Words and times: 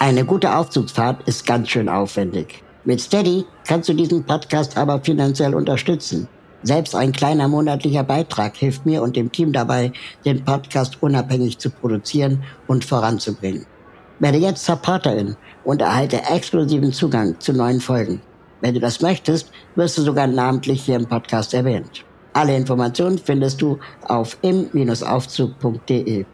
Eine 0.00 0.24
gute 0.24 0.54
Aufzugsfahrt 0.54 1.26
ist 1.28 1.46
ganz 1.46 1.68
schön 1.68 1.88
aufwendig. 1.88 2.62
Mit 2.84 3.00
Steady 3.00 3.44
kannst 3.66 3.88
du 3.88 3.94
diesen 3.94 4.24
Podcast 4.24 4.76
aber 4.76 5.00
finanziell 5.00 5.54
unterstützen. 5.54 6.28
Selbst 6.62 6.94
ein 6.94 7.12
kleiner 7.12 7.46
monatlicher 7.46 8.02
Beitrag 8.02 8.56
hilft 8.56 8.84
mir 8.84 9.02
und 9.02 9.16
dem 9.16 9.30
Team 9.30 9.52
dabei, 9.52 9.92
den 10.24 10.44
Podcast 10.44 11.02
unabhängig 11.02 11.58
zu 11.58 11.70
produzieren 11.70 12.42
und 12.66 12.84
voranzubringen. 12.84 13.66
Werde 14.18 14.38
jetzt 14.38 14.64
Supporterin 14.64 15.36
und 15.64 15.80
erhalte 15.80 16.22
exklusiven 16.24 16.92
Zugang 16.92 17.38
zu 17.38 17.52
neuen 17.52 17.80
Folgen. 17.80 18.20
Wenn 18.60 18.74
du 18.74 18.80
das 18.80 19.00
möchtest, 19.00 19.50
wirst 19.76 19.96
du 19.98 20.02
sogar 20.02 20.26
namentlich 20.26 20.82
hier 20.82 20.96
im 20.96 21.06
Podcast 21.06 21.54
erwähnt. 21.54 22.04
Alle 22.32 22.56
Informationen 22.56 23.18
findest 23.18 23.62
du 23.62 23.78
auf 24.08 24.36
im-aufzug.de. 24.42 26.24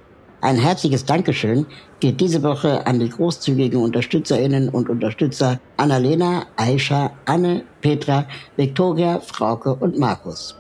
Ein 0.41 0.57
herzliches 0.57 1.05
Dankeschön 1.05 1.67
geht 2.01 2.21
diese 2.21 2.43
Woche 2.43 2.87
an 2.87 2.99
die 2.99 3.11
großzügigen 3.11 3.81
Unterstützerinnen 3.81 4.71
und 4.71 4.89
Unterstützer 4.89 5.61
Annalena, 5.77 6.47
Aisha, 6.57 7.13
Anne, 7.27 7.63
Petra, 7.81 8.25
Viktoria, 8.57 9.21
Frauke 9.21 9.75
und 9.75 9.99
Markus. 9.99 10.57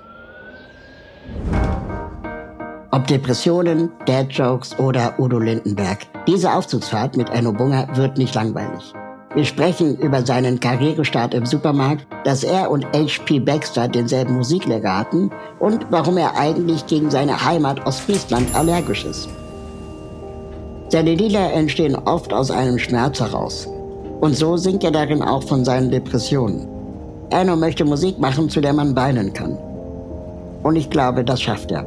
Ob 2.92 3.06
Depressionen, 3.06 3.90
Dad-Jokes 4.06 4.78
oder 4.78 5.14
Udo 5.18 5.38
Lindenberg. 5.38 5.98
Diese 6.26 6.52
Aufzugsfahrt 6.52 7.16
mit 7.16 7.30
Enno 7.30 7.52
Bunger 7.52 7.88
wird 7.94 8.18
nicht 8.18 8.34
langweilig. 8.34 8.92
Wir 9.34 9.44
sprechen 9.44 9.96
über 9.98 10.26
seinen 10.26 10.58
Karrierestart 10.58 11.34
im 11.34 11.46
Supermarkt, 11.46 12.04
dass 12.24 12.42
er 12.42 12.68
und 12.68 12.84
H.P. 12.86 13.38
Baxter 13.38 13.86
denselben 13.86 14.34
Musiklehrer 14.34 14.98
hatten 14.98 15.30
und 15.60 15.86
warum 15.90 16.16
er 16.16 16.36
eigentlich 16.36 16.84
gegen 16.86 17.10
seine 17.10 17.44
Heimat 17.44 17.86
Ostfriesland 17.86 18.52
allergisch 18.56 19.04
ist. 19.04 19.28
Seine 20.90 21.14
Lieder 21.14 21.52
entstehen 21.52 21.94
oft 21.94 22.32
aus 22.32 22.50
einem 22.50 22.76
Schmerz 22.76 23.20
heraus. 23.20 23.68
Und 24.20 24.34
so 24.34 24.56
singt 24.56 24.82
er 24.82 24.90
darin 24.90 25.22
auch 25.22 25.44
von 25.44 25.64
seinen 25.64 25.88
Depressionen. 25.88 26.66
Enno 27.30 27.54
möchte 27.54 27.84
Musik 27.84 28.18
machen, 28.18 28.50
zu 28.50 28.60
der 28.60 28.72
man 28.72 28.96
weinen 28.96 29.32
kann. 29.32 29.56
Und 30.64 30.74
ich 30.74 30.90
glaube, 30.90 31.22
das 31.22 31.40
schafft 31.40 31.70
er. 31.70 31.86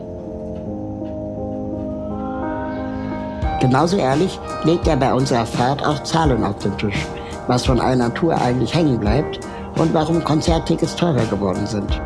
Genauso 3.60 3.98
ehrlich 3.98 4.40
legt 4.64 4.88
er 4.88 4.96
bei 4.96 5.14
unserer 5.14 5.46
Fahrt 5.46 5.86
auch 5.86 6.02
Zahlen 6.04 6.42
auf 6.46 6.60
den 6.60 6.78
Tisch, 6.78 7.06
was 7.48 7.66
von 7.66 7.82
einer 7.82 8.14
Tour 8.14 8.36
eigentlich 8.42 8.74
hängen 8.74 8.98
bleibt 8.98 9.42
und 9.78 9.94
warum 9.94 10.24
Konzerttickets 10.24 10.96
teurer 10.96 11.26
geworden 11.26 11.68
sind. 11.68 12.02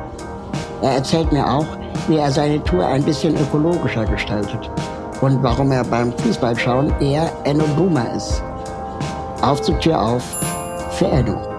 Er 0.82 0.94
erzählt 0.94 1.32
mir 1.32 1.48
auch, 1.48 1.68
wie 2.08 2.18
er 2.18 2.32
seine 2.32 2.64
Tour 2.64 2.88
ein 2.88 3.04
bisschen 3.04 3.36
ökologischer 3.36 4.06
gestaltet 4.06 4.72
und 5.22 5.42
warum 5.42 5.72
er 5.72 5.84
beim 5.84 6.14
Fußballschauen 6.18 6.94
eher 7.02 7.32
Enno 7.44 7.66
Boomer 7.76 8.16
ist. 8.16 8.42
Aufzugtür 9.42 10.02
auf 10.02 10.24
für 10.92 11.08
Enno. 11.08 11.58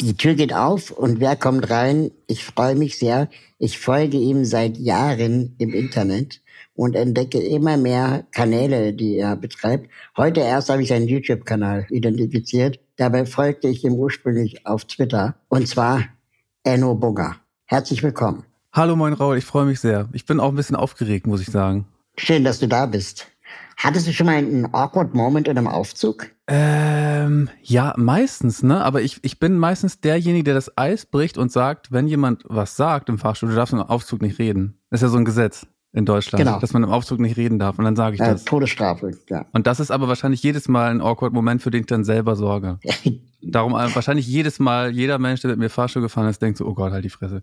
Die 0.00 0.16
Tür 0.16 0.34
geht 0.34 0.54
auf 0.54 0.90
und 0.90 1.20
wer 1.20 1.36
kommt 1.36 1.68
rein? 1.70 2.10
Ich 2.26 2.44
freue 2.44 2.74
mich 2.74 2.98
sehr. 2.98 3.28
Ich 3.58 3.78
folge 3.78 4.18
ihm 4.18 4.44
seit 4.44 4.76
Jahren 4.76 5.56
im 5.58 5.72
Internet 5.72 6.42
und 6.74 6.94
entdecke 6.94 7.38
immer 7.38 7.76
mehr 7.76 8.26
Kanäle, 8.32 8.92
die 8.92 9.16
er 9.16 9.36
betreibt. 9.36 9.90
Heute 10.16 10.40
erst 10.40 10.68
habe 10.68 10.82
ich 10.82 10.88
seinen 10.88 11.08
YouTube-Kanal 11.08 11.86
identifiziert. 11.90 12.78
Dabei 12.96 13.26
folgte 13.26 13.68
ich 13.68 13.84
ihm 13.84 13.92
ursprünglich 13.92 14.66
auf 14.66 14.86
Twitter 14.86 15.34
und 15.48 15.68
zwar 15.68 16.04
Enno 16.64 16.94
Bugger. 16.94 17.36
Herzlich 17.66 18.02
willkommen. 18.02 18.44
Hallo 18.72 18.96
moin 18.96 19.12
Raul, 19.12 19.36
ich 19.36 19.44
freue 19.44 19.66
mich 19.66 19.80
sehr. 19.80 20.08
Ich 20.12 20.24
bin 20.24 20.40
auch 20.40 20.48
ein 20.48 20.56
bisschen 20.56 20.76
aufgeregt, 20.76 21.26
muss 21.26 21.42
ich 21.42 21.48
sagen. 21.48 21.86
Schön, 22.16 22.42
dass 22.42 22.58
du 22.58 22.68
da 22.68 22.86
bist. 22.86 23.26
Hattest 23.76 24.06
du 24.06 24.12
schon 24.12 24.24
mal 24.24 24.36
einen 24.36 24.72
awkward 24.72 25.14
Moment 25.14 25.46
in 25.46 25.58
einem 25.58 25.66
Aufzug? 25.66 26.30
Ähm, 26.46 27.50
ja, 27.62 27.92
meistens, 27.98 28.62
ne? 28.62 28.82
Aber 28.82 29.02
ich, 29.02 29.18
ich 29.22 29.38
bin 29.38 29.58
meistens 29.58 30.00
derjenige, 30.00 30.44
der 30.44 30.54
das 30.54 30.78
Eis 30.78 31.04
bricht 31.04 31.36
und 31.36 31.52
sagt, 31.52 31.92
wenn 31.92 32.08
jemand 32.08 32.44
was 32.46 32.76
sagt 32.76 33.10
im 33.10 33.18
Fahrstuhl, 33.18 33.50
du 33.50 33.56
darfst 33.56 33.74
im 33.74 33.80
Aufzug 33.80 34.22
nicht 34.22 34.38
reden. 34.38 34.78
Das 34.88 35.00
ist 35.00 35.02
ja 35.02 35.08
so 35.10 35.18
ein 35.18 35.26
Gesetz 35.26 35.66
in 35.92 36.04
Deutschland, 36.04 36.44
Genau. 36.44 36.58
dass 36.60 36.72
man 36.72 36.82
im 36.82 36.90
Aufzug 36.90 37.20
nicht 37.20 37.36
reden 37.36 37.58
darf. 37.58 37.78
Und 37.78 37.84
dann 37.84 37.96
sage 37.96 38.14
ich 38.16 38.20
Äh, 38.20 38.32
das. 38.32 38.44
Todesstrafe, 38.44 39.12
ja. 39.30 39.46
Und 39.52 39.66
das 39.66 39.80
ist 39.80 39.90
aber 39.90 40.08
wahrscheinlich 40.08 40.42
jedes 40.42 40.68
Mal 40.68 40.90
ein 40.90 41.00
awkward 41.00 41.32
Moment, 41.32 41.62
für 41.62 41.70
den 41.70 41.80
ich 41.80 41.86
dann 41.86 42.04
selber 42.04 42.36
sorge. 42.36 42.78
Darum 43.42 43.72
äh, 43.72 43.94
wahrscheinlich 43.94 44.26
jedes 44.26 44.58
Mal, 44.58 44.90
jeder 44.90 45.18
Mensch, 45.18 45.40
der 45.40 45.50
mit 45.50 45.58
mir 45.58 45.70
Fahrstuhl 45.70 46.02
gefahren 46.02 46.28
ist, 46.28 46.42
denkt 46.42 46.58
so, 46.58 46.66
oh 46.66 46.74
Gott, 46.74 46.92
halt 46.92 47.04
die 47.04 47.10
Fresse. 47.10 47.42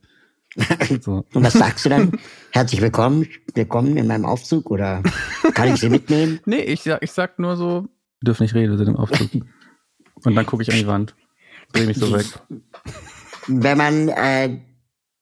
So. 1.02 1.26
Und 1.34 1.44
was 1.44 1.54
sagst 1.54 1.86
du 1.86 1.90
dann? 1.90 2.12
Herzlich 2.52 2.80
willkommen, 2.80 3.28
willkommen 3.56 3.98
in 3.98 4.06
meinem 4.06 4.26
Aufzug 4.26 4.70
oder 4.70 5.02
kann 5.56 5.70
ich 5.74 5.78
Sie 5.80 5.90
mitnehmen? 5.90 6.40
Nee, 6.46 6.58
ich, 6.60 6.82
sag- 6.84 7.02
ich 7.02 7.12
sag 7.12 7.40
nur 7.40 7.56
so, 7.58 7.88
wir 8.20 8.26
dürfen 8.28 8.44
nicht 8.44 8.54
reden, 8.54 8.72
wir 8.72 8.78
sind 8.78 8.90
im 8.90 8.96
Aufzug. 8.98 9.32
Und 10.24 10.36
dann 10.36 10.46
gucke 10.46 10.62
ich 10.62 10.72
an 10.72 10.78
die 10.78 10.86
Wand. 10.86 11.16
Dreh 11.72 11.88
mich 11.88 11.98
so 11.98 12.14
weg. 12.14 12.26
Wenn 13.48 13.78
man 13.80 14.10
äh, 14.10 14.60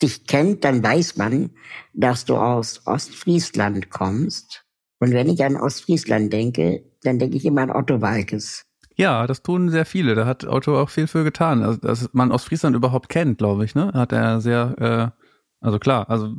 dich 0.01 0.25
kennt, 0.25 0.63
dann 0.63 0.83
weiß 0.83 1.17
man, 1.17 1.51
dass 1.93 2.25
du 2.25 2.35
aus 2.35 2.85
Ostfriesland 2.85 3.89
kommst. 3.89 4.65
Und 4.99 5.11
wenn 5.11 5.29
ich 5.29 5.43
an 5.43 5.57
Ostfriesland 5.57 6.31
denke, 6.31 6.83
dann 7.03 7.19
denke 7.19 7.37
ich 7.37 7.45
immer 7.45 7.61
an 7.61 7.71
Otto 7.71 8.01
Walkes. 8.01 8.65
Ja, 8.95 9.25
das 9.25 9.41
tun 9.41 9.69
sehr 9.69 9.85
viele. 9.85 10.15
Da 10.15 10.25
hat 10.25 10.45
Otto 10.45 10.79
auch 10.79 10.89
viel 10.89 11.07
für 11.07 11.23
getan. 11.23 11.63
Also, 11.63 11.79
dass 11.79 12.09
man 12.13 12.31
Ostfriesland 12.31 12.75
überhaupt 12.75 13.09
kennt, 13.09 13.37
glaube 13.37 13.65
ich, 13.65 13.73
ne? 13.73 13.91
Hat 13.93 14.11
er 14.11 14.41
sehr, 14.41 14.75
äh, 15.15 15.21
also 15.59 15.79
klar, 15.79 16.09
also 16.09 16.33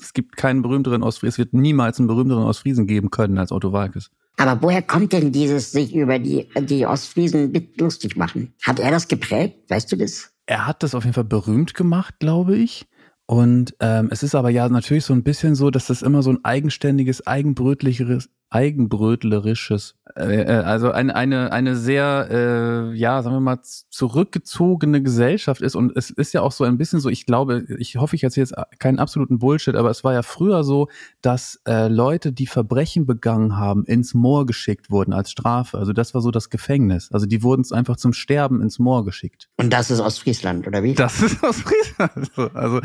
es 0.00 0.12
gibt 0.12 0.36
keinen 0.36 0.62
berühmteren 0.62 1.02
Ostfriesen, 1.02 1.28
es 1.28 1.38
wird 1.38 1.54
niemals 1.54 1.98
einen 1.98 2.08
berühmteren 2.08 2.44
Ostfriesen 2.44 2.86
geben 2.86 3.10
können 3.10 3.38
als 3.38 3.52
Otto 3.52 3.72
Walkes. 3.72 4.10
Aber 4.36 4.62
woher 4.62 4.80
kommt 4.82 5.12
denn 5.12 5.32
dieses 5.32 5.72
sich 5.72 5.94
über 5.94 6.18
die, 6.18 6.48
die 6.60 6.86
Ostfriesen 6.86 7.52
mit 7.52 7.80
lustig 7.80 8.16
machen? 8.16 8.54
Hat 8.62 8.78
er 8.80 8.90
das 8.90 9.06
geprägt? 9.06 9.68
Weißt 9.68 9.92
du 9.92 9.96
das? 9.96 10.32
Er 10.46 10.66
hat 10.66 10.82
das 10.82 10.94
auf 10.94 11.04
jeden 11.04 11.14
Fall 11.14 11.24
berühmt 11.24 11.74
gemacht, 11.74 12.14
glaube 12.18 12.56
ich. 12.56 12.88
Und 13.30 13.76
ähm, 13.78 14.08
es 14.10 14.24
ist 14.24 14.34
aber 14.34 14.50
ja 14.50 14.68
natürlich 14.68 15.04
so 15.04 15.12
ein 15.12 15.22
bisschen 15.22 15.54
so, 15.54 15.70
dass 15.70 15.86
das 15.86 16.02
immer 16.02 16.20
so 16.20 16.32
ein 16.32 16.44
eigenständiges, 16.44 17.28
eigenbrötlicheres, 17.28 18.28
eigenbrötlerisches, 18.50 19.94
äh, 20.16 20.42
äh, 20.42 20.46
also 20.64 20.90
eine 20.90 21.14
eine 21.14 21.52
eine 21.52 21.76
sehr, 21.76 22.28
äh, 22.30 22.96
ja, 22.96 23.22
sagen 23.22 23.36
wir 23.36 23.40
mal 23.40 23.60
zurückgezogene 23.62 25.02
Gesellschaft 25.02 25.62
ist. 25.62 25.76
Und 25.76 25.96
es 25.96 26.10
ist 26.10 26.34
ja 26.34 26.42
auch 26.42 26.50
so 26.50 26.64
ein 26.64 26.76
bisschen 26.76 27.00
so. 27.00 27.08
Ich 27.08 27.26
glaube, 27.26 27.64
ich 27.78 27.96
hoffe, 27.96 28.16
ich 28.16 28.24
erzähle 28.24 28.48
jetzt 28.48 28.80
keinen 28.80 28.98
absoluten 28.98 29.38
Bullshit, 29.38 29.76
aber 29.76 29.90
es 29.90 30.02
war 30.02 30.12
ja 30.12 30.22
früher 30.22 30.64
so, 30.64 30.88
dass 31.22 31.60
äh, 31.66 31.86
Leute, 31.86 32.32
die 32.32 32.48
Verbrechen 32.48 33.06
begangen 33.06 33.56
haben, 33.56 33.84
ins 33.84 34.14
Moor 34.14 34.46
geschickt 34.46 34.90
wurden 34.90 35.12
als 35.12 35.30
Strafe. 35.30 35.78
Also 35.78 35.92
das 35.92 36.12
war 36.14 36.20
so 36.20 36.32
das 36.32 36.50
Gefängnis. 36.50 37.10
Also 37.12 37.26
die 37.26 37.44
wurden 37.44 37.64
einfach 37.72 37.96
zum 37.96 38.12
Sterben 38.12 38.62
ins 38.62 38.80
Moor 38.80 39.04
geschickt. 39.04 39.48
Und 39.58 39.72
das 39.72 39.92
ist 39.92 40.00
Ostfriesland, 40.00 40.66
oder 40.66 40.82
wie? 40.82 40.94
Das 40.94 41.22
ist 41.22 41.42
aus 41.44 41.60
Friesland. 41.60 42.30
So, 42.34 42.50
Also 42.52 42.80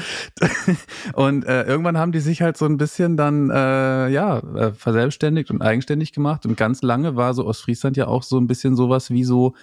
und 1.14 1.46
äh, 1.46 1.64
irgendwann 1.64 1.98
haben 1.98 2.12
die 2.12 2.20
sich 2.20 2.44
halt 2.44 2.58
so 2.58 2.66
ein 2.66 2.78
bisschen 2.78 3.18
dann 3.18 3.50
äh, 3.50 4.10
ja 4.10 4.40
äh, 4.40 4.74
verselbstständigt 4.74 5.55
und 5.56 5.62
eigenständig 5.62 6.14
gemacht 6.14 6.46
und 6.46 6.58
ganz 6.58 6.82
lange 6.82 7.16
war 7.16 7.34
so 7.34 7.46
Ostfriesland 7.46 7.98
ja 7.98 8.08
auch 8.08 8.24
so 8.24 8.38
ein 8.38 8.48
bisschen 8.48 8.76
sowas 8.76 9.10
wie 9.10 9.24
so 9.24 9.54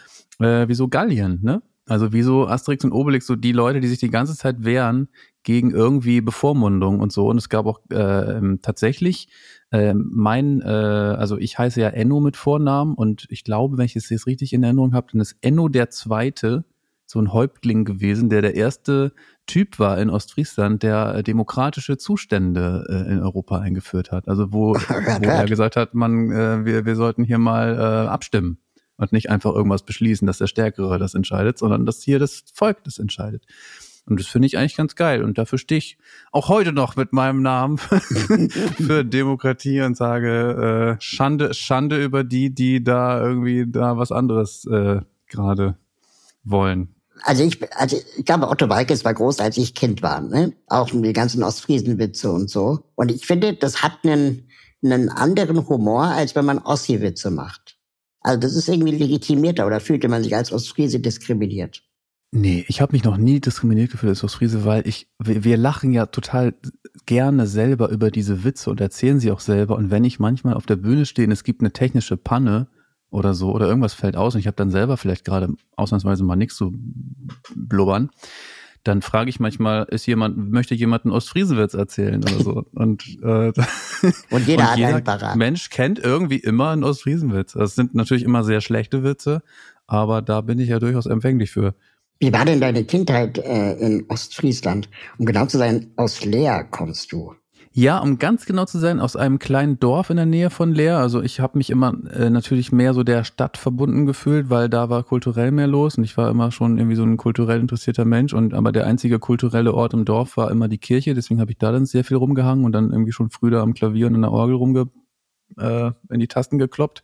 äh, 0.40 0.68
wie 0.68 0.74
so 0.74 0.88
Gallien, 0.88 1.40
ne? 1.42 1.62
Also 1.86 2.12
wie 2.12 2.22
so 2.22 2.46
Asterix 2.46 2.84
und 2.84 2.92
Obelix, 2.92 3.26
so 3.26 3.34
die 3.34 3.52
Leute, 3.52 3.80
die 3.80 3.88
sich 3.88 3.98
die 3.98 4.10
ganze 4.10 4.36
Zeit 4.36 4.64
wehren 4.64 5.08
gegen 5.42 5.72
irgendwie 5.72 6.20
Bevormundung 6.20 7.00
und 7.00 7.12
so. 7.12 7.26
Und 7.26 7.38
es 7.38 7.48
gab 7.48 7.66
auch 7.66 7.80
äh, 7.90 8.40
tatsächlich 8.62 9.28
äh, 9.72 9.92
mein, 9.94 10.60
äh, 10.60 10.66
also 10.66 11.38
ich 11.38 11.58
heiße 11.58 11.80
ja 11.80 11.88
Enno 11.88 12.20
mit 12.20 12.36
Vornamen 12.36 12.94
und 12.94 13.26
ich 13.30 13.42
glaube, 13.42 13.78
wenn 13.78 13.86
ich 13.86 13.96
es 13.96 14.08
jetzt 14.10 14.28
richtig 14.28 14.52
in 14.52 14.62
Erinnerung 14.62 14.94
habe, 14.94 15.08
dann 15.10 15.20
ist 15.20 15.36
Enno 15.40 15.68
der 15.68 15.90
Zweite 15.90 16.64
so 17.04 17.20
ein 17.20 17.32
Häuptling 17.32 17.84
gewesen, 17.84 18.30
der 18.30 18.42
der 18.42 18.54
erste 18.54 19.12
Typ 19.46 19.78
war 19.78 19.98
in 19.98 20.08
Ostfriesland, 20.10 20.82
der 20.82 21.16
äh, 21.16 21.22
demokratische 21.22 21.98
Zustände 21.98 22.86
äh, 22.88 23.12
in 23.12 23.20
Europa 23.20 23.58
eingeführt 23.58 24.12
hat. 24.12 24.28
Also 24.28 24.52
wo, 24.52 24.74
wo 24.74 25.28
er 25.28 25.46
gesagt 25.46 25.76
hat, 25.76 25.94
man, 25.94 26.30
äh, 26.30 26.64
wir, 26.64 26.84
wir 26.86 26.96
sollten 26.96 27.24
hier 27.24 27.38
mal 27.38 27.74
äh, 27.74 28.08
abstimmen 28.08 28.58
und 28.96 29.12
nicht 29.12 29.30
einfach 29.30 29.52
irgendwas 29.52 29.84
beschließen, 29.84 30.26
dass 30.26 30.38
der 30.38 30.46
Stärkere 30.46 30.98
das 30.98 31.14
entscheidet, 31.14 31.58
sondern 31.58 31.86
dass 31.86 32.02
hier 32.02 32.18
das 32.18 32.44
Volk 32.54 32.84
das 32.84 32.98
entscheidet. 32.98 33.44
Und 34.04 34.18
das 34.18 34.26
finde 34.26 34.46
ich 34.46 34.58
eigentlich 34.58 34.76
ganz 34.76 34.96
geil. 34.96 35.22
Und 35.22 35.38
dafür 35.38 35.58
stehe 35.58 35.78
ich 35.78 35.96
auch 36.32 36.48
heute 36.48 36.72
noch 36.72 36.96
mit 36.96 37.12
meinem 37.12 37.42
Namen 37.42 37.78
für 37.78 39.04
Demokratie 39.04 39.80
und 39.82 39.96
sage 39.96 40.96
äh, 40.98 41.00
Schande, 41.00 41.54
Schande 41.54 42.02
über 42.02 42.24
die, 42.24 42.52
die 42.52 42.82
da 42.82 43.22
irgendwie 43.22 43.64
da 43.68 43.96
was 43.96 44.10
anderes 44.10 44.66
äh, 44.66 45.02
gerade 45.28 45.76
wollen. 46.42 46.94
Also 47.22 47.44
ich, 47.44 47.58
also 47.78 47.96
ich 48.16 48.24
glaube, 48.24 48.48
Otto 48.48 48.68
Walkes 48.68 49.04
war 49.04 49.14
groß, 49.14 49.40
als 49.40 49.56
ich 49.56 49.74
Kind 49.74 50.02
war, 50.02 50.20
ne? 50.20 50.52
Auch 50.66 50.90
die 50.90 51.12
ganzen 51.12 51.42
Ostfriesenwitze 51.42 52.30
und 52.30 52.50
so. 52.50 52.84
Und 52.94 53.10
ich 53.12 53.26
finde, 53.26 53.54
das 53.54 53.82
hat 53.82 53.98
einen, 54.02 54.48
einen 54.82 55.08
anderen 55.08 55.68
Humor, 55.68 56.04
als 56.04 56.34
wenn 56.34 56.44
man 56.44 56.58
Ossi-Witze 56.58 57.30
macht. 57.30 57.78
Also 58.20 58.40
das 58.40 58.54
ist 58.54 58.68
irgendwie 58.68 58.96
legitimierter 58.96 59.66
oder 59.66 59.80
fühlte 59.80 60.08
man 60.08 60.22
sich 60.22 60.34
als 60.34 60.52
Ostfriese 60.52 61.00
diskriminiert? 61.00 61.82
Nee, 62.34 62.64
ich 62.66 62.80
habe 62.80 62.92
mich 62.92 63.04
noch 63.04 63.18
nie 63.18 63.40
diskriminiert 63.40 63.90
gefühlt 63.90 64.10
als 64.10 64.24
Ostfriese, 64.24 64.64
weil 64.64 64.86
ich, 64.88 65.06
wir 65.18 65.56
lachen 65.58 65.92
ja 65.92 66.06
total 66.06 66.54
gerne 67.04 67.46
selber 67.46 67.90
über 67.90 68.10
diese 68.10 68.42
Witze 68.42 68.70
und 68.70 68.80
erzählen 68.80 69.20
sie 69.20 69.30
auch 69.30 69.40
selber. 69.40 69.76
Und 69.76 69.90
wenn 69.90 70.04
ich 70.04 70.18
manchmal 70.18 70.54
auf 70.54 70.64
der 70.64 70.76
Bühne 70.76 71.04
stehe 71.04 71.26
und 71.26 71.32
es 71.32 71.44
gibt 71.44 71.60
eine 71.60 71.72
technische 71.72 72.16
Panne, 72.16 72.68
oder 73.12 73.34
so 73.34 73.52
oder 73.52 73.68
irgendwas 73.68 73.94
fällt 73.94 74.16
aus 74.16 74.34
und 74.34 74.40
ich 74.40 74.46
habe 74.46 74.56
dann 74.56 74.70
selber 74.70 74.96
vielleicht 74.96 75.24
gerade 75.24 75.54
ausnahmsweise 75.76 76.24
mal 76.24 76.36
nichts 76.36 76.56
zu 76.56 76.72
blubbern, 77.54 78.10
dann 78.84 79.02
frage 79.02 79.30
ich 79.30 79.38
manchmal, 79.38 79.84
ist 79.84 80.06
jemand, 80.06 80.50
möchte 80.50 80.74
jemand 80.74 81.04
einen 81.04 81.12
Ostfriesenwitz 81.12 81.74
erzählen 81.74 82.22
oder 82.22 82.40
so? 82.42 82.64
Und, 82.74 83.04
äh, 83.22 83.52
und 84.30 84.46
jeder 84.46 84.62
und 84.62 84.70
hat 84.70 84.76
jeder 84.76 84.88
einen 84.88 85.04
parat. 85.04 85.36
Mensch 85.36 85.70
kennt 85.70 86.00
irgendwie 86.00 86.38
immer 86.38 86.70
einen 86.70 86.82
Ostfriesenwitz. 86.82 87.52
Das 87.52 87.76
sind 87.76 87.94
natürlich 87.94 88.24
immer 88.24 88.42
sehr 88.42 88.60
schlechte 88.60 89.04
Witze, 89.04 89.42
aber 89.86 90.20
da 90.22 90.40
bin 90.40 90.58
ich 90.58 90.70
ja 90.70 90.80
durchaus 90.80 91.06
empfänglich 91.06 91.52
für. 91.52 91.74
Wie 92.18 92.32
war 92.32 92.44
denn 92.44 92.60
deine 92.60 92.84
Kindheit 92.84 93.38
äh, 93.38 93.74
in 93.74 94.06
Ostfriesland? 94.08 94.88
Um 95.18 95.26
genau 95.26 95.46
zu 95.46 95.58
sein, 95.58 95.92
aus 95.96 96.24
Leer 96.24 96.64
kommst 96.64 97.12
du. 97.12 97.34
Ja, 97.74 98.00
um 98.00 98.18
ganz 98.18 98.44
genau 98.44 98.66
zu 98.66 98.78
sein, 98.78 99.00
aus 99.00 99.16
einem 99.16 99.38
kleinen 99.38 99.80
Dorf 99.80 100.10
in 100.10 100.16
der 100.16 100.26
Nähe 100.26 100.50
von 100.50 100.74
Leer. 100.74 100.98
Also 100.98 101.22
ich 101.22 101.40
habe 101.40 101.56
mich 101.56 101.70
immer 101.70 101.94
äh, 102.12 102.28
natürlich 102.28 102.70
mehr 102.70 102.92
so 102.92 103.02
der 103.02 103.24
Stadt 103.24 103.56
verbunden 103.56 104.04
gefühlt, 104.04 104.50
weil 104.50 104.68
da 104.68 104.90
war 104.90 105.02
kulturell 105.04 105.52
mehr 105.52 105.66
los 105.66 105.96
und 105.96 106.04
ich 106.04 106.18
war 106.18 106.28
immer 106.28 106.52
schon 106.52 106.76
irgendwie 106.76 106.96
so 106.96 107.02
ein 107.02 107.16
kulturell 107.16 107.60
interessierter 107.60 108.04
Mensch. 108.04 108.34
Und 108.34 108.52
aber 108.52 108.72
der 108.72 108.86
einzige 108.86 109.18
kulturelle 109.18 109.72
Ort 109.72 109.94
im 109.94 110.04
Dorf 110.04 110.36
war 110.36 110.50
immer 110.50 110.68
die 110.68 110.76
Kirche, 110.76 111.14
deswegen 111.14 111.40
habe 111.40 111.50
ich 111.50 111.56
da 111.56 111.72
dann 111.72 111.86
sehr 111.86 112.04
viel 112.04 112.18
rumgehangen 112.18 112.66
und 112.66 112.72
dann 112.72 112.90
irgendwie 112.90 113.12
schon 113.12 113.30
früh 113.30 113.50
da 113.50 113.62
am 113.62 113.72
Klavier 113.72 114.06
und 114.06 114.16
in 114.16 114.22
der 114.22 114.32
Orgel 114.32 114.56
rumge 114.56 114.90
äh, 115.58 115.92
in 116.10 116.20
die 116.20 116.28
Tasten 116.28 116.58
gekloppt. 116.58 117.02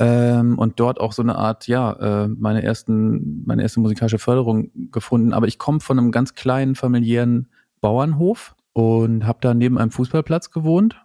Ähm, 0.00 0.58
und 0.58 0.80
dort 0.80 0.98
auch 0.98 1.12
so 1.12 1.22
eine 1.22 1.36
Art, 1.36 1.68
ja, 1.68 2.24
äh, 2.24 2.28
meine 2.28 2.64
ersten, 2.64 3.44
meine 3.46 3.62
erste 3.62 3.78
musikalische 3.78 4.18
Förderung 4.18 4.72
gefunden. 4.90 5.32
Aber 5.32 5.46
ich 5.46 5.58
komme 5.58 5.78
von 5.78 5.96
einem 5.96 6.10
ganz 6.10 6.34
kleinen 6.34 6.74
familiären 6.74 7.50
Bauernhof 7.80 8.56
und 8.72 9.26
habe 9.26 9.38
da 9.40 9.54
neben 9.54 9.78
einem 9.78 9.90
Fußballplatz 9.90 10.50
gewohnt 10.50 11.04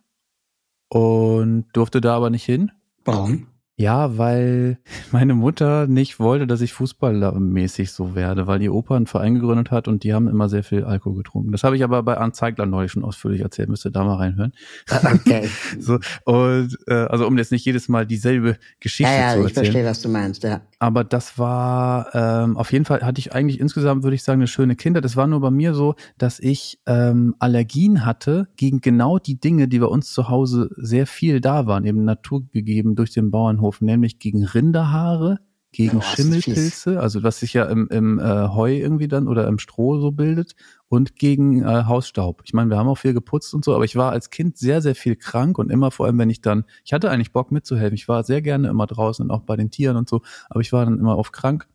und 0.89 1.65
durfte 1.73 2.01
da 2.01 2.15
aber 2.15 2.29
nicht 2.29 2.45
hin. 2.45 2.71
Warum? 3.03 3.47
Ja, 3.77 4.17
weil 4.17 4.77
meine 5.11 5.33
Mutter 5.33 5.87
nicht 5.87 6.19
wollte, 6.19 6.47
dass 6.47 6.61
ich 6.61 6.73
fußballermäßig 6.73 7.91
so 7.91 8.15
werde, 8.15 8.47
weil 8.47 8.61
ihr 8.61 8.73
Opa 8.73 8.95
einen 8.95 9.07
Verein 9.07 9.35
gegründet 9.35 9.71
hat 9.71 9.87
und 9.87 10.03
die 10.03 10.13
haben 10.13 10.27
immer 10.27 10.49
sehr 10.49 10.63
viel 10.63 10.83
Alkohol 10.83 11.17
getrunken. 11.17 11.51
Das 11.51 11.63
habe 11.63 11.75
ich 11.75 11.83
aber 11.83 12.01
bei 12.03 12.17
Arndt 12.17 12.35
Zeigler 12.35 12.65
neulich 12.65 12.91
schon 12.91 13.03
ausführlich 13.03 13.41
erzählt, 13.41 13.69
müsst 13.69 13.85
ihr 13.85 13.91
da 13.91 14.03
mal 14.03 14.15
reinhören. 14.15 14.53
Ah, 14.89 15.13
okay. 15.13 15.49
so, 15.79 15.99
und 16.23 16.77
äh, 16.87 16.93
also 16.93 17.27
um 17.27 17.37
jetzt 17.37 17.51
nicht 17.51 17.65
jedes 17.65 17.89
Mal 17.89 18.05
dieselbe 18.05 18.57
Geschichte 18.79 19.11
ja, 19.11 19.17
ja, 19.17 19.33
zu 19.33 19.39
erzählen. 19.39 19.47
ich 19.47 19.53
verstehe, 19.53 19.85
was 19.85 20.01
du 20.01 20.09
meinst, 20.09 20.43
ja. 20.43 20.61
Aber 20.79 21.03
das 21.03 21.37
war 21.37 22.13
ähm, 22.13 22.57
auf 22.57 22.71
jeden 22.71 22.85
Fall 22.85 23.01
hatte 23.01 23.19
ich 23.19 23.33
eigentlich 23.33 23.59
insgesamt, 23.59 24.03
würde 24.03 24.15
ich 24.15 24.23
sagen, 24.23 24.39
eine 24.39 24.47
schöne 24.47 24.75
Kindheit. 24.75 25.03
Das 25.03 25.15
war 25.15 25.27
nur 25.27 25.41
bei 25.41 25.51
mir 25.51 25.73
so, 25.73 25.95
dass 26.17 26.39
ich 26.39 26.79
ähm, 26.85 27.35
Allergien 27.39 28.05
hatte 28.05 28.47
gegen 28.55 28.81
genau 28.81 29.17
die 29.17 29.39
Dinge, 29.39 29.67
die 29.67 29.79
bei 29.79 29.87
uns 29.87 30.11
zu 30.11 30.29
Hause 30.29 30.69
sehr 30.77 31.07
viel 31.07 31.41
da 31.41 31.65
waren, 31.65 31.85
eben 31.85 32.03
naturgegeben 32.03 32.95
durch 32.95 33.11
den 33.11 33.31
Bauernhof, 33.31 33.64
nämlich 33.79 34.19
gegen 34.19 34.43
Rinderhaare, 34.43 35.39
gegen 35.75 35.97
Oh, 35.97 36.01
Schimmelpilze, 36.01 37.01
also 37.01 37.21
was 37.23 37.39
sich 37.39 37.53
ja 37.53 37.65
im, 37.65 37.89
im 37.89 38.17
äh, 38.17 38.47
Heu 38.47 38.73
irgendwie 38.77 39.09
dann 39.09 39.27
oder 39.27 39.45
im 39.47 39.59
Stroh 39.59 39.99
so 39.99 40.11
bildet 40.11 40.55
und 40.87 41.17
gegen 41.17 41.63
äh, 41.63 41.83
Hausstaub. 41.83 42.43
Ich 42.45 42.53
meine, 42.53 42.69
wir 42.69 42.77
haben 42.77 42.87
auch 42.87 42.97
viel 42.97 43.13
geputzt 43.13 43.53
und 43.53 43.65
so, 43.65 43.75
aber 43.75 43.83
ich 43.83 43.97
war 43.97 44.11
als 44.11 44.29
Kind 44.29 44.57
sehr, 44.57 44.81
sehr 44.81 44.95
viel 44.95 45.17
krank 45.17 45.57
und 45.57 45.69
immer 45.69 45.91
vor 45.91 46.05
allem, 46.05 46.17
wenn 46.17 46.29
ich 46.29 46.39
dann, 46.39 46.63
ich 46.85 46.93
hatte 46.93 47.11
eigentlich 47.11 47.33
Bock 47.33 47.51
mitzuhelfen. 47.51 47.95
Ich 47.95 48.07
war 48.07 48.23
sehr 48.23 48.41
gerne 48.41 48.69
immer 48.69 48.87
draußen 48.87 49.25
und 49.25 49.31
auch 49.31 49.41
bei 49.41 49.57
den 49.57 49.69
Tieren 49.69 49.97
und 49.97 50.07
so, 50.07 50.21
aber 50.49 50.61
ich 50.61 50.71
war 50.71 50.85
dann 50.85 50.97
immer 50.97 51.17
oft 51.17 51.33
krank. 51.33 51.67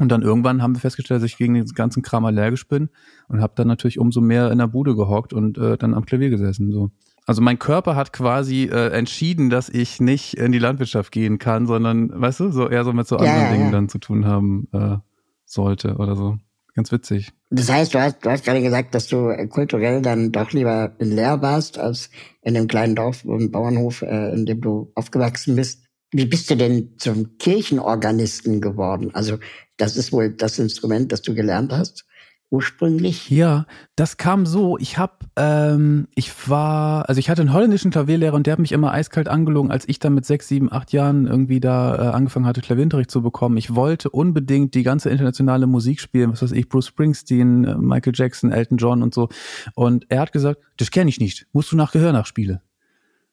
Und 0.00 0.10
dann 0.10 0.22
irgendwann 0.22 0.62
haben 0.62 0.74
wir 0.74 0.80
festgestellt, 0.80 1.22
dass 1.22 1.30
ich 1.30 1.38
gegen 1.38 1.54
den 1.54 1.66
ganzen 1.66 2.02
Kram 2.02 2.24
allergisch 2.24 2.68
bin 2.68 2.88
und 3.28 3.40
habe 3.40 3.52
dann 3.56 3.66
natürlich 3.66 3.98
umso 3.98 4.20
mehr 4.20 4.50
in 4.50 4.58
der 4.58 4.68
Bude 4.68 4.94
gehockt 4.94 5.32
und 5.32 5.58
äh, 5.58 5.76
dann 5.76 5.94
am 5.94 6.06
Klavier 6.06 6.30
gesessen. 6.30 6.72
So. 6.72 6.90
Also 7.28 7.42
mein 7.42 7.58
Körper 7.58 7.94
hat 7.94 8.14
quasi 8.14 8.70
äh, 8.72 8.88
entschieden, 8.88 9.50
dass 9.50 9.68
ich 9.68 10.00
nicht 10.00 10.32
in 10.38 10.50
die 10.50 10.58
Landwirtschaft 10.58 11.12
gehen 11.12 11.38
kann, 11.38 11.66
sondern, 11.66 12.10
weißt 12.18 12.40
du, 12.40 12.50
so 12.50 12.70
eher 12.70 12.84
so 12.84 12.94
mit 12.94 13.06
so 13.06 13.16
Ja, 13.16 13.24
anderen 13.24 13.42
ja, 13.42 13.52
Dingen 13.52 13.64
ja. 13.66 13.70
dann 13.70 13.90
zu 13.90 13.98
tun 13.98 14.24
haben 14.24 14.66
äh, 14.72 14.96
sollte 15.44 15.96
oder 15.96 16.16
so. 16.16 16.38
Ganz 16.74 16.90
witzig. 16.90 17.32
Das 17.50 17.70
heißt, 17.70 17.92
du 17.92 18.00
hast, 18.00 18.24
du 18.24 18.30
hast 18.30 18.46
gerade 18.46 18.62
gesagt, 18.62 18.94
dass 18.94 19.08
du 19.08 19.28
äh, 19.28 19.46
kulturell 19.46 20.00
dann 20.00 20.32
doch 20.32 20.52
lieber 20.52 20.94
in 21.00 21.12
Leer 21.12 21.42
warst, 21.42 21.78
als 21.78 22.08
in 22.40 22.54
dem 22.54 22.66
kleinen 22.66 22.94
Dorf 22.94 23.26
und 23.26 23.52
Bauernhof, 23.52 24.00
äh, 24.00 24.32
in 24.32 24.46
dem 24.46 24.62
du 24.62 24.90
aufgewachsen 24.94 25.54
bist. 25.54 25.84
Wie 26.10 26.24
bist 26.24 26.48
du 26.48 26.56
denn 26.56 26.94
zum 26.96 27.36
Kirchenorganisten 27.36 28.62
geworden? 28.62 29.10
Also, 29.12 29.36
das 29.76 29.98
ist 29.98 30.12
wohl 30.12 30.30
das 30.30 30.58
Instrument, 30.58 31.12
das 31.12 31.20
du 31.20 31.34
gelernt 31.34 31.72
hast, 31.72 32.06
ursprünglich. 32.50 33.28
Ja, 33.30 33.66
das 33.96 34.16
kam 34.16 34.46
so. 34.46 34.78
Ich 34.78 34.98
hab, 34.98 35.24
ähm, 35.36 36.08
ich 36.14 36.48
war, 36.48 37.08
also 37.08 37.18
ich 37.18 37.28
hatte 37.28 37.42
einen 37.42 37.52
holländischen 37.52 37.90
Klavierlehrer 37.90 38.34
und 38.34 38.46
der 38.46 38.52
hat 38.52 38.58
mich 38.58 38.72
immer 38.72 38.92
eiskalt 38.92 39.28
angelogen, 39.28 39.70
als 39.70 39.88
ich 39.88 39.98
dann 39.98 40.14
mit 40.14 40.24
sechs, 40.24 40.48
sieben, 40.48 40.72
acht 40.72 40.92
Jahren 40.92 41.26
irgendwie 41.26 41.60
da 41.60 41.94
äh, 41.94 42.14
angefangen 42.14 42.46
hatte, 42.46 42.60
Klavierunterricht 42.60 43.10
zu 43.10 43.22
bekommen. 43.22 43.56
Ich 43.56 43.74
wollte 43.74 44.10
unbedingt 44.10 44.74
die 44.74 44.82
ganze 44.82 45.10
internationale 45.10 45.66
Musik 45.66 46.00
spielen, 46.00 46.32
was 46.32 46.42
weiß 46.42 46.52
ich, 46.52 46.68
Bruce 46.68 46.86
Springsteen, 46.86 47.64
äh, 47.64 47.74
Michael 47.76 48.12
Jackson, 48.14 48.50
Elton 48.50 48.78
John 48.78 49.02
und 49.02 49.12
so. 49.12 49.28
Und 49.74 50.06
er 50.08 50.20
hat 50.20 50.32
gesagt, 50.32 50.60
das 50.78 50.90
kenne 50.90 51.10
ich 51.10 51.20
nicht, 51.20 51.46
musst 51.52 51.72
du 51.72 51.76
nach 51.76 51.92
Gehör 51.92 52.12
nachspielen. 52.12 52.60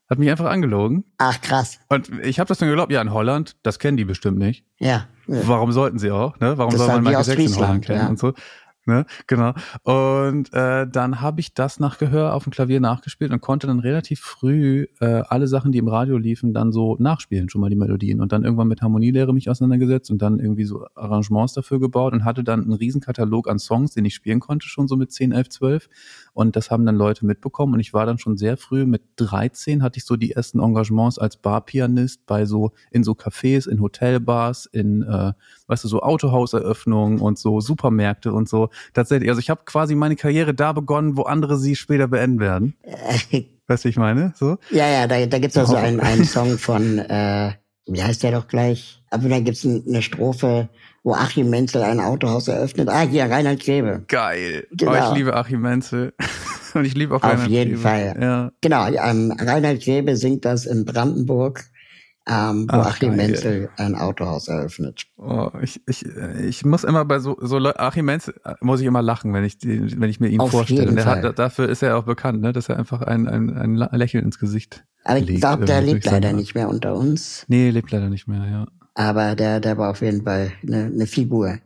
Hat 0.08 0.20
mich 0.20 0.30
einfach 0.30 0.46
angelogen. 0.46 1.04
Ach, 1.18 1.42
krass. 1.42 1.80
Und 1.90 2.12
ich 2.24 2.40
habe 2.40 2.48
das 2.48 2.60
dann 2.60 2.70
geglaubt, 2.70 2.92
ja, 2.92 3.02
in 3.02 3.12
Holland, 3.12 3.56
das 3.64 3.80
kennen 3.80 3.98
die 3.98 4.06
bestimmt 4.06 4.38
nicht. 4.38 4.64
Ja. 4.78 5.08
ja. 5.26 5.48
Warum 5.48 5.72
sollten 5.72 5.98
sie 5.98 6.12
auch? 6.12 6.40
Ne? 6.40 6.60
Warum 6.60 6.74
Das 6.74 6.80
soll 6.80 6.90
man 6.90 7.04
Michael 7.04 7.26
Jackson 7.26 7.46
in 7.46 7.56
Holland 7.56 7.86
kennen 7.86 8.02
ja. 8.02 8.08
und 8.08 8.20
so? 8.20 8.34
Ne? 8.86 9.06
Genau. 9.26 9.54
Und 9.84 10.54
äh, 10.54 10.88
dann 10.88 11.22
habe 11.22 11.40
ich 11.40 11.54
das 11.54 11.80
nach 11.80 11.98
Gehör 11.98 12.34
auf 12.34 12.44
dem 12.44 12.51
Klavier 12.51 12.80
nachgespielt 12.80 13.32
und 13.32 13.42
konnte 13.42 13.65
dann 13.65 13.80
relativ 13.80 14.20
früh 14.20 14.86
äh, 15.00 15.24
alle 15.27 15.48
Sachen, 15.48 15.72
die 15.72 15.80
im 15.80 15.88
Radio 15.88 16.18
liefen, 16.18 16.54
dann 16.54 16.72
so 16.72 16.96
nachspielen, 17.00 17.50
schon 17.50 17.62
mal 17.62 17.70
die 17.70 17.75
Melodien. 17.75 18.22
Und 18.22 18.32
dann 18.32 18.44
irgendwann 18.44 18.68
mit 18.68 18.82
Harmonielehre 18.82 19.34
mich 19.34 19.50
auseinandergesetzt 19.50 20.12
und 20.12 20.22
dann 20.22 20.39
irgendwie 20.39 20.65
so 20.65 20.86
Arrangements 20.94 21.54
dafür 21.54 21.80
gebaut 21.80 22.13
und 22.13 22.25
hatte 22.25 22.44
dann 22.44 22.62
einen 22.62 22.74
Riesenkatalog 22.74 23.50
an 23.50 23.58
Songs, 23.58 23.94
den 23.94 24.06
ich 24.06 24.13
spielen 24.13 24.39
konnte, 24.39 24.68
schon 24.68 24.88
so 24.88 24.96
mit 24.96 25.12
10, 25.12 25.32
11, 25.32 25.50
12. 25.50 25.89
Und 26.36 26.58
das 26.58 26.70
haben 26.70 26.86
dann 26.86 26.98
Leute 26.98 27.25
mitbekommen. 27.25 27.74
Und 27.74 27.80
ich 27.80 27.94
war 27.94 28.06
dann 28.06 28.20
schon 28.20 28.36
sehr 28.36 28.58
früh, 28.58 28.86
mit 28.86 29.01
13 29.15 29.82
hatte 29.82 30.00
ich 30.00 30.06
so 30.06 30.18
die 30.18 30.34
ersten 30.34 30.60
Engagements 30.60 31.18
als 31.18 31.38
Barpianist 31.38 32.25
bei 32.25 32.44
so, 32.44 32.74
in 32.92 33.06
so 33.06 33.13
Cafés, 33.13 33.70
in 33.70 33.80
Hotelbars, 33.80 34.65
in, 34.65 35.01
äh, 35.01 35.32
weißt 35.68 35.86
du, 35.86 35.88
so 35.88 36.01
Autohauseröffnungen 36.01 37.22
und 37.22 37.39
so 37.39 37.62
Supermärkte 37.62 38.34
und 38.34 38.50
so. 38.50 38.68
Tatsächlich, 38.94 39.30
also 39.30 39.39
ich 39.39 39.50
habe 39.50 39.62
quasi 39.63 39.96
meine 39.96 40.18
Karriere 40.18 40.54
da 40.54 40.74
begonnen, 40.74 41.15
wo 41.15 41.22
andere 41.22 41.58
sie 41.58 41.77
später 41.77 42.10
beenden 42.10 42.42
werden. 42.42 42.75
Weißt 43.68 43.86
du, 43.86 43.89
ich 43.89 43.98
meine? 43.98 44.34
So? 44.36 44.58
Ja, 44.72 44.89
ja, 44.89 45.08
da, 45.08 45.25
da 45.25 45.39
gibt's 45.39 45.58
auch 45.58 45.68
so 45.68 45.77
einen, 45.77 46.00
einen 46.01 46.25
Song 46.25 46.58
von, 46.58 47.00
äh, 47.00 47.54
wie 47.88 48.04
heißt 48.04 48.24
der 48.24 48.34
doch 48.34 48.50
gleich? 48.50 49.01
Aber 49.10 49.30
da 49.30 49.39
gibt's 49.39 49.63
ein, 49.63 49.86
eine 49.88 50.01
Strophe, 50.01 50.68
wo 51.06 51.14
Achim 51.14 51.50
Menzel 51.52 51.84
ein 51.84 52.00
Autohaus 52.00 52.48
eröffnet. 52.48 52.90
Ah, 52.90 53.02
hier, 53.04 53.26
Reinhard 53.30 53.60
Grebe. 53.62 54.04
Geil. 54.08 54.66
Genau. 54.72 54.92
Oh, 54.92 54.96
ich 55.12 55.18
liebe 55.18 55.36
Achim 55.36 55.62
Menzel. 55.62 56.14
Und 56.74 56.84
ich 56.84 56.96
liebe 56.96 57.14
auch 57.16 57.24
Auf 57.24 57.30
Reinhard 57.32 57.48
jeden 57.50 57.70
Grebe. 57.76 57.82
Fall. 57.82 58.18
Ja. 58.20 58.52
Genau, 58.60 58.88
ähm, 58.88 59.32
Reinhard 59.40 59.82
Grebe 59.82 60.18
singt 60.18 60.44
das 60.46 60.66
in 60.66 60.84
Brandenburg, 60.84 61.64
ähm, 62.28 62.68
wo 62.70 62.78
Ach, 62.78 62.88
Achim 62.88 63.10
geil. 63.16 63.18
Menzel 63.30 63.70
ein 63.78 63.94
Autohaus 63.96 64.48
eröffnet. 64.48 65.04
Oh, 65.16 65.52
ich, 65.62 65.80
ich, 65.88 66.04
ich 66.42 66.66
muss 66.66 66.84
immer 66.84 67.06
bei 67.06 67.20
so, 67.20 67.38
so 67.40 67.60
Leu- 67.60 67.76
Achim 67.78 68.06
Menzel 68.06 68.34
äh, 68.44 68.56
muss 68.62 68.82
ich 68.82 68.88
immer 68.88 69.04
lachen, 69.04 69.32
wenn 69.32 69.44
ich, 69.46 69.58
wenn 69.62 70.10
ich 70.10 70.20
mir 70.20 70.30
ihn 70.30 70.40
Auf 70.40 70.50
vorstelle. 70.52 70.82
jeden 70.86 70.98
Fall. 70.98 71.22
hat, 71.22 71.38
dafür 71.40 71.70
ist 71.70 71.84
er 71.84 71.98
auch 71.98 72.06
bekannt, 72.06 72.42
ne? 72.42 72.52
dass 72.52 72.68
er 72.68 72.78
einfach 72.80 73.04
ein, 73.04 73.28
ein, 73.28 73.56
ein 73.56 73.76
Lächeln 73.76 74.26
ins 74.26 74.40
Gesicht 74.40 74.84
Aber 75.04 75.20
ich 75.20 75.28
glaube, 75.40 75.66
der 75.66 75.78
irgendwie 75.78 75.94
lebt 75.94 76.06
leider 76.08 76.30
Art. 76.30 76.38
nicht 76.38 76.56
mehr 76.56 76.68
unter 76.68 76.96
uns. 76.96 77.46
Nee, 77.48 77.70
lebt 77.70 77.92
leider 77.92 78.10
nicht 78.10 78.28
mehr, 78.28 78.44
ja. 78.50 78.66
Aber 78.96 79.36
der, 79.36 79.60
der 79.60 79.78
war 79.78 79.92
auf 79.92 80.02
jeden 80.02 80.24
Fall 80.24 80.54
eine, 80.64 80.86
eine 80.86 81.06
Figur. 81.06 81.60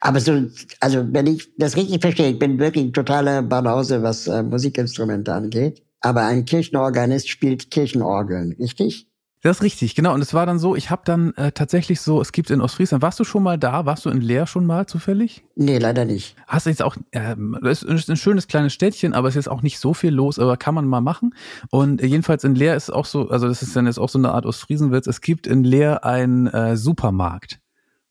Aber 0.00 0.20
so, 0.20 0.46
also 0.80 1.12
wenn 1.12 1.26
ich 1.26 1.50
das 1.56 1.76
richtig 1.76 2.00
verstehe, 2.00 2.30
ich 2.30 2.38
bin 2.38 2.58
wirklich 2.58 2.84
ein 2.84 2.92
totaler 2.92 3.42
Banause, 3.42 4.02
was 4.02 4.26
äh, 4.28 4.42
Musikinstrumente 4.42 5.32
angeht. 5.32 5.82
Aber 6.00 6.22
ein 6.22 6.44
Kirchenorganist 6.44 7.28
spielt 7.28 7.70
Kirchenorgeln, 7.70 8.52
richtig? 8.52 9.08
Das 9.42 9.58
ist 9.58 9.62
richtig, 9.62 9.94
genau. 9.94 10.14
Und 10.14 10.22
es 10.22 10.34
war 10.34 10.46
dann 10.46 10.58
so, 10.58 10.74
ich 10.74 10.90
habe 10.90 11.02
dann 11.04 11.32
äh, 11.34 11.52
tatsächlich 11.52 12.00
so, 12.00 12.20
es 12.20 12.32
gibt 12.32 12.50
in 12.50 12.60
Ostfriesland, 12.60 13.02
warst 13.02 13.20
du 13.20 13.24
schon 13.24 13.42
mal 13.42 13.58
da? 13.58 13.86
Warst 13.86 14.04
du 14.04 14.10
in 14.10 14.20
Leer 14.20 14.46
schon 14.46 14.66
mal 14.66 14.86
zufällig? 14.86 15.44
Nee, 15.54 15.78
leider 15.78 16.04
nicht. 16.04 16.36
Hast 16.46 16.66
du 16.66 16.70
jetzt 16.70 16.82
auch, 16.82 16.96
äh, 17.12 17.36
das 17.62 17.82
ist 17.82 18.10
ein 18.10 18.16
schönes 18.16 18.48
kleines 18.48 18.72
Städtchen, 18.72 19.12
aber 19.12 19.28
es 19.28 19.36
ist 19.36 19.48
auch 19.48 19.62
nicht 19.62 19.78
so 19.78 19.94
viel 19.94 20.12
los, 20.12 20.38
aber 20.38 20.56
kann 20.56 20.74
man 20.74 20.86
mal 20.86 21.00
machen. 21.00 21.34
Und 21.70 22.02
jedenfalls 22.02 22.44
in 22.44 22.54
Leer 22.54 22.76
ist 22.76 22.90
auch 22.90 23.04
so, 23.04 23.28
also 23.28 23.46
das 23.46 23.62
ist 23.62 23.76
dann 23.76 23.86
jetzt 23.86 23.98
auch 23.98 24.08
so 24.08 24.18
eine 24.18 24.32
Art 24.32 24.46
Ostfriesenwitz, 24.46 25.06
es 25.06 25.20
gibt 25.20 25.46
in 25.46 25.64
Leer 25.64 26.04
einen 26.04 26.46
äh, 26.46 26.76
Supermarkt. 26.76 27.60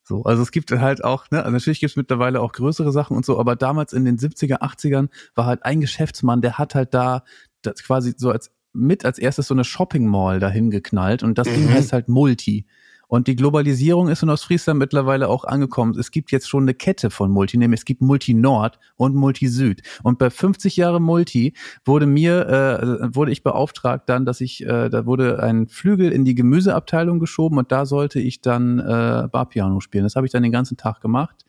So, 0.04 0.22
also 0.22 0.40
es 0.40 0.52
gibt 0.52 0.70
halt 0.70 1.02
auch, 1.02 1.28
ne, 1.32 1.40
also 1.40 1.50
natürlich 1.50 1.80
gibt 1.80 1.90
es 1.90 1.96
mittlerweile 1.96 2.40
auch 2.40 2.52
größere 2.52 2.92
Sachen 2.92 3.16
und 3.16 3.26
so, 3.26 3.40
aber 3.40 3.56
damals 3.56 3.92
in 3.92 4.04
den 4.04 4.18
70er, 4.18 4.60
80ern 4.60 5.08
war 5.34 5.46
halt 5.46 5.64
ein 5.64 5.80
Geschäftsmann, 5.80 6.40
der 6.40 6.58
hat 6.58 6.76
halt 6.76 6.94
da 6.94 7.24
das 7.62 7.82
quasi 7.82 8.14
so 8.16 8.30
als 8.30 8.52
mit 8.76 9.04
als 9.04 9.18
erstes 9.18 9.48
so 9.48 9.54
eine 9.54 9.64
Shopping 9.64 10.06
Mall 10.06 10.40
dahin 10.40 10.70
geknallt 10.70 11.22
und 11.22 11.38
das 11.38 11.48
mhm. 11.48 11.54
Ding 11.54 11.70
heißt 11.70 11.92
halt 11.92 12.08
Multi. 12.08 12.66
Und 13.08 13.28
die 13.28 13.36
Globalisierung 13.36 14.08
ist 14.08 14.22
in 14.22 14.30
Ostfriesland 14.30 14.78
mittlerweile 14.78 15.28
auch 15.28 15.44
angekommen. 15.44 15.96
Es 15.98 16.10
gibt 16.10 16.32
jetzt 16.32 16.48
schon 16.48 16.64
eine 16.64 16.74
Kette 16.74 17.10
von 17.10 17.30
Multi, 17.30 17.56
nämlich 17.56 17.80
es 17.80 17.84
gibt 17.84 18.02
Multi 18.02 18.34
Nord 18.34 18.80
und 18.96 19.14
Multi 19.14 19.48
Süd. 19.48 19.82
Und 20.02 20.18
bei 20.18 20.28
50 20.28 20.76
Jahre 20.76 21.00
Multi 21.00 21.54
wurde 21.84 22.06
mir, 22.06 22.48
äh, 22.48 23.14
wurde 23.14 23.30
ich 23.30 23.44
beauftragt 23.44 24.08
dann, 24.08 24.24
dass 24.24 24.40
ich, 24.40 24.66
äh, 24.66 24.88
da 24.88 25.06
wurde 25.06 25.40
ein 25.40 25.68
Flügel 25.68 26.10
in 26.10 26.24
die 26.24 26.34
Gemüseabteilung 26.34 27.20
geschoben 27.20 27.58
und 27.58 27.70
da 27.70 27.86
sollte 27.86 28.18
ich 28.18 28.40
dann 28.40 28.80
äh, 28.80 29.28
Barpiano 29.30 29.78
spielen. 29.80 30.04
Das 30.04 30.16
habe 30.16 30.26
ich 30.26 30.32
dann 30.32 30.42
den 30.42 30.52
ganzen 30.52 30.76
Tag 30.76 31.00
gemacht, 31.00 31.44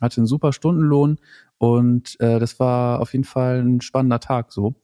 hatte 0.00 0.18
einen 0.18 0.26
super 0.26 0.54
Stundenlohn 0.54 1.18
und 1.58 2.18
äh, 2.20 2.40
das 2.40 2.58
war 2.58 3.00
auf 3.00 3.12
jeden 3.12 3.24
Fall 3.24 3.60
ein 3.60 3.82
spannender 3.82 4.20
Tag 4.20 4.50
so. 4.50 4.74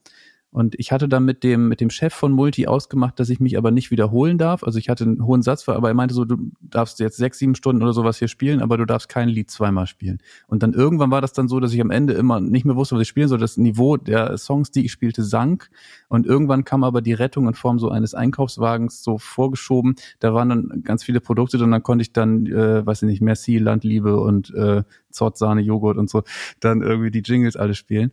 Und 0.51 0.73
ich 0.79 0.91
hatte 0.91 1.07
dann 1.07 1.25
mit 1.25 1.43
dem, 1.43 1.67
mit 1.67 1.79
dem 1.79 1.91
Chef 1.91 2.13
von 2.13 2.31
Multi 2.31 2.65
ausgemacht, 2.65 3.19
dass 3.19 3.29
ich 3.29 3.39
mich 3.39 3.57
aber 3.57 3.69
nicht 3.69 3.91
wiederholen 3.91 4.39
darf. 4.39 4.63
Also 4.63 4.79
ich 4.79 4.89
hatte 4.89 5.03
einen 5.03 5.23
hohen 5.23 5.43
Satz, 5.43 5.69
aber 5.69 5.89
er 5.89 5.93
meinte 5.93 6.15
so, 6.15 6.25
du 6.25 6.37
darfst 6.61 6.99
jetzt 6.99 7.17
sechs, 7.17 7.37
sieben 7.37 7.53
Stunden 7.53 7.83
oder 7.83 7.93
sowas 7.93 8.17
hier 8.17 8.27
spielen, 8.27 8.61
aber 8.61 8.77
du 8.77 8.85
darfst 8.85 9.09
kein 9.09 9.29
Lied 9.29 9.51
zweimal 9.51 9.85
spielen. 9.85 10.19
Und 10.47 10.63
dann 10.63 10.73
irgendwann 10.73 11.11
war 11.11 11.21
das 11.21 11.33
dann 11.33 11.47
so, 11.47 11.59
dass 11.59 11.71
ich 11.71 11.81
am 11.81 11.91
Ende 11.91 12.13
immer 12.13 12.39
nicht 12.39 12.65
mehr 12.65 12.75
wusste, 12.75 12.95
was 12.95 13.03
ich 13.03 13.07
spielen 13.07 13.27
soll. 13.27 13.37
Das 13.37 13.57
Niveau 13.57 13.97
der 13.97 14.37
Songs, 14.39 14.71
die 14.71 14.85
ich 14.85 14.91
spielte, 14.91 15.23
sank. 15.23 15.69
Und 16.07 16.25
irgendwann 16.25 16.63
kam 16.65 16.83
aber 16.83 17.03
die 17.03 17.13
Rettung 17.13 17.47
in 17.47 17.53
Form 17.53 17.77
so 17.77 17.89
eines 17.89 18.15
Einkaufswagens 18.15 19.03
so 19.03 19.19
vorgeschoben. 19.19 19.95
Da 20.19 20.33
waren 20.33 20.49
dann 20.49 20.81
ganz 20.83 21.03
viele 21.03 21.21
Produkte 21.21 21.63
und 21.63 21.69
dann 21.69 21.83
konnte 21.83 22.01
ich 22.01 22.11
dann, 22.11 22.47
äh, 22.47 22.83
weiß 22.83 23.03
ich 23.03 23.07
nicht, 23.07 23.21
Merci, 23.21 23.59
Landliebe 23.59 24.19
und 24.19 24.51
äh, 24.55 24.83
Zott, 25.11 25.37
Sahne, 25.37 25.61
Joghurt 25.61 25.97
und 25.97 26.09
so, 26.09 26.23
dann 26.59 26.81
irgendwie 26.81 27.11
die 27.11 27.21
Jingles 27.21 27.55
alle 27.55 27.75
spielen. 27.75 28.11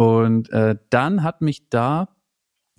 Und 0.00 0.48
äh, 0.48 0.76
dann 0.88 1.22
hat 1.22 1.42
mich 1.42 1.68
da, 1.68 2.08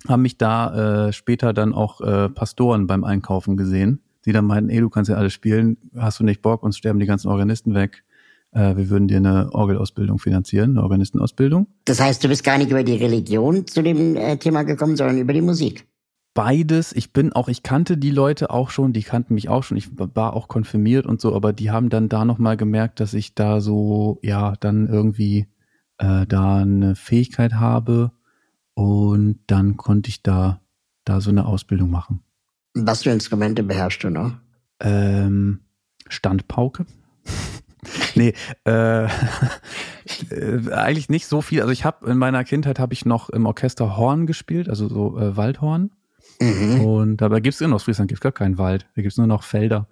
haben 0.08 0.22
mich 0.22 0.38
da 0.38 1.06
äh, 1.06 1.12
später 1.12 1.52
dann 1.52 1.72
auch 1.72 2.00
äh, 2.00 2.28
Pastoren 2.28 2.88
beim 2.88 3.04
Einkaufen 3.04 3.56
gesehen, 3.56 4.02
die 4.24 4.32
dann 4.32 4.44
meinten, 4.44 4.70
ey, 4.70 4.80
du 4.80 4.90
kannst 4.90 5.08
ja 5.08 5.14
alles 5.14 5.32
spielen, 5.32 5.76
hast 5.96 6.18
du 6.18 6.24
nicht 6.24 6.42
Bock, 6.42 6.64
uns 6.64 6.76
sterben 6.76 6.98
die 6.98 7.06
ganzen 7.06 7.28
Organisten 7.28 7.76
weg. 7.76 8.02
Äh, 8.50 8.74
wir 8.74 8.90
würden 8.90 9.06
dir 9.06 9.18
eine 9.18 9.54
Orgelausbildung 9.54 10.18
finanzieren, 10.18 10.70
eine 10.70 10.82
Organistenausbildung. 10.82 11.68
Das 11.84 12.00
heißt, 12.00 12.24
du 12.24 12.26
bist 12.26 12.42
gar 12.42 12.58
nicht 12.58 12.72
über 12.72 12.82
die 12.82 12.96
Religion 12.96 13.68
zu 13.68 13.84
dem 13.84 14.16
äh, 14.16 14.36
Thema 14.38 14.64
gekommen, 14.64 14.96
sondern 14.96 15.18
über 15.18 15.32
die 15.32 15.42
Musik 15.42 15.86
beides. 16.34 16.92
Ich 16.92 17.12
bin 17.12 17.32
auch, 17.32 17.48
ich 17.48 17.62
kannte 17.62 17.98
die 17.98 18.10
Leute 18.10 18.50
auch 18.50 18.70
schon, 18.70 18.92
die 18.92 19.02
kannten 19.02 19.34
mich 19.34 19.48
auch 19.48 19.62
schon. 19.62 19.76
Ich 19.76 19.90
war 19.96 20.34
auch 20.34 20.48
konfirmiert 20.48 21.06
und 21.06 21.20
so, 21.20 21.36
aber 21.36 21.52
die 21.52 21.70
haben 21.70 21.88
dann 21.88 22.08
da 22.08 22.24
nochmal 22.24 22.56
gemerkt, 22.56 23.00
dass 23.00 23.14
ich 23.14 23.34
da 23.34 23.60
so, 23.60 24.18
ja, 24.22 24.54
dann 24.58 24.88
irgendwie 24.88 25.46
äh, 25.98 26.26
da 26.26 26.58
eine 26.58 26.94
Fähigkeit 26.94 27.54
habe 27.54 28.12
und 28.74 29.40
dann 29.46 29.76
konnte 29.76 30.08
ich 30.08 30.22
da, 30.22 30.60
da 31.04 31.20
so 31.20 31.30
eine 31.30 31.46
Ausbildung 31.46 31.90
machen. 31.90 32.22
Was 32.74 33.02
für 33.02 33.10
Instrumente 33.10 33.62
beherrschst 33.62 34.04
du 34.04 34.10
noch? 34.10 34.32
Ähm, 34.80 35.60
Standpauke. 36.08 36.86
nee, 38.14 38.34
äh, 38.64 39.04
äh, 40.30 40.72
eigentlich 40.72 41.08
nicht 41.08 41.26
so 41.26 41.42
viel. 41.42 41.60
Also 41.60 41.72
ich 41.72 41.84
habe 41.84 42.10
in 42.10 42.18
meiner 42.18 42.44
Kindheit 42.44 42.78
habe 42.78 42.94
ich 42.94 43.04
noch 43.04 43.28
im 43.30 43.46
Orchester 43.46 43.96
Horn 43.96 44.26
gespielt, 44.26 44.68
also 44.68 44.88
so 44.88 45.18
äh, 45.18 45.36
Waldhorn. 45.36 45.90
Mhm. 46.40 46.80
Und 46.80 47.16
dabei 47.18 47.40
gibt 47.40 47.54
es 47.54 47.60
in 47.60 47.72
Ostfriesland 47.72 48.08
gibt's 48.08 48.22
gar 48.22 48.32
keinen 48.32 48.58
Wald, 48.58 48.86
da 48.94 49.02
gibt 49.02 49.12
es 49.12 49.18
nur 49.18 49.26
noch 49.26 49.42
Felder. 49.42 49.88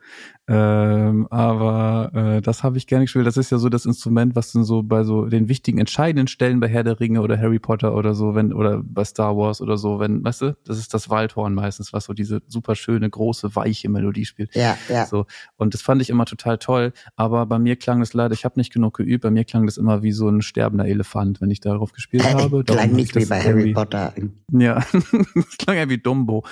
Ähm, 0.52 1.28
aber 1.30 2.10
äh, 2.12 2.42
das 2.42 2.64
habe 2.64 2.76
ich 2.76 2.88
gerne 2.88 3.04
gespielt. 3.04 3.24
Das 3.24 3.36
ist 3.36 3.50
ja 3.50 3.58
so 3.58 3.68
das 3.68 3.86
Instrument, 3.86 4.34
was 4.34 4.50
dann 4.50 4.64
so 4.64 4.82
bei 4.82 5.04
so 5.04 5.26
den 5.26 5.48
wichtigen, 5.48 5.78
entscheidenden 5.78 6.26
Stellen 6.26 6.58
bei 6.58 6.66
Herr 6.66 6.82
der 6.82 6.98
Ringe 6.98 7.22
oder 7.22 7.38
Harry 7.38 7.60
Potter 7.60 7.94
oder 7.94 8.14
so, 8.14 8.34
wenn, 8.34 8.52
oder 8.52 8.82
bei 8.82 9.04
Star 9.04 9.36
Wars 9.36 9.60
oder 9.60 9.78
so, 9.78 10.00
wenn, 10.00 10.24
weißt 10.24 10.42
du, 10.42 10.56
das 10.64 10.78
ist 10.78 10.92
das 10.92 11.08
Waldhorn 11.08 11.54
meistens, 11.54 11.92
was 11.92 12.06
so 12.06 12.14
diese 12.14 12.42
super 12.48 12.74
schöne, 12.74 13.08
große, 13.08 13.54
weiche 13.54 13.88
Melodie 13.88 14.24
spielt. 14.24 14.52
Ja, 14.56 14.76
ja. 14.88 15.06
So. 15.06 15.26
Und 15.56 15.72
das 15.72 15.82
fand 15.82 16.02
ich 16.02 16.10
immer 16.10 16.24
total 16.24 16.58
toll. 16.58 16.94
Aber 17.14 17.46
bei 17.46 17.60
mir 17.60 17.76
klang 17.76 18.00
das 18.00 18.12
leider, 18.12 18.34
ich 18.34 18.44
habe 18.44 18.58
nicht 18.58 18.72
genug 18.72 18.96
geübt, 18.96 19.22
bei 19.22 19.30
mir 19.30 19.44
klang 19.44 19.66
das 19.66 19.76
immer 19.76 20.02
wie 20.02 20.10
so 20.10 20.28
ein 20.28 20.42
sterbender 20.42 20.86
Elefant, 20.86 21.40
wenn 21.40 21.52
ich 21.52 21.60
darauf 21.60 21.92
gespielt 21.92 22.24
äh, 22.24 22.34
habe. 22.34 22.64
Klang 22.64 22.90
nicht 22.90 23.14
wie 23.14 23.24
bei 23.24 23.40
Harry 23.40 23.72
Potter. 23.72 24.12
Ja, 24.50 24.82
das 24.92 25.58
klang 25.58 25.76
ja 25.76 25.88
wie 25.88 25.98
Dumbo. 25.98 26.44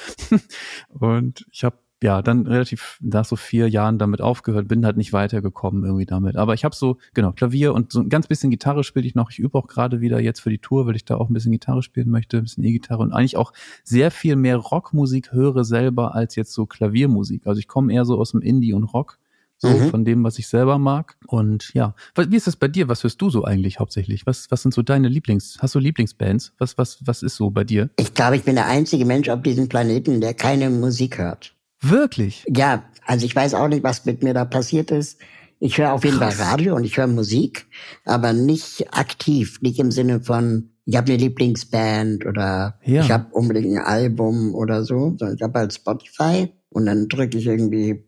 Und 0.89 1.45
ich 1.51 1.65
habe 1.65 1.79
ja, 2.03 2.23
dann 2.23 2.47
relativ 2.47 2.99
nach 3.01 3.25
so 3.25 3.35
vier 3.35 3.69
Jahren 3.69 3.99
damit 3.99 4.21
aufgehört, 4.21 4.69
bin 4.69 4.87
halt 4.87 4.97
nicht 4.97 5.13
weitergekommen 5.13 5.85
irgendwie 5.85 6.07
damit. 6.07 6.37
Aber 6.37 6.55
ich 6.55 6.65
habe 6.65 6.75
so, 6.75 6.99
genau, 7.13 7.33
Klavier 7.33 7.75
und 7.75 7.93
so 7.93 8.01
ein 8.01 8.09
ganz 8.09 8.29
bisschen 8.29 8.51
Gitarre 8.51 8.85
spiele 8.85 9.07
ich 9.07 9.17
noch. 9.17 9.31
Ich 9.31 9.41
übe 9.41 9.59
auch 9.59 9.67
gerade 9.67 10.01
wieder 10.01 10.21
jetzt 10.21 10.41
für 10.41 10.51
die 10.51 10.59
Tour, 10.59 10.87
weil 10.87 10.95
ich 10.95 11.05
da 11.05 11.17
auch 11.17 11.29
ein 11.29 11.35
bisschen 11.35 11.53
Gitarre 11.53 11.83
spielen 11.83 12.11
möchte, 12.11 12.37
ein 12.37 12.45
bisschen 12.45 12.63
E-Gitarre 12.63 13.03
und 13.03 13.13
eigentlich 13.13 13.37
auch 13.37 13.53
sehr 13.83 14.13
viel 14.13 14.37
mehr 14.37 14.57
Rockmusik 14.57 15.33
höre 15.33 15.65
selber 15.65 16.15
als 16.15 16.37
jetzt 16.37 16.53
so 16.53 16.67
Klaviermusik. 16.67 17.47
Also 17.47 17.59
ich 17.59 17.67
komme 17.67 17.93
eher 17.93 18.05
so 18.05 18.19
aus 18.19 18.31
dem 18.31 18.43
Indie 18.43 18.73
und 18.73 18.85
Rock. 18.85 19.19
So 19.61 19.67
mhm. 19.71 19.91
von 19.91 20.05
dem, 20.05 20.23
was 20.23 20.39
ich 20.39 20.47
selber 20.47 20.79
mag. 20.79 21.17
Und 21.27 21.75
ja, 21.75 21.97
wie 22.15 22.37
ist 22.37 22.47
das 22.47 22.55
bei 22.55 22.69
dir? 22.69 22.89
Was 22.89 23.03
hörst 23.03 23.21
du 23.21 23.29
so 23.29 23.43
eigentlich 23.43 23.81
hauptsächlich? 23.81 24.25
Was, 24.25 24.49
was 24.53 24.63
sind 24.63 24.73
so 24.73 24.83
deine 24.83 25.09
Lieblings? 25.09 25.59
Hast 25.61 25.75
du 25.75 25.81
Lieblingsbands? 25.81 26.53
Was, 26.59 26.79
was, 26.79 27.05
was 27.05 27.25
ist 27.25 27.35
so 27.35 27.51
bei 27.51 27.65
dir? 27.65 27.91
Ich 27.97 28.15
glaube, 28.15 28.37
ich 28.37 28.45
bin 28.45 28.55
der 28.55 28.67
einzige 28.67 29.05
Mensch 29.05 29.29
auf 29.29 29.43
diesem 29.43 29.69
Planeten, 29.69 30.21
der 30.21 30.35
keine 30.35 30.71
Musik 30.71 31.19
hört. 31.19 31.58
Wirklich? 31.81 32.45
Ja, 32.49 32.85
also 33.07 33.25
ich 33.25 33.35
weiß 33.35 33.55
auch 33.55 33.69
nicht, 33.69 33.83
was 33.83 34.05
mit 34.05 34.23
mir 34.23 34.35
da 34.35 34.45
passiert 34.45 34.91
ist. 34.91 35.19
Ich 35.61 35.79
höre 35.79 35.93
auf 35.93 36.05
jeden 36.05 36.19
Fall 36.19 36.33
Radio 36.39 36.77
und 36.77 36.85
ich 36.85 36.97
höre 36.97 37.09
Musik, 37.09 37.67
aber 38.05 38.33
nicht 38.33 38.93
aktiv, 38.93 39.61
nicht 39.61 39.79
im 39.81 39.91
Sinne 39.91 40.21
von, 40.21 40.71
ich 40.85 40.97
habe 40.97 41.13
eine 41.13 41.21
Lieblingsband 41.21 42.27
oder 42.27 42.79
ja. 42.85 43.03
ich 43.03 43.11
habe 43.11 43.27
unbedingt 43.33 43.77
ein 43.77 43.85
Album 43.85 44.55
oder 44.55 44.85
so, 44.85 45.17
sondern 45.19 45.35
ich 45.35 45.43
habe 45.43 45.59
halt 45.59 45.75
Spotify 45.75 46.53
und 46.69 46.87
dann 46.87 47.09
drücke 47.09 47.39
ich 47.39 47.47
irgendwie 47.47 48.05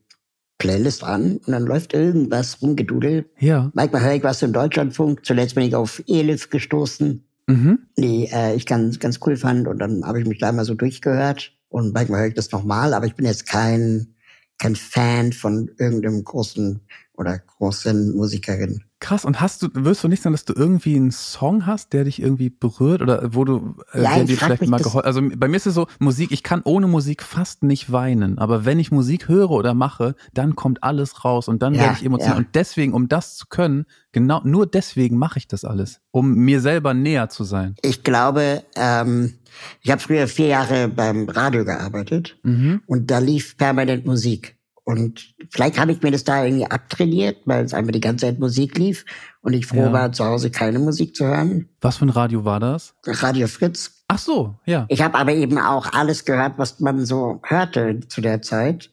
Playlist 0.59 1.03
an 1.03 1.39
und 1.39 1.49
dann 1.49 1.65
läuft 1.65 1.93
irgendwas 1.93 2.63
rumgedudelt. 2.63 3.27
Ja. 3.39 3.71
Manchmal 3.75 4.03
höre 4.03 4.15
ich 4.15 4.23
was 4.23 4.43
im 4.43 4.53
Deutschlandfunk. 4.53 5.25
Zuletzt 5.25 5.57
bin 5.57 5.65
ich 5.65 5.75
auf 5.75 6.03
Elif 6.07 6.51
gestoßen, 6.51 7.25
mhm. 7.49 7.79
die 7.99 8.29
äh, 8.31 8.55
ich 8.55 8.67
ganz, 8.67 9.01
ganz 9.01 9.19
cool 9.27 9.37
fand 9.37 9.67
und 9.67 9.79
dann 9.79 10.05
habe 10.05 10.21
ich 10.21 10.27
mich 10.27 10.39
da 10.39 10.53
mal 10.53 10.65
so 10.65 10.75
durchgehört. 10.75 11.53
Und 11.71 11.95
manchmal 11.95 12.21
höre 12.21 12.29
ich 12.29 12.35
das 12.35 12.53
nochmal, 12.53 12.93
aber 12.93 13.07
ich 13.07 13.15
bin 13.15 13.25
jetzt 13.25 13.47
kein, 13.47 14.15
kein 14.59 14.77
Fan 14.77 15.33
von 15.33 15.71
irgendeinem 15.79 16.23
großen 16.23 16.81
oder 17.21 17.39
großen 17.39 18.17
Musikerin. 18.17 18.83
Krass, 18.99 19.25
und 19.25 19.41
hast 19.41 19.63
du, 19.63 19.69
wirst 19.73 20.03
du 20.03 20.09
nicht 20.09 20.23
sagen, 20.23 20.33
dass 20.33 20.45
du 20.45 20.55
irgendwie 20.55 20.97
einen 20.97 21.11
Song 21.11 21.67
hast, 21.67 21.93
der 21.93 22.05
dich 22.05 22.21
irgendwie 22.21 22.51
berührt 22.51 23.03
oder 23.03 23.35
wo 23.35 23.45
du 23.45 23.77
äh, 23.93 24.03
ja, 24.03 24.25
dir 24.25 24.37
vielleicht 24.37 24.67
mal 24.67 24.81
geholfen 24.81 25.07
Also 25.07 25.23
bei 25.37 25.49
mir 25.49 25.57
ist 25.57 25.67
es 25.67 25.75
so, 25.75 25.87
Musik, 25.99 26.33
ich 26.33 26.43
kann 26.43 26.63
ohne 26.65 26.87
Musik 26.87 27.23
fast 27.23 27.63
nicht 27.63 27.93
weinen, 27.93 28.39
aber 28.39 28.65
wenn 28.65 28.79
ich 28.79 28.91
Musik 28.91 29.29
höre 29.29 29.51
oder 29.51 29.75
mache, 29.75 30.17
dann 30.33 30.57
kommt 30.57 30.83
alles 30.83 31.25
raus 31.25 31.49
und 31.49 31.63
dann 31.63 31.75
ja, 31.75 31.83
werde 31.83 31.97
ich 31.99 32.05
emotional. 32.05 32.35
Ja. 32.35 32.39
Und 32.39 32.49
deswegen, 32.55 32.93
um 32.95 33.09
das 33.09 33.37
zu 33.37 33.47
können, 33.49 33.85
genau 34.13 34.41
nur 34.45 34.67
deswegen 34.67 35.19
mache 35.19 35.39
ich 35.39 35.47
das 35.47 35.65
alles, 35.65 36.01
um 36.11 36.35
mir 36.35 36.61
selber 36.61 36.95
näher 36.95 37.29
zu 37.29 37.45
sein. 37.45 37.77
Ich 37.83 38.03
glaube, 38.03 38.65
ähm, 38.77 39.35
ich 39.83 39.91
habe 39.91 40.01
früher 40.01 40.27
vier 40.27 40.47
Jahre 40.49 40.89
beim 40.89 41.29
Radio 41.29 41.65
gearbeitet 41.65 42.39
mhm. 42.43 42.83
und 42.87 43.11
da 43.11 43.19
lief 43.19 43.57
permanent 43.57 44.07
Musik. 44.07 44.57
Und 44.99 45.35
vielleicht 45.51 45.79
habe 45.79 45.93
ich 45.93 46.03
mir 46.03 46.11
das 46.11 46.25
da 46.25 46.45
irgendwie 46.45 46.67
abtrainiert, 46.67 47.39
weil 47.45 47.65
es 47.65 47.75
einfach 47.75 47.93
die 47.93 48.01
ganze 48.01 48.27
Zeit 48.27 48.39
Musik 48.39 48.77
lief 48.77 49.05
und 49.43 49.53
ich 49.53 49.67
froh 49.67 49.85
ja. 49.85 49.93
war, 49.93 50.13
zu 50.13 50.25
Hause 50.25 50.51
keine 50.51 50.79
Musik 50.79 51.15
zu 51.17 51.27
hören. 51.27 51.69
Was 51.81 51.99
für 51.99 52.07
ein 52.07 52.11
Radio 52.11 52.45
war 52.45 52.61
das? 52.61 52.95
Radio 53.07 53.47
Fritz. 53.47 54.05
Ach 54.09 54.19
so, 54.19 54.57
ja. 54.67 54.87
Ich 54.89 55.03
habe 55.03 55.17
aber 55.17 55.33
eben 55.33 55.59
auch 55.59 55.93
alles 55.93 56.25
gehört, 56.25 56.55
was 56.57 56.81
man 56.81 57.05
so 57.07 57.41
hörte 57.45 58.01
zu 58.09 58.21
der 58.21 58.43
Zeit 58.43 58.91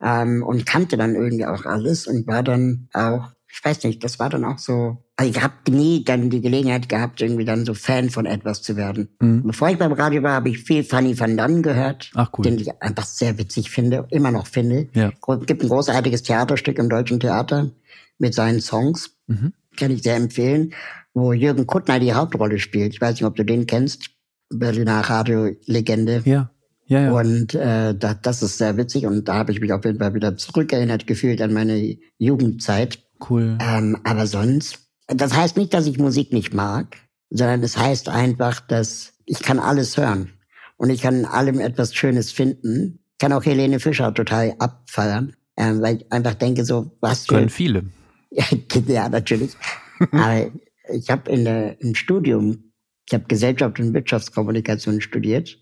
ähm, 0.00 0.42
und 0.42 0.66
kannte 0.66 0.96
dann 0.96 1.14
irgendwie 1.14 1.46
auch 1.46 1.64
alles 1.64 2.06
und 2.06 2.26
war 2.26 2.42
dann 2.42 2.88
auch 2.92 3.32
ich 3.52 3.62
weiß 3.62 3.84
nicht, 3.84 4.02
das 4.02 4.18
war 4.18 4.30
dann 4.30 4.44
auch 4.44 4.58
so, 4.58 5.01
also 5.16 5.30
ich 5.30 5.42
habe 5.42 5.54
nie 5.70 6.04
dann 6.04 6.30
die 6.30 6.40
Gelegenheit 6.40 6.88
gehabt, 6.88 7.20
irgendwie 7.20 7.44
dann 7.44 7.64
so 7.64 7.74
Fan 7.74 8.10
von 8.10 8.26
etwas 8.26 8.62
zu 8.62 8.76
werden. 8.76 9.08
Mhm. 9.20 9.42
Bevor 9.46 9.68
ich 9.68 9.78
beim 9.78 9.92
Radio 9.92 10.22
war, 10.22 10.32
habe 10.32 10.48
ich 10.48 10.58
viel 10.58 10.84
Fanny 10.84 11.18
van 11.18 11.36
Dann 11.36 11.62
gehört, 11.62 12.10
Ach, 12.14 12.30
cool. 12.36 12.44
den 12.44 12.58
ich 12.58 12.82
einfach 12.82 13.04
sehr 13.04 13.36
witzig 13.38 13.70
finde, 13.70 14.06
immer 14.10 14.30
noch 14.30 14.46
finde. 14.46 14.88
Ja. 14.94 15.12
Gibt 15.46 15.62
ein 15.62 15.68
großartiges 15.68 16.22
Theaterstück 16.22 16.78
im 16.78 16.88
Deutschen 16.88 17.20
Theater 17.20 17.70
mit 18.18 18.34
seinen 18.34 18.60
Songs, 18.60 19.16
mhm. 19.26 19.52
kann 19.76 19.90
ich 19.90 20.02
sehr 20.02 20.16
empfehlen, 20.16 20.72
wo 21.12 21.32
Jürgen 21.32 21.66
Kuttner 21.66 22.00
die 22.00 22.14
Hauptrolle 22.14 22.58
spielt. 22.58 22.94
Ich 22.94 23.00
weiß 23.00 23.14
nicht, 23.14 23.24
ob 23.24 23.36
du 23.36 23.44
den 23.44 23.66
kennst, 23.66 24.10
Berliner 24.48 25.00
Radio-Legende. 25.00 26.22
Ja. 26.24 26.50
Ja, 26.86 27.00
ja. 27.00 27.12
Und 27.12 27.54
äh, 27.54 27.94
da, 27.94 28.14
das 28.14 28.42
ist 28.42 28.58
sehr 28.58 28.76
witzig 28.76 29.06
und 29.06 29.26
da 29.26 29.34
habe 29.34 29.52
ich 29.52 29.60
mich 29.60 29.72
auf 29.72 29.84
jeden 29.84 29.98
Fall 29.98 30.14
wieder 30.14 30.36
zurückerinnert 30.36 31.06
gefühlt 31.06 31.40
an 31.40 31.52
meine 31.52 31.96
Jugendzeit. 32.18 32.98
Cool. 33.30 33.56
Ähm, 33.60 33.98
aber 34.04 34.26
sonst, 34.26 34.81
das 35.14 35.34
heißt 35.34 35.56
nicht, 35.56 35.74
dass 35.74 35.86
ich 35.86 35.98
Musik 35.98 36.32
nicht 36.32 36.54
mag, 36.54 36.96
sondern 37.30 37.62
es 37.62 37.76
heißt 37.76 38.08
einfach, 38.08 38.60
dass 38.60 39.14
ich 39.24 39.40
kann 39.40 39.58
alles 39.58 39.96
hören 39.96 40.32
und 40.76 40.90
ich 40.90 41.02
kann 41.02 41.20
in 41.20 41.24
allem 41.24 41.60
etwas 41.60 41.94
Schönes 41.94 42.32
finden. 42.32 43.00
Ich 43.12 43.18
kann 43.18 43.32
auch 43.32 43.44
Helene 43.44 43.80
Fischer 43.80 44.12
total 44.12 44.54
abfeiern, 44.58 45.34
ähm, 45.56 45.80
weil 45.80 45.96
ich 45.96 46.12
einfach 46.12 46.34
denke 46.34 46.64
so, 46.64 46.96
was 47.00 47.26
für... 47.26 47.34
Können 47.34 47.48
viele. 47.48 47.84
ja, 48.86 49.08
natürlich. 49.08 49.52
aber 50.10 50.50
ich 50.92 51.08
habe 51.10 51.30
in 51.30 51.44
der, 51.44 51.80
im 51.80 51.94
Studium, 51.94 52.72
ich 53.06 53.14
habe 53.14 53.24
Gesellschaft 53.24 53.78
und 53.78 53.94
Wirtschaftskommunikation 53.94 55.00
studiert 55.00 55.58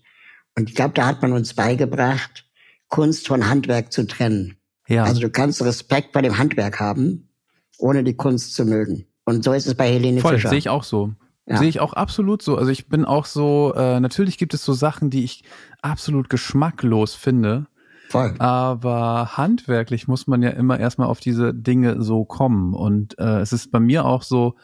und 0.57 0.69
ich 0.69 0.75
glaube, 0.75 0.93
da 0.93 1.05
hat 1.05 1.21
man 1.21 1.33
uns 1.33 1.53
beigebracht, 1.53 2.45
Kunst 2.89 3.27
von 3.27 3.47
Handwerk 3.47 3.93
zu 3.93 4.05
trennen. 4.05 4.57
Ja. 4.87 5.03
Also 5.03 5.21
du 5.21 5.29
kannst 5.29 5.61
Respekt 5.63 6.11
bei 6.11 6.21
dem 6.21 6.37
Handwerk 6.37 6.79
haben, 6.79 7.29
ohne 7.77 8.03
die 8.03 8.15
Kunst 8.15 8.55
zu 8.55 8.65
mögen. 8.65 9.05
Und 9.31 9.43
so 9.45 9.53
ist 9.53 9.65
es 9.65 9.75
bei 9.75 9.87
Helene 9.89 10.19
Voll, 10.19 10.35
Fischer. 10.35 10.49
sehe 10.49 10.57
ich 10.57 10.67
auch 10.67 10.83
so. 10.83 11.13
Ja. 11.45 11.57
Sehe 11.57 11.69
ich 11.69 11.79
auch 11.79 11.93
absolut 11.93 12.41
so. 12.41 12.57
Also 12.57 12.69
ich 12.69 12.89
bin 12.89 13.05
auch 13.05 13.25
so, 13.25 13.73
äh, 13.75 13.99
natürlich 13.99 14.37
gibt 14.37 14.53
es 14.53 14.65
so 14.65 14.73
Sachen, 14.73 15.09
die 15.09 15.23
ich 15.23 15.43
absolut 15.81 16.29
geschmacklos 16.29 17.15
finde. 17.15 17.67
Voll. 18.09 18.35
Aber 18.39 19.37
handwerklich 19.37 20.09
muss 20.09 20.27
man 20.27 20.43
ja 20.43 20.49
immer 20.49 20.79
erstmal 20.79 21.07
auf 21.07 21.21
diese 21.21 21.53
Dinge 21.53 22.01
so 22.01 22.25
kommen. 22.25 22.73
Und 22.73 23.17
äh, 23.19 23.39
es 23.39 23.53
ist 23.53 23.71
bei 23.71 23.79
mir 23.79 24.05
auch 24.05 24.21
so, 24.21 24.55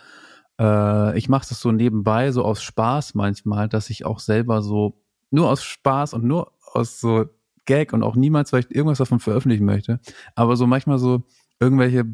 äh, 0.60 1.18
ich 1.18 1.30
mache 1.30 1.48
das 1.48 1.62
so 1.62 1.72
nebenbei, 1.72 2.32
so 2.32 2.44
aus 2.44 2.62
Spaß 2.62 3.16
manchmal, 3.16 3.70
dass 3.70 3.90
ich 3.90 4.06
auch 4.06 4.20
selber 4.20 4.62
so 4.62 5.02
nur 5.32 5.50
aus 5.50 5.64
Spaß 5.64 6.14
und 6.14 6.26
nur 6.26 6.52
aus 6.74 7.00
so 7.00 7.26
Gag 7.66 7.94
und 7.94 8.04
auch 8.04 8.16
niemals 8.16 8.50
vielleicht 8.50 8.72
irgendwas 8.72 8.98
davon 8.98 9.20
veröffentlichen 9.20 9.66
möchte, 9.66 10.00
aber 10.36 10.56
so 10.56 10.66
manchmal 10.66 10.98
so 10.98 11.24
irgendwelche 11.60 12.06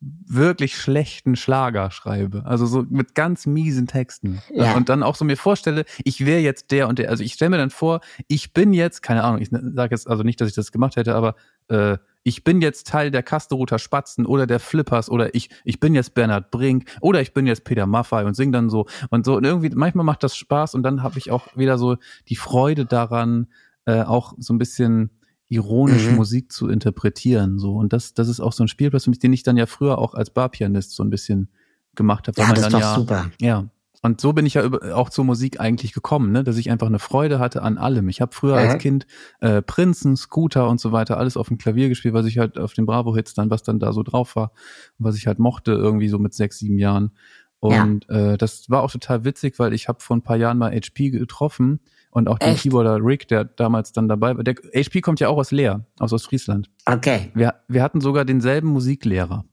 wirklich 0.00 0.76
schlechten 0.76 1.36
Schlager 1.36 1.90
schreibe. 1.90 2.44
Also 2.44 2.66
so 2.66 2.84
mit 2.88 3.14
ganz 3.14 3.46
miesen 3.46 3.86
Texten. 3.86 4.42
Ja. 4.52 4.74
Und 4.74 4.88
dann 4.88 5.02
auch 5.02 5.14
so 5.14 5.24
mir 5.24 5.36
vorstelle, 5.36 5.84
ich 6.04 6.26
wäre 6.26 6.40
jetzt 6.40 6.70
der 6.70 6.88
und 6.88 6.98
der. 6.98 7.10
Also 7.10 7.22
ich 7.22 7.34
stelle 7.34 7.50
mir 7.50 7.58
dann 7.58 7.70
vor, 7.70 8.00
ich 8.28 8.52
bin 8.52 8.72
jetzt, 8.72 9.02
keine 9.02 9.22
Ahnung, 9.22 9.40
ich 9.40 9.50
sage 9.50 9.94
jetzt 9.94 10.08
also 10.08 10.22
nicht, 10.22 10.40
dass 10.40 10.48
ich 10.48 10.54
das 10.54 10.72
gemacht 10.72 10.96
hätte, 10.96 11.14
aber 11.14 11.36
äh, 11.68 11.98
ich 12.24 12.44
bin 12.44 12.60
jetzt 12.60 12.86
Teil 12.86 13.10
der 13.10 13.22
Kasteroter 13.22 13.78
Spatzen 13.78 14.26
oder 14.26 14.46
der 14.46 14.60
Flippers 14.60 15.10
oder 15.10 15.34
ich, 15.34 15.50
ich 15.64 15.80
bin 15.80 15.94
jetzt 15.94 16.14
Bernhard 16.14 16.50
Brink 16.50 16.84
oder 17.00 17.20
ich 17.20 17.32
bin 17.32 17.46
jetzt 17.46 17.64
Peter 17.64 17.86
Maffay 17.86 18.24
und 18.24 18.34
sing 18.34 18.52
dann 18.52 18.70
so 18.70 18.86
und 19.10 19.24
so. 19.24 19.36
Und 19.36 19.44
irgendwie, 19.44 19.70
manchmal 19.70 20.04
macht 20.04 20.22
das 20.22 20.36
Spaß 20.36 20.74
und 20.74 20.82
dann 20.82 21.02
habe 21.02 21.18
ich 21.18 21.30
auch 21.30 21.56
wieder 21.56 21.78
so 21.78 21.96
die 22.28 22.36
Freude 22.36 22.86
daran, 22.86 23.48
äh, 23.84 24.02
auch 24.02 24.34
so 24.38 24.54
ein 24.54 24.58
bisschen 24.58 25.10
ironisch 25.52 26.08
Mhm. 26.08 26.16
Musik 26.16 26.50
zu 26.50 26.68
interpretieren. 26.68 27.58
So. 27.58 27.74
Und 27.76 27.92
das, 27.92 28.14
das 28.14 28.28
ist 28.28 28.40
auch 28.40 28.52
so 28.52 28.64
ein 28.64 28.68
Spielplatz 28.68 29.04
für 29.04 29.10
mich, 29.10 29.18
den 29.18 29.32
ich 29.32 29.42
dann 29.42 29.56
ja 29.56 29.66
früher 29.66 29.98
auch 29.98 30.14
als 30.14 30.30
Barpianist 30.30 30.92
so 30.92 31.02
ein 31.04 31.10
bisschen 31.10 31.48
gemacht 31.94 32.26
habe. 32.28 32.40
ja, 32.40 32.48
das 32.52 32.66
ist 32.66 32.72
doch 32.72 32.80
ja, 32.80 32.94
super. 32.94 33.30
ja. 33.40 33.68
Und 34.04 34.20
so 34.20 34.32
bin 34.32 34.46
ich 34.46 34.54
ja 34.54 34.64
über, 34.64 34.96
auch 34.96 35.10
zur 35.10 35.24
Musik 35.24 35.60
eigentlich 35.60 35.92
gekommen, 35.92 36.32
ne? 36.32 36.42
dass 36.42 36.56
ich 36.56 36.72
einfach 36.72 36.88
eine 36.88 36.98
Freude 36.98 37.38
hatte 37.38 37.62
an 37.62 37.78
allem. 37.78 38.08
Ich 38.08 38.20
habe 38.20 38.34
früher 38.34 38.60
Ja. 38.60 38.70
als 38.70 38.82
Kind 38.82 39.06
äh, 39.40 39.62
Prinzen, 39.62 40.16
Scooter 40.16 40.68
und 40.68 40.80
so 40.80 40.90
weiter 40.90 41.18
alles 41.18 41.36
auf 41.36 41.46
dem 41.46 41.56
Klavier 41.58 41.88
gespielt, 41.88 42.12
was 42.12 42.26
ich 42.26 42.38
halt 42.38 42.58
auf 42.58 42.72
den 42.72 42.84
Bravo-Hits 42.84 43.34
dann, 43.34 43.50
was 43.50 43.62
dann 43.62 43.78
da 43.78 43.92
so 43.92 44.02
drauf 44.02 44.34
war, 44.34 44.50
was 44.98 45.16
ich 45.16 45.28
halt 45.28 45.38
mochte, 45.38 45.70
irgendwie 45.72 46.08
so 46.08 46.18
mit 46.18 46.34
sechs, 46.34 46.58
sieben 46.58 46.78
Jahren. 46.78 47.12
Und 47.60 48.08
äh, 48.08 48.36
das 48.38 48.68
war 48.68 48.82
auch 48.82 48.90
total 48.90 49.24
witzig, 49.24 49.60
weil 49.60 49.72
ich 49.72 49.86
habe 49.86 50.00
vor 50.00 50.16
ein 50.16 50.22
paar 50.22 50.36
Jahren 50.36 50.58
mal 50.58 50.72
HP 50.74 51.10
getroffen 51.10 51.78
und 52.12 52.28
auch 52.28 52.38
den 52.38 52.50
Echt? 52.50 52.62
Keyboarder 52.62 52.98
Rick, 53.02 53.26
der 53.28 53.44
damals 53.44 53.92
dann 53.92 54.06
dabei 54.06 54.36
war. 54.36 54.44
Der 54.44 54.54
HP 54.54 55.00
kommt 55.00 55.18
ja 55.18 55.28
auch 55.28 55.38
aus 55.38 55.50
Leer, 55.50 55.86
aus 55.98 56.12
Ostfriesland. 56.12 56.70
Okay. 56.84 57.30
Wir, 57.34 57.54
wir 57.68 57.82
hatten 57.82 58.00
sogar 58.00 58.24
denselben 58.24 58.68
Musiklehrer. 58.68 59.44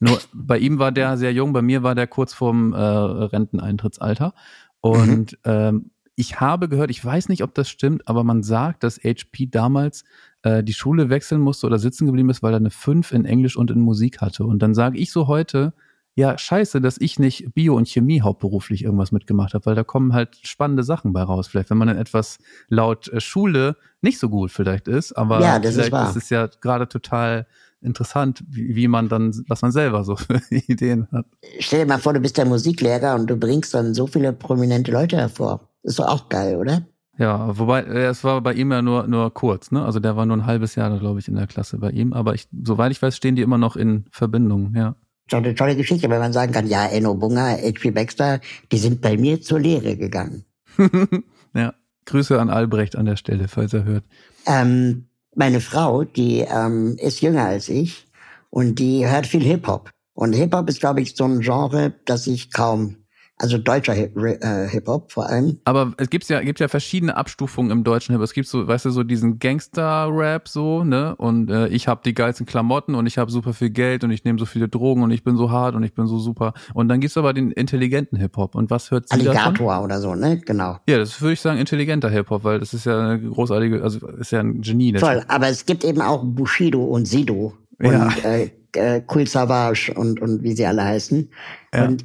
Nur 0.00 0.20
bei 0.34 0.58
ihm 0.58 0.78
war 0.78 0.92
der 0.92 1.16
sehr 1.16 1.32
jung, 1.32 1.54
bei 1.54 1.62
mir 1.62 1.82
war 1.82 1.94
der 1.94 2.06
kurz 2.06 2.34
vorm 2.34 2.74
äh, 2.74 2.76
Renteneintrittsalter. 2.78 4.34
Und 4.80 5.38
ähm, 5.44 5.92
ich 6.14 6.40
habe 6.40 6.68
gehört, 6.68 6.90
ich 6.90 7.02
weiß 7.02 7.30
nicht, 7.30 7.42
ob 7.42 7.54
das 7.54 7.70
stimmt, 7.70 8.06
aber 8.06 8.22
man 8.22 8.42
sagt, 8.42 8.84
dass 8.84 8.98
HP 9.02 9.46
damals 9.46 10.04
äh, 10.42 10.62
die 10.62 10.74
Schule 10.74 11.08
wechseln 11.08 11.40
musste 11.40 11.66
oder 11.66 11.78
sitzen 11.78 12.04
geblieben 12.04 12.28
ist, 12.28 12.42
weil 12.42 12.52
er 12.52 12.58
eine 12.58 12.70
5 12.70 13.12
in 13.12 13.24
Englisch 13.24 13.56
und 13.56 13.70
in 13.70 13.80
Musik 13.80 14.20
hatte. 14.20 14.44
Und 14.44 14.58
dann 14.60 14.74
sage 14.74 14.98
ich 14.98 15.10
so 15.10 15.26
heute, 15.26 15.72
ja, 16.16 16.38
scheiße, 16.38 16.80
dass 16.80 16.96
ich 17.00 17.18
nicht 17.18 17.54
Bio 17.54 17.76
und 17.76 17.88
Chemie 17.88 18.20
hauptberuflich 18.20 18.84
irgendwas 18.84 19.10
mitgemacht 19.12 19.54
habe, 19.54 19.66
weil 19.66 19.74
da 19.74 19.82
kommen 19.82 20.12
halt 20.12 20.38
spannende 20.42 20.84
Sachen 20.84 21.12
bei 21.12 21.22
raus. 21.22 21.48
Vielleicht, 21.48 21.70
wenn 21.70 21.78
man 21.78 21.88
dann 21.88 21.98
etwas 21.98 22.38
laut 22.68 23.08
äh, 23.08 23.20
Schule 23.20 23.76
nicht 24.00 24.18
so 24.18 24.28
gut 24.28 24.50
vielleicht 24.52 24.86
ist, 24.86 25.12
aber 25.12 25.40
Ja, 25.40 25.58
das 25.58 25.70
ist 25.70 25.74
vielleicht 25.76 25.92
wahr. 25.92 26.08
ist 26.10 26.16
es 26.16 26.30
ja 26.30 26.46
gerade 26.60 26.88
total 26.88 27.46
interessant, 27.80 28.42
wie, 28.48 28.76
wie 28.76 28.88
man 28.88 29.08
dann, 29.08 29.34
was 29.48 29.62
man 29.62 29.72
selber 29.72 30.04
so 30.04 30.16
für 30.16 30.40
Ideen 30.50 31.08
hat. 31.12 31.26
Stell 31.58 31.80
dir 31.80 31.86
mal 31.86 31.98
vor, 31.98 32.12
du 32.12 32.20
bist 32.20 32.38
der 32.38 32.46
Musiklehrer 32.46 33.14
und 33.14 33.28
du 33.28 33.36
bringst 33.36 33.74
dann 33.74 33.92
so 33.94 34.06
viele 34.06 34.32
prominente 34.32 34.92
Leute 34.92 35.16
hervor. 35.16 35.68
ist 35.82 35.98
doch 35.98 36.06
auch 36.08 36.28
geil, 36.28 36.56
oder? 36.56 36.86
Ja, 37.18 37.56
wobei, 37.58 37.82
äh, 37.82 38.06
es 38.06 38.24
war 38.24 38.40
bei 38.40 38.54
ihm 38.54 38.72
ja 38.72 38.82
nur, 38.82 39.06
nur 39.06 39.32
kurz, 39.32 39.70
ne? 39.70 39.84
Also 39.84 40.00
der 40.00 40.16
war 40.16 40.26
nur 40.26 40.36
ein 40.36 40.46
halbes 40.46 40.74
Jahr, 40.74 40.96
glaube 40.98 41.20
ich, 41.20 41.28
in 41.28 41.36
der 41.36 41.46
Klasse 41.46 41.78
bei 41.78 41.90
ihm. 41.90 42.12
Aber 42.12 42.34
ich, 42.34 42.48
soweit 42.64 42.90
ich 42.90 43.00
weiß, 43.00 43.16
stehen 43.16 43.36
die 43.36 43.42
immer 43.42 43.58
noch 43.58 43.76
in 43.76 44.06
Verbindung, 44.10 44.74
ja. 44.74 44.96
Schon 45.30 45.44
eine 45.44 45.54
tolle 45.54 45.76
Geschichte, 45.76 46.10
wenn 46.10 46.18
man 46.20 46.32
sagen 46.32 46.52
kann, 46.52 46.66
ja, 46.66 46.86
Enno 46.86 47.14
Bunger, 47.14 47.56
H.P. 47.56 47.92
Baxter, 47.92 48.40
die 48.70 48.78
sind 48.78 49.00
bei 49.00 49.16
mir 49.16 49.40
zur 49.40 49.60
Lehre 49.60 49.96
gegangen. 49.96 50.44
ja. 51.54 51.74
Grüße 52.06 52.38
an 52.38 52.50
Albrecht 52.50 52.96
an 52.96 53.06
der 53.06 53.16
Stelle, 53.16 53.48
falls 53.48 53.72
er 53.72 53.84
hört. 53.84 54.04
Ähm, 54.46 55.06
meine 55.34 55.60
Frau, 55.60 56.04
die 56.04 56.40
ähm, 56.40 56.96
ist 56.98 57.20
jünger 57.20 57.44
als 57.46 57.68
ich 57.68 58.06
und 58.50 58.78
die 58.78 59.08
hört 59.08 59.26
viel 59.26 59.42
Hip-Hop. 59.42 59.90
Und 60.12 60.32
Hip-Hop 60.32 60.68
ist, 60.68 60.80
glaube 60.80 61.00
ich, 61.00 61.16
so 61.16 61.24
ein 61.24 61.40
Genre, 61.40 61.92
das 62.04 62.26
ich 62.26 62.52
kaum, 62.52 62.96
also 63.36 63.58
deutscher 63.58 63.92
Hip- 63.94 64.16
äh, 64.16 64.68
Hip-Hop 64.68 65.10
vor 65.10 65.26
allem. 65.28 65.58
Aber 65.64 65.92
es 65.96 66.08
gibt 66.08 66.28
ja, 66.28 66.40
gibt 66.40 66.60
ja 66.60 66.68
verschiedene 66.68 67.16
Abstufungen 67.16 67.70
im 67.72 67.82
deutschen 67.82 68.12
Hip. 68.14 68.22
Es 68.22 68.32
gibt 68.32 68.46
so, 68.46 68.66
weißt 68.68 68.84
du, 68.84 68.90
so 68.90 69.02
diesen 69.02 69.38
Gangster-Rap 69.40 70.48
so, 70.48 70.84
ne? 70.84 71.16
Und 71.16 71.50
äh, 71.50 71.68
ich 71.68 71.88
habe 71.88 72.00
die 72.04 72.14
geilsten 72.14 72.46
Klamotten 72.46 72.94
und 72.94 73.06
ich 73.06 73.18
habe 73.18 73.30
super 73.30 73.52
viel 73.52 73.70
Geld 73.70 74.04
und 74.04 74.10
ich 74.12 74.24
nehme 74.24 74.38
so 74.38 74.46
viele 74.46 74.68
Drogen 74.68 75.02
und 75.02 75.10
ich 75.10 75.24
bin 75.24 75.36
so 75.36 75.50
hart 75.50 75.74
und 75.74 75.82
ich 75.82 75.94
bin 75.94 76.06
so 76.06 76.18
super. 76.18 76.54
Und 76.74 76.88
dann 76.88 77.00
gibt's 77.00 77.16
aber 77.16 77.32
den 77.32 77.50
intelligenten 77.50 78.16
Hip-Hop. 78.18 78.54
Und 78.54 78.70
was 78.70 78.90
hört 78.90 79.08
sie 79.08 79.18
davon? 79.18 79.36
Alligator 79.36 79.82
oder 79.82 80.00
so, 80.00 80.14
ne? 80.14 80.38
Genau. 80.38 80.78
Ja, 80.88 80.98
das 80.98 81.20
würde 81.20 81.32
ich 81.32 81.40
sagen 81.40 81.58
intelligenter 81.58 82.08
Hip-Hop, 82.10 82.44
weil 82.44 82.60
das 82.60 82.72
ist 82.72 82.86
ja 82.86 82.98
eine 83.00 83.20
großartige, 83.20 83.82
also 83.82 84.06
ist 84.08 84.30
ja 84.32 84.40
ein 84.40 84.60
Genie. 84.60 84.92
der 84.92 85.00
Voll. 85.00 85.24
Aber 85.28 85.48
es 85.48 85.66
gibt 85.66 85.84
eben 85.84 86.00
auch 86.00 86.22
Bushido 86.24 86.84
und 86.84 87.06
Sido 87.06 87.54
und 87.80 87.92
Ja. 87.92 88.08
äh, 88.24 88.50
äh, 88.76 89.02
Cool 89.12 89.26
Savage 89.26 89.92
und, 89.94 90.20
und 90.20 90.42
wie 90.42 90.52
sie 90.52 90.66
alle 90.66 90.84
heißen. 90.84 91.28
Ja. 91.74 91.86
Und 91.86 92.04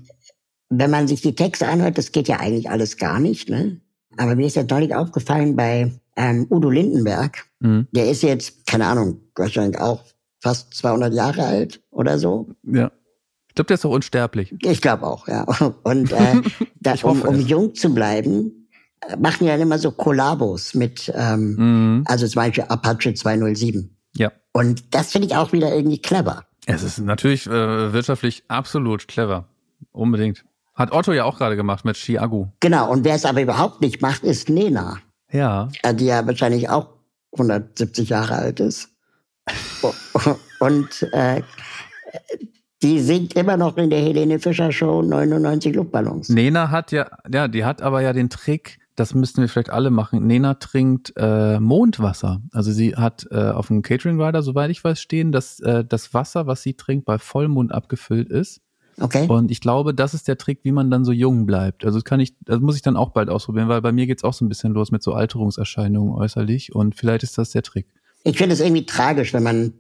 wenn 0.69 0.91
man 0.91 1.07
sich 1.07 1.21
die 1.21 1.35
Texte 1.35 1.67
anhört, 1.67 1.97
das 1.97 2.11
geht 2.11 2.27
ja 2.27 2.39
eigentlich 2.39 2.69
alles 2.69 2.97
gar 2.97 3.19
nicht, 3.19 3.49
ne? 3.49 3.79
Aber 4.17 4.35
mir 4.35 4.47
ist 4.47 4.55
ja 4.55 4.63
deutlich 4.63 4.93
aufgefallen 4.95 5.55
bei 5.55 5.91
ähm, 6.15 6.47
Udo 6.49 6.69
Lindenberg, 6.69 7.45
Mhm. 7.61 7.87
der 7.91 8.09
ist 8.09 8.23
jetzt, 8.23 8.65
keine 8.67 8.85
Ahnung, 8.87 9.19
wahrscheinlich 9.35 9.79
auch 9.81 10.03
fast 10.41 10.73
200 10.73 11.13
Jahre 11.13 11.43
alt 11.43 11.81
oder 11.91 12.17
so. 12.17 12.49
Ja. 12.63 12.91
Ich 13.49 13.55
glaube, 13.55 13.67
der 13.67 13.75
ist 13.75 13.83
doch 13.83 13.89
unsterblich. 13.91 14.55
Ich 14.63 14.81
glaube 14.81 15.05
auch, 15.05 15.27
ja. 15.27 15.43
Und 15.83 16.11
äh, 16.11 16.41
da, 16.79 16.95
um, 17.03 17.21
um 17.23 17.39
jung 17.41 17.75
zu 17.75 17.93
bleiben, 17.93 18.67
machen 19.17 19.47
dann 19.47 19.59
immer 19.61 19.77
so 19.79 19.91
Kollabos 19.91 20.73
mit, 20.73 21.11
ähm, 21.15 21.55
Mhm. 21.97 22.03
also 22.07 22.27
zum 22.27 22.41
Beispiel 22.41 22.63
Apache 22.65 23.13
207. 23.13 23.95
Ja. 24.15 24.31
Und 24.53 24.93
das 24.95 25.11
finde 25.11 25.27
ich 25.27 25.35
auch 25.35 25.51
wieder 25.51 25.73
irgendwie 25.75 26.01
clever. 26.01 26.45
Es 26.65 26.83
ist 26.83 26.99
natürlich 26.99 27.45
äh, 27.47 27.93
wirtschaftlich 27.93 28.43
absolut 28.47 29.07
clever. 29.07 29.47
Unbedingt. 29.91 30.43
Hat 30.79 30.93
Otto 30.93 31.11
ja 31.11 31.25
auch 31.25 31.37
gerade 31.37 31.55
gemacht 31.57 31.83
mit 31.83 31.97
Chiago. 31.97 32.51
Genau, 32.61 32.89
und 32.89 33.03
wer 33.03 33.15
es 33.15 33.25
aber 33.25 33.41
überhaupt 33.41 33.81
nicht 33.81 34.01
macht, 34.01 34.23
ist 34.23 34.49
Nena, 34.49 34.97
Ja. 35.31 35.67
äh, 35.83 35.93
die 35.93 36.05
ja 36.05 36.25
wahrscheinlich 36.25 36.69
auch 36.69 36.87
170 37.33 38.09
Jahre 38.09 38.35
alt 38.35 38.59
ist. 38.61 38.89
Und 40.59 41.03
äh, 41.13 41.41
die 42.81 42.99
singt 42.99 43.33
immer 43.33 43.57
noch 43.57 43.77
in 43.77 43.89
der 43.89 43.99
Helene 43.99 44.39
Fischer 44.39 44.71
Show 44.71 45.01
99 45.01 45.75
Luftballons. 45.75 46.29
Nena 46.29 46.69
hat 46.71 46.91
ja, 46.91 47.09
ja, 47.31 47.47
die 47.47 47.65
hat 47.65 47.81
aber 47.81 48.01
ja 48.01 48.13
den 48.13 48.29
Trick, 48.29 48.79
das 48.95 49.13
müssten 49.13 49.41
wir 49.41 49.49
vielleicht 49.49 49.69
alle 49.69 49.89
machen. 49.89 50.25
Nena 50.27 50.55
trinkt 50.55 51.13
äh, 51.17 51.59
Mondwasser. 51.59 52.41
Also 52.51 52.71
sie 52.71 52.95
hat 52.95 53.27
äh, 53.31 53.49
auf 53.49 53.67
dem 53.67 53.81
Catering 53.81 54.21
Rider, 54.21 54.43
soweit 54.43 54.69
ich 54.71 54.83
weiß, 54.83 54.99
stehen, 55.01 55.31
dass 55.31 55.59
äh, 55.59 55.83
das 55.83 56.13
Wasser, 56.13 56.47
was 56.47 56.61
sie 56.61 56.73
trinkt, 56.75 57.05
bei 57.05 57.17
Vollmond 57.17 57.71
abgefüllt 57.73 58.29
ist. 58.29 58.61
Okay? 58.99 59.27
Und 59.27 59.51
ich 59.51 59.61
glaube, 59.61 59.93
das 59.93 60.13
ist 60.13 60.27
der 60.27 60.37
Trick, 60.37 60.59
wie 60.63 60.71
man 60.71 60.91
dann 60.91 61.05
so 61.05 61.11
jung 61.11 61.45
bleibt. 61.45 61.85
Also 61.85 61.97
das 61.97 62.03
kann 62.03 62.19
ich, 62.19 62.33
das 62.41 62.59
muss 62.59 62.75
ich 62.75 62.81
dann 62.81 62.97
auch 62.97 63.11
bald 63.11 63.29
ausprobieren, 63.29 63.69
weil 63.69 63.81
bei 63.81 63.91
mir 63.91 64.07
geht's 64.07 64.23
auch 64.23 64.33
so 64.33 64.45
ein 64.45 64.49
bisschen 64.49 64.73
los 64.73 64.91
mit 64.91 65.03
so 65.03 65.13
Alterungserscheinungen 65.13 66.13
äußerlich 66.13 66.75
und 66.75 66.95
vielleicht 66.95 67.23
ist 67.23 67.37
das 67.37 67.51
der 67.51 67.63
Trick. 67.63 67.87
Ich 68.23 68.37
finde 68.37 68.53
es 68.53 68.59
irgendwie 68.59 68.85
tragisch, 68.85 69.33
wenn 69.33 69.43
man 69.43 69.73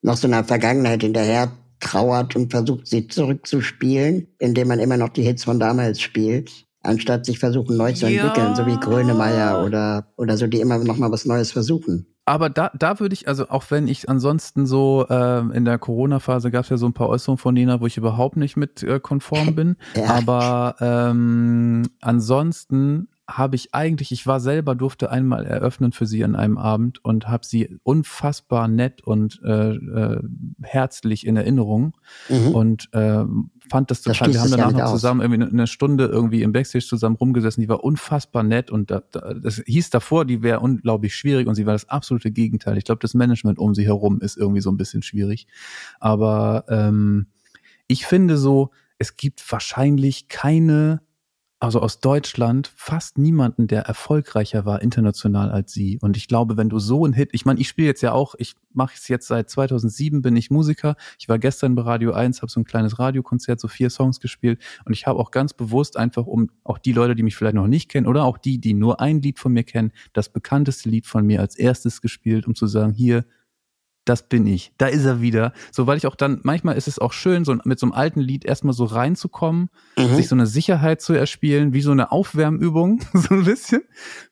noch 0.00 0.16
so 0.16 0.26
einer 0.26 0.44
Vergangenheit 0.44 1.02
hinterher 1.02 1.52
trauert 1.80 2.36
und 2.36 2.50
versucht, 2.50 2.86
sie 2.86 3.08
zurückzuspielen, 3.08 4.28
indem 4.38 4.68
man 4.68 4.78
immer 4.78 4.96
noch 4.96 5.10
die 5.10 5.22
Hits 5.22 5.44
von 5.44 5.60
damals 5.60 6.00
spielt. 6.00 6.50
anstatt 6.84 7.26
sich 7.26 7.38
versuchen 7.38 7.76
neu 7.76 7.92
zu 7.92 8.06
entwickeln, 8.06 8.48
ja. 8.48 8.56
so 8.56 8.66
wie 8.66 8.76
Grönemeyer 8.76 9.64
oder, 9.64 10.12
oder 10.16 10.36
so, 10.36 10.48
die 10.48 10.60
immer 10.60 10.78
noch 10.78 10.96
mal 10.96 11.12
was 11.12 11.24
Neues 11.24 11.52
versuchen. 11.52 12.06
Aber 12.24 12.50
da, 12.50 12.70
da 12.78 13.00
würde 13.00 13.14
ich, 13.14 13.26
also 13.26 13.48
auch 13.48 13.64
wenn 13.70 13.88
ich 13.88 14.08
ansonsten 14.08 14.64
so 14.64 15.06
äh, 15.10 15.40
in 15.56 15.64
der 15.64 15.78
Corona-Phase 15.78 16.50
gab 16.50 16.64
es 16.64 16.70
ja 16.70 16.76
so 16.76 16.86
ein 16.86 16.92
paar 16.92 17.08
Äußerungen 17.08 17.38
von 17.38 17.54
Nina, 17.54 17.80
wo 17.80 17.86
ich 17.86 17.96
überhaupt 17.96 18.36
nicht 18.36 18.56
mit 18.56 18.82
äh, 18.82 19.00
konform 19.00 19.54
bin. 19.56 19.76
ja. 19.96 20.06
Aber 20.06 20.76
ähm, 20.80 21.82
ansonsten 22.00 23.08
habe 23.28 23.56
ich 23.56 23.74
eigentlich, 23.74 24.12
ich 24.12 24.26
war 24.26 24.40
selber, 24.40 24.74
durfte 24.74 25.10
einmal 25.10 25.46
eröffnen 25.46 25.92
für 25.92 26.06
sie 26.06 26.24
an 26.24 26.36
einem 26.36 26.58
Abend 26.58 27.04
und 27.04 27.28
habe 27.28 27.46
sie 27.46 27.78
unfassbar 27.82 28.68
nett 28.68 29.02
und 29.02 29.40
äh, 29.44 29.74
äh, 29.74 30.22
herzlich 30.62 31.26
in 31.26 31.36
Erinnerung 31.36 31.96
mhm. 32.28 32.48
und 32.48 32.88
äh, 32.92 33.24
fand 33.72 33.90
das 33.90 34.02
total. 34.02 34.30
Das 34.30 34.36
wir 34.36 34.42
haben 34.42 34.50
danach 34.50 34.72
noch 34.72 34.92
zusammen 34.92 35.20
irgendwie 35.22 35.42
eine 35.42 35.66
Stunde 35.66 36.06
irgendwie 36.06 36.42
im 36.42 36.52
Backstage 36.52 36.84
zusammen 36.84 37.16
rumgesessen. 37.16 37.62
Die 37.62 37.68
war 37.68 37.82
unfassbar 37.82 38.42
nett 38.42 38.70
und 38.70 38.90
da, 38.90 39.02
da, 39.10 39.34
das 39.34 39.62
hieß 39.66 39.90
davor, 39.90 40.24
die 40.24 40.42
wäre 40.42 40.60
unglaublich 40.60 41.16
schwierig 41.16 41.48
und 41.48 41.54
sie 41.54 41.66
war 41.66 41.72
das 41.72 41.88
absolute 41.88 42.30
Gegenteil. 42.30 42.78
Ich 42.78 42.84
glaube, 42.84 43.00
das 43.00 43.14
Management 43.14 43.58
um 43.58 43.74
sie 43.74 43.84
herum 43.84 44.20
ist 44.20 44.36
irgendwie 44.36 44.60
so 44.60 44.70
ein 44.70 44.76
bisschen 44.76 45.02
schwierig. 45.02 45.46
Aber 45.98 46.64
ähm, 46.68 47.26
ich 47.88 48.06
finde 48.06 48.36
so, 48.36 48.70
es 48.98 49.16
gibt 49.16 49.42
wahrscheinlich 49.50 50.28
keine 50.28 51.00
also 51.62 51.80
aus 51.80 52.00
Deutschland 52.00 52.72
fast 52.74 53.18
niemanden, 53.18 53.68
der 53.68 53.82
erfolgreicher 53.82 54.64
war 54.64 54.82
international 54.82 55.52
als 55.52 55.72
sie. 55.72 55.96
Und 56.02 56.16
ich 56.16 56.26
glaube, 56.26 56.56
wenn 56.56 56.68
du 56.68 56.80
so 56.80 57.06
ein 57.06 57.12
Hit, 57.12 57.28
ich 57.30 57.44
meine, 57.44 57.60
ich 57.60 57.68
spiele 57.68 57.86
jetzt 57.86 58.00
ja 58.00 58.10
auch, 58.10 58.34
ich 58.36 58.56
mache 58.72 58.94
es 58.96 59.06
jetzt 59.06 59.28
seit 59.28 59.48
2007, 59.48 60.22
bin 60.22 60.34
ich 60.34 60.50
Musiker. 60.50 60.96
Ich 61.20 61.28
war 61.28 61.38
gestern 61.38 61.76
bei 61.76 61.82
Radio 61.82 62.14
1, 62.14 62.42
habe 62.42 62.50
so 62.50 62.58
ein 62.58 62.64
kleines 62.64 62.98
Radiokonzert, 62.98 63.60
so 63.60 63.68
vier 63.68 63.90
Songs 63.90 64.18
gespielt. 64.18 64.60
Und 64.86 64.92
ich 64.92 65.06
habe 65.06 65.20
auch 65.20 65.30
ganz 65.30 65.54
bewusst 65.54 65.96
einfach, 65.96 66.26
um 66.26 66.50
auch 66.64 66.78
die 66.78 66.92
Leute, 66.92 67.14
die 67.14 67.22
mich 67.22 67.36
vielleicht 67.36 67.54
noch 67.54 67.68
nicht 67.68 67.88
kennen 67.88 68.08
oder 68.08 68.24
auch 68.24 68.38
die, 68.38 68.58
die 68.58 68.74
nur 68.74 69.00
ein 69.00 69.22
Lied 69.22 69.38
von 69.38 69.52
mir 69.52 69.62
kennen, 69.62 69.92
das 70.14 70.30
bekannteste 70.30 70.88
Lied 70.88 71.06
von 71.06 71.24
mir 71.24 71.38
als 71.38 71.54
erstes 71.54 72.00
gespielt, 72.00 72.48
um 72.48 72.56
zu 72.56 72.66
sagen, 72.66 72.92
hier, 72.92 73.24
das 74.04 74.28
bin 74.28 74.46
ich. 74.46 74.72
Da 74.78 74.86
ist 74.86 75.04
er 75.04 75.20
wieder. 75.20 75.52
So, 75.70 75.86
weil 75.86 75.96
ich 75.96 76.06
auch 76.06 76.16
dann, 76.16 76.40
manchmal 76.42 76.76
ist 76.76 76.88
es 76.88 76.98
auch 76.98 77.12
schön, 77.12 77.44
so 77.44 77.56
mit 77.64 77.78
so 77.78 77.86
einem 77.86 77.92
alten 77.92 78.20
Lied 78.20 78.44
erstmal 78.44 78.74
so 78.74 78.84
reinzukommen, 78.84 79.70
mhm. 79.96 80.14
sich 80.16 80.28
so 80.28 80.34
eine 80.34 80.46
Sicherheit 80.46 81.00
zu 81.00 81.12
erspielen, 81.12 81.72
wie 81.72 81.82
so 81.82 81.92
eine 81.92 82.10
Aufwärmübung, 82.10 83.00
so 83.14 83.34
ein 83.34 83.44
bisschen. 83.44 83.82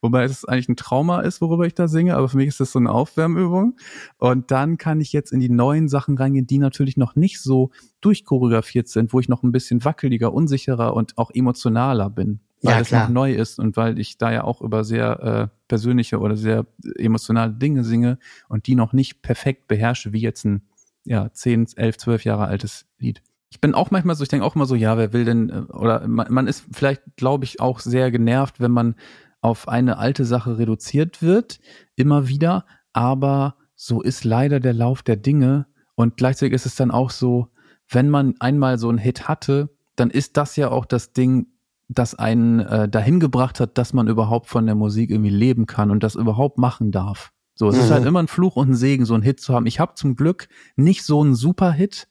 Wobei 0.01 0.25
es 0.25 0.45
eigentlich 0.45 0.69
ein 0.69 0.77
Trauma 0.77 1.21
ist, 1.21 1.41
worüber 1.41 1.67
ich 1.67 1.75
da 1.75 1.87
singe, 1.87 2.17
aber 2.17 2.29
für 2.29 2.37
mich 2.37 2.49
ist 2.49 2.61
das 2.61 2.73
so 2.73 2.81
eine 2.81 2.91
Aufwärmübung. 2.91 3.77
Und 4.19 4.51
dann 4.51 4.77
kann 4.77 5.01
ich 5.01 5.13
jetzt 5.13 5.33
in 5.33 5.41
die 5.41 5.51
neuen 5.51 5.89
Sachen 5.89 6.19
reingehen, 6.19 6.47
die 6.47 6.59
natürlich 6.59 6.97
noch 6.97 7.15
nicht 7.15 7.41
so 7.41 7.71
durchchoreografiert 8.01 8.89
sind, 8.89 9.13
wo 9.13 9.21
ich 9.21 9.29
noch 9.29 9.43
ein 9.43 9.53
bisschen 9.53 9.85
wackeliger, 9.85 10.33
unsicherer 10.33 10.95
und 10.95 11.17
auch 11.17 11.31
emotionaler 11.33 12.11
bin 12.11 12.41
weil 12.63 12.75
ja, 12.75 12.81
es 12.81 12.91
noch 12.91 13.09
neu 13.09 13.33
ist 13.33 13.59
und 13.59 13.77
weil 13.77 13.99
ich 13.99 14.19
da 14.19 14.33
ja 14.33 14.45
auch 14.45 14.61
über 14.61 14.85
sehr 14.85 15.21
äh, 15.21 15.49
persönliche 15.69 16.19
oder 16.19 16.37
sehr 16.37 16.67
emotionale 16.97 17.53
Dinge 17.53 17.85
singe 17.85 18.19
und 18.49 18.67
die 18.67 18.75
noch 18.75 18.93
nicht 18.93 19.23
perfekt 19.23 19.67
beherrsche, 19.67 20.13
wie 20.13 20.21
jetzt 20.21 20.45
ein 20.45 20.63
ja, 21.05 21.33
10, 21.33 21.69
11, 21.77 21.97
12 21.99 22.25
Jahre 22.25 22.47
altes 22.47 22.87
Lied. 22.99 23.23
Ich 23.49 23.61
bin 23.61 23.75
auch 23.75 23.91
manchmal 23.91 24.15
so, 24.15 24.23
ich 24.23 24.29
denke 24.29 24.45
auch 24.45 24.55
immer 24.55 24.67
so, 24.67 24.75
ja, 24.75 24.97
wer 24.97 25.13
will 25.13 25.25
denn, 25.25 25.49
äh, 25.51 25.73
oder 25.73 26.07
man, 26.07 26.33
man 26.33 26.47
ist 26.47 26.65
vielleicht, 26.71 27.03
glaube 27.17 27.45
ich, 27.45 27.61
auch 27.61 27.81
sehr 27.81 28.11
genervt, 28.11 28.61
wenn 28.61 28.71
man 28.71 28.95
auf 29.41 29.69
eine 29.69 29.99
alte 29.99 30.25
Sache 30.25 30.59
reduziert 30.59 31.23
wird, 31.23 31.61
immer 31.97 32.29
wieder, 32.29 32.67
aber 32.93 33.57
so 33.75 34.03
ist 34.03 34.25
leider 34.25 34.61
der 34.61 34.75
Lauf 34.75 35.03
der 35.03 35.17
Dinge 35.17 35.67
und 35.95 36.17
gleichzeitig 36.17 36.55
ist 36.55 36.67
es 36.67 36.75
dann 36.75 36.91
auch 36.91 37.11
so, 37.11 37.49
wenn 37.89 38.11
man 38.11 38.35
einmal 38.39 38.79
so 38.79 38.89
einen 38.89 38.99
Hit 38.99 39.29
hatte, 39.29 39.71
dann 39.97 40.11
ist 40.11 40.37
das 40.37 40.57
ja 40.57 40.71
auch 40.71 40.85
das 40.85 41.13
Ding, 41.13 41.47
das 41.93 42.15
einen 42.15 42.61
äh, 42.61 42.89
dahin 42.89 43.19
gebracht 43.19 43.59
hat, 43.61 43.77
dass 43.77 43.93
man 43.93 44.07
überhaupt 44.07 44.47
von 44.47 44.65
der 44.65 44.77
Musik 44.77 45.11
irgendwie 45.11 45.31
leben 45.31 45.67
kann 45.67 45.91
und 45.91 46.03
das 46.03 46.15
überhaupt 46.15 46.57
machen 46.57 46.93
darf. 46.93 47.33
So, 47.55 47.69
es 47.69 47.77
mhm. 47.77 47.83
ist 47.83 47.91
halt 47.91 48.07
immer 48.07 48.23
ein 48.23 48.29
Fluch 48.29 48.57
und 48.57 48.71
ein 48.71 48.75
Segen, 48.75 49.05
so 49.05 49.15
einen 49.15 49.25
Hit 49.25 49.41
zu 49.41 49.53
haben. 49.53 49.67
Ich 49.67 49.81
habe 49.81 49.95
zum 49.95 50.15
Glück 50.15 50.49
nicht 50.77 51.05
so 51.05 51.21
einen 51.21 51.35
Super-Hit, 51.35 52.07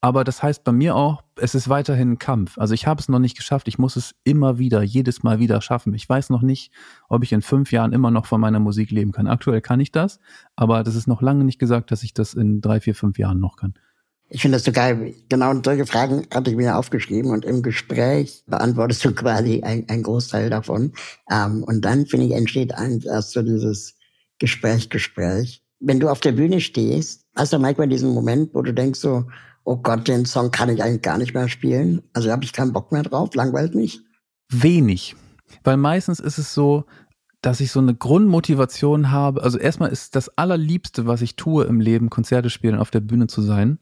aber 0.00 0.24
das 0.24 0.42
heißt 0.42 0.64
bei 0.64 0.72
mir 0.72 0.96
auch, 0.96 1.22
es 1.36 1.54
ist 1.54 1.68
weiterhin 1.68 2.12
ein 2.12 2.18
Kampf. 2.18 2.58
Also 2.58 2.74
ich 2.74 2.86
habe 2.86 3.00
es 3.00 3.08
noch 3.08 3.20
nicht 3.20 3.36
geschafft. 3.36 3.68
Ich 3.68 3.78
muss 3.78 3.96
es 3.96 4.14
immer 4.24 4.58
wieder, 4.58 4.82
jedes 4.82 5.22
Mal 5.22 5.38
wieder 5.38 5.60
schaffen. 5.60 5.94
Ich 5.94 6.08
weiß 6.08 6.30
noch 6.30 6.42
nicht, 6.42 6.72
ob 7.08 7.22
ich 7.22 7.32
in 7.32 7.42
fünf 7.42 7.72
Jahren 7.72 7.92
immer 7.92 8.10
noch 8.10 8.26
von 8.26 8.40
meiner 8.40 8.60
Musik 8.60 8.90
leben 8.90 9.12
kann. 9.12 9.28
Aktuell 9.28 9.60
kann 9.60 9.80
ich 9.80 9.92
das, 9.92 10.18
aber 10.56 10.82
das 10.82 10.96
ist 10.96 11.06
noch 11.06 11.22
lange 11.22 11.44
nicht 11.44 11.58
gesagt, 11.58 11.92
dass 11.92 12.02
ich 12.02 12.14
das 12.14 12.34
in 12.34 12.60
drei, 12.60 12.80
vier, 12.80 12.94
fünf 12.94 13.18
Jahren 13.18 13.38
noch 13.38 13.56
kann. 13.56 13.74
Ich 14.30 14.42
finde 14.42 14.56
das 14.56 14.64
so 14.64 14.72
geil. 14.72 15.14
Genau 15.28 15.54
solche 15.64 15.86
Fragen 15.86 16.26
hatte 16.32 16.50
ich 16.50 16.56
mir 16.56 16.76
aufgeschrieben 16.76 17.30
und 17.30 17.44
im 17.44 17.62
Gespräch 17.62 18.44
beantwortest 18.46 19.04
du 19.04 19.14
quasi 19.14 19.62
ein, 19.62 19.86
ein 19.88 20.02
Großteil 20.02 20.50
davon. 20.50 20.92
Ähm, 21.30 21.64
und 21.64 21.82
dann, 21.84 22.06
finde 22.06 22.26
ich, 22.26 22.32
entsteht 22.32 22.74
ein, 22.74 23.00
erst 23.00 23.32
so 23.32 23.42
dieses 23.42 23.94
Gespräch, 24.38 24.90
Gespräch. 24.90 25.62
Wenn 25.80 26.00
du 26.00 26.08
auf 26.08 26.20
der 26.20 26.32
Bühne 26.32 26.60
stehst, 26.60 27.24
hast 27.34 27.52
du 27.52 27.58
manchmal 27.58 27.88
diesen 27.88 28.12
Moment, 28.12 28.54
wo 28.54 28.62
du 28.62 28.74
denkst 28.74 29.00
so, 29.00 29.24
oh 29.64 29.76
Gott, 29.76 30.08
den 30.08 30.26
Song 30.26 30.50
kann 30.50 30.68
ich 30.68 30.82
eigentlich 30.82 31.02
gar 31.02 31.18
nicht 31.18 31.34
mehr 31.34 31.48
spielen. 31.48 32.02
Also 32.12 32.30
habe 32.30 32.44
ich 32.44 32.52
keinen 32.52 32.72
Bock 32.72 32.92
mehr 32.92 33.02
drauf, 33.02 33.34
langweilt 33.34 33.74
mich. 33.74 34.00
Wenig. 34.50 35.16
Weil 35.64 35.76
meistens 35.76 36.20
ist 36.20 36.38
es 36.38 36.52
so, 36.52 36.84
dass 37.40 37.60
ich 37.60 37.70
so 37.70 37.80
eine 37.80 37.94
Grundmotivation 37.94 39.10
habe. 39.10 39.42
Also 39.42 39.58
erstmal 39.58 39.90
ist 39.90 40.16
das 40.16 40.36
allerliebste, 40.36 41.06
was 41.06 41.22
ich 41.22 41.36
tue 41.36 41.64
im 41.64 41.80
Leben, 41.80 42.10
Konzerte 42.10 42.50
spielen, 42.50 42.74
auf 42.74 42.90
der 42.90 43.00
Bühne 43.00 43.26
zu 43.26 43.42
sein. 43.42 43.78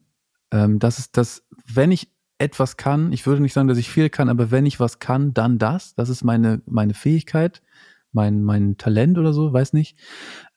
Ähm, 0.50 0.78
das 0.78 0.98
ist 0.98 1.16
das, 1.16 1.44
wenn 1.72 1.92
ich 1.92 2.10
etwas 2.38 2.76
kann, 2.76 3.12
ich 3.12 3.26
würde 3.26 3.40
nicht 3.40 3.52
sagen, 3.52 3.68
dass 3.68 3.78
ich 3.78 3.90
viel 3.90 4.10
kann, 4.10 4.28
aber 4.28 4.50
wenn 4.50 4.66
ich 4.66 4.78
was 4.78 4.98
kann, 4.98 5.32
dann 5.32 5.58
das. 5.58 5.94
Das 5.94 6.08
ist 6.08 6.22
meine, 6.22 6.62
meine 6.66 6.94
Fähigkeit, 6.94 7.62
mein, 8.12 8.42
mein 8.42 8.76
Talent 8.76 9.18
oder 9.18 9.32
so, 9.32 9.52
weiß 9.52 9.72
nicht. 9.72 9.98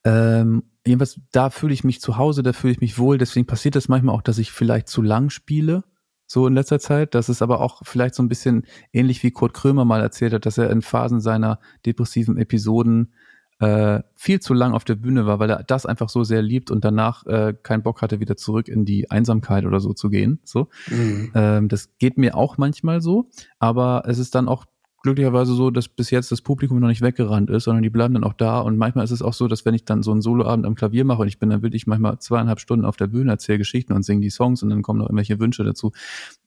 Ähm, 0.04 0.64
jedenfalls, 0.86 1.22
da 1.32 1.50
fühle 1.50 1.74
ich 1.74 1.84
mich 1.84 2.02
zu 2.02 2.18
Hause, 2.18 2.44
da 2.44 2.54
fühle 2.54 2.74
ich 2.74 2.82
mich 2.82 2.98
wohl. 2.98 3.18
Deswegen 3.18 3.48
passiert 3.48 3.76
es 3.76 3.88
manchmal 3.88 4.16
auch, 4.16 4.22
dass 4.22 4.40
ich 4.40 4.52
vielleicht 4.52 4.90
zu 4.90 5.02
lang 5.02 5.30
spiele, 5.30 5.84
so 6.26 6.48
in 6.48 6.54
letzter 6.54 6.80
Zeit. 6.80 7.16
Das 7.16 7.30
ist 7.30 7.42
aber 7.42 7.62
auch 7.62 7.82
vielleicht 7.84 8.16
so 8.16 8.24
ein 8.24 8.30
bisschen 8.30 8.66
ähnlich 8.92 9.24
wie 9.24 9.32
Kurt 9.32 9.54
Krömer 9.54 9.86
mal 9.86 10.02
erzählt 10.02 10.34
hat, 10.34 10.46
dass 10.46 10.58
er 10.58 10.70
in 10.70 10.82
Phasen 10.82 11.22
seiner 11.22 11.60
depressiven 11.86 12.38
Episoden 12.38 13.14
äh, 13.60 14.02
viel 14.16 14.40
zu 14.40 14.54
lang 14.54 14.74
auf 14.74 14.86
der 14.86 14.96
Bühne 14.96 15.26
war, 15.26 15.40
weil 15.40 15.50
er 15.50 15.64
das 15.64 15.86
einfach 15.86 16.10
so 16.10 16.24
sehr 16.24 16.42
liebt 16.42 16.72
und 16.72 16.86
danach 16.86 17.26
äh, 17.26 17.54
keinen 17.62 17.84
Bock 17.84 18.02
hatte, 18.02 18.20
wieder 18.20 18.38
zurück 18.38 18.68
in 18.68 18.86
die 18.86 19.12
Einsamkeit 19.12 19.66
oder 19.66 19.80
so 19.80 19.94
zu 19.94 20.10
gehen. 20.10 20.40
So, 20.44 20.70
mhm. 20.88 21.32
ähm, 21.36 21.70
das 21.70 21.90
geht 21.98 22.18
mir 22.18 22.36
auch 22.36 22.58
manchmal 22.58 23.02
so, 23.02 23.30
aber 23.60 24.04
es 24.08 24.18
ist 24.18 24.36
dann 24.36 24.48
auch 24.48 24.66
glücklicherweise 25.02 25.54
so, 25.54 25.72
dass 25.72 25.88
bis 25.88 26.10
jetzt 26.10 26.32
das 26.32 26.42
Publikum 26.42 26.80
noch 26.80 26.88
nicht 26.88 27.02
weggerannt 27.02 27.50
ist, 27.50 27.64
sondern 27.66 27.84
die 27.84 27.90
bleiben 27.90 28.14
dann 28.14 28.24
auch 28.24 28.34
da. 28.34 28.60
Und 28.60 28.78
manchmal 28.78 29.06
ist 29.06 29.12
es 29.12 29.22
auch 29.22 29.34
so, 29.34 29.48
dass 29.48 29.66
wenn 29.66 29.74
ich 29.74 29.86
dann 29.86 30.04
so 30.04 30.12
einen 30.12 30.22
Soloabend 30.22 30.66
am 30.66 30.76
Klavier 30.76 31.06
mache 31.06 31.22
und 31.22 31.28
ich 31.28 31.40
bin 31.40 31.50
dann 31.50 31.62
wirklich 31.62 31.88
manchmal 31.88 32.20
zweieinhalb 32.20 32.60
Stunden 32.60 32.86
auf 32.86 32.98
der 32.98 33.08
Bühne, 33.08 33.32
erzähle 33.32 33.60
Geschichten 33.60 33.94
und 33.94 34.04
singe 34.04 34.22
die 34.22 34.30
Songs 34.30 34.62
und 34.62 34.70
dann 34.70 34.82
kommen 34.82 35.00
noch 35.00 35.06
irgendwelche 35.06 35.40
Wünsche 35.40 35.64
dazu, 35.64 35.92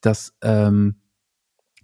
dass 0.00 0.34
ähm, 0.42 0.96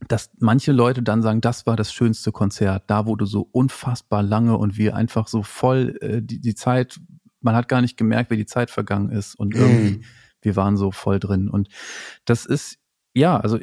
dass 0.07 0.31
manche 0.39 0.73
Leute 0.73 1.03
dann 1.03 1.23
sagen, 1.23 1.41
das 1.41 1.67
war 1.67 1.77
das 1.77 1.93
schönste 1.93 2.31
Konzert, 2.31 2.85
da 2.87 3.07
wurde 3.07 3.27
so 3.27 3.49
unfassbar 3.51 4.23
lange 4.23 4.57
und 4.57 4.79
wir 4.79 4.95
einfach 4.95 5.29
so 5.29 5.43
voll 5.43 5.99
äh, 6.01 6.23
die, 6.23 6.41
die 6.41 6.55
Zeit, 6.55 7.01
man 7.41 7.55
hat 7.55 7.69
gar 7.69 7.81
nicht 7.81 7.97
gemerkt, 7.97 8.31
wie 8.31 8.37
die 8.37 8.47
Zeit 8.47 8.71
vergangen 8.71 9.11
ist 9.11 9.35
und 9.35 9.55
irgendwie, 9.55 9.99
mm. 9.99 10.05
wir 10.43 10.57
waren 10.57 10.77
so 10.77 10.93
voll 10.93 11.19
drin. 11.19 11.49
Und 11.49 11.69
das 12.25 12.47
ist, 12.47 12.79
ja, 13.15 13.39
also 13.39 13.59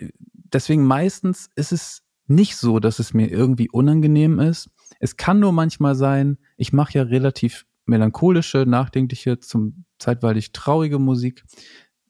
deswegen 0.53 0.85
meistens 0.85 1.49
ist 1.55 1.71
es 1.71 2.03
nicht 2.27 2.57
so, 2.57 2.79
dass 2.79 2.99
es 2.99 3.13
mir 3.13 3.31
irgendwie 3.31 3.69
unangenehm 3.69 4.39
ist. 4.39 4.69
Es 4.99 5.17
kann 5.17 5.39
nur 5.39 5.51
manchmal 5.51 5.95
sein, 5.95 6.37
ich 6.57 6.73
mache 6.73 6.97
ja 6.97 7.03
relativ 7.03 7.65
melancholische, 7.85 8.65
nachdenkliche, 8.67 9.39
zum 9.39 9.85
zeitweilig 9.99 10.51
traurige 10.51 10.99
Musik. 10.99 11.43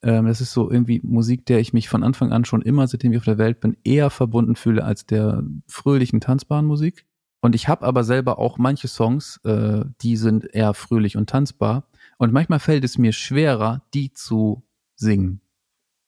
Ähm, 0.06 0.28
das 0.28 0.40
ist 0.40 0.54
so 0.54 0.72
irgendwie 0.72 1.02
Musik, 1.04 1.46
der 1.48 1.60
ich 1.60 1.74
mich 1.74 1.90
von 1.90 2.04
Anfang 2.04 2.32
an 2.32 2.46
schon 2.46 2.62
immer, 2.62 2.88
seitdem 2.88 3.12
ich 3.12 3.18
auf 3.18 3.26
der 3.26 3.40
Welt 3.40 3.60
bin, 3.60 3.76
eher 3.84 4.10
verbunden 4.10 4.56
fühle 4.56 4.86
als 4.86 5.06
der 5.06 5.44
fröhlichen, 5.68 6.22
tanzbaren 6.22 6.66
Musik. 6.66 7.06
Und 7.42 7.56
ich 7.56 7.68
habe 7.68 7.86
aber 7.86 8.04
selber 8.04 8.40
auch 8.40 8.58
manche 8.58 8.88
Songs, 8.88 9.42
äh, 9.44 9.84
die 10.02 10.16
sind 10.16 10.46
eher 10.46 10.74
fröhlich 10.74 11.18
und 11.18 11.30
tanzbar. 11.30 11.88
Und 12.18 12.32
manchmal 12.32 12.60
fällt 12.60 12.86
es 12.86 12.98
mir 12.98 13.12
schwerer, 13.12 13.82
die 13.94 14.14
zu 14.14 14.64
singen 14.96 15.42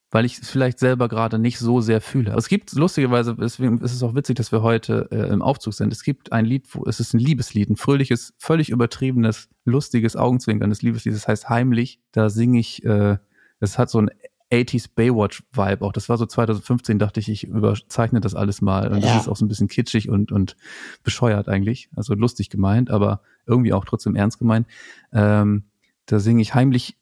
weil 0.09 0.25
ich 0.25 0.39
es 0.39 0.49
vielleicht 0.49 0.79
selber 0.79 1.09
gerade 1.09 1.37
nicht 1.37 1.59
so 1.59 1.81
sehr 1.81 1.99
fühle. 1.99 2.31
Also 2.31 2.39
es 2.39 2.49
gibt 2.49 2.71
lustigerweise, 2.73 3.35
deswegen 3.35 3.79
ist 3.79 3.93
es 3.93 4.03
auch 4.03 4.15
witzig, 4.15 4.37
dass 4.37 4.51
wir 4.51 4.61
heute 4.61 5.09
äh, 5.11 5.27
im 5.33 5.41
Aufzug 5.41 5.73
sind. 5.73 5.91
Es 5.91 6.03
gibt 6.03 6.31
ein 6.31 6.45
Lied, 6.45 6.73
wo 6.73 6.85
es 6.85 6.99
ist 6.99 7.13
ein 7.13 7.19
Liebeslied, 7.19 7.69
ein 7.69 7.75
fröhliches, 7.75 8.33
völlig 8.37 8.69
übertriebenes, 8.69 9.49
lustiges, 9.65 10.15
augenzwinkerndes 10.15 10.81
Liebeslied. 10.81 11.13
Das 11.13 11.27
heißt 11.27 11.49
heimlich. 11.49 11.99
Da 12.13 12.29
singe 12.29 12.59
ich 12.59 12.85
äh, 12.85 13.17
es 13.59 13.77
hat 13.77 13.89
so 13.89 13.99
ein 13.99 14.09
80s 14.51 14.89
Baywatch-Vibe 14.95 15.83
auch. 15.85 15.91
Das 15.91 16.07
war 16.09 16.17
so 16.17 16.25
2015, 16.25 16.99
dachte 16.99 17.19
ich, 17.19 17.29
ich 17.29 17.43
überzeichne 17.45 18.21
das 18.21 18.33
alles 18.33 18.61
mal. 18.61 18.91
Und 18.91 19.01
ja. 19.01 19.13
das 19.13 19.23
ist 19.23 19.27
auch 19.27 19.35
so 19.35 19.45
ein 19.45 19.49
bisschen 19.49 19.67
kitschig 19.67 20.09
und, 20.09 20.31
und 20.31 20.55
bescheuert 21.03 21.49
eigentlich. 21.49 21.89
Also 21.95 22.13
lustig 22.13 22.49
gemeint, 22.49 22.89
aber 22.89 23.21
irgendwie 23.45 23.73
auch 23.73 23.83
trotzdem 23.85 24.15
ernst 24.15 24.39
gemeint. 24.39 24.67
Ähm, 25.11 25.65
da 26.05 26.19
singe 26.19 26.41
ich 26.41 26.53
heimlich, 26.55 26.97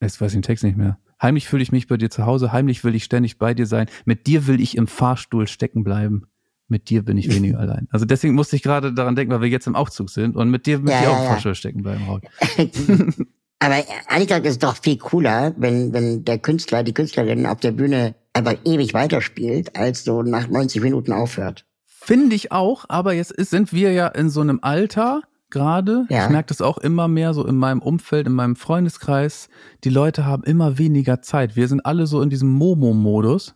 jetzt 0.00 0.20
weiß 0.20 0.32
ich 0.32 0.36
den 0.36 0.42
Text 0.42 0.64
nicht 0.64 0.76
mehr. 0.76 0.98
Heimlich 1.20 1.48
fühle 1.48 1.62
ich 1.62 1.72
mich 1.72 1.86
bei 1.86 1.96
dir 1.96 2.10
zu 2.10 2.26
Hause, 2.26 2.52
heimlich 2.52 2.84
will 2.84 2.94
ich 2.94 3.04
ständig 3.04 3.38
bei 3.38 3.54
dir 3.54 3.64
sein. 3.66 3.86
Mit 4.04 4.26
dir 4.26 4.46
will 4.46 4.60
ich 4.60 4.76
im 4.76 4.86
Fahrstuhl 4.86 5.46
stecken 5.46 5.82
bleiben. 5.82 6.26
mit 6.68 6.90
dir 6.90 7.02
bin 7.04 7.16
ich 7.16 7.32
weniger 7.32 7.58
allein. 7.60 7.88
Also 7.90 8.04
deswegen 8.04 8.34
musste 8.34 8.56
ich 8.56 8.62
gerade 8.62 8.92
daran 8.92 9.16
denken, 9.16 9.32
weil 9.32 9.40
wir 9.40 9.48
jetzt 9.48 9.66
im 9.66 9.76
Aufzug 9.76 10.10
sind 10.10 10.36
und 10.36 10.50
mit 10.50 10.66
dir 10.66 10.78
möchte 10.80 10.92
Ja, 10.92 11.02
ich 11.02 11.08
auch 11.08 11.16
im 11.18 11.24
ja. 11.24 11.30
Fahrstuhl 11.30 11.54
stecken 11.54 11.82
bleiben. 11.82 12.20
Aber 13.58 13.76
ehrlich 14.10 14.28
gesagt 14.28 14.46
ist 14.46 14.52
es 14.52 14.58
doch 14.58 14.76
viel 14.76 14.98
cooler, 14.98 15.54
wenn, 15.56 15.92
wenn 15.92 16.24
der 16.24 16.38
Künstler, 16.38 16.82
die 16.82 16.94
Künstlerin 16.94 17.46
auf 17.46 17.60
der 17.60 17.72
Bühne 17.72 18.14
einfach 18.32 18.54
ewig 18.64 18.92
weiterspielt, 18.94 19.76
als 19.76 20.04
so 20.04 20.22
nach 20.22 20.48
90 20.48 20.82
Minuten 20.82 21.12
aufhört. 21.12 21.64
Finde 21.84 22.36
ich 22.36 22.52
auch, 22.52 22.84
aber 22.88 23.14
jetzt 23.14 23.32
ist, 23.32 23.50
sind 23.50 23.72
wir 23.72 23.92
ja 23.92 24.06
in 24.06 24.30
so 24.30 24.40
einem 24.40 24.60
Alter 24.62 25.22
gerade. 25.50 26.06
Ja. 26.08 26.26
Ich 26.26 26.30
merke 26.30 26.48
das 26.48 26.60
auch 26.60 26.78
immer 26.78 27.08
mehr 27.08 27.34
so 27.34 27.44
in 27.44 27.56
meinem 27.56 27.82
Umfeld, 27.82 28.28
in 28.28 28.32
meinem 28.32 28.54
Freundeskreis. 28.54 29.48
Die 29.82 29.90
Leute 29.90 30.24
haben 30.24 30.44
immer 30.44 30.78
weniger 30.78 31.20
Zeit. 31.20 31.56
Wir 31.56 31.66
sind 31.66 31.84
alle 31.84 32.06
so 32.06 32.22
in 32.22 32.30
diesem 32.30 32.50
Momo-Modus. 32.52 33.55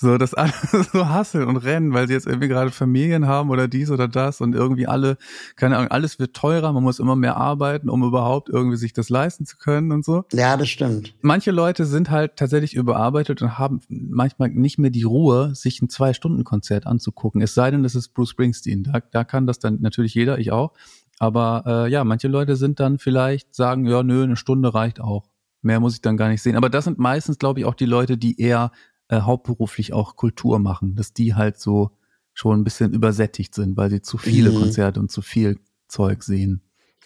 So, 0.00 0.16
dass 0.16 0.32
alle 0.32 0.52
so 0.92 1.10
hasseln 1.10 1.46
und 1.46 1.58
rennen, 1.58 1.92
weil 1.92 2.08
sie 2.08 2.14
jetzt 2.14 2.26
irgendwie 2.26 2.48
gerade 2.48 2.70
Familien 2.70 3.26
haben 3.26 3.50
oder 3.50 3.68
dies 3.68 3.90
oder 3.90 4.08
das 4.08 4.40
und 4.40 4.54
irgendwie 4.54 4.86
alle, 4.86 5.18
keine 5.56 5.76
Ahnung, 5.76 5.90
alles 5.90 6.18
wird 6.18 6.34
teurer, 6.34 6.72
man 6.72 6.82
muss 6.82 7.00
immer 7.00 7.16
mehr 7.16 7.36
arbeiten, 7.36 7.90
um 7.90 8.02
überhaupt 8.02 8.48
irgendwie 8.48 8.78
sich 8.78 8.94
das 8.94 9.10
leisten 9.10 9.44
zu 9.44 9.58
können 9.58 9.92
und 9.92 10.02
so. 10.02 10.24
Ja, 10.32 10.56
das 10.56 10.70
stimmt. 10.70 11.14
Manche 11.20 11.50
Leute 11.50 11.84
sind 11.84 12.08
halt 12.08 12.36
tatsächlich 12.36 12.72
überarbeitet 12.72 13.42
und 13.42 13.58
haben 13.58 13.82
manchmal 13.90 14.48
nicht 14.48 14.78
mehr 14.78 14.90
die 14.90 15.02
Ruhe, 15.02 15.54
sich 15.54 15.82
ein 15.82 15.90
Zwei-Stunden-Konzert 15.90 16.86
anzugucken. 16.86 17.42
Es 17.42 17.52
sei 17.52 17.70
denn, 17.70 17.82
das 17.82 17.94
ist 17.94 18.14
Bruce 18.14 18.30
Springsteen. 18.30 18.84
Da, 18.84 19.00
da 19.00 19.24
kann 19.24 19.46
das 19.46 19.58
dann 19.58 19.82
natürlich 19.82 20.14
jeder, 20.14 20.38
ich 20.38 20.50
auch. 20.50 20.72
Aber 21.18 21.64
äh, 21.66 21.90
ja, 21.90 22.04
manche 22.04 22.28
Leute 22.28 22.56
sind 22.56 22.80
dann 22.80 22.98
vielleicht 22.98 23.54
sagen, 23.54 23.84
ja, 23.84 24.02
nö, 24.02 24.22
eine 24.22 24.36
Stunde 24.36 24.72
reicht 24.72 24.98
auch. 24.98 25.28
Mehr 25.60 25.78
muss 25.78 25.94
ich 25.94 26.00
dann 26.00 26.16
gar 26.16 26.30
nicht 26.30 26.40
sehen. 26.40 26.56
Aber 26.56 26.70
das 26.70 26.84
sind 26.84 26.98
meistens, 26.98 27.38
glaube 27.38 27.60
ich, 27.60 27.66
auch 27.66 27.74
die 27.74 27.84
Leute, 27.84 28.16
die 28.16 28.40
eher 28.40 28.72
äh, 29.10 29.20
hauptberuflich 29.20 29.92
auch 29.92 30.16
Kultur 30.16 30.58
machen, 30.58 30.94
dass 30.96 31.12
die 31.12 31.34
halt 31.34 31.58
so 31.58 31.90
schon 32.32 32.60
ein 32.60 32.64
bisschen 32.64 32.92
übersättigt 32.94 33.54
sind, 33.54 33.76
weil 33.76 33.90
sie 33.90 34.02
zu 34.02 34.16
viele 34.18 34.50
Mhm. 34.50 34.54
Konzerte 34.54 35.00
und 35.00 35.10
zu 35.10 35.20
viel 35.20 35.58
Zeug 35.88 36.22
sehen. 36.22 36.62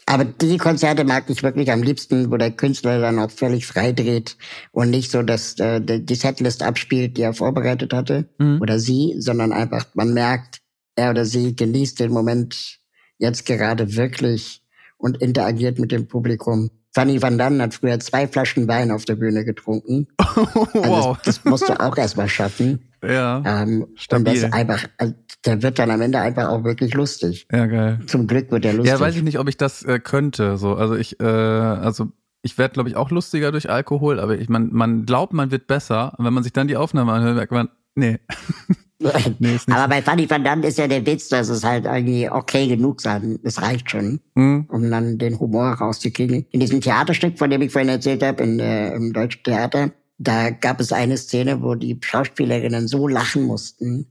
Aber 0.07 0.27
die 0.27 0.59
Konzerte 0.59 1.03
mag 1.05 1.31
ich 1.31 1.43
wirklich 1.43 1.73
am 1.73 1.83
liebsten, 1.83 2.31
wo 2.31 2.37
der 2.37 2.51
Künstler 2.51 3.01
dann 3.01 3.19
auch 3.19 3.31
völlig 3.31 3.67
frei 3.67 3.93
dreht 3.93 4.37
und 4.71 4.91
nicht 4.91 5.11
so, 5.11 5.23
dass 5.23 5.59
äh, 5.59 5.81
die 5.81 6.15
Setlist 6.15 6.63
abspielt, 6.63 7.17
die 7.17 7.23
er 7.23 7.33
vorbereitet 7.33 7.95
hatte 7.95 8.29
Mhm. 8.39 8.61
oder 8.61 8.79
sie, 8.79 9.15
sondern 9.19 9.53
einfach, 9.53 9.87
man 9.95 10.13
merkt, 10.13 10.61
er 10.95 11.11
oder 11.11 11.25
sie 11.25 11.57
genießt 11.57 12.01
den 12.01 12.13
Moment 12.13 12.81
jetzt 13.17 13.47
gerade 13.47 13.97
wirklich 13.97 14.63
und 15.05 15.19
interagiert 15.19 15.79
mit 15.79 15.93
dem 15.93 16.09
Publikum. 16.09 16.71
Fanny 16.95 17.21
Van 17.21 17.37
Dann 17.37 17.61
hat 17.61 17.75
früher 17.75 18.01
zwei 18.01 18.27
Flaschen 18.27 18.67
Wein 18.69 18.91
auf 18.91 19.05
der 19.05 19.17
Bühne 19.17 19.45
getrunken. 19.45 20.09
Also 20.35 20.73
wow. 20.75 21.19
das, 21.23 21.37
das 21.37 21.45
musst 21.45 21.69
du 21.69 21.79
auch 21.79 21.97
erstmal 21.97 22.29
schaffen. 22.29 22.89
Ja, 23.07 23.43
Ähm, 23.45 23.83
und 23.83 24.01
Stabil. 24.01 24.25
das 24.33 24.43
ist 24.45 24.53
einfach, 24.53 24.85
also, 24.97 25.15
der 25.45 25.63
wird 25.63 25.79
dann 25.79 25.91
am 25.91 26.01
Ende 26.01 26.19
einfach 26.19 26.49
auch 26.49 26.65
wirklich 26.65 26.95
lustig. 26.95 27.47
ja, 27.53 27.67
geil. 27.67 28.01
Zum 28.07 28.27
Glück 28.27 28.51
wird 28.51 28.65
er 28.65 28.73
lustig. 28.73 28.93
Ja, 28.93 28.99
weiß 28.99 29.15
ich 29.15 29.23
nicht, 29.23 29.39
ob 29.39 29.49
ich 29.49 29.59
das 29.59 29.83
äh, 29.85 30.01
könnte. 30.01 30.57
So, 30.57 30.75
also 30.75 30.97
ich, 30.97 31.21
äh, 31.21 31.25
also 31.25 32.09
ich 32.43 32.57
werde, 32.57 32.73
glaube 32.75 32.89
ich, 32.89 32.97
auch 32.97 33.11
lustiger 33.11 33.53
durch 33.53 33.69
Alkohol, 33.69 34.19
aber 34.19 34.39
ich, 34.39 34.49
man, 34.49 34.73
man 34.73 35.05
glaubt, 35.05 35.35
man 35.35 35.51
wird 35.51 35.67
besser. 35.67 36.15
Und 36.19 36.25
wenn 36.25 36.33
man 36.33 36.43
sich 36.43 36.55
dann 36.55 36.67
die 36.67 36.77
Aufnahme 36.77 37.13
anhört, 37.13 37.37
merkt 37.37 37.53
man, 37.53 37.69
nee, 37.95 38.19
nee. 39.39 39.59
Aber 39.71 39.89
bei 39.89 40.03
Fanny 40.03 40.29
Van 40.29 40.45
Damme 40.45 40.67
ist 40.67 40.79
ja 40.79 40.89
der 40.89 41.05
Witz, 41.07 41.29
dass 41.29 41.49
es 41.49 41.65
halt 41.65 41.85
irgendwie 41.85 42.31
okay 42.31 42.67
genug 42.67 43.01
sein. 43.01 43.39
Das 43.43 43.61
reicht 43.63 43.91
schon, 43.91 44.21
Hm, 44.35 44.67
um 44.69 44.91
dann 44.91 45.19
den 45.19 45.39
Humor 45.39 45.73
rauszukriegen. 45.73 46.47
In 46.51 46.61
diesem 46.61 46.81
Theaterstück, 46.81 47.39
von 47.39 47.51
dem 47.51 47.63
ich 47.63 47.73
vorhin 47.73 47.89
erzählt 47.89 48.23
habe, 48.23 48.43
in, 48.43 48.59
äh, 48.61 48.95
im 48.95 49.13
Deutschen 49.13 49.43
Theater, 49.43 49.91
da 50.19 50.51
gab 50.51 50.81
es 50.81 50.93
eine 50.93 51.17
Szene, 51.17 51.63
wo 51.63 51.75
die 51.75 51.99
Schauspielerinnen 52.03 52.89
so 52.89 53.09
lachen 53.09 53.43
mussten, 53.43 54.07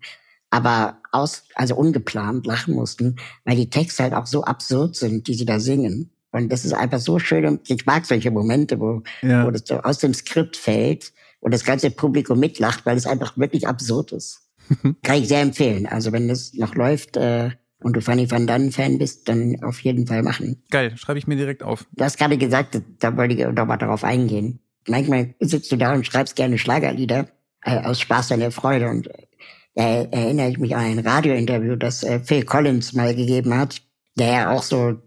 aber 0.49 0.97
aus, 1.11 1.43
also 1.55 1.75
ungeplant 1.75 2.45
lachen 2.45 2.75
mussten, 2.75 3.15
weil 3.45 3.55
die 3.55 3.69
Texte 3.69 4.03
halt 4.03 4.13
auch 4.13 4.27
so 4.27 4.43
absurd 4.43 4.95
sind, 4.95 5.27
die 5.27 5.33
sie 5.33 5.45
da 5.45 5.59
singen. 5.59 6.11
Und 6.31 6.51
das 6.51 6.65
ist 6.65 6.73
einfach 6.73 6.99
so 6.99 7.19
schön. 7.19 7.45
Und 7.45 7.69
ich 7.69 7.85
mag 7.85 8.05
solche 8.05 8.31
Momente, 8.31 8.79
wo, 8.79 9.03
ja. 9.21 9.45
wo 9.45 9.51
das 9.51 9.63
so 9.65 9.79
aus 9.81 9.99
dem 9.99 10.13
Skript 10.13 10.57
fällt 10.57 11.13
und 11.39 11.53
das 11.53 11.63
ganze 11.63 11.91
Publikum 11.91 12.39
mitlacht, 12.39 12.85
weil 12.85 12.97
es 12.97 13.05
einfach 13.05 13.37
wirklich 13.37 13.67
absurd 13.67 14.11
ist. 14.11 14.42
Kann 15.03 15.21
ich 15.21 15.27
sehr 15.27 15.41
empfehlen. 15.41 15.85
Also 15.85 16.11
wenn 16.11 16.27
das 16.27 16.53
noch 16.53 16.75
läuft 16.75 17.17
äh, 17.17 17.51
und 17.79 17.95
du 17.95 18.01
Fanny 18.01 18.29
Van 18.29 18.47
Dunn 18.47 18.71
Fan 18.71 18.97
bist, 18.97 19.27
dann 19.27 19.61
auf 19.63 19.79
jeden 19.81 20.07
Fall 20.07 20.23
machen. 20.23 20.63
Geil, 20.69 20.95
schreibe 20.97 21.19
ich 21.19 21.27
mir 21.27 21.35
direkt 21.35 21.63
auf. 21.63 21.85
Du 21.91 22.03
hast 22.03 22.17
gerade 22.17 22.37
gesagt, 22.37 22.81
da 22.99 23.17
wollte 23.17 23.35
ich 23.35 23.45
noch 23.45 23.65
mal 23.65 23.77
darauf 23.77 24.03
eingehen. 24.03 24.59
Manchmal 24.87 25.33
sitzt 25.39 25.71
du 25.71 25.77
da 25.77 25.93
und 25.93 26.05
schreibst 26.05 26.35
gerne 26.35 26.57
Schlagerlieder 26.57 27.27
äh, 27.63 27.79
aus 27.79 28.01
Spaß 28.01 28.31
an 28.33 28.39
der 28.39 28.51
Freude 28.51 28.89
und 28.89 29.07
äh, 29.07 29.27
da 29.75 29.83
erinnere 29.83 30.49
ich 30.49 30.59
mich 30.59 30.75
an 30.75 30.85
ein 30.85 30.99
Radiointerview, 30.99 31.75
das 31.75 32.03
äh, 32.03 32.19
Phil 32.19 32.43
Collins 32.43 32.93
mal 32.93 33.15
gegeben 33.15 33.57
hat, 33.57 33.81
der 34.15 34.27
ja 34.27 34.51
auch 34.51 34.63
so 34.63 35.01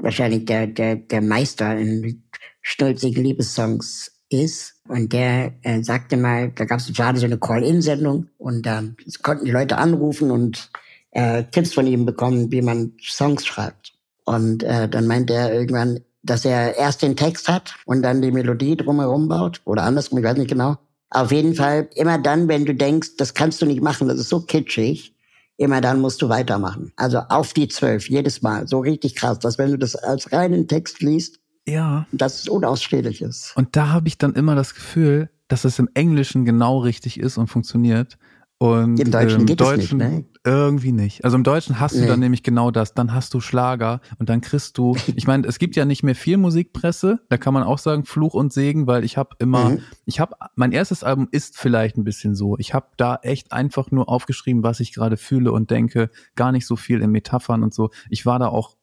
wahrscheinlich 0.00 0.46
der, 0.46 0.66
der, 0.66 0.96
der 0.96 1.20
Meister 1.20 1.76
in 1.76 2.22
schnulzigen 2.62 3.24
Liebessongs 3.24 4.17
ist. 4.30 4.74
Und 4.88 5.12
der 5.12 5.52
äh, 5.62 5.82
sagte 5.82 6.16
mal, 6.16 6.50
da 6.54 6.64
gab 6.64 6.80
es 6.80 6.92
gerade 6.92 7.18
so 7.18 7.26
eine 7.26 7.38
Call-In-Sendung 7.38 8.28
und 8.38 8.66
da 8.66 8.82
konnten 9.22 9.44
die 9.44 9.50
Leute 9.50 9.78
anrufen 9.78 10.30
und 10.30 10.70
äh, 11.12 11.44
Tipps 11.44 11.74
von 11.74 11.86
ihm 11.86 12.06
bekommen, 12.06 12.50
wie 12.52 12.62
man 12.62 12.92
Songs 13.02 13.46
schreibt. 13.46 13.92
Und 14.24 14.62
äh, 14.62 14.88
dann 14.88 15.06
meinte 15.06 15.32
er 15.34 15.52
irgendwann, 15.52 16.00
dass 16.22 16.44
er 16.44 16.76
erst 16.76 17.02
den 17.02 17.16
Text 17.16 17.48
hat 17.48 17.74
und 17.86 18.02
dann 18.02 18.20
die 18.20 18.30
Melodie 18.30 18.76
drumherum 18.76 19.28
baut. 19.28 19.60
Oder 19.64 19.84
andersrum, 19.84 20.18
ich 20.18 20.24
weiß 20.24 20.36
nicht 20.36 20.50
genau. 20.50 20.76
Auf 21.10 21.32
jeden 21.32 21.54
Fall, 21.54 21.88
immer 21.94 22.18
dann, 22.18 22.48
wenn 22.48 22.66
du 22.66 22.74
denkst, 22.74 23.16
das 23.16 23.32
kannst 23.32 23.62
du 23.62 23.66
nicht 23.66 23.82
machen, 23.82 24.08
das 24.08 24.18
ist 24.18 24.28
so 24.28 24.40
kitschig, 24.40 25.14
immer 25.56 25.80
dann 25.80 26.00
musst 26.00 26.20
du 26.20 26.28
weitermachen. 26.28 26.92
Also 26.96 27.18
auf 27.18 27.54
die 27.54 27.68
zwölf, 27.68 28.10
jedes 28.10 28.42
Mal. 28.42 28.68
So 28.68 28.80
richtig 28.80 29.14
krass, 29.14 29.38
dass 29.38 29.56
wenn 29.56 29.70
du 29.70 29.78
das 29.78 29.96
als 29.96 30.30
reinen 30.32 30.68
Text 30.68 31.00
liest, 31.00 31.40
Ja. 31.68 32.06
dass 32.12 32.40
es 32.40 32.48
unausstehlich 32.48 33.22
ist. 33.22 33.52
Und 33.56 33.76
da 33.76 33.88
habe 33.88 34.08
ich 34.08 34.18
dann 34.18 34.34
immer 34.34 34.54
das 34.54 34.74
Gefühl, 34.74 35.30
dass 35.48 35.64
es 35.64 35.78
im 35.78 35.88
Englischen 35.94 36.44
genau 36.44 36.78
richtig 36.78 37.18
ist 37.20 37.38
und 37.38 37.46
funktioniert. 37.48 38.18
Und 38.60 38.98
Im 38.98 39.12
Deutschen 39.12 39.40
im 39.42 39.46
geht 39.46 39.60
es 39.60 39.68
nicht, 39.70 39.82
Deutschen 39.82 39.98
ne? 39.98 40.24
irgendwie 40.44 40.90
nicht. 40.90 41.24
Also 41.24 41.36
im 41.36 41.44
Deutschen 41.44 41.78
hast 41.78 41.94
du 41.94 42.00
Nee. 42.00 42.06
dann 42.08 42.18
nämlich 42.18 42.42
genau 42.42 42.72
das. 42.72 42.92
Dann 42.92 43.14
hast 43.14 43.32
du 43.32 43.38
Schlager 43.40 44.00
und 44.18 44.28
dann 44.28 44.40
kriegst 44.40 44.76
du, 44.78 44.96
ich 45.14 45.28
meine, 45.28 45.46
es 45.46 45.60
gibt 45.60 45.76
ja 45.76 45.84
nicht 45.84 46.02
mehr 46.02 46.16
viel 46.16 46.38
Musikpresse. 46.38 47.20
Da 47.28 47.36
kann 47.36 47.54
man 47.54 47.62
auch 47.62 47.78
sagen 47.78 48.04
Fluch 48.04 48.34
und 48.34 48.52
Segen, 48.52 48.88
weil 48.88 49.04
ich 49.04 49.16
habe 49.16 49.36
immer, 49.38 49.70
Mhm. 49.70 49.82
ich 50.06 50.18
habe, 50.18 50.34
mein 50.56 50.72
erstes 50.72 51.04
Album 51.04 51.28
ist 51.30 51.56
vielleicht 51.56 51.96
ein 51.98 52.04
bisschen 52.04 52.34
so. 52.34 52.58
Ich 52.58 52.74
habe 52.74 52.86
da 52.96 53.20
echt 53.22 53.52
einfach 53.52 53.92
nur 53.92 54.08
aufgeschrieben, 54.08 54.64
was 54.64 54.80
ich 54.80 54.92
gerade 54.92 55.16
fühle 55.16 55.52
und 55.52 55.70
denke, 55.70 56.10
gar 56.34 56.50
nicht 56.50 56.66
so 56.66 56.74
viel 56.74 57.00
in 57.00 57.12
Metaphern 57.12 57.62
und 57.62 57.72
so. 57.72 57.90
Ich 58.10 58.26
war 58.26 58.40
da 58.40 58.48
auch 58.48 58.74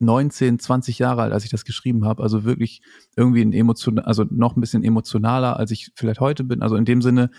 19, 0.00 0.58
20 0.58 0.98
Jahre 0.98 1.22
alt, 1.22 1.32
als 1.32 1.44
ich 1.44 1.50
das 1.50 1.64
geschrieben 1.64 2.04
habe. 2.04 2.22
Also 2.22 2.44
wirklich 2.44 2.82
irgendwie 3.16 3.42
ein 3.42 3.52
emotion, 3.52 3.98
also 3.98 4.24
noch 4.30 4.56
ein 4.56 4.60
bisschen 4.60 4.82
emotionaler, 4.82 5.56
als 5.56 5.70
ich 5.70 5.92
vielleicht 5.94 6.20
heute 6.20 6.44
bin. 6.44 6.62
Also 6.62 6.76
in 6.76 6.84
dem 6.84 7.02
Sinne, 7.02 7.30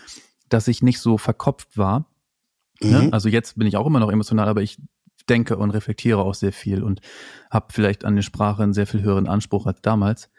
dass 0.48 0.68
ich 0.68 0.82
nicht 0.82 1.00
so 1.00 1.18
verkopft 1.18 1.76
war. 1.76 2.06
Ne? 2.80 3.02
Mhm. 3.02 3.12
Also 3.12 3.28
jetzt 3.28 3.58
bin 3.58 3.66
ich 3.66 3.76
auch 3.76 3.86
immer 3.86 4.00
noch 4.00 4.10
emotional, 4.10 4.48
aber 4.48 4.62
ich 4.62 4.78
denke 5.28 5.56
und 5.56 5.70
reflektiere 5.70 6.20
auch 6.20 6.34
sehr 6.34 6.52
viel 6.52 6.82
und 6.82 7.00
habe 7.50 7.66
vielleicht 7.70 8.04
an 8.04 8.16
die 8.16 8.22
Sprache 8.22 8.62
einen 8.62 8.72
sehr 8.72 8.86
viel 8.86 9.02
höheren 9.02 9.28
Anspruch 9.28 9.66
als 9.66 9.80
damals 9.82 10.30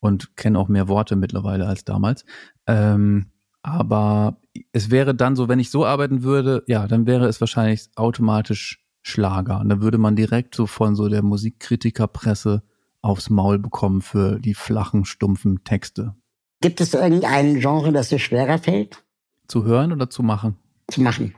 und 0.00 0.36
kenne 0.36 0.58
auch 0.58 0.68
mehr 0.68 0.88
Worte 0.88 1.16
mittlerweile 1.16 1.66
als 1.66 1.84
damals. 1.84 2.24
Ähm, 2.66 3.30
aber 3.62 4.40
es 4.72 4.90
wäre 4.90 5.14
dann 5.14 5.36
so, 5.36 5.48
wenn 5.48 5.58
ich 5.58 5.70
so 5.70 5.84
arbeiten 5.84 6.22
würde, 6.22 6.62
ja, 6.66 6.86
dann 6.86 7.06
wäre 7.06 7.26
es 7.26 7.40
wahrscheinlich 7.40 7.88
automatisch 7.96 8.85
Schlager. 9.06 9.60
Und 9.60 9.68
dann 9.68 9.82
würde 9.82 9.98
man 9.98 10.16
direkt 10.16 10.54
so 10.54 10.66
von 10.66 10.96
so 10.96 11.08
der 11.08 11.22
Musikkritikerpresse 11.22 12.62
aufs 13.02 13.30
Maul 13.30 13.58
bekommen 13.58 14.02
für 14.02 14.40
die 14.40 14.54
flachen, 14.54 15.04
stumpfen 15.04 15.62
Texte. 15.62 16.16
Gibt 16.60 16.80
es 16.80 16.92
irgendein 16.92 17.60
Genre, 17.60 17.92
das 17.92 18.08
dir 18.08 18.18
schwerer 18.18 18.58
fällt 18.58 19.04
Zu 19.46 19.64
hören 19.64 19.92
oder 19.92 20.10
zu 20.10 20.22
machen? 20.22 20.56
zu 20.88 21.00
machen? 21.02 21.34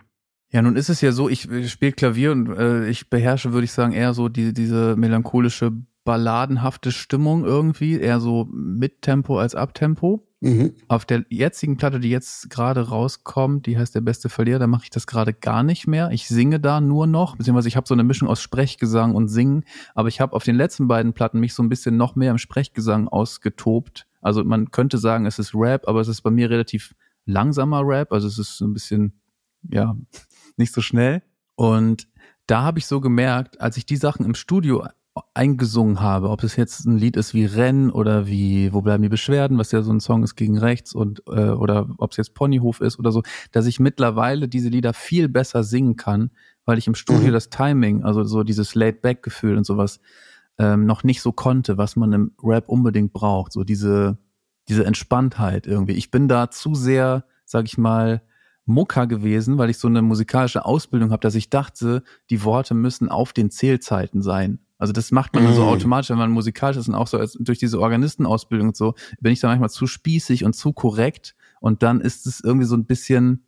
Ja, 0.50 0.62
nun 0.62 0.76
ist 0.76 0.88
es 0.88 1.02
ja 1.02 1.12
so, 1.12 1.28
ich, 1.28 1.50
ich 1.50 1.70
spiele 1.70 1.92
Klavier 1.92 2.32
und 2.32 2.48
äh, 2.56 2.88
ich 2.88 3.10
beherrsche, 3.10 3.52
würde 3.52 3.66
ich 3.66 3.72
sagen, 3.72 3.92
eher 3.92 4.14
so 4.14 4.28
die, 4.28 4.54
diese 4.54 4.96
melancholische, 4.96 5.72
balladenhafte 6.04 6.90
Stimmung 6.90 7.44
irgendwie, 7.44 8.00
eher 8.00 8.18
so 8.18 8.48
mit 8.50 9.02
Tempo 9.02 9.38
als 9.38 9.54
Abtempo. 9.54 10.26
Mhm. 10.40 10.74
Auf 10.86 11.04
der 11.04 11.24
jetzigen 11.30 11.76
Platte, 11.76 11.98
die 11.98 12.10
jetzt 12.10 12.48
gerade 12.48 12.88
rauskommt, 12.88 13.66
die 13.66 13.76
heißt 13.76 13.94
Der 13.94 14.00
beste 14.00 14.28
Verlierer, 14.28 14.60
da 14.60 14.66
mache 14.68 14.84
ich 14.84 14.90
das 14.90 15.08
gerade 15.08 15.34
gar 15.34 15.64
nicht 15.64 15.88
mehr. 15.88 16.10
Ich 16.12 16.28
singe 16.28 16.60
da 16.60 16.80
nur 16.80 17.08
noch, 17.08 17.36
beziehungsweise 17.36 17.68
ich 17.68 17.76
habe 17.76 17.88
so 17.88 17.94
eine 17.94 18.04
Mischung 18.04 18.28
aus 18.28 18.40
Sprechgesang 18.40 19.16
und 19.16 19.28
Singen, 19.28 19.64
aber 19.94 20.08
ich 20.08 20.20
habe 20.20 20.34
auf 20.34 20.44
den 20.44 20.54
letzten 20.54 20.86
beiden 20.86 21.12
Platten 21.12 21.40
mich 21.40 21.54
so 21.54 21.62
ein 21.62 21.68
bisschen 21.68 21.96
noch 21.96 22.14
mehr 22.14 22.30
im 22.30 22.38
Sprechgesang 22.38 23.08
ausgetobt. 23.08 24.06
Also 24.20 24.44
man 24.44 24.70
könnte 24.70 24.98
sagen, 24.98 25.26
es 25.26 25.40
ist 25.40 25.54
Rap, 25.54 25.88
aber 25.88 26.00
es 26.00 26.08
ist 26.08 26.22
bei 26.22 26.30
mir 26.30 26.50
relativ 26.50 26.94
langsamer 27.24 27.82
Rap, 27.84 28.12
also 28.12 28.28
es 28.28 28.38
ist 28.38 28.58
so 28.58 28.66
ein 28.66 28.72
bisschen, 28.72 29.20
ja, 29.70 29.96
nicht 30.56 30.72
so 30.72 30.80
schnell. 30.80 31.22
Und 31.56 32.06
da 32.46 32.62
habe 32.62 32.78
ich 32.78 32.86
so 32.86 33.00
gemerkt, 33.00 33.60
als 33.60 33.76
ich 33.76 33.86
die 33.86 33.96
Sachen 33.96 34.24
im 34.24 34.34
Studio 34.34 34.86
eingesungen 35.34 36.00
habe, 36.00 36.30
ob 36.30 36.42
es 36.42 36.56
jetzt 36.56 36.86
ein 36.86 36.96
Lied 36.96 37.16
ist 37.16 37.34
wie 37.34 37.44
Renn 37.44 37.90
oder 37.90 38.26
wie 38.26 38.72
Wo 38.72 38.80
bleiben 38.80 39.02
die 39.02 39.08
Beschwerden, 39.08 39.58
was 39.58 39.72
ja 39.72 39.82
so 39.82 39.92
ein 39.92 40.00
Song 40.00 40.22
ist 40.22 40.36
gegen 40.36 40.58
rechts 40.58 40.94
und 40.94 41.22
äh, 41.28 41.50
oder 41.50 41.88
ob 41.98 42.12
es 42.12 42.16
jetzt 42.16 42.34
Ponyhof 42.34 42.80
ist 42.80 42.98
oder 42.98 43.12
so, 43.12 43.22
dass 43.52 43.66
ich 43.66 43.80
mittlerweile 43.80 44.48
diese 44.48 44.68
Lieder 44.68 44.92
viel 44.92 45.28
besser 45.28 45.64
singen 45.64 45.96
kann, 45.96 46.30
weil 46.64 46.78
ich 46.78 46.86
im 46.86 46.94
Studio 46.94 47.28
mhm. 47.28 47.32
das 47.32 47.50
Timing, 47.50 48.04
also 48.04 48.24
so 48.24 48.42
dieses 48.42 48.74
Laid-Back-Gefühl 48.74 49.56
und 49.56 49.64
sowas 49.64 50.00
ähm, 50.58 50.86
noch 50.86 51.04
nicht 51.04 51.22
so 51.22 51.32
konnte, 51.32 51.78
was 51.78 51.96
man 51.96 52.12
im 52.12 52.32
Rap 52.42 52.68
unbedingt 52.68 53.12
braucht, 53.12 53.52
so 53.52 53.64
diese 53.64 54.18
diese 54.68 54.84
Entspanntheit 54.84 55.66
irgendwie. 55.66 55.94
Ich 55.94 56.10
bin 56.10 56.28
da 56.28 56.50
zu 56.50 56.74
sehr, 56.74 57.24
sag 57.44 57.64
ich 57.64 57.78
mal, 57.78 58.22
Mucker 58.66 59.06
gewesen, 59.06 59.56
weil 59.56 59.70
ich 59.70 59.78
so 59.78 59.88
eine 59.88 60.02
musikalische 60.02 60.66
Ausbildung 60.66 61.10
habe, 61.10 61.20
dass 61.20 61.34
ich 61.34 61.48
dachte, 61.48 62.02
die 62.28 62.44
Worte 62.44 62.74
müssen 62.74 63.08
auf 63.08 63.32
den 63.32 63.50
Zählzeiten 63.50 64.20
sein. 64.20 64.58
Also 64.78 64.92
das 64.92 65.10
macht 65.10 65.34
man 65.34 65.44
mm. 65.44 65.54
so 65.54 65.64
automatisch, 65.64 66.10
wenn 66.10 66.18
man 66.18 66.30
musikalisch 66.30 66.76
ist 66.76 66.88
und 66.88 66.94
auch 66.94 67.08
so 67.08 67.18
als, 67.18 67.36
durch 67.38 67.58
diese 67.58 67.80
Organistenausbildung 67.80 68.68
und 68.68 68.76
so, 68.76 68.94
bin 69.20 69.32
ich 69.32 69.40
da 69.40 69.48
manchmal 69.48 69.70
zu 69.70 69.86
spießig 69.86 70.44
und 70.44 70.54
zu 70.54 70.72
korrekt 70.72 71.34
und 71.60 71.82
dann 71.82 72.00
ist 72.00 72.26
es 72.26 72.40
irgendwie 72.40 72.66
so 72.66 72.76
ein 72.76 72.86
bisschen, 72.86 73.44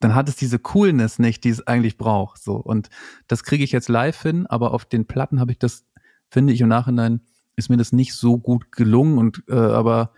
dann 0.00 0.14
hat 0.14 0.28
es 0.28 0.36
diese 0.36 0.58
Coolness 0.58 1.18
nicht, 1.18 1.44
die 1.44 1.50
es 1.50 1.66
eigentlich 1.66 1.96
braucht. 1.96 2.42
So 2.42 2.56
und 2.56 2.90
das 3.28 3.44
kriege 3.44 3.64
ich 3.64 3.72
jetzt 3.72 3.88
live 3.88 4.20
hin, 4.20 4.46
aber 4.46 4.74
auf 4.74 4.84
den 4.84 5.06
Platten 5.06 5.40
habe 5.40 5.52
ich 5.52 5.58
das, 5.58 5.86
finde 6.28 6.52
ich 6.52 6.60
im 6.60 6.68
Nachhinein 6.68 7.20
ist 7.54 7.70
mir 7.70 7.76
das 7.76 7.92
nicht 7.92 8.14
so 8.14 8.38
gut 8.38 8.70
gelungen 8.70 9.18
und 9.18 9.42
äh, 9.48 9.54
aber 9.54 10.12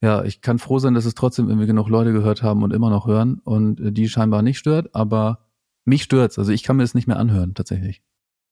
ja, 0.00 0.22
ich 0.22 0.40
kann 0.40 0.58
froh 0.58 0.78
sein, 0.78 0.94
dass 0.94 1.04
es 1.04 1.14
trotzdem 1.14 1.48
irgendwie 1.48 1.66
genug 1.66 1.88
Leute 1.88 2.12
gehört 2.12 2.42
haben 2.42 2.62
und 2.62 2.72
immer 2.72 2.90
noch 2.90 3.06
hören 3.06 3.40
und 3.42 3.80
äh, 3.80 3.92
die 3.92 4.08
scheinbar 4.08 4.42
nicht 4.42 4.58
stört, 4.58 4.94
aber 4.94 5.46
mich 5.84 6.02
stört's. 6.02 6.38
Also 6.38 6.52
ich 6.52 6.62
kann 6.62 6.76
mir 6.76 6.82
das 6.82 6.94
nicht 6.94 7.06
mehr 7.06 7.18
anhören, 7.18 7.54
tatsächlich. 7.54 8.02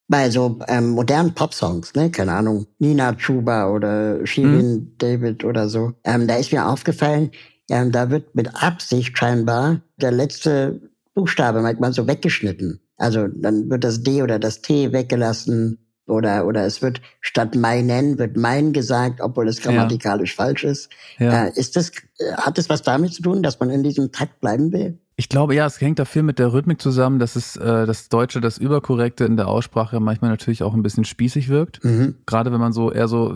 Bei 0.08 0.30
so 0.30 0.58
ähm, 0.68 0.90
modernen 0.90 1.34
Popsongs, 1.34 1.94
ne, 1.94 2.10
keine 2.10 2.32
Ahnung, 2.32 2.66
Nina 2.78 3.14
Chuba 3.14 3.70
oder 3.70 4.26
Shirin 4.26 4.72
mhm. 4.72 4.94
David 4.98 5.44
oder 5.44 5.68
so, 5.68 5.92
ähm, 6.04 6.26
da 6.26 6.36
ist 6.36 6.52
mir 6.52 6.66
aufgefallen, 6.66 7.30
ähm, 7.70 7.92
da 7.92 8.10
wird 8.10 8.34
mit 8.34 8.62
Absicht 8.62 9.16
scheinbar 9.16 9.80
der 9.96 10.10
letzte 10.10 10.80
Buchstabe 11.14 11.62
manchmal 11.62 11.92
so 11.92 12.06
weggeschnitten. 12.06 12.80
Also 12.96 13.28
dann 13.28 13.70
wird 13.70 13.84
das 13.84 14.02
D 14.02 14.22
oder 14.22 14.38
das 14.38 14.60
T 14.60 14.92
weggelassen 14.92 15.78
oder, 16.06 16.46
oder 16.46 16.66
es 16.66 16.82
wird 16.82 17.00
statt 17.20 17.54
meinen 17.54 18.18
wird 18.18 18.36
mein 18.36 18.72
gesagt, 18.72 19.20
obwohl 19.20 19.48
es 19.48 19.60
grammatikalisch 19.60 20.36
ja. 20.36 20.44
falsch 20.44 20.64
ist. 20.64 20.90
Ja. 21.18 21.46
Äh, 21.46 21.52
ist 21.54 21.76
das, 21.76 21.90
äh, 22.18 22.32
hat 22.36 22.58
es 22.58 22.68
was 22.68 22.82
damit 22.82 23.14
zu 23.14 23.22
tun, 23.22 23.42
dass 23.42 23.60
man 23.60 23.70
in 23.70 23.82
diesem 23.82 24.12
Takt 24.12 24.40
bleiben 24.40 24.72
will? 24.72 24.98
Ich 25.22 25.28
glaube, 25.28 25.54
ja, 25.54 25.66
es 25.66 25.80
hängt 25.80 26.00
da 26.00 26.04
viel 26.04 26.24
mit 26.24 26.40
der 26.40 26.52
Rhythmik 26.52 26.82
zusammen, 26.82 27.20
dass 27.20 27.36
es 27.36 27.54
äh, 27.54 27.86
das 27.86 28.08
Deutsche, 28.08 28.40
das 28.40 28.58
Überkorrekte 28.58 29.24
in 29.24 29.36
der 29.36 29.46
Aussprache 29.46 30.00
manchmal 30.00 30.32
natürlich 30.32 30.64
auch 30.64 30.74
ein 30.74 30.82
bisschen 30.82 31.04
spießig 31.04 31.48
wirkt. 31.48 31.84
Mhm. 31.84 32.16
Gerade 32.26 32.50
wenn 32.50 32.58
man 32.58 32.72
so 32.72 32.90
eher 32.90 33.06
so 33.06 33.32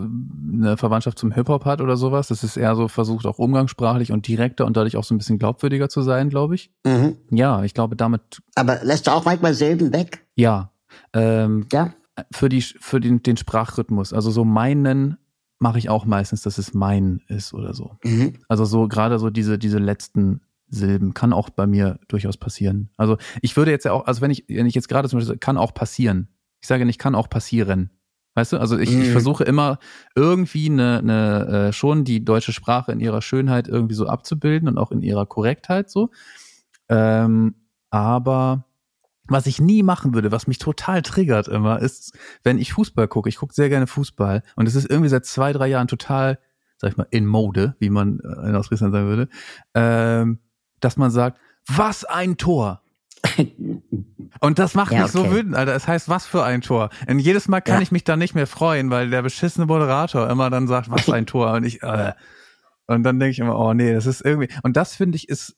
eine 0.51 0.75
Verwandtschaft 0.75 1.17
zum 1.17 1.31
Hip-Hop 1.31 1.63
hat 1.63 1.79
oder 1.79 1.95
sowas. 1.95 2.27
Das 2.27 2.43
ist 2.43 2.57
eher 2.57 2.75
so 2.75 2.89
versucht, 2.89 3.25
auch 3.25 3.39
umgangssprachlich 3.39 4.11
und 4.11 4.27
direkter 4.27 4.65
und 4.65 4.75
dadurch 4.75 4.97
auch 4.97 5.05
so 5.05 5.15
ein 5.15 5.17
bisschen 5.17 5.39
glaubwürdiger 5.39 5.87
zu 5.87 6.01
sein, 6.01 6.29
glaube 6.29 6.55
ich. 6.55 6.73
Mhm. 6.85 7.15
Ja, 7.31 7.63
ich 7.63 7.73
glaube, 7.73 7.95
damit. 7.95 8.41
Aber 8.55 8.83
lässt 8.83 9.07
du 9.07 9.11
auch 9.11 9.23
manchmal 9.23 9.53
Silben 9.53 9.93
weg? 9.93 10.25
Ja. 10.35 10.71
Ähm, 11.13 11.67
ja 11.71 11.93
für 12.31 12.49
die 12.49 12.61
für 12.61 12.99
den, 12.99 13.23
den 13.23 13.37
Sprachrhythmus. 13.37 14.13
Also 14.13 14.31
so 14.31 14.43
meinen 14.43 15.17
mache 15.59 15.79
ich 15.79 15.89
auch 15.89 16.05
meistens, 16.05 16.41
dass 16.41 16.57
es 16.57 16.73
mein 16.73 17.21
ist 17.27 17.53
oder 17.53 17.73
so. 17.73 17.97
Mhm. 18.03 18.33
Also 18.47 18.65
so 18.65 18.87
gerade 18.87 19.19
so 19.19 19.29
diese 19.29 19.57
diese 19.57 19.79
letzten 19.79 20.41
Silben 20.69 21.13
kann 21.13 21.33
auch 21.33 21.49
bei 21.49 21.67
mir 21.67 21.99
durchaus 22.07 22.37
passieren. 22.37 22.89
Also 22.97 23.17
ich 23.41 23.55
würde 23.55 23.71
jetzt 23.71 23.85
ja 23.85 23.93
auch, 23.93 24.05
also 24.05 24.21
wenn 24.21 24.31
ich 24.31 24.45
wenn 24.47 24.65
ich 24.65 24.75
jetzt 24.75 24.89
gerade 24.89 25.07
zum 25.09 25.19
Beispiel 25.19 25.37
kann 25.37 25.57
auch 25.57 25.73
passieren. 25.73 26.27
Ich 26.59 26.67
sage 26.67 26.85
nicht 26.85 26.99
kann 26.99 27.15
auch 27.15 27.29
passieren. 27.29 27.91
Weißt 28.37 28.53
du, 28.53 28.59
also 28.59 28.77
ich, 28.77 28.91
mhm. 28.91 29.01
ich 29.01 29.09
versuche 29.09 29.43
immer 29.43 29.79
irgendwie 30.15 30.69
eine, 30.69 30.99
eine 30.99 31.47
äh, 31.69 31.73
schon 31.73 32.03
die 32.03 32.23
deutsche 32.23 32.53
Sprache 32.53 32.91
in 32.91 32.99
ihrer 32.99 33.23
Schönheit 33.23 33.67
irgendwie 33.67 33.95
so 33.95 34.05
abzubilden 34.05 34.67
und 34.67 34.77
auch 34.77 34.91
in 34.91 35.01
ihrer 35.01 35.25
Korrektheit 35.25 35.89
so. 35.89 36.11
Ähm, 36.87 37.55
aber 37.89 38.65
was 39.27 39.47
ich 39.47 39.59
nie 39.59 39.83
machen 39.83 40.13
würde, 40.13 40.31
was 40.31 40.45
mich 40.45 40.59
total 40.59 41.01
triggert 41.01 41.47
immer, 41.47 41.81
ist, 41.81 42.17
wenn 42.43 42.59
ich 42.59 42.73
Fußball 42.73 43.07
gucke. 43.07 43.27
Ich 43.29 43.37
gucke 43.37 43.55
sehr 43.55 43.69
gerne 43.69 43.87
Fußball 43.87 44.43
und 44.55 44.67
es 44.67 44.75
ist 44.75 44.89
irgendwie 44.89 45.09
seit 45.09 45.25
zwei, 45.25 45.51
drei 45.51 45.67
Jahren 45.67 45.87
total, 45.87 46.39
sag 46.77 46.91
ich 46.91 46.97
mal, 46.97 47.07
in 47.09 47.25
Mode, 47.25 47.75
wie 47.79 47.89
man 47.89 48.19
in 48.19 48.55
Ostfriesland 48.55 48.93
sagen 48.93 49.07
würde, 49.07 49.29
ähm, 49.73 50.39
dass 50.79 50.97
man 50.97 51.11
sagt, 51.11 51.39
was 51.67 52.05
ein 52.05 52.37
Tor. 52.37 52.81
Und 54.39 54.59
das 54.59 54.75
macht 54.75 54.91
ja, 54.91 55.03
mich 55.03 55.15
okay. 55.15 55.29
so 55.29 55.35
wütend, 55.35 55.55
Alter. 55.55 55.75
Es 55.75 55.87
heißt, 55.87 56.09
was 56.09 56.25
für 56.25 56.43
ein 56.43 56.61
Tor. 56.61 56.89
Und 57.07 57.19
jedes 57.19 57.47
Mal 57.47 57.61
kann 57.61 57.77
ja. 57.77 57.81
ich 57.81 57.91
mich 57.91 58.03
da 58.03 58.15
nicht 58.15 58.35
mehr 58.35 58.47
freuen, 58.47 58.89
weil 58.89 59.09
der 59.09 59.21
beschissene 59.21 59.65
Moderator 59.65 60.29
immer 60.29 60.49
dann 60.49 60.67
sagt, 60.67 60.89
was 60.91 61.09
ein 61.09 61.25
Tor. 61.27 61.53
Und 61.53 61.63
ich, 61.63 61.81
äh, 61.81 62.13
und 62.87 63.03
dann 63.03 63.19
denke 63.19 63.31
ich 63.31 63.39
immer, 63.39 63.57
oh 63.57 63.73
nee, 63.73 63.93
das 63.93 64.05
ist 64.05 64.21
irgendwie. 64.21 64.49
Und 64.63 64.77
das 64.77 64.95
finde 64.95 65.17
ich 65.17 65.29
ist 65.29 65.55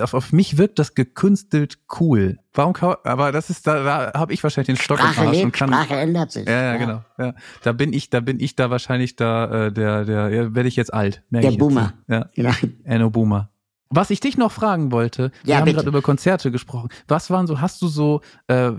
auf, 0.00 0.14
auf 0.14 0.32
mich 0.32 0.58
wirkt 0.58 0.78
das 0.78 0.94
gekünstelt 0.94 1.78
cool. 1.98 2.38
Warum 2.52 2.74
aber 2.76 3.32
das 3.32 3.50
ist 3.50 3.66
da, 3.66 3.82
da 3.82 4.18
habe 4.18 4.32
ich 4.32 4.42
wahrscheinlich 4.42 4.66
den 4.66 4.76
Stock 4.76 4.98
Sprache 4.98 5.22
im 5.22 5.26
Arsch 5.26 5.36
lebt, 5.36 5.44
und 5.46 5.52
kann 5.52 5.68
Sprache 5.68 5.96
ändert 5.96 6.32
sich. 6.32 6.46
Ja, 6.46 6.52
ja, 6.52 6.72
ja, 6.72 6.76
genau. 6.76 7.04
Ja, 7.18 7.34
da 7.62 7.72
bin 7.72 7.92
ich, 7.92 8.10
da 8.10 8.20
bin 8.20 8.40
ich 8.40 8.56
da 8.56 8.70
wahrscheinlich 8.70 9.16
da 9.16 9.66
äh, 9.66 9.72
der 9.72 10.04
der 10.04 10.28
ja, 10.28 10.54
werde 10.54 10.68
ich 10.68 10.76
jetzt 10.76 10.92
alt. 10.92 11.22
Der 11.30 11.50
Boomer. 11.52 11.94
Ja. 12.08 12.28
Genau. 12.34 12.52
Enno 12.84 13.10
Boomer. 13.10 13.50
Was 13.96 14.10
ich 14.10 14.18
dich 14.18 14.36
noch 14.36 14.50
fragen 14.50 14.90
wollte, 14.90 15.30
wir 15.44 15.54
ja, 15.54 15.60
haben 15.60 15.72
gerade 15.72 15.88
über 15.88 16.02
Konzerte 16.02 16.50
gesprochen. 16.50 16.88
Was 17.06 17.30
waren 17.30 17.46
so, 17.46 17.60
hast 17.60 17.80
du 17.80 17.86
so 17.86 18.22
äh, 18.48 18.72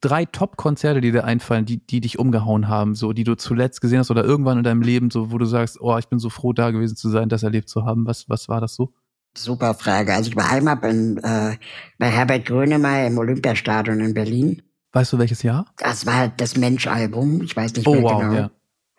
drei 0.00 0.24
Top-Konzerte, 0.24 1.02
die 1.02 1.12
dir 1.12 1.24
einfallen, 1.24 1.66
die, 1.66 1.86
die 1.86 2.00
dich 2.00 2.18
umgehauen 2.18 2.66
haben, 2.66 2.94
so, 2.94 3.12
die 3.12 3.24
du 3.24 3.34
zuletzt 3.36 3.82
gesehen 3.82 3.98
hast 3.98 4.10
oder 4.10 4.24
irgendwann 4.24 4.56
in 4.56 4.64
deinem 4.64 4.80
Leben, 4.80 5.10
so, 5.10 5.30
wo 5.30 5.36
du 5.36 5.44
sagst, 5.44 5.80
oh, 5.82 5.98
ich 5.98 6.08
bin 6.08 6.18
so 6.18 6.30
froh, 6.30 6.54
da 6.54 6.70
gewesen 6.70 6.96
zu 6.96 7.10
sein, 7.10 7.28
das 7.28 7.42
erlebt 7.42 7.68
zu 7.68 7.84
haben. 7.84 8.06
Was, 8.06 8.30
was 8.30 8.48
war 8.48 8.62
das 8.62 8.74
so? 8.74 8.94
Super 9.36 9.74
Frage. 9.74 10.14
Also 10.14 10.30
ich 10.30 10.36
war 10.36 10.48
einmal 10.50 10.78
in, 10.84 11.18
äh, 11.18 11.56
bei 11.98 12.06
Herbert 12.08 12.46
Grönemeyer 12.46 13.08
im 13.08 13.18
Olympiastadion 13.18 14.00
in 14.00 14.14
Berlin. 14.14 14.62
Weißt 14.92 15.12
du 15.12 15.18
welches 15.18 15.42
Jahr? 15.42 15.66
Das 15.76 16.06
war 16.06 16.28
das 16.28 16.56
Mensch-Album. 16.56 17.42
Ich 17.42 17.54
weiß 17.54 17.74
nicht 17.74 17.86
oh, 17.86 17.94
mehr 17.94 18.02
wow, 18.02 18.20
genau. 18.20 18.34
Ja. 18.34 18.50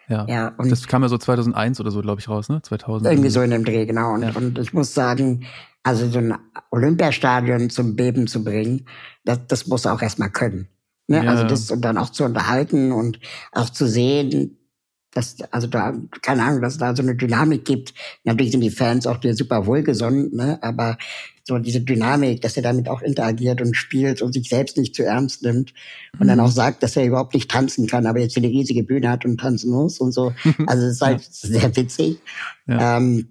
Ja, 0.08 0.26
ja 0.28 0.54
und 0.58 0.72
das 0.72 0.88
kam 0.88 1.02
ja 1.02 1.10
so 1.10 1.18
2001 1.18 1.80
oder 1.80 1.92
so, 1.92 2.02
glaube 2.02 2.20
ich, 2.20 2.30
raus, 2.30 2.50
ne? 2.50 2.62
2000. 2.62 3.12
Irgendwie 3.12 3.30
so 3.30 3.42
in 3.42 3.52
dem 3.52 3.66
Dreh, 3.66 3.86
genau. 3.86 4.14
Und, 4.14 4.24
ja. 4.24 4.32
und 4.36 4.58
ich 4.60 4.74
muss 4.74 4.94
sagen, 4.94 5.46
also 5.84 6.10
so 6.10 6.20
ein 6.20 6.36
Olympiastadion 6.72 7.70
zum 7.70 7.96
Beben 7.96 8.28
zu 8.28 8.44
bringen, 8.44 8.86
das, 9.24 9.40
das 9.48 9.68
muss 9.68 9.86
auch 9.86 10.02
erstmal 10.02 10.32
können. 10.32 10.68
Ne? 11.08 11.24
Ja. 11.24 11.32
Also 11.32 11.44
das 11.46 11.70
und 11.72 11.82
dann 11.82 11.98
auch 11.98 12.10
zu 12.10 12.24
unterhalten 12.24 12.92
und 12.92 13.20
auch 13.52 13.70
zu 13.70 13.88
sehen, 13.88 14.58
dass, 15.16 15.38
also 15.50 15.68
da, 15.68 15.94
keine 16.22 16.44
Ahnung, 16.44 16.62
dass 16.62 16.78
da 16.78 16.96
so 16.96 17.02
eine 17.02 17.16
Dynamik 17.16 17.64
gibt. 17.64 17.94
Natürlich 18.26 18.52
sind 18.52 18.62
die 18.62 18.70
Fans 18.70 19.08
auch 19.08 19.18
dir 19.18 19.34
super 19.34 19.66
wohlgesonnen, 19.66 20.36
ne? 20.36 20.60
aber 20.62 20.98
so 21.46 21.58
diese 21.58 21.80
Dynamik, 21.80 22.42
dass 22.42 22.58
er 22.58 22.64
damit 22.64 22.90
auch 22.90 23.02
interagiert 23.02 23.62
und 23.62 23.78
spielt 23.78 24.22
und 24.22 24.34
sich 24.34 24.50
selbst 24.50 24.78
nicht 24.78 24.94
zu 24.94 25.04
ernst 25.04 25.42
nimmt 25.44 25.74
und 26.14 26.24
mhm. 26.26 26.28
dann 26.28 26.40
auch 26.42 26.52
sagt, 26.52 26.84
dass 26.84 26.98
er 26.98 27.06
überhaupt 27.06 27.34
nicht 27.34 27.50
tanzen 27.50 27.88
kann, 27.88 28.06
aber 28.08 28.20
jetzt 28.20 28.36
eine 28.36 28.48
riesige 28.48 28.84
Bühne 28.84 29.10
hat 29.10 29.24
und 29.26 29.40
tanzen 29.40 29.72
muss 29.72 30.00
und 30.00 30.12
so. 30.12 30.34
Also 30.68 30.86
es 30.86 30.96
ist 30.96 31.02
halt 31.02 31.22
ja. 31.22 31.28
sehr 31.30 31.76
witzig. 31.76 32.20
Ja. 32.68 32.98
Ähm, 32.98 33.30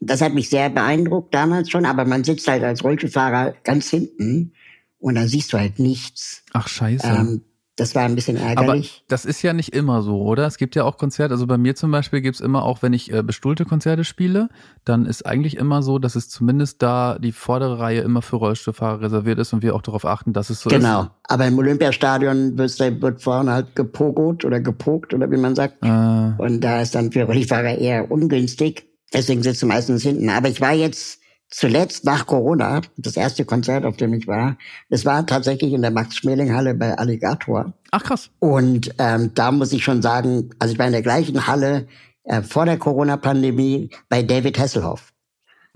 das 0.00 0.20
hat 0.20 0.34
mich 0.34 0.48
sehr 0.48 0.70
beeindruckt 0.70 1.34
damals 1.34 1.70
schon, 1.70 1.84
aber 1.84 2.04
man 2.04 2.24
sitzt 2.24 2.48
halt 2.48 2.64
als 2.64 2.82
Rollstuhlfahrer 2.82 3.54
ganz 3.64 3.90
hinten 3.90 4.52
und 4.98 5.16
dann 5.16 5.28
siehst 5.28 5.52
du 5.52 5.58
halt 5.58 5.78
nichts. 5.78 6.42
Ach 6.52 6.68
scheiße. 6.68 7.06
Ähm, 7.06 7.42
das 7.76 7.94
war 7.94 8.02
ein 8.02 8.14
bisschen 8.14 8.36
ärgerlich. 8.36 8.92
Aber 8.96 9.04
das 9.08 9.24
ist 9.24 9.40
ja 9.40 9.54
nicht 9.54 9.74
immer 9.74 10.02
so, 10.02 10.20
oder? 10.20 10.46
Es 10.46 10.58
gibt 10.58 10.74
ja 10.74 10.84
auch 10.84 10.98
Konzerte, 10.98 11.32
also 11.32 11.46
bei 11.46 11.56
mir 11.56 11.74
zum 11.74 11.90
Beispiel 11.90 12.20
gibt's 12.20 12.40
immer 12.40 12.64
auch, 12.64 12.82
wenn 12.82 12.92
ich 12.92 13.10
äh, 13.10 13.22
bestuhlte 13.22 13.64
Konzerte 13.64 14.04
spiele, 14.04 14.50
dann 14.84 15.06
ist 15.06 15.24
eigentlich 15.24 15.56
immer 15.56 15.82
so, 15.82 15.98
dass 15.98 16.14
es 16.14 16.28
zumindest 16.28 16.82
da 16.82 17.18
die 17.18 17.32
vordere 17.32 17.78
Reihe 17.78 18.02
immer 18.02 18.20
für 18.20 18.36
Rollstuhlfahrer 18.36 19.00
reserviert 19.00 19.38
ist 19.38 19.54
und 19.54 19.62
wir 19.62 19.74
auch 19.74 19.80
darauf 19.80 20.04
achten, 20.04 20.34
dass 20.34 20.50
es 20.50 20.60
so 20.60 20.68
genau. 20.68 21.02
ist. 21.02 21.06
Genau, 21.06 21.10
aber 21.28 21.46
im 21.46 21.58
Olympiastadion 21.58 22.58
wird, 22.58 23.22
vorne 23.22 23.52
halt 23.52 23.74
gepogot 23.74 24.44
oder 24.44 24.60
gepokt 24.60 25.14
oder 25.14 25.30
wie 25.30 25.38
man 25.38 25.54
sagt. 25.54 25.82
Äh. 25.82 25.88
Und 25.88 26.60
da 26.60 26.82
ist 26.82 26.94
dann 26.94 27.10
für 27.10 27.24
Rollstuhlfahrer 27.24 27.78
eher 27.78 28.10
ungünstig. 28.10 28.86
Deswegen 29.14 29.42
sitzt 29.42 29.62
du 29.62 29.66
meistens 29.66 30.02
hinten. 30.02 30.28
Aber 30.28 30.48
ich 30.48 30.60
war 30.60 30.72
jetzt 30.72 31.21
zuletzt 31.52 32.04
nach 32.04 32.26
Corona, 32.26 32.80
das 32.96 33.16
erste 33.16 33.44
Konzert, 33.44 33.84
auf 33.84 33.96
dem 33.96 34.12
ich 34.14 34.26
war, 34.26 34.56
das 34.90 35.04
war 35.04 35.24
tatsächlich 35.26 35.72
in 35.72 35.82
der 35.82 35.90
Max-Schmeling-Halle 35.90 36.74
bei 36.74 36.96
Alligator. 36.96 37.72
Ach 37.90 38.02
krass. 38.02 38.30
Und 38.40 38.92
ähm, 38.98 39.30
da 39.34 39.52
muss 39.52 39.72
ich 39.72 39.84
schon 39.84 40.02
sagen, 40.02 40.50
also 40.58 40.72
ich 40.72 40.78
war 40.78 40.86
in 40.86 40.92
der 40.92 41.02
gleichen 41.02 41.46
Halle 41.46 41.86
äh, 42.24 42.42
vor 42.42 42.64
der 42.64 42.78
Corona-Pandemie 42.78 43.90
bei 44.08 44.22
David 44.22 44.58
Hasselhoff. 44.58 45.11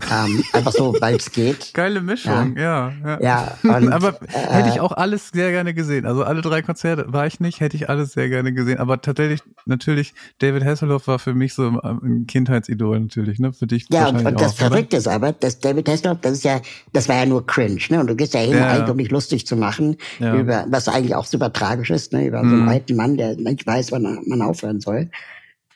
Ähm, 0.02 0.44
einfach 0.52 0.72
so, 0.72 0.94
weil 1.00 1.16
es 1.16 1.32
geht. 1.32 1.72
Geile 1.72 2.02
Mischung, 2.02 2.54
ja. 2.56 2.92
Ja, 3.02 3.18
ja. 3.18 3.58
ja 3.62 3.76
und, 3.76 3.90
aber 3.90 4.20
äh, 4.24 4.52
hätte 4.52 4.68
ich 4.68 4.80
auch 4.80 4.92
alles 4.92 5.30
sehr 5.30 5.50
gerne 5.52 5.72
gesehen. 5.72 6.04
Also 6.04 6.22
alle 6.22 6.42
drei 6.42 6.60
Konzerte 6.60 7.06
war 7.08 7.26
ich 7.26 7.40
nicht, 7.40 7.60
hätte 7.60 7.76
ich 7.76 7.88
alles 7.88 8.12
sehr 8.12 8.28
gerne 8.28 8.52
gesehen. 8.52 8.78
Aber 8.78 9.00
tatsächlich, 9.00 9.40
natürlich, 9.64 10.12
David 10.38 10.66
Hasselhoff 10.66 11.06
war 11.06 11.18
für 11.18 11.32
mich 11.32 11.54
so 11.54 11.80
ein 11.80 12.26
Kindheitsidol 12.26 13.00
natürlich, 13.00 13.38
ne? 13.38 13.54
Für 13.54 13.66
dich 13.66 13.86
Ja, 13.90 14.08
und, 14.08 14.24
und 14.26 14.38
das 14.38 14.52
Verrückte 14.52 14.98
ist 14.98 15.08
aber, 15.08 15.32
dass 15.32 15.60
David 15.60 15.88
Hasselhoff, 15.88 16.18
das 16.20 16.32
ist 16.34 16.44
ja, 16.44 16.60
das 16.92 17.08
war 17.08 17.16
ja 17.16 17.24
nur 17.24 17.46
cringe, 17.46 17.80
ne? 17.88 17.98
Und 17.98 18.08
du 18.08 18.16
gehst 18.16 18.34
ja 18.34 18.40
hin, 18.40 18.58
ja. 18.58 18.68
eigentlich, 18.68 18.90
um 18.90 18.98
dich 18.98 19.10
lustig 19.10 19.46
zu 19.46 19.56
machen, 19.56 19.96
über, 20.18 20.66
was 20.68 20.88
eigentlich 20.88 21.14
auch 21.14 21.24
super 21.24 21.50
tragisch 21.54 21.88
ist, 21.88 22.12
ne? 22.12 22.26
Über 22.26 22.42
mhm. 22.42 22.48
so 22.48 22.54
einen 22.54 22.62
mhm. 22.64 22.68
alten 22.68 22.96
Mann, 22.96 23.16
der 23.16 23.36
nicht 23.36 23.66
weiß, 23.66 23.92
wann 23.92 24.02
man 24.26 24.42
aufhören 24.42 24.80
soll. 24.80 25.10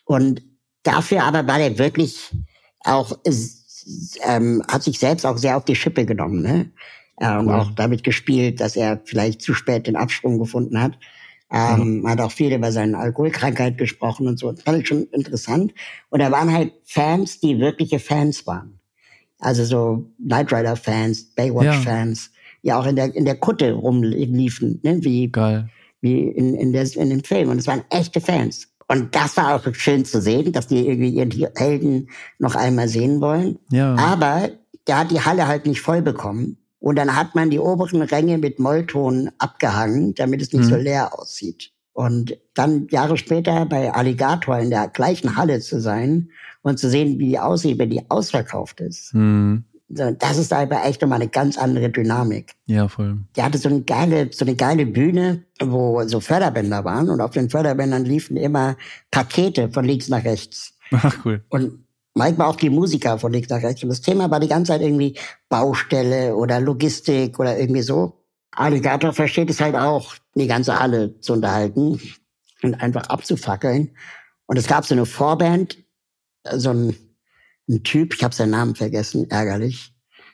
Und 0.04 0.42
dafür 0.82 1.24
aber 1.24 1.46
war 1.46 1.56
der 1.56 1.78
wirklich 1.78 2.30
auch 2.84 3.18
ähm, 4.26 4.62
hat 4.70 4.82
sich 4.82 4.98
selbst 4.98 5.24
auch 5.24 5.38
sehr 5.38 5.56
auf 5.56 5.64
die 5.64 5.76
Schippe 5.76 6.06
genommen, 6.06 6.42
ne? 6.42 6.70
Äh, 7.16 7.36
und 7.36 7.50
auch 7.50 7.70
damit 7.72 8.02
gespielt, 8.02 8.60
dass 8.60 8.76
er 8.76 9.00
vielleicht 9.04 9.42
zu 9.42 9.54
spät 9.54 9.86
den 9.86 9.96
Absprung 9.96 10.38
gefunden 10.38 10.80
hat. 10.80 10.98
Ähm, 11.52 12.02
ja. 12.04 12.10
Hat 12.10 12.20
auch 12.20 12.30
viel 12.30 12.52
über 12.52 12.72
seine 12.72 12.96
Alkoholkrankheit 12.96 13.76
gesprochen 13.76 14.26
und 14.26 14.38
so. 14.38 14.50
Das 14.52 14.62
fand 14.62 14.80
ich 14.80 14.88
schon 14.88 15.04
interessant. 15.12 15.74
Und 16.08 16.20
da 16.20 16.30
waren 16.30 16.52
halt 16.52 16.72
Fans, 16.84 17.40
die 17.40 17.58
wirkliche 17.58 17.98
Fans 17.98 18.46
waren. 18.46 18.78
Also 19.38 19.64
so 19.64 20.10
Knight 20.18 20.52
Rider 20.52 20.76
Fans, 20.76 21.24
Baywatch 21.34 21.78
Fans, 21.78 22.30
ja. 22.62 22.74
ja 22.74 22.80
auch 22.80 22.86
in 22.86 22.96
der 22.96 23.14
in 23.14 23.24
der 23.24 23.36
Kutte 23.36 23.72
rumliefen, 23.72 24.80
ne? 24.82 24.98
wie 25.02 25.30
Geil. 25.30 25.68
wie 26.00 26.28
in 26.28 26.54
in, 26.54 26.72
der, 26.72 26.86
in 26.94 27.10
dem 27.10 27.24
Film. 27.24 27.48
Und 27.48 27.58
es 27.58 27.66
waren 27.66 27.82
echte 27.90 28.20
Fans. 28.20 28.68
Und 28.90 29.14
das 29.14 29.36
war 29.36 29.54
auch 29.54 29.72
schön 29.72 30.04
zu 30.04 30.20
sehen, 30.20 30.50
dass 30.50 30.66
die 30.66 30.84
irgendwie 30.84 31.10
ihren 31.10 31.30
Helden 31.54 32.10
noch 32.40 32.56
einmal 32.56 32.88
sehen 32.88 33.20
wollen. 33.20 33.60
Ja. 33.70 33.94
Aber 33.94 34.50
der 34.88 34.98
hat 34.98 35.12
die 35.12 35.20
Halle 35.20 35.46
halt 35.46 35.64
nicht 35.64 35.80
voll 35.80 36.02
bekommen. 36.02 36.58
Und 36.80 36.96
dann 36.96 37.14
hat 37.14 37.36
man 37.36 37.50
die 37.50 37.60
oberen 37.60 38.02
Ränge 38.02 38.36
mit 38.38 38.58
Mollton 38.58 39.30
abgehangen, 39.38 40.16
damit 40.16 40.42
es 40.42 40.52
nicht 40.52 40.64
mhm. 40.64 40.70
so 40.70 40.74
leer 40.74 41.16
aussieht. 41.16 41.70
Und 41.92 42.36
dann 42.54 42.88
Jahre 42.88 43.16
später 43.16 43.64
bei 43.64 43.92
Alligator 43.92 44.58
in 44.58 44.70
der 44.70 44.88
gleichen 44.88 45.36
Halle 45.36 45.60
zu 45.60 45.80
sein 45.80 46.30
und 46.62 46.80
zu 46.80 46.90
sehen, 46.90 47.20
wie 47.20 47.28
die 47.28 47.38
aussieht, 47.38 47.78
wenn 47.78 47.90
die 47.90 48.10
ausverkauft 48.10 48.80
ist. 48.80 49.14
Mhm. 49.14 49.66
Das 49.92 50.38
ist 50.38 50.52
aber 50.52 50.84
echt 50.84 51.02
nochmal 51.02 51.20
eine 51.20 51.28
ganz 51.28 51.58
andere 51.58 51.90
Dynamik. 51.90 52.54
Ja, 52.66 52.86
voll. 52.86 53.18
Der 53.34 53.44
hatte 53.44 53.58
so 53.58 53.68
eine 53.68 53.82
geile, 53.82 54.30
so 54.32 54.44
eine 54.44 54.54
geile 54.54 54.86
Bühne, 54.86 55.44
wo 55.60 56.06
so 56.06 56.20
Förderbänder 56.20 56.84
waren 56.84 57.10
und 57.10 57.20
auf 57.20 57.32
den 57.32 57.50
Förderbändern 57.50 58.04
liefen 58.04 58.36
immer 58.36 58.76
Pakete 59.10 59.68
von 59.68 59.84
links 59.84 60.08
nach 60.08 60.24
rechts. 60.24 60.74
Ach, 60.92 61.16
cool. 61.24 61.44
Und 61.48 61.84
war 62.14 62.46
auch 62.46 62.56
die 62.56 62.70
Musiker 62.70 63.18
von 63.18 63.32
links 63.32 63.48
nach 63.48 63.62
rechts. 63.62 63.82
Und 63.82 63.88
das 63.88 64.00
Thema 64.00 64.30
war 64.30 64.38
die 64.38 64.48
ganze 64.48 64.72
Zeit 64.72 64.80
irgendwie 64.80 65.18
Baustelle 65.48 66.36
oder 66.36 66.60
Logistik 66.60 67.40
oder 67.40 67.58
irgendwie 67.58 67.82
so. 67.82 68.22
Alligator 68.52 69.12
versteht 69.12 69.50
es 69.50 69.60
halt 69.60 69.74
auch, 69.74 70.14
die 70.36 70.46
ganze 70.46 70.78
Halle 70.78 71.18
zu 71.20 71.32
unterhalten 71.32 72.00
und 72.62 72.74
einfach 72.80 73.08
abzufackeln. 73.08 73.90
Und 74.46 74.56
es 74.56 74.68
gab 74.68 74.84
so 74.84 74.94
eine 74.94 75.06
Vorband, 75.06 75.78
so 76.52 76.70
ein 76.70 76.96
ein 77.68 77.82
Typ, 77.82 78.14
ich 78.14 78.24
habe 78.24 78.34
seinen 78.34 78.50
Namen 78.50 78.74
vergessen, 78.74 79.30
ärgerlich. 79.30 79.92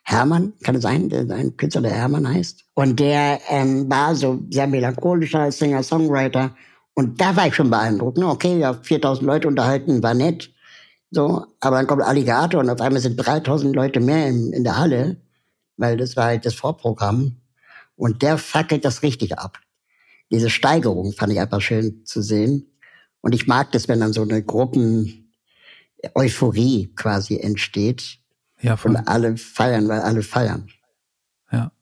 Hermann, 0.09 0.53
kann 0.63 0.77
es 0.77 0.83
sein, 0.83 1.09
der, 1.09 1.29
ein 1.31 1.57
Künstler, 1.57 1.83
der 1.83 1.93
Hermann 1.93 2.29
heißt. 2.29 2.65
Und 2.75 3.01
der 3.01 3.41
ähm, 3.49 3.91
war 3.91 4.15
so 4.15 4.41
sehr 4.51 4.69
melancholischer 4.69 5.51
Singer-Songwriter. 5.51 6.55
Und 6.95 7.21
da 7.21 7.35
war 7.35 7.49
ich 7.49 7.57
schon 7.57 7.71
beeindruckt. 7.71 8.17
Ne? 8.17 8.29
Okay, 8.29 8.59
ja, 8.59 8.75
4000 8.75 9.27
Leute 9.27 9.49
unterhalten, 9.49 10.03
war 10.05 10.15
nett. 10.15 10.53
So, 11.11 11.45
aber 11.61 11.77
dann 11.77 11.89
kommt 11.89 12.03
Alligator 12.03 12.61
und 12.61 12.71
auf 12.71 12.81
einmal 12.81 13.01
sind 13.01 13.17
3000 13.17 13.75
Leute 13.75 14.01
mehr 14.01 14.29
in, 14.29 14.53
in 14.53 14.65
der 14.65 14.79
Halle, 14.79 15.17
weil 15.77 15.97
das 15.97 16.17
war 16.17 16.27
halt 16.27 16.47
das 16.47 16.55
Vorprogramm. 16.55 17.37
Und 17.97 18.23
der 18.23 18.39
fackelt 18.39 18.85
das 18.85 19.03
richtig 19.03 19.37
ab. 19.39 19.59
Diese 20.31 20.51
Steigerung 20.51 21.13
fand 21.13 21.33
ich 21.33 21.41
einfach 21.41 21.61
schön 21.61 22.05
zu 22.05 22.23
sehen. 22.23 22.71
Und 23.23 23.35
ich 23.35 23.47
mag 23.47 23.73
das, 23.73 23.89
wenn 23.89 24.01
dann 24.01 24.13
so 24.13 24.23
eine 24.23 24.43
Gruppen 24.43 25.26
Euphorie 26.15 26.93
quasi 26.95 27.39
entsteht. 27.39 28.19
Ja, 28.61 28.77
voll. 28.77 28.93
Und 28.93 29.09
alle 29.09 29.37
feiern, 29.37 29.89
weil 29.89 30.01
alle 30.01 30.23
feiern. 30.23 30.69
Ja. 31.53 31.73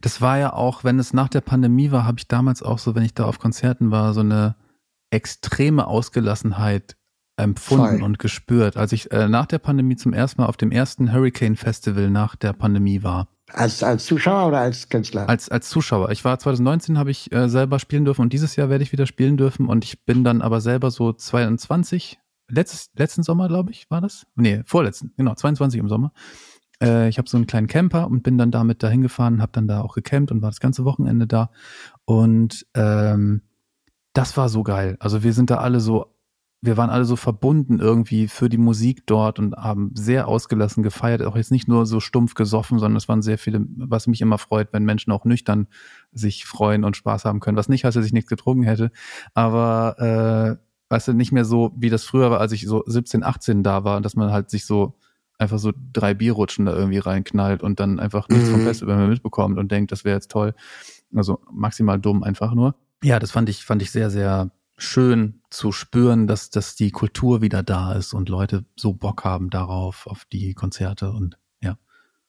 Das 0.00 0.20
war 0.20 0.38
ja 0.38 0.52
auch, 0.52 0.84
wenn 0.84 0.98
es 0.98 1.12
nach 1.12 1.28
der 1.28 1.40
Pandemie 1.40 1.90
war, 1.90 2.06
habe 2.06 2.18
ich 2.18 2.28
damals 2.28 2.62
auch 2.62 2.78
so, 2.78 2.94
wenn 2.94 3.02
ich 3.02 3.14
da 3.14 3.24
auf 3.24 3.38
Konzerten 3.38 3.90
war, 3.90 4.14
so 4.14 4.20
eine 4.20 4.54
extreme 5.10 5.86
Ausgelassenheit 5.86 6.96
empfunden 7.36 7.98
Voll. 7.98 8.02
und 8.02 8.18
gespürt, 8.18 8.76
als 8.76 8.92
ich 8.92 9.10
äh, 9.10 9.28
nach 9.28 9.46
der 9.46 9.58
Pandemie 9.58 9.96
zum 9.96 10.12
ersten 10.12 10.40
Mal 10.40 10.48
auf 10.48 10.56
dem 10.56 10.70
ersten 10.70 11.12
Hurricane 11.12 11.56
Festival 11.56 12.10
nach 12.10 12.36
der 12.36 12.52
Pandemie 12.52 13.02
war. 13.02 13.28
Als, 13.52 13.82
als 13.82 14.06
Zuschauer 14.06 14.48
oder 14.48 14.60
als 14.60 14.88
Künstler? 14.88 15.28
Als, 15.28 15.48
als 15.48 15.68
Zuschauer. 15.68 16.10
Ich 16.10 16.24
war 16.24 16.38
2019, 16.38 16.98
habe 16.98 17.10
ich 17.10 17.32
äh, 17.32 17.48
selber 17.48 17.78
spielen 17.78 18.04
dürfen 18.04 18.22
und 18.22 18.32
dieses 18.32 18.56
Jahr 18.56 18.70
werde 18.70 18.84
ich 18.84 18.92
wieder 18.92 19.06
spielen 19.06 19.36
dürfen 19.36 19.66
und 19.66 19.84
ich 19.84 20.04
bin 20.04 20.24
dann 20.24 20.40
aber 20.40 20.60
selber 20.60 20.90
so 20.90 21.12
22, 21.12 22.18
letztes, 22.52 22.90
letzten 22.94 23.22
Sommer, 23.22 23.48
glaube 23.48 23.70
ich, 23.70 23.90
war 23.90 24.00
das? 24.00 24.26
Nee, 24.36 24.62
vorletzten, 24.64 25.12
genau, 25.16 25.34
22 25.34 25.80
im 25.80 25.88
Sommer. 25.88 26.12
Äh, 26.82 27.08
ich 27.08 27.18
habe 27.18 27.28
so 27.28 27.36
einen 27.36 27.46
kleinen 27.46 27.66
Camper 27.66 28.06
und 28.06 28.22
bin 28.22 28.38
dann 28.38 28.50
damit 28.50 28.82
dahin 28.82 29.02
gefahren, 29.02 29.40
habe 29.40 29.52
dann 29.52 29.68
da 29.68 29.80
auch 29.80 29.94
gecampt 29.94 30.30
und 30.30 30.42
war 30.42 30.50
das 30.50 30.60
ganze 30.60 30.84
Wochenende 30.84 31.26
da. 31.26 31.50
Und 32.04 32.66
ähm, 32.74 33.42
das 34.12 34.36
war 34.36 34.48
so 34.48 34.62
geil. 34.62 34.96
Also 35.00 35.22
wir 35.22 35.32
sind 35.32 35.50
da 35.50 35.56
alle 35.56 35.80
so, 35.80 36.14
wir 36.60 36.76
waren 36.76 36.90
alle 36.90 37.04
so 37.04 37.16
verbunden 37.16 37.80
irgendwie 37.80 38.28
für 38.28 38.48
die 38.48 38.58
Musik 38.58 39.06
dort 39.06 39.38
und 39.38 39.56
haben 39.56 39.90
sehr 39.94 40.28
ausgelassen 40.28 40.82
gefeiert. 40.82 41.22
Auch 41.22 41.36
jetzt 41.36 41.50
nicht 41.50 41.66
nur 41.66 41.86
so 41.86 41.98
stumpf 41.98 42.34
gesoffen, 42.34 42.78
sondern 42.78 42.96
es 42.96 43.08
waren 43.08 43.22
sehr 43.22 43.38
viele, 43.38 43.64
was 43.76 44.06
mich 44.06 44.20
immer 44.20 44.38
freut, 44.38 44.72
wenn 44.72 44.84
Menschen 44.84 45.12
auch 45.12 45.24
nüchtern 45.24 45.66
sich 46.12 46.44
freuen 46.44 46.84
und 46.84 46.96
Spaß 46.96 47.24
haben 47.24 47.40
können. 47.40 47.56
Was 47.56 47.68
nicht 47.68 47.84
heißt, 47.84 47.96
dass 47.96 48.06
ich 48.06 48.12
nichts 48.12 48.28
getrunken 48.28 48.62
hätte. 48.64 48.92
Aber 49.34 50.58
äh, 50.60 50.71
weißt 50.92 51.08
du, 51.08 51.12
nicht 51.14 51.32
mehr 51.32 51.46
so, 51.46 51.72
wie 51.74 51.88
das 51.88 52.04
früher 52.04 52.30
war, 52.30 52.38
als 52.38 52.52
ich 52.52 52.66
so 52.66 52.84
17, 52.86 53.24
18 53.24 53.62
da 53.62 53.82
war, 53.82 54.02
dass 54.02 54.14
man 54.14 54.30
halt 54.30 54.50
sich 54.50 54.66
so 54.66 54.94
einfach 55.38 55.58
so 55.58 55.72
drei 55.94 56.12
Bierrutschen 56.12 56.66
da 56.66 56.76
irgendwie 56.76 56.98
reinknallt 56.98 57.62
und 57.62 57.80
dann 57.80 57.98
einfach 57.98 58.28
nichts 58.28 58.48
mhm. 58.48 58.52
vom 58.52 58.60
Festival 58.60 58.98
mehr 58.98 59.08
mitbekommt 59.08 59.58
und 59.58 59.72
denkt, 59.72 59.90
das 59.90 60.04
wäre 60.04 60.16
jetzt 60.16 60.30
toll. 60.30 60.54
Also 61.14 61.40
maximal 61.50 61.98
dumm 61.98 62.22
einfach 62.22 62.52
nur. 62.52 62.74
Ja, 63.02 63.18
das 63.18 63.30
fand 63.30 63.48
ich, 63.48 63.64
fand 63.64 63.80
ich 63.80 63.90
sehr, 63.90 64.10
sehr 64.10 64.50
schön 64.76 65.40
zu 65.48 65.72
spüren, 65.72 66.26
dass, 66.26 66.50
dass 66.50 66.76
die 66.76 66.90
Kultur 66.90 67.40
wieder 67.40 67.62
da 67.62 67.94
ist 67.94 68.12
und 68.12 68.28
Leute 68.28 68.66
so 68.76 68.92
Bock 68.92 69.24
haben 69.24 69.48
darauf, 69.48 70.06
auf 70.06 70.26
die 70.30 70.52
Konzerte 70.52 71.10
und 71.10 71.38
ja. 71.62 71.78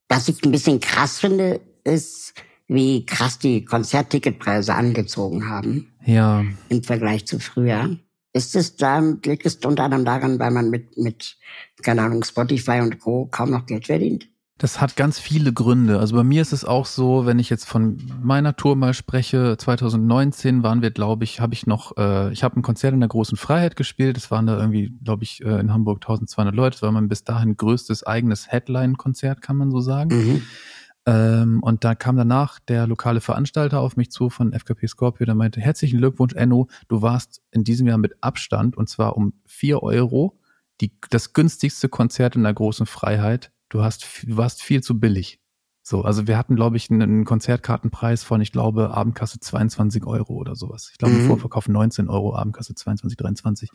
Was 0.07 0.29
ich 0.29 0.41
ein 0.45 0.51
bisschen 0.51 0.79
krass 0.79 1.19
finde, 1.19 1.59
ist, 1.83 2.33
wie 2.69 3.05
krass 3.05 3.39
die 3.39 3.65
Konzertticketpreise 3.65 4.73
angezogen 4.73 5.49
haben. 5.49 5.91
Ja. 6.05 6.45
Im 6.69 6.81
Vergleich 6.81 7.27
zu 7.27 7.39
früher. 7.39 7.97
Ist 8.33 8.55
es 8.55 8.75
dann, 8.75 9.21
liegt 9.23 9.45
es 9.45 9.55
unter 9.57 9.83
anderem 9.83 10.05
daran, 10.05 10.39
weil 10.39 10.51
man 10.51 10.69
mit, 10.69 10.97
mit, 10.97 11.37
keine 11.83 12.01
Ahnung, 12.01 12.23
Spotify 12.23 12.79
und 12.81 12.99
Co. 12.99 13.27
kaum 13.27 13.51
noch 13.51 13.65
Geld 13.67 13.85
verdient? 13.85 14.27
Das 14.57 14.79
hat 14.79 14.95
ganz 14.95 15.19
viele 15.19 15.51
Gründe. 15.51 15.99
Also 15.99 16.15
bei 16.15 16.23
mir 16.23 16.41
ist 16.41 16.53
es 16.53 16.63
auch 16.63 16.85
so, 16.85 17.25
wenn 17.25 17.37
ich 17.37 17.49
jetzt 17.49 17.65
von 17.65 17.97
meiner 18.21 18.55
Tour 18.55 18.75
mal 18.75 18.93
spreche, 18.93 19.57
2019 19.57 20.63
waren 20.63 20.81
wir, 20.81 20.91
glaube 20.91 21.23
ich, 21.23 21.39
habe 21.39 21.53
ich 21.53 21.67
noch, 21.67 21.97
äh, 21.97 22.31
ich 22.31 22.43
habe 22.43 22.59
ein 22.59 22.61
Konzert 22.61 22.93
in 22.93 22.99
der 22.99 23.09
großen 23.09 23.37
Freiheit 23.37 23.75
gespielt. 23.75 24.15
Es 24.15 24.31
waren 24.31 24.45
da 24.47 24.57
irgendwie, 24.57 24.93
glaube 25.03 25.23
ich, 25.23 25.43
äh, 25.43 25.59
in 25.59 25.73
Hamburg 25.73 25.97
1200 25.97 26.55
Leute. 26.55 26.75
Das 26.75 26.81
war 26.83 26.91
mein 26.91 27.09
bis 27.09 27.23
dahin 27.23 27.57
größtes 27.57 28.05
eigenes 28.05 28.51
Headline-Konzert, 28.51 29.41
kann 29.41 29.57
man 29.57 29.71
so 29.71 29.81
sagen. 29.81 30.15
Mhm. 30.15 30.41
Ähm, 31.05 31.61
und 31.61 31.83
da 31.83 31.95
kam 31.95 32.15
danach 32.15 32.59
der 32.59 32.87
lokale 32.87 33.19
Veranstalter 33.19 33.81
auf 33.81 33.97
mich 33.97 34.09
zu 34.09 34.29
von 34.29 34.53
FKP 34.53 34.87
Scorpio, 34.87 35.25
der 35.25 35.35
meinte, 35.35 35.59
herzlichen 35.59 35.97
Glückwunsch, 35.97 36.33
Enno, 36.33 36.67
du 36.87 37.01
warst 37.01 37.41
in 37.51 37.63
diesem 37.63 37.87
Jahr 37.87 37.97
mit 37.97 38.15
Abstand 38.21 38.77
und 38.77 38.89
zwar 38.89 39.17
um 39.17 39.33
vier 39.45 39.83
Euro 39.83 40.39
die, 40.81 40.93
das 41.09 41.33
günstigste 41.33 41.89
Konzert 41.89 42.35
in 42.35 42.43
der 42.43 42.53
großen 42.53 42.85
Freiheit. 42.85 43.51
Du 43.69 43.83
hast, 43.83 44.23
du 44.23 44.37
warst 44.37 44.63
viel 44.63 44.81
zu 44.81 44.99
billig. 44.99 45.39
So, 45.85 46.01
also 46.03 46.27
wir 46.27 46.37
hatten, 46.37 46.55
glaube 46.55 46.77
ich, 46.77 46.89
einen 46.89 47.25
Konzertkartenpreis 47.25 48.23
von, 48.23 48.39
ich 48.39 48.53
glaube, 48.53 48.91
Abendkasse 48.91 49.41
22 49.41 50.05
Euro 50.05 50.33
oder 50.35 50.55
sowas. 50.55 50.87
Ich 50.93 50.97
glaube, 50.97 51.15
mhm. 51.15 51.27
Vorverkauf 51.27 51.67
19 51.67 52.07
Euro, 52.07 52.33
Abendkasse 52.33 52.73
22, 52.73 53.17
23. 53.17 53.69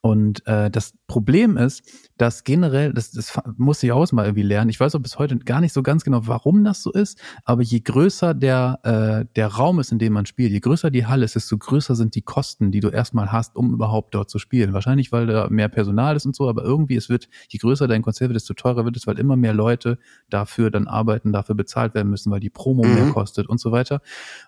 Und 0.00 0.44
äh, 0.48 0.72
das 0.72 0.94
Problem 1.06 1.56
ist, 1.56 1.84
dass 2.16 2.42
generell, 2.42 2.92
das, 2.92 3.12
das 3.12 3.38
muss 3.56 3.80
ich 3.84 3.92
auch 3.92 4.10
mal 4.10 4.24
irgendwie 4.24 4.42
lernen. 4.42 4.70
Ich 4.70 4.80
weiß 4.80 4.96
auch 4.96 5.00
bis 5.00 5.20
heute 5.20 5.38
gar 5.38 5.60
nicht 5.60 5.72
so 5.72 5.84
ganz 5.84 6.02
genau, 6.02 6.26
warum 6.26 6.64
das 6.64 6.82
so 6.82 6.90
ist, 6.90 7.20
aber 7.44 7.62
je 7.62 7.78
größer 7.78 8.34
der, 8.34 8.80
äh, 8.82 9.32
der 9.36 9.46
Raum 9.46 9.78
ist, 9.78 9.92
in 9.92 10.00
dem 10.00 10.14
man 10.14 10.26
spielt, 10.26 10.50
je 10.50 10.58
größer 10.58 10.90
die 10.90 11.06
Halle 11.06 11.24
ist, 11.24 11.36
desto 11.36 11.56
größer 11.58 11.94
sind 11.94 12.16
die 12.16 12.22
Kosten, 12.22 12.72
die 12.72 12.80
du 12.80 12.88
erstmal 12.88 13.30
hast, 13.30 13.54
um 13.54 13.72
überhaupt 13.72 14.16
dort 14.16 14.30
zu 14.30 14.40
spielen. 14.40 14.72
Wahrscheinlich, 14.72 15.12
weil 15.12 15.28
da 15.28 15.46
mehr 15.48 15.68
Personal 15.68 16.16
ist 16.16 16.26
und 16.26 16.34
so, 16.34 16.48
aber 16.48 16.64
irgendwie, 16.64 16.96
es 16.96 17.08
wird, 17.08 17.28
je 17.48 17.60
größer 17.60 17.86
dein 17.86 18.02
Konzert 18.02 18.30
wird, 18.30 18.36
desto 18.36 18.54
teurer 18.54 18.84
wird 18.84 18.96
es, 18.96 19.06
weil 19.06 19.20
immer 19.20 19.36
mehr 19.36 19.54
Leute 19.54 19.98
dafür 20.28 20.72
dann 20.72 20.88
arbeiten 20.88 21.35
dafür 21.36 21.54
bezahlt 21.54 21.94
werden 21.94 22.10
müssen, 22.10 22.32
weil 22.32 22.40
die 22.40 22.50
Promo 22.50 22.84
mhm. 22.84 22.94
mehr 22.94 23.10
kostet 23.10 23.48
und 23.48 23.60
so 23.60 23.70
weiter. 23.70 24.00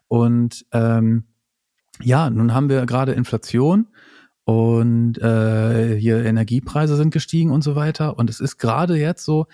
Und 0.08 0.66
ähm, 0.72 1.24
ja, 2.02 2.30
nun 2.30 2.52
haben 2.54 2.68
wir 2.68 2.84
gerade 2.86 3.12
Inflation 3.12 3.86
und 4.44 5.18
äh, 5.18 5.96
hier 5.98 6.24
Energiepreise 6.24 6.96
sind 6.96 7.12
gestiegen 7.12 7.50
und 7.50 7.62
so 7.62 7.76
weiter. 7.76 8.18
Und 8.18 8.30
es 8.30 8.40
ist 8.40 8.58
gerade 8.58 8.96
jetzt 8.96 9.24
so, 9.24 9.46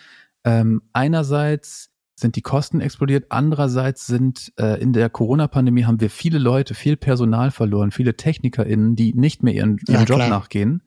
Ähm, 0.46 0.82
einerseits 0.92 1.88
sind 2.16 2.36
die 2.36 2.42
Kosten 2.42 2.82
explodiert, 2.82 3.24
andererseits 3.30 4.06
sind 4.06 4.52
äh, 4.58 4.78
in 4.78 4.92
der 4.92 5.08
Corona-Pandemie 5.08 5.86
haben 5.86 6.00
wir 6.00 6.10
viele 6.10 6.38
Leute, 6.38 6.74
viel 6.74 6.98
Personal 6.98 7.50
verloren, 7.50 7.92
viele 7.92 8.14
TechnikerInnen, 8.14 8.94
die 8.94 9.14
nicht 9.14 9.42
mehr 9.42 9.54
ihren, 9.54 9.78
ihren 9.88 10.00
ja, 10.00 10.04
Job 10.04 10.18
nachgehen. 10.18 10.82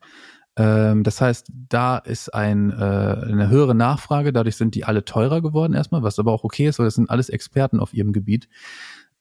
Ähm, 0.58 1.04
das 1.04 1.20
heißt, 1.20 1.50
da 1.68 1.98
ist 1.98 2.34
ein, 2.34 2.70
äh, 2.70 2.74
eine 2.74 3.48
höhere 3.48 3.76
Nachfrage, 3.76 4.32
dadurch 4.32 4.56
sind 4.56 4.74
die 4.74 4.84
alle 4.84 5.04
teurer 5.04 5.40
geworden 5.40 5.72
erstmal, 5.72 6.02
was 6.02 6.18
aber 6.18 6.32
auch 6.32 6.42
okay 6.44 6.66
ist, 6.66 6.78
weil 6.78 6.86
das 6.86 6.96
sind 6.96 7.08
alles 7.08 7.28
Experten 7.28 7.78
auf 7.78 7.94
ihrem 7.94 8.12
Gebiet. 8.12 8.48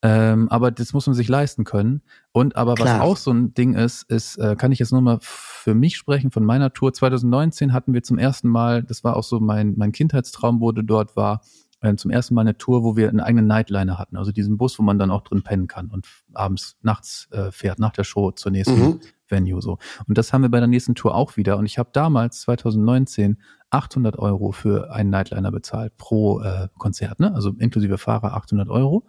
Ähm, 0.04 0.48
aber 0.50 0.70
das 0.72 0.94
muss 0.94 1.08
man 1.08 1.16
sich 1.16 1.28
leisten 1.28 1.64
können. 1.64 2.02
Und 2.32 2.56
aber 2.56 2.76
Klar. 2.76 3.00
was 3.00 3.02
auch 3.02 3.18
so 3.18 3.32
ein 3.32 3.54
Ding 3.54 3.74
ist, 3.74 4.04
ist, 4.04 4.38
äh, 4.38 4.56
kann 4.56 4.72
ich 4.72 4.80
jetzt 4.80 4.92
nur 4.92 5.02
mal 5.02 5.18
für 5.22 5.74
mich 5.74 5.98
sprechen, 5.98 6.32
von 6.32 6.44
meiner 6.46 6.74
Tour. 6.74 6.94
2019 6.94 7.74
hatten 7.74 7.94
wir 7.94 8.04
zum 8.04 8.18
ersten 8.18 8.48
Mal, 8.48 8.84
das 8.84 9.04
war 9.04 9.16
auch 9.16 9.24
so 9.24 9.40
mein, 9.40 9.74
mein 9.78 9.92
Kindheitstraum, 9.92 10.60
wurde 10.60 10.84
dort 10.84 11.16
war, 11.16 11.42
äh, 11.82 11.96
zum 11.96 12.12
ersten 12.12 12.34
Mal 12.34 12.42
eine 12.42 12.58
Tour, 12.58 12.84
wo 12.84 12.96
wir 12.96 13.10
einen 13.10 13.20
eigenen 13.20 13.48
Nightliner 13.48 13.98
hatten. 13.98 14.18
Also 14.18 14.32
diesen 14.32 14.58
Bus, 14.58 14.80
wo 14.80 14.84
man 14.84 15.00
dann 15.00 15.12
auch 15.12 15.22
drin 15.22 15.44
pennen 15.44 15.68
kann 15.68 15.90
und 15.90 16.08
abends, 16.34 16.78
nachts 16.82 17.28
äh, 17.32 17.52
fährt, 17.52 17.80
nach 17.80 17.94
der 17.94 18.04
Show 18.04 18.32
zur 18.32 18.52
nächsten 18.52 18.80
mhm. 18.80 19.00
Venue 19.28 19.62
so. 19.62 19.78
Und 20.08 20.18
das 20.18 20.34
haben 20.34 20.42
wir 20.42 20.50
bei 20.50 20.60
der 20.60 20.68
nächsten 20.68 20.96
Tour 20.96 21.16
auch 21.16 21.38
wieder. 21.38 21.58
Und 21.58 21.66
ich 21.66 21.78
habe 21.78 21.90
damals, 21.94 22.42
2019, 22.42 23.38
800 23.70 24.18
Euro 24.18 24.52
für 24.52 24.92
einen 24.92 25.10
Nightliner 25.10 25.52
bezahlt 25.52 25.98
pro 25.98 26.42
äh, 26.42 26.70
Konzert, 26.78 27.20
ne? 27.20 27.34
Also 27.34 27.54
inklusive 27.60 27.98
Fahrer 27.98 28.34
800 28.34 28.70
Euro. 28.70 29.06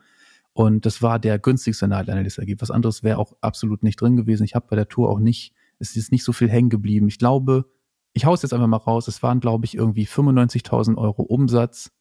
Und 0.53 0.87
das 0.87 1.03
war 1.03 1.21
der 1.21 1.39
günstigste 1.39 1.87
Nightliner, 1.87 2.19
den 2.19 2.27
es 2.27 2.35
da 2.35 2.45
gibt. 2.45 2.61
Was 2.63 2.73
anderes 2.73 3.05
wäre 3.05 3.19
auch 3.19 3.35
absolut 3.41 3.85
nicht 3.85 4.01
drin 4.01 4.17
gewesen. 4.17 4.43
Ich 4.43 4.57
habe 4.57 4.67
bei 4.69 4.75
der 4.75 4.89
Tour 4.89 5.09
auch 5.09 5.21
nicht, 5.21 5.55
es 5.79 5.95
ist 5.95 6.11
nicht 6.11 6.25
so 6.25 6.33
viel 6.33 6.49
hängen 6.51 6.69
geblieben. 6.69 7.07
Ich 7.07 7.19
glaube, 7.19 7.67
ich 8.13 8.27
hau's 8.27 8.43
jetzt 8.43 8.53
einfach 8.53 8.67
mal 8.67 8.79
raus, 8.79 9.07
es 9.07 9.23
waren, 9.23 9.39
glaube 9.39 9.65
ich, 9.65 9.77
irgendwie 9.77 10.07
95.000 10.07 10.97
Euro 10.97 11.23
Umsatz 11.23 11.93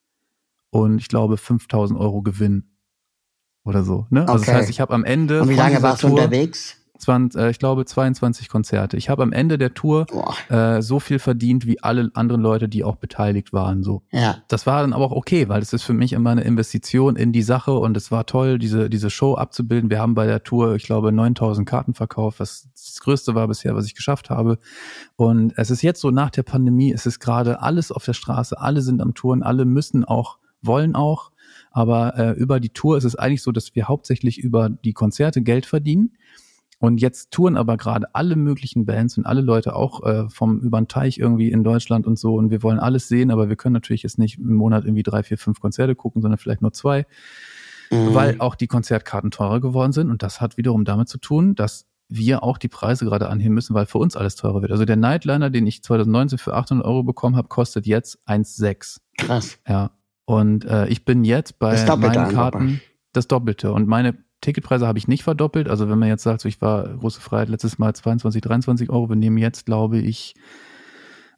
und 0.70 1.00
ich 1.00 1.08
glaube 1.08 1.36
5.000 1.36 1.98
Euro 1.98 2.22
Gewinn 2.22 2.72
oder 3.64 3.84
so. 3.84 4.08
Ne? 4.10 4.22
Also 4.22 4.34
okay. 4.34 4.46
das 4.46 4.56
heißt, 4.56 4.70
ich 4.70 4.80
habe 4.80 4.94
am 4.94 5.04
Ende. 5.04 5.42
Und 5.42 5.50
wie 5.50 5.56
lange 5.56 5.82
warst 5.82 6.04
du 6.04 6.08
unterwegs? 6.08 6.78
20, 7.00 7.40
äh, 7.40 7.50
ich 7.50 7.60
glaube 7.60 7.86
22 7.86 8.50
Konzerte. 8.50 8.98
Ich 8.98 9.10
habe 9.10 9.24
am 9.24 9.32
Ende 9.32 9.58
der 9.58 9.74
Tour 9.74 10.06
äh, 10.50 10.82
so 10.82 11.00
viel 11.00 11.20
verdient 11.20 11.66
wie 11.66 11.82
alle 11.82 12.10
anderen 12.14 12.42
Leute, 12.42 12.70
die 12.70 12.84
auch 12.84 12.96
beteiligt 12.96 13.54
waren. 13.54 13.84
So. 13.84 14.04
Ja. 14.12 14.38
Das 14.48 14.66
war 14.66 14.82
dann 14.82 14.94
aber 14.94 15.06
auch 15.06 15.12
okay, 15.12 15.50
weil 15.50 15.62
es 15.62 15.74
ist 15.74 15.84
für 15.84 15.94
mich 15.94 16.14
immer 16.14 16.32
eine 16.32 16.42
Investition 16.42 17.16
in 17.16 17.32
die 17.32 17.44
Sache 17.44 17.74
und 17.74 17.96
es 17.98 18.12
war 18.12 18.26
toll, 18.26 18.60
diese 18.60 18.90
diese 18.90 19.10
Show 19.10 19.36
abzubilden. 19.36 19.90
Wir 19.90 20.00
haben 20.00 20.16
bei 20.16 20.26
der 20.26 20.44
Tour, 20.44 20.76
ich 20.76 20.84
glaube, 20.84 21.12
9000 21.12 21.68
Karten 21.68 21.94
verkauft, 21.94 22.40
was 22.40 22.68
das 22.74 23.00
Größte 23.00 23.36
war 23.36 23.48
bisher, 23.48 23.76
was 23.76 23.86
ich 23.86 23.96
geschafft 23.96 24.30
habe. 24.30 24.58
Und 25.16 25.54
es 25.58 25.70
ist 25.70 25.82
jetzt 25.82 26.02
so 26.02 26.12
nach 26.12 26.30
der 26.30 26.44
Pandemie, 26.44 26.92
es 26.92 27.06
ist 27.06 27.20
gerade 27.20 27.62
alles 27.62 27.92
auf 27.92 28.06
der 28.06 28.14
Straße, 28.14 28.60
alle 28.60 28.82
sind 28.82 29.02
am 29.02 29.14
Touren, 29.14 29.44
alle 29.44 29.66
müssen 29.66 30.04
auch, 30.04 30.38
wollen 30.68 30.96
auch. 30.96 31.32
Aber 31.72 32.18
äh, 32.18 32.32
über 32.32 32.60
die 32.60 32.70
Tour 32.70 32.98
ist 32.98 33.04
es 33.04 33.16
eigentlich 33.16 33.44
so, 33.44 33.52
dass 33.52 33.76
wir 33.76 33.88
hauptsächlich 33.88 34.40
über 34.40 34.70
die 34.70 34.94
Konzerte 34.94 35.42
Geld 35.42 35.66
verdienen. 35.66 36.18
Und 36.80 37.02
jetzt 37.02 37.32
touren 37.32 37.58
aber 37.58 37.76
gerade 37.76 38.14
alle 38.14 38.36
möglichen 38.36 38.86
Bands 38.86 39.18
und 39.18 39.26
alle 39.26 39.42
Leute 39.42 39.76
auch 39.76 40.04
äh, 40.04 40.30
vom 40.30 40.60
über 40.60 40.80
den 40.80 40.88
Teich 40.88 41.18
irgendwie 41.18 41.52
in 41.52 41.64
Deutschland 41.64 42.06
und 42.06 42.20
so. 42.20 42.36
Und 42.36 42.52
wir 42.52 42.62
wollen 42.62 42.80
alles 42.80 43.08
sehen, 43.08 43.32
aber 43.32 43.50
wir 43.50 43.56
können 43.56 43.74
natürlich 43.74 44.04
jetzt 44.04 44.20
nicht 44.20 44.38
im 44.38 44.54
Monat 44.54 44.86
irgendwie 44.86 45.04
drei, 45.04 45.24
vier, 45.24 45.40
fünf 45.40 45.60
Konzerte 45.60 45.96
gucken, 45.96 46.22
sondern 46.22 46.38
vielleicht 46.38 46.62
nur 46.62 46.74
zwei, 46.74 47.08
mhm. 47.90 48.14
weil 48.14 48.36
auch 48.40 48.54
die 48.54 48.68
Konzertkarten 48.68 49.32
teurer 49.32 49.60
geworden 49.60 49.92
sind. 49.92 50.12
Und 50.12 50.22
das 50.22 50.40
hat 50.40 50.58
wiederum 50.58 50.86
damit 50.86 51.10
zu 51.10 51.18
tun, 51.18 51.56
dass 51.56 51.88
wir 52.10 52.44
auch 52.44 52.58
die 52.58 52.70
Preise 52.70 53.06
gerade 53.06 53.28
anheben 53.28 53.56
müssen, 53.56 53.74
weil 53.74 53.86
für 53.86 53.98
uns 53.98 54.16
alles 54.16 54.36
teurer 54.36 54.62
wird. 54.62 54.72
Also 54.72 54.86
der 54.86 54.96
Nightliner, 54.96 55.50
den 55.50 55.66
ich 55.66 55.84
2019 55.84 56.38
für 56.38 56.54
800 56.54 56.86
Euro 56.86 57.04
bekommen 57.04 57.36
habe, 57.36 57.48
kostet 57.48 57.86
jetzt 57.86 58.20
1,6. 58.28 59.00
Krass. 59.18 59.58
Ja. 59.68 59.92
Und 60.28 60.66
äh, 60.66 60.88
ich 60.90 61.06
bin 61.06 61.24
jetzt 61.24 61.58
bei 61.58 61.78
meinen 61.96 62.34
Karten 62.34 62.82
das 63.14 63.30
Doppelte. 63.30 63.72
Und 63.72 63.88
meine 63.88 64.18
Ticketpreise 64.42 64.86
habe 64.86 65.00
ich 65.00 65.08
nicht 65.08 65.24
verdoppelt. 65.24 65.70
Also 65.70 65.90
wenn 65.90 65.98
man 65.98 66.10
jetzt 66.10 66.24
sagt, 66.24 66.42
so 66.42 66.50
ich 66.50 66.62
war 66.62 66.84
große 66.84 67.22
Freiheit 67.22 67.48
letztes 67.48 67.80
Mal 67.80 67.96
22, 67.96 68.42
23 68.42 68.90
Euro, 68.90 69.08
wir 69.08 69.16
nehmen 69.16 69.38
jetzt, 69.38 69.66
glaube 69.66 70.00
ich, 70.00 70.36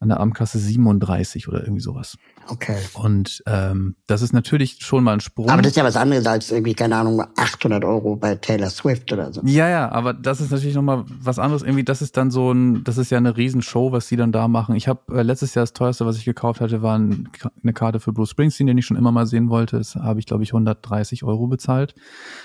an 0.01 0.07
der 0.07 0.19
Abendkasse 0.21 0.57
37 0.57 1.49
oder 1.49 1.61
irgendwie 1.61 1.81
sowas. 1.81 2.17
Okay. 2.47 2.77
Und 2.93 3.43
ähm, 3.45 3.95
das 4.07 4.21
ist 4.21 4.31
natürlich 4.31 4.77
schon 4.79 5.03
mal 5.03 5.13
ein 5.13 5.19
Sprung. 5.19 5.49
Aber 5.49 5.61
das 5.61 5.71
ist 5.71 5.75
ja 5.75 5.83
was 5.83 5.97
anderes 5.97 6.25
als 6.25 6.51
irgendwie, 6.51 6.73
keine 6.73 6.95
Ahnung, 6.95 7.21
800 7.35 7.83
Euro 7.83 8.15
bei 8.15 8.35
Taylor 8.35 8.69
Swift 8.69 9.11
oder 9.11 9.33
so. 9.33 9.41
Ja, 9.43 9.67
ja, 9.67 9.91
aber 9.91 10.13
das 10.13 10.39
ist 10.39 10.51
natürlich 10.51 10.75
nochmal 10.75 11.03
was 11.07 11.37
anderes. 11.37 11.63
Irgendwie, 11.63 11.83
das 11.83 12.01
ist 12.01 12.15
dann 12.15 12.31
so 12.31 12.51
ein, 12.51 12.85
das 12.85 12.97
ist 12.97 13.11
ja 13.11 13.17
eine 13.17 13.35
Riesenshow, 13.35 13.91
was 13.91 14.07
sie 14.07 14.15
dann 14.15 14.31
da 14.31 14.47
machen. 14.47 14.75
Ich 14.75 14.87
habe 14.87 15.01
äh, 15.13 15.21
letztes 15.21 15.53
Jahr 15.53 15.63
das 15.63 15.73
teuerste, 15.73 16.05
was 16.05 16.17
ich 16.17 16.23
gekauft 16.23 16.61
hatte, 16.61 16.81
war 16.81 16.97
ein, 16.97 17.27
eine 17.61 17.73
Karte 17.73 17.99
für 17.99 18.13
Bruce 18.13 18.29
Springsteen, 18.29 18.67
den 18.67 18.77
ich 18.77 18.85
schon 18.85 18.97
immer 18.97 19.11
mal 19.11 19.27
sehen 19.27 19.49
wollte. 19.49 19.77
Das 19.77 19.95
habe 19.95 20.21
ich, 20.21 20.25
glaube 20.25 20.43
ich, 20.43 20.53
130 20.53 21.25
Euro 21.25 21.47
bezahlt. 21.47 21.93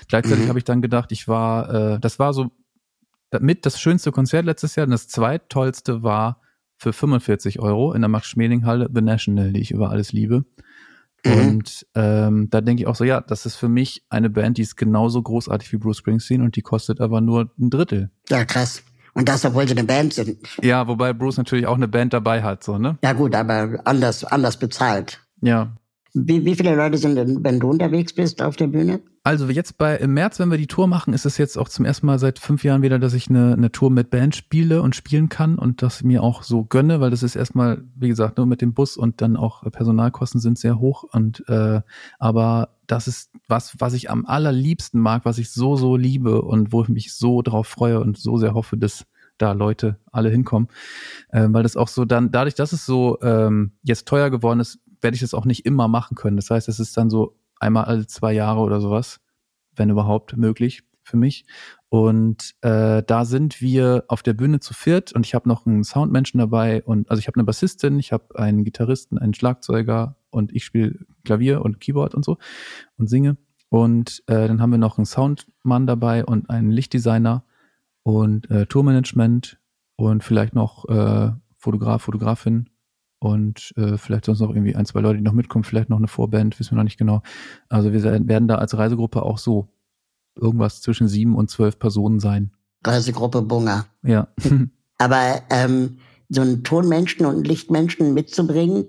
Gleichzeitig 0.09 0.45
mhm. 0.45 0.49
habe 0.49 0.59
ich 0.59 0.65
dann 0.65 0.81
gedacht, 0.81 1.13
ich 1.13 1.29
war, 1.29 1.73
äh, 1.73 1.99
das 2.01 2.19
war 2.19 2.33
so 2.33 2.51
mit 3.39 3.65
das 3.65 3.79
schönste 3.79 4.11
Konzert 4.11 4.45
letztes 4.45 4.75
Jahr. 4.75 4.85
Und 4.85 4.91
das 4.91 5.07
zweittollste 5.07 6.03
war 6.03 6.41
für 6.77 6.93
45 6.93 7.59
Euro 7.59 7.93
in 7.93 8.01
der 8.01 8.09
Max-Schmeling-Halle 8.09 8.89
The 8.93 9.01
National, 9.01 9.53
die 9.53 9.61
ich 9.61 9.71
über 9.71 9.89
alles 9.89 10.11
liebe. 10.11 10.45
Mhm. 11.25 11.33
Und 11.33 11.87
ähm, 11.95 12.49
da 12.49 12.61
denke 12.61 12.83
ich 12.83 12.87
auch 12.87 12.95
so, 12.95 13.03
ja, 13.03 13.21
das 13.21 13.45
ist 13.45 13.55
für 13.55 13.69
mich 13.69 14.03
eine 14.09 14.29
Band, 14.29 14.57
die 14.57 14.61
ist 14.61 14.75
genauso 14.75 15.21
großartig 15.21 15.71
wie 15.71 15.77
Bruce 15.77 15.97
Springsteen 15.97 16.41
und 16.41 16.55
die 16.55 16.61
kostet 16.61 17.01
aber 17.01 17.21
nur 17.21 17.51
ein 17.59 17.69
Drittel. 17.69 18.11
Ja, 18.29 18.45
krass. 18.45 18.83
Und 19.13 19.29
das, 19.29 19.45
obwohl 19.45 19.65
sie 19.65 19.77
eine 19.77 19.85
Band 19.85 20.13
sind. 20.13 20.37
Ja, 20.61 20.87
wobei 20.87 21.13
Bruce 21.13 21.37
natürlich 21.37 21.67
auch 21.67 21.75
eine 21.75 21.87
Band 21.87 22.13
dabei 22.13 22.43
hat, 22.43 22.63
so, 22.63 22.77
ne? 22.77 22.97
Ja, 23.01 23.13
gut, 23.13 23.33
aber 23.33 23.79
anders, 23.85 24.25
anders 24.25 24.57
bezahlt. 24.57 25.21
Ja. 25.41 25.77
Wie, 26.17 26.45
wie 26.45 26.55
viele 26.55 26.75
Leute 26.75 26.97
sind 26.97 27.15
denn, 27.15 27.43
wenn 27.43 27.59
du 27.59 27.69
unterwegs 27.69 28.13
bist 28.13 28.41
auf 28.41 28.55
der 28.55 28.67
Bühne? 28.67 29.01
Also 29.23 29.49
jetzt 29.49 29.77
bei 29.77 29.97
im 29.97 30.13
März, 30.13 30.39
wenn 30.39 30.49
wir 30.49 30.57
die 30.57 30.67
Tour 30.67 30.87
machen, 30.87 31.13
ist 31.13 31.25
es 31.25 31.37
jetzt 31.37 31.57
auch 31.57 31.67
zum 31.67 31.83
ersten 31.83 32.05
Mal 32.05 32.19
seit 32.19 32.39
fünf 32.39 32.63
Jahren 32.63 32.83
wieder, 32.83 32.99
dass 32.99 33.13
ich 33.13 33.29
eine, 33.29 33.51
eine 33.53 33.69
Tour 33.69 33.89
mit 33.89 34.11
Band 34.11 34.33
spiele 34.33 34.81
und 34.81 34.95
spielen 34.95 35.27
kann 35.27 35.57
und 35.57 35.81
das 35.81 36.03
mir 36.03 36.23
auch 36.23 36.43
so 36.43 36.63
gönne, 36.63 37.01
weil 37.01 37.11
das 37.11 37.21
ist 37.21 37.35
erstmal, 37.35 37.83
wie 37.95 38.07
gesagt, 38.07 38.37
nur 38.37 38.45
mit 38.45 38.61
dem 38.61 38.73
Bus 38.73 38.95
und 38.95 39.21
dann 39.21 39.35
auch 39.35 39.69
Personalkosten 39.69 40.39
sind 40.39 40.57
sehr 40.57 40.79
hoch 40.79 41.03
und 41.03 41.43
äh, 41.49 41.81
aber 42.17 42.69
das 42.87 43.07
ist 43.09 43.31
was, 43.49 43.75
was 43.79 43.93
ich 43.93 44.09
am 44.09 44.25
allerliebsten 44.25 45.01
mag, 45.01 45.25
was 45.25 45.37
ich 45.37 45.51
so, 45.51 45.75
so 45.75 45.97
liebe 45.97 46.43
und 46.43 46.71
wo 46.71 46.83
ich 46.83 46.89
mich 46.89 47.13
so 47.13 47.41
drauf 47.41 47.67
freue 47.67 47.99
und 47.99 48.17
so 48.17 48.37
sehr 48.37 48.53
hoffe, 48.53 48.77
dass 48.77 49.05
da 49.37 49.51
Leute 49.51 49.97
alle 50.11 50.29
hinkommen. 50.29 50.69
Ähm, 51.31 51.53
weil 51.53 51.63
das 51.63 51.75
auch 51.75 51.87
so 51.87 52.05
dann, 52.05 52.31
dadurch, 52.31 52.55
dass 52.55 52.73
es 52.73 52.85
so 52.85 53.19
ähm, 53.21 53.71
jetzt 53.83 54.07
teuer 54.07 54.29
geworden 54.29 54.59
ist, 54.59 54.79
werde 55.05 55.15
ich 55.15 55.21
das 55.21 55.35
auch 55.35 55.45
nicht 55.45 55.67
immer 55.67 55.87
machen 55.87 56.15
können. 56.15 56.35
Das 56.35 56.49
heißt, 56.49 56.67
es 56.67 56.79
ist 56.79 56.97
dann 56.97 57.11
so 57.11 57.37
einmal 57.59 57.85
alle 57.85 58.07
zwei 58.07 58.33
Jahre 58.33 58.61
oder 58.61 58.81
sowas, 58.81 59.21
wenn 59.75 59.91
überhaupt 59.91 60.35
möglich 60.35 60.81
für 61.03 61.15
mich. 61.15 61.45
Und 61.89 62.55
äh, 62.61 63.03
da 63.03 63.23
sind 63.23 63.61
wir 63.61 64.05
auf 64.07 64.23
der 64.23 64.33
Bühne 64.33 64.59
zu 64.59 64.73
viert 64.73 65.13
und 65.13 65.23
ich 65.23 65.35
habe 65.35 65.47
noch 65.47 65.67
einen 65.67 65.83
Soundmenschen 65.83 66.39
dabei 66.39 66.83
und 66.83 67.07
also 67.11 67.19
ich 67.19 67.27
habe 67.27 67.35
eine 67.35 67.43
Bassistin, 67.43 67.99
ich 67.99 68.11
habe 68.11 68.39
einen 68.39 68.63
Gitarristen, 68.63 69.19
einen 69.19 69.35
Schlagzeuger 69.35 70.15
und 70.31 70.51
ich 70.55 70.65
spiele 70.65 71.05
Klavier 71.23 71.61
und 71.61 71.79
Keyboard 71.79 72.15
und 72.15 72.25
so 72.25 72.39
und 72.97 73.07
singe. 73.07 73.37
Und 73.69 74.23
äh, 74.25 74.47
dann 74.47 74.59
haben 74.59 74.71
wir 74.71 74.79
noch 74.79 74.97
einen 74.97 75.05
Soundmann 75.05 75.85
dabei 75.85 76.25
und 76.25 76.49
einen 76.49 76.71
Lichtdesigner 76.71 77.45
und 78.01 78.49
äh, 78.49 78.65
Tourmanagement 78.65 79.59
und 79.97 80.23
vielleicht 80.23 80.55
noch 80.55 80.89
äh, 80.89 81.31
Fotograf, 81.57 82.01
Fotografin 82.01 82.71
und 83.25 83.73
äh, 83.75 83.97
vielleicht 83.97 84.25
sonst 84.25 84.39
noch 84.39 84.51
irgendwie 84.51 84.75
ein, 84.75 84.85
zwei 84.85 84.99
Leute, 84.99 85.17
die 85.17 85.23
noch 85.23 85.33
mitkommen, 85.33 85.63
vielleicht 85.63 85.89
noch 85.89 85.97
eine 85.97 86.07
Vorband, 86.07 86.59
wissen 86.59 86.71
wir 86.71 86.77
noch 86.77 86.83
nicht 86.83 86.99
genau. 86.99 87.23
Also 87.69 87.91
wir 87.91 88.03
werden 88.03 88.47
da 88.47 88.55
als 88.55 88.77
Reisegruppe 88.77 89.23
auch 89.23 89.39
so 89.39 89.67
irgendwas 90.35 90.81
zwischen 90.81 91.07
sieben 91.07 91.35
und 91.35 91.49
zwölf 91.49 91.79
Personen 91.79 92.19
sein. 92.19 92.51
Reisegruppe 92.83 93.41
Bunga. 93.41 93.87
Ja. 94.03 94.27
Aber 94.99 95.41
ähm, 95.49 95.97
so 96.29 96.41
einen 96.41 96.63
Tonmenschen 96.63 97.25
und 97.25 97.35
einen 97.35 97.43
Lichtmenschen 97.45 98.13
mitzubringen, 98.13 98.85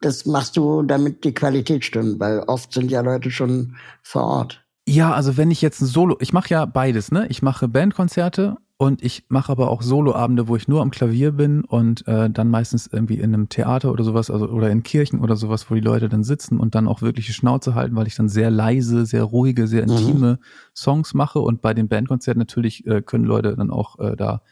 das 0.00 0.24
machst 0.26 0.56
du, 0.56 0.82
damit 0.82 1.24
die 1.24 1.34
Qualität 1.34 1.84
stimmt, 1.84 2.20
weil 2.20 2.40
oft 2.40 2.72
sind 2.72 2.90
ja 2.90 3.00
Leute 3.00 3.32
schon 3.32 3.74
vor 4.02 4.22
Ort. 4.22 4.64
Ja, 4.86 5.12
also 5.12 5.36
wenn 5.36 5.50
ich 5.50 5.60
jetzt 5.60 5.80
ein 5.80 5.86
Solo, 5.86 6.16
ich 6.20 6.32
mache 6.32 6.50
ja 6.50 6.66
beides, 6.66 7.10
ne? 7.10 7.26
Ich 7.28 7.42
mache 7.42 7.66
Bandkonzerte 7.66 8.58
und 8.80 9.02
ich 9.02 9.24
mache 9.28 9.50
aber 9.50 9.70
auch 9.70 9.82
Soloabende, 9.82 10.46
wo 10.46 10.54
ich 10.54 10.68
nur 10.68 10.82
am 10.82 10.92
Klavier 10.92 11.32
bin 11.32 11.64
und 11.64 12.06
äh, 12.06 12.30
dann 12.30 12.48
meistens 12.48 12.86
irgendwie 12.86 13.18
in 13.18 13.34
einem 13.34 13.48
Theater 13.48 13.90
oder 13.90 14.04
sowas, 14.04 14.30
also 14.30 14.48
oder 14.48 14.70
in 14.70 14.84
Kirchen 14.84 15.18
oder 15.18 15.34
sowas, 15.34 15.68
wo 15.68 15.74
die 15.74 15.80
Leute 15.80 16.08
dann 16.08 16.22
sitzen 16.22 16.60
und 16.60 16.76
dann 16.76 16.86
auch 16.86 17.02
wirkliche 17.02 17.32
Schnauze 17.32 17.74
halten, 17.74 17.96
weil 17.96 18.06
ich 18.06 18.14
dann 18.14 18.28
sehr 18.28 18.52
leise, 18.52 19.04
sehr 19.04 19.24
ruhige, 19.24 19.66
sehr 19.66 19.82
mhm. 19.82 19.90
intime 19.90 20.32
mhm. 20.34 20.38
Songs 20.76 21.12
mache. 21.12 21.40
Und 21.40 21.60
bei 21.60 21.74
den 21.74 21.88
Bandkonzerten 21.88 22.38
natürlich 22.38 22.86
äh, 22.86 23.02
können 23.02 23.24
Leute 23.24 23.56
dann 23.56 23.72
auch 23.72 23.98
äh, 23.98 24.14
da 24.14 24.42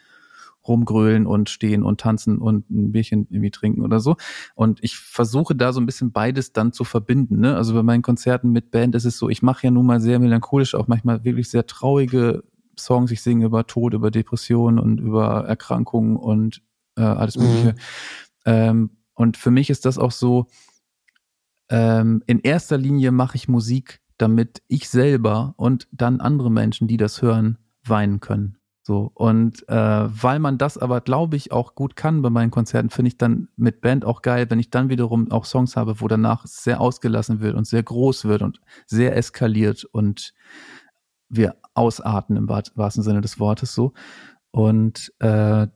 rumgrölen 0.66 1.28
und 1.28 1.48
stehen 1.48 1.84
und 1.84 2.00
tanzen 2.00 2.38
und 2.38 2.68
ein 2.68 2.90
Bierchen 2.90 3.28
irgendwie 3.30 3.52
trinken 3.52 3.82
oder 3.82 4.00
so. 4.00 4.16
Und 4.56 4.82
ich 4.82 4.96
versuche 4.98 5.54
da 5.54 5.72
so 5.72 5.80
ein 5.80 5.86
bisschen 5.86 6.10
beides 6.10 6.52
dann 6.52 6.72
zu 6.72 6.82
verbinden. 6.82 7.38
Ne? 7.38 7.54
Also 7.54 7.74
bei 7.74 7.84
meinen 7.84 8.02
Konzerten 8.02 8.50
mit 8.50 8.72
Band 8.72 8.96
ist 8.96 9.04
es 9.04 9.18
so, 9.18 9.28
ich 9.28 9.42
mache 9.42 9.68
ja 9.68 9.70
nun 9.70 9.86
mal 9.86 10.00
sehr 10.00 10.18
melancholisch, 10.18 10.74
auch 10.74 10.88
manchmal 10.88 11.22
wirklich 11.24 11.48
sehr 11.48 11.64
traurige 11.68 12.42
Songs. 12.78 13.10
Ich 13.10 13.22
singe 13.22 13.46
über 13.46 13.66
Tod, 13.66 13.94
über 13.94 14.10
Depressionen 14.10 14.78
und 14.78 14.98
über 14.98 15.46
Erkrankungen 15.46 16.16
und 16.16 16.62
äh, 16.96 17.02
alles 17.02 17.36
Mögliche. 17.36 17.72
Mhm. 17.72 17.78
Ähm, 18.44 18.90
und 19.14 19.36
für 19.36 19.50
mich 19.50 19.70
ist 19.70 19.84
das 19.84 19.98
auch 19.98 20.12
so, 20.12 20.46
ähm, 21.68 22.22
in 22.26 22.40
erster 22.40 22.78
Linie 22.78 23.10
mache 23.10 23.36
ich 23.36 23.48
Musik, 23.48 24.00
damit 24.18 24.62
ich 24.68 24.88
selber 24.88 25.54
und 25.56 25.88
dann 25.90 26.20
andere 26.20 26.50
Menschen, 26.50 26.86
die 26.86 26.96
das 26.96 27.22
hören, 27.22 27.58
weinen 27.84 28.20
können. 28.20 28.58
So, 28.82 29.10
und 29.14 29.68
äh, 29.68 29.74
weil 30.22 30.38
man 30.38 30.58
das 30.58 30.78
aber, 30.78 31.00
glaube 31.00 31.34
ich, 31.34 31.50
auch 31.50 31.74
gut 31.74 31.96
kann 31.96 32.22
bei 32.22 32.30
meinen 32.30 32.52
Konzerten, 32.52 32.88
finde 32.88 33.08
ich 33.08 33.18
dann 33.18 33.48
mit 33.56 33.80
Band 33.80 34.04
auch 34.04 34.22
geil, 34.22 34.46
wenn 34.48 34.60
ich 34.60 34.70
dann 34.70 34.88
wiederum 34.88 35.32
auch 35.32 35.44
Songs 35.44 35.76
habe, 35.76 36.00
wo 36.00 36.06
danach 36.06 36.46
sehr 36.46 36.80
ausgelassen 36.80 37.40
wird 37.40 37.56
und 37.56 37.66
sehr 37.66 37.82
groß 37.82 38.26
wird 38.26 38.42
und 38.42 38.60
sehr 38.86 39.16
eskaliert 39.16 39.84
und 39.84 40.34
wir 41.28 41.56
ausarten 41.76 42.36
im 42.36 42.48
wahrsten 42.48 43.02
Sinne 43.02 43.20
des 43.20 43.38
Wortes 43.38 43.74
so. 43.74 43.92
Und 44.50 45.12
äh, 45.20 45.66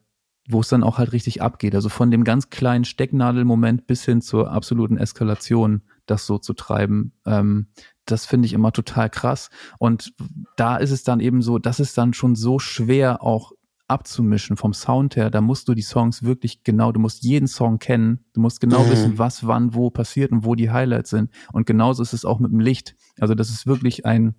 wo 0.48 0.60
es 0.60 0.68
dann 0.68 0.82
auch 0.82 0.98
halt 0.98 1.12
richtig 1.12 1.42
abgeht. 1.42 1.74
Also 1.74 1.88
von 1.88 2.10
dem 2.10 2.24
ganz 2.24 2.50
kleinen 2.50 2.84
Stecknadelmoment 2.84 3.86
bis 3.86 4.04
hin 4.04 4.20
zur 4.20 4.50
absoluten 4.50 4.96
Eskalation, 4.96 5.82
das 6.06 6.26
so 6.26 6.38
zu 6.38 6.54
treiben. 6.54 7.12
Ähm, 7.24 7.68
das 8.04 8.26
finde 8.26 8.46
ich 8.46 8.52
immer 8.52 8.72
total 8.72 9.10
krass. 9.10 9.50
Und 9.78 10.12
da 10.56 10.76
ist 10.76 10.90
es 10.90 11.04
dann 11.04 11.20
eben 11.20 11.42
so, 11.42 11.58
das 11.58 11.78
ist 11.78 11.96
dann 11.96 12.14
schon 12.14 12.34
so 12.34 12.58
schwer 12.58 13.22
auch 13.22 13.52
abzumischen 13.86 14.56
vom 14.56 14.72
Sound 14.72 15.16
her. 15.16 15.30
Da 15.30 15.40
musst 15.40 15.68
du 15.68 15.74
die 15.74 15.82
Songs 15.82 16.22
wirklich 16.22 16.62
genau, 16.62 16.92
du 16.92 17.00
musst 17.00 17.24
jeden 17.24 17.48
Song 17.48 17.78
kennen. 17.78 18.24
Du 18.32 18.40
musst 18.40 18.60
genau 18.60 18.84
mhm. 18.84 18.90
wissen, 18.90 19.18
was, 19.18 19.46
wann, 19.46 19.74
wo 19.74 19.90
passiert 19.90 20.32
und 20.32 20.44
wo 20.44 20.54
die 20.54 20.70
Highlights 20.70 21.10
sind. 21.10 21.30
Und 21.52 21.66
genauso 21.66 22.02
ist 22.02 22.12
es 22.12 22.24
auch 22.24 22.38
mit 22.38 22.52
dem 22.52 22.60
Licht. 22.60 22.96
Also 23.18 23.34
das 23.34 23.50
ist 23.50 23.66
wirklich 23.66 24.06
ein, 24.06 24.34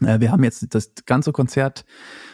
wir 0.00 0.32
haben 0.32 0.44
jetzt 0.44 0.74
das 0.74 0.92
ganze 1.06 1.32
Konzert 1.32 1.84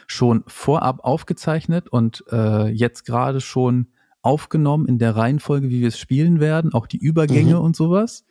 schon 0.07 0.45
vorab 0.47 1.01
aufgezeichnet 1.05 1.89
und 1.89 2.25
äh, 2.31 2.69
jetzt 2.69 3.05
gerade 3.05 3.41
schon 3.41 3.89
aufgenommen 4.23 4.87
in 4.87 4.99
der 4.99 5.17
Reihenfolge, 5.17 5.71
wie 5.71 5.81
wir 5.81 5.89
es 5.89 5.99
spielen 5.99 6.41
werden, 6.41 6.75
auch 6.75 6.87
die 6.87 6.99
Übergänge 6.99 7.57
mhm. 7.57 7.61
und 7.61 7.77
sowas. 7.77 8.25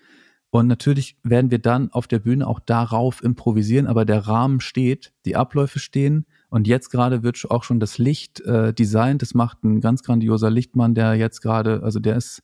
Und 0.50 0.68
natürlich 0.68 1.18
werden 1.24 1.52
wir 1.52 1.60
dann 1.60 1.92
auf 1.92 2.08
der 2.08 2.20
Bühne 2.20 2.48
auch 2.48 2.60
darauf 2.60 3.22
improvisieren, 3.22 3.88
aber 3.88 4.06
der 4.06 4.26
Rahmen 4.26 4.62
steht, 4.62 5.14
die 5.26 5.36
Abläufe 5.36 5.80
stehen. 5.80 6.26
Und 6.50 6.66
jetzt 6.66 6.90
gerade 6.90 7.24
wird 7.24 7.44
auch 7.50 7.64
schon 7.64 7.82
das 7.82 7.98
Licht 7.98 8.40
äh, 8.42 8.74
designt. 8.74 9.22
Das 9.22 9.34
macht 9.34 9.64
ein 9.66 9.82
ganz 9.82 10.02
grandioser 10.04 10.50
Lichtmann, 10.50 10.96
der 10.96 11.16
jetzt 11.16 11.42
gerade, 11.42 11.84
also 11.84 12.00
der 12.00 12.16
ist 12.16 12.42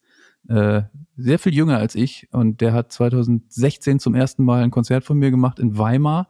äh, 0.50 0.82
sehr 1.16 1.40
viel 1.40 1.54
jünger 1.54 1.78
als 1.78 1.96
ich 1.96 2.28
und 2.32 2.62
der 2.62 2.74
hat 2.74 2.92
2016 2.92 4.00
zum 4.00 4.16
ersten 4.16 4.44
Mal 4.44 4.64
ein 4.64 4.72
Konzert 4.72 5.04
von 5.04 5.18
mir 5.18 5.32
gemacht 5.32 5.60
in 5.60 5.78
Weimar 5.78 6.30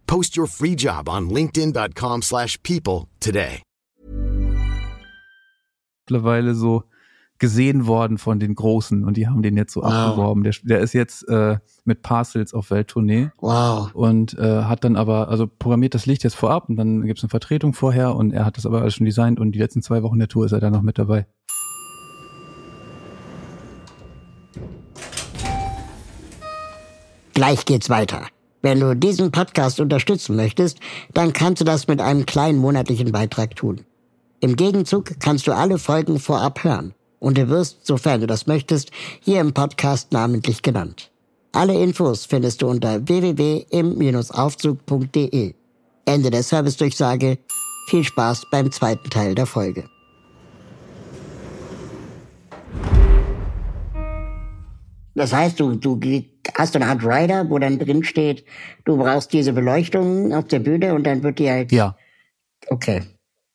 Post 0.11 0.37
your 0.37 0.47
free 0.47 0.75
job 0.75 1.07
on 1.07 1.29
linkedin.com/people 1.29 3.07
today. 3.21 3.61
Mittlerweile 6.05 6.53
so 6.53 6.83
gesehen 7.39 7.87
worden 7.87 8.17
von 8.17 8.37
den 8.37 8.53
Großen 8.53 9.05
und 9.05 9.15
die 9.15 9.29
haben 9.29 9.41
den 9.41 9.55
jetzt 9.55 9.71
so 9.71 9.81
wow. 9.81 9.89
abgeworben. 9.89 10.43
Der, 10.43 10.53
der 10.63 10.81
ist 10.81 10.91
jetzt 10.91 11.25
äh, 11.29 11.59
mit 11.85 12.01
Parcels 12.01 12.53
auf 12.53 12.71
Welttournee. 12.71 13.29
Wow. 13.39 13.95
Und 13.95 14.37
äh, 14.37 14.63
hat 14.63 14.83
dann 14.83 14.97
aber, 14.97 15.29
also 15.29 15.47
programmiert 15.47 15.93
das 15.93 16.05
Licht 16.05 16.25
jetzt 16.25 16.35
vorab 16.35 16.67
und 16.67 16.75
dann 16.75 17.05
gibt 17.05 17.19
es 17.19 17.23
eine 17.23 17.29
Vertretung 17.29 17.73
vorher 17.73 18.13
und 18.13 18.33
er 18.33 18.43
hat 18.43 18.57
das 18.57 18.65
aber 18.65 18.81
alles 18.81 18.95
schon 18.95 19.05
designt 19.05 19.39
und 19.39 19.53
die 19.53 19.59
letzten 19.59 19.81
zwei 19.81 20.03
Wochen 20.03 20.19
der 20.19 20.27
Tour 20.27 20.45
ist 20.45 20.51
er 20.51 20.59
dann 20.59 20.73
noch 20.73 20.81
mit 20.81 20.97
dabei. 20.99 21.25
Gleich 27.33 27.63
geht's 27.63 27.89
weiter. 27.89 28.27
Wenn 28.61 28.79
du 28.79 28.95
diesen 28.95 29.31
Podcast 29.31 29.79
unterstützen 29.79 30.35
möchtest, 30.35 30.79
dann 31.13 31.33
kannst 31.33 31.61
du 31.61 31.65
das 31.65 31.87
mit 31.87 31.99
einem 31.99 32.27
kleinen 32.27 32.59
monatlichen 32.59 33.11
Beitrag 33.11 33.55
tun. 33.55 33.81
Im 34.39 34.55
Gegenzug 34.55 35.19
kannst 35.19 35.47
du 35.47 35.55
alle 35.55 35.79
Folgen 35.79 36.19
vorab 36.19 36.63
hören 36.63 36.93
und 37.19 37.37
du 37.37 37.49
wirst, 37.49 37.85
sofern 37.85 38.21
du 38.21 38.27
das 38.27 38.47
möchtest, 38.47 38.91
hier 39.19 39.41
im 39.41 39.53
Podcast 39.53 40.11
namentlich 40.11 40.61
genannt. 40.61 41.11
Alle 41.53 41.81
Infos 41.81 42.25
findest 42.25 42.61
du 42.61 42.67
unter 42.67 43.07
www.im-aufzug.de. 43.07 45.53
Ende 46.05 46.29
der 46.29 46.43
Servicedurchsage. 46.43 47.39
Viel 47.87 48.03
Spaß 48.03 48.43
beim 48.51 48.71
zweiten 48.71 49.09
Teil 49.09 49.33
der 49.35 49.45
Folge. 49.45 49.85
Das 55.13 55.33
heißt, 55.33 55.59
du, 55.59 55.75
du 55.75 55.97
hast 56.55 56.75
du 56.75 56.79
eine 56.79 56.89
Art 56.89 57.03
Rider, 57.03 57.49
wo 57.49 57.59
dann 57.59 57.79
drin 57.79 58.03
steht, 58.03 58.45
du 58.85 58.97
brauchst 58.97 59.33
diese 59.33 59.53
Beleuchtung 59.53 60.33
auf 60.33 60.47
der 60.47 60.59
Bühne 60.59 60.93
und 60.93 61.05
dann 61.05 61.23
wird 61.23 61.39
die 61.39 61.49
halt. 61.49 61.71
Ja. 61.71 61.95
Okay. 62.67 63.01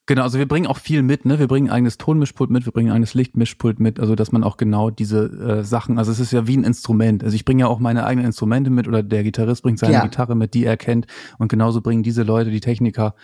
Genau, 0.08 0.22
also 0.22 0.38
wir 0.38 0.46
bringen 0.46 0.68
auch 0.68 0.78
viel 0.78 1.02
mit, 1.02 1.24
ne? 1.24 1.40
Wir 1.40 1.48
bringen 1.48 1.66
ein 1.66 1.72
eigenes 1.72 1.98
Tonmischpult 1.98 2.48
mit, 2.48 2.64
wir 2.64 2.72
bringen 2.72 2.90
ein 2.90 2.94
eigenes 2.94 3.14
Lichtmischpult 3.14 3.80
mit, 3.80 3.98
also 3.98 4.14
dass 4.14 4.30
man 4.30 4.44
auch 4.44 4.56
genau 4.56 4.90
diese 4.90 5.24
äh, 5.24 5.64
Sachen, 5.64 5.98
also 5.98 6.12
es 6.12 6.20
ist 6.20 6.32
ja 6.32 6.46
wie 6.46 6.56
ein 6.56 6.62
Instrument. 6.62 7.24
Also 7.24 7.34
ich 7.34 7.44
bringe 7.44 7.62
ja 7.62 7.66
auch 7.66 7.80
meine 7.80 8.06
eigenen 8.06 8.26
Instrumente 8.26 8.70
mit 8.70 8.86
oder 8.86 9.02
der 9.02 9.24
Gitarrist 9.24 9.64
bringt 9.64 9.80
seine 9.80 9.94
ja. 9.94 10.02
Gitarre 10.04 10.36
mit, 10.36 10.54
die 10.54 10.64
er 10.64 10.76
kennt. 10.76 11.08
Und 11.38 11.48
genauso 11.48 11.80
bringen 11.80 12.04
diese 12.04 12.22
Leute, 12.22 12.52
die 12.52 12.60
Techniker, 12.60 13.16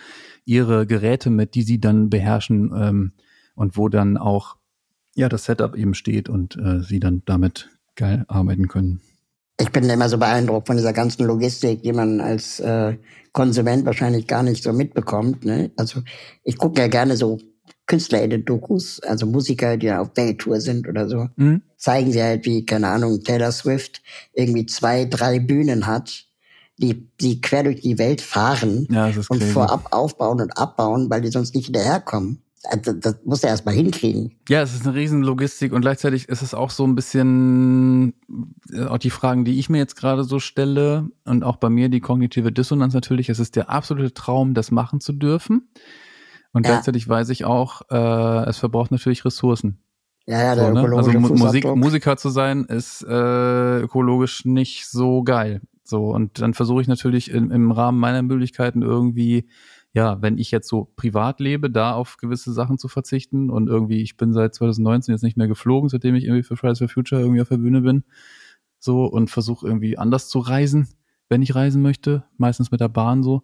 ihre 0.43 0.85
Geräte 0.85 1.29
mit, 1.29 1.55
die 1.55 1.63
sie 1.63 1.79
dann 1.79 2.09
beherrschen 2.09 2.73
ähm, 2.75 3.13
und 3.55 3.77
wo 3.77 3.87
dann 3.87 4.17
auch 4.17 4.57
ja 5.15 5.29
das 5.29 5.45
Setup 5.45 5.77
eben 5.77 5.93
steht 5.93 6.27
und 6.27 6.57
äh, 6.57 6.81
sie 6.81 6.99
dann 6.99 7.21
damit 7.23 7.69
geil 7.95 8.25
arbeiten 8.27 8.67
können. 8.67 8.99
Ich 9.59 9.71
bin 9.71 9.89
immer 9.89 10.09
so 10.09 10.17
beeindruckt 10.17 10.67
von 10.67 10.77
dieser 10.77 10.93
ganzen 10.93 11.25
Logistik, 11.25 11.83
die 11.83 11.93
man 11.93 12.19
als 12.21 12.59
äh, 12.59 12.97
Konsument 13.33 13.85
wahrscheinlich 13.85 14.27
gar 14.27 14.43
nicht 14.43 14.63
so 14.63 14.73
mitbekommt. 14.73 15.45
Ne? 15.45 15.71
Also 15.75 16.01
ich 16.43 16.57
gucke 16.57 16.81
ja 16.81 16.87
gerne 16.87 17.15
so 17.15 17.39
Künstler 17.85 18.21
in 18.21 18.29
den 18.29 18.45
Dokus, 18.45 19.01
also 19.01 19.25
Musiker, 19.25 19.77
die 19.77 19.91
auf 19.91 20.11
Welttour 20.15 20.61
sind 20.61 20.87
oder 20.87 21.09
so, 21.09 21.27
mhm. 21.35 21.61
zeigen 21.77 22.11
sie 22.11 22.23
halt, 22.23 22.45
wie, 22.45 22.65
keine 22.65 22.87
Ahnung, 22.87 23.23
Taylor 23.23 23.51
Swift 23.51 24.01
irgendwie 24.33 24.65
zwei, 24.65 25.05
drei 25.05 25.39
Bühnen 25.39 25.85
hat, 25.85 26.25
die, 26.77 27.09
die 27.19 27.41
quer 27.41 27.63
durch 27.63 27.81
die 27.81 27.97
Welt 27.97 28.21
fahren 28.21 28.87
ja, 28.89 29.11
und 29.29 29.43
vorab 29.43 29.87
aufbauen 29.91 30.41
und 30.41 30.57
abbauen, 30.57 31.09
weil 31.09 31.21
die 31.21 31.29
sonst 31.29 31.55
nicht 31.55 31.65
hinterherkommen. 31.65 32.42
Also, 32.65 32.93
das 32.93 33.17
muss 33.25 33.43
er 33.43 33.49
erst 33.49 33.65
mal 33.65 33.75
hinkriegen. 33.75 34.35
Ja, 34.47 34.61
es 34.61 34.73
ist 34.73 34.87
eine 34.87 34.95
Riesenlogistik 34.95 35.73
und 35.73 35.81
gleichzeitig 35.81 36.29
ist 36.29 36.41
es 36.41 36.53
auch 36.53 36.69
so 36.69 36.85
ein 36.85 36.95
bisschen 36.95 38.13
äh, 38.71 38.85
auch 38.85 38.97
die 38.97 39.09
Fragen, 39.09 39.43
die 39.43 39.59
ich 39.59 39.69
mir 39.69 39.79
jetzt 39.79 39.95
gerade 39.95 40.23
so 40.23 40.39
stelle 40.39 41.09
und 41.25 41.43
auch 41.43 41.57
bei 41.57 41.69
mir 41.69 41.89
die 41.89 41.99
kognitive 41.99 42.53
Dissonanz 42.53 42.93
natürlich. 42.93 43.29
Es 43.29 43.39
ist 43.39 43.57
der 43.57 43.69
absolute 43.69 44.13
Traum, 44.13 44.53
das 44.53 44.71
machen 44.71 45.01
zu 45.01 45.11
dürfen. 45.11 45.67
Und 46.53 46.65
ja. 46.65 46.73
gleichzeitig 46.73 47.07
weiß 47.09 47.29
ich 47.29 47.43
auch, 47.43 47.81
äh, 47.89 48.49
es 48.49 48.59
verbraucht 48.59 48.91
natürlich 48.91 49.25
Ressourcen. 49.25 49.79
Ja, 50.25 50.41
ja, 50.41 50.55
der 50.55 50.67
so, 50.67 50.71
ne? 50.71 50.95
Also 50.95 51.11
Musik, 51.19 51.65
Musiker 51.75 52.15
zu 52.15 52.29
sein 52.29 52.63
ist 52.63 53.03
äh, 53.03 53.79
ökologisch 53.81 54.45
nicht 54.45 54.87
so 54.87 55.23
geil. 55.23 55.61
So 55.83 56.11
und 56.11 56.39
dann 56.39 56.53
versuche 56.53 56.81
ich 56.81 56.87
natürlich 56.87 57.29
im, 57.29 57.51
im 57.51 57.71
Rahmen 57.71 57.99
meiner 57.99 58.21
Möglichkeiten 58.21 58.83
irgendwie 58.83 59.49
ja, 59.93 60.21
wenn 60.21 60.39
ich 60.39 60.49
jetzt 60.49 60.67
so 60.67 60.91
privat 60.95 61.39
lebe, 61.39 61.69
da 61.69 61.93
auf 61.93 62.17
gewisse 62.17 62.51
Sachen 62.51 62.79
zu 62.79 62.87
verzichten 62.87 63.51
und 63.51 63.67
irgendwie, 63.67 64.01
ich 64.01 64.17
bin 64.17 64.33
seit 64.33 64.55
2019 64.55 65.13
jetzt 65.13 65.21
nicht 65.21 65.37
mehr 65.37 65.47
geflogen, 65.47 65.87
seitdem 65.87 66.15
ich 66.15 66.23
irgendwie 66.23 66.43
für 66.43 66.57
Fridays 66.57 66.79
for 66.79 66.89
Future 66.89 67.21
irgendwie 67.21 67.41
auf 67.41 67.49
der 67.49 67.57
Bühne 67.57 67.81
bin, 67.81 68.03
so 68.79 69.05
und 69.05 69.29
versuche 69.29 69.67
irgendwie 69.67 69.97
anders 69.97 70.29
zu 70.29 70.39
reisen, 70.39 70.87
wenn 71.29 71.43
ich 71.43 71.53
reisen 71.53 71.83
möchte, 71.83 72.23
meistens 72.37 72.71
mit 72.71 72.81
der 72.81 72.89
Bahn 72.89 73.21
so. 73.21 73.43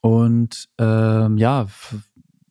Und 0.00 0.68
ähm, 0.78 1.38
ja, 1.38 1.66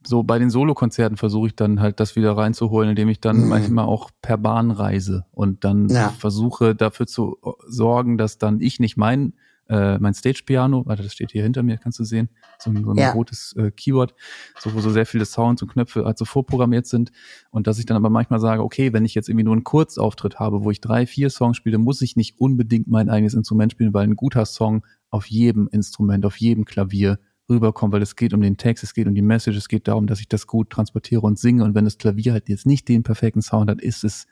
so 0.06 0.24
bei 0.24 0.38
den 0.38 0.50
Solokonzerten 0.50 1.16
versuche 1.16 1.48
ich 1.48 1.56
dann 1.56 1.80
halt 1.80 2.02
das 2.02 2.18
wieder 2.18 2.36
reinzuholen, 2.36 2.90
indem 2.90 3.08
ich 3.08 3.22
dann 3.22 3.44
mhm. 3.44 3.48
manchmal 3.48 3.86
auch 3.86 4.10
per 4.22 4.38
Bahn 4.38 4.72
reise 4.72 5.26
und 5.32 5.64
dann 5.64 5.88
ja. 5.88 6.10
versuche 6.10 6.76
dafür 6.76 7.08
zu 7.08 7.38
sorgen, 7.66 8.18
dass 8.18 8.38
dann 8.38 8.60
ich 8.60 8.82
nicht 8.82 8.98
mein 8.98 9.34
äh, 9.74 9.98
mein 9.98 10.14
Stage-Piano, 10.14 10.86
warte, 10.86 11.02
das 11.02 11.14
steht 11.14 11.32
hier 11.32 11.42
hinter 11.42 11.64
mir, 11.64 11.78
kannst 11.78 11.98
du 11.98 12.04
sehen, 12.04 12.30
so, 12.60 12.72
so 12.72 12.92
ein 12.92 12.98
ja. 12.98 13.12
rotes 13.12 13.56
äh, 13.58 13.72
Keyboard, 13.72 14.14
so, 14.60 14.72
wo 14.76 14.80
so 14.82 14.92
sehr 14.92 15.08
viele 15.08 15.26
Sounds 15.26 15.64
und 15.64 15.70
Knöpfe 15.70 16.06
halt 16.06 16.20
so 16.20 16.26
vorprogrammiert 16.26 16.86
sind 16.86 17.12
und 17.50 17.66
dass 17.66 17.80
ich 17.80 17.88
dann 17.88 17.98
aber 17.98 18.12
manchmal 18.12 18.40
sage, 18.40 18.62
okay, 18.62 18.94
wenn 18.94 19.04
ich 19.04 19.16
jetzt 19.16 19.30
irgendwie 19.30 19.46
nur 19.46 19.54
einen 19.54 19.64
Kurzauftritt 19.64 20.40
habe, 20.40 20.64
wo 20.64 20.70
ich 20.70 20.80
drei, 20.80 21.08
vier 21.08 21.32
Songs 21.32 21.58
spiele, 21.58 21.80
muss 21.80 22.02
ich 22.04 22.16
nicht 22.16 22.40
unbedingt 22.40 22.88
mein 22.88 23.10
eigenes 23.10 23.34
Instrument 23.34 23.72
spielen, 23.72 23.96
weil 23.96 24.04
ein 24.04 24.16
guter 24.16 24.46
Song 24.46 24.86
auf 25.10 25.26
jedem 25.26 25.68
Instrument, 25.72 26.24
auf 26.24 26.38
jedem 26.38 26.66
Klavier 26.66 27.18
rüberkommt, 27.50 27.94
weil 27.94 28.04
es 28.04 28.16
geht 28.16 28.36
um 28.36 28.42
den 28.42 28.58
Text, 28.58 28.84
es 28.84 28.94
geht 28.94 29.08
um 29.08 29.16
die 29.16 29.24
Message, 29.24 29.58
es 29.58 29.68
geht 29.68 29.88
darum, 29.88 30.06
dass 30.06 30.20
ich 30.20 30.30
das 30.30 30.46
gut 30.46 30.70
transportiere 30.70 31.22
und 31.22 31.40
singe 31.40 31.64
und 31.64 31.74
wenn 31.74 31.86
das 31.86 31.98
Klavier 31.98 32.34
halt 32.34 32.48
jetzt 32.48 32.68
nicht 32.68 32.88
den 32.88 33.02
perfekten 33.02 33.42
Sound 33.42 33.72
hat, 33.72 33.82
ist 33.82 34.04
es, 34.04 34.28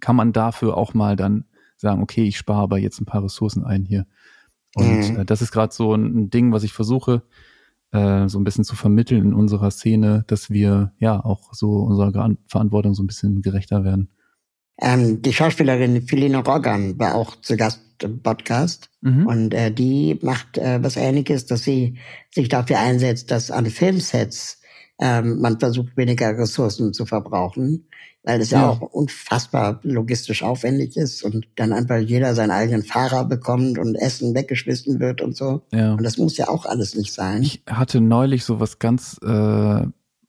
kann 0.00 0.16
man 0.16 0.32
dafür 0.32 0.78
auch 0.78 0.94
mal 0.94 1.16
dann 1.16 1.44
sagen, 1.76 2.02
okay, 2.02 2.24
ich 2.24 2.38
spare 2.38 2.62
aber 2.62 2.78
jetzt 2.78 3.00
ein 3.00 3.06
paar 3.06 3.22
Ressourcen 3.22 3.64
ein 3.64 3.84
hier. 3.84 4.06
Und 4.74 5.12
mhm. 5.12 5.20
äh, 5.20 5.24
das 5.24 5.42
ist 5.42 5.52
gerade 5.52 5.72
so 5.72 5.94
ein, 5.94 6.30
Ding, 6.30 6.52
was 6.52 6.64
ich 6.64 6.72
versuche, 6.72 7.22
äh, 7.92 8.28
so 8.28 8.38
ein 8.38 8.44
bisschen 8.44 8.64
zu 8.64 8.76
vermitteln 8.76 9.22
in 9.22 9.34
unserer 9.34 9.70
Szene, 9.70 10.24
dass 10.26 10.50
wir 10.50 10.92
ja 10.98 11.24
auch 11.24 11.54
so 11.54 11.76
unserer 11.76 12.36
Verantwortung 12.48 12.94
so 12.94 13.02
ein 13.02 13.06
bisschen 13.06 13.42
gerechter 13.42 13.84
werden. 13.84 14.08
Ähm, 14.78 15.22
die 15.22 15.32
Schauspielerin 15.32 16.02
Philina 16.02 16.40
Rogan 16.40 16.98
war 16.98 17.14
auch 17.14 17.36
zu 17.40 17.56
Gast 17.56 17.80
im 18.02 18.20
Podcast 18.20 18.90
mhm. 19.00 19.26
und 19.26 19.54
äh, 19.54 19.72
die 19.72 20.18
macht 20.20 20.58
äh, 20.58 20.82
was 20.82 20.96
Ähnliches, 20.96 21.46
dass 21.46 21.62
sie 21.62 21.96
sich 22.30 22.50
dafür 22.50 22.78
einsetzt, 22.78 23.30
dass 23.30 23.50
an 23.50 23.66
Filmsets 23.66 24.60
ähm, 25.00 25.40
man 25.40 25.58
versucht, 25.58 25.96
weniger 25.96 26.36
Ressourcen 26.36 26.92
zu 26.92 27.06
verbrauchen, 27.06 27.86
weil 28.26 28.40
es 28.40 28.50
ja. 28.50 28.60
ja. 28.60 28.68
auch 28.70 28.80
unfassbar 28.80 29.78
logistisch 29.84 30.42
aufwendig 30.42 30.96
ist 30.96 31.22
und 31.22 31.46
dann 31.54 31.72
einfach 31.72 31.98
jeder 31.98 32.34
seinen 32.34 32.50
eigenen 32.50 32.82
Fahrer 32.82 33.24
bekommt 33.24 33.78
und 33.78 33.94
Essen 33.94 34.34
weggeschmissen 34.34 34.98
wird 34.98 35.22
und 35.22 35.36
so. 35.36 35.62
Ja. 35.72 35.92
Und 35.92 36.02
das 36.02 36.18
muss 36.18 36.36
ja 36.36 36.48
auch 36.48 36.66
alles 36.66 36.96
nicht 36.96 37.14
sein. 37.14 37.42
Ich 37.42 37.62
hatte 37.66 38.00
neulich 38.00 38.44
so 38.44 38.58
was 38.58 38.80
ganz 38.80 39.16
äh, 39.22 39.86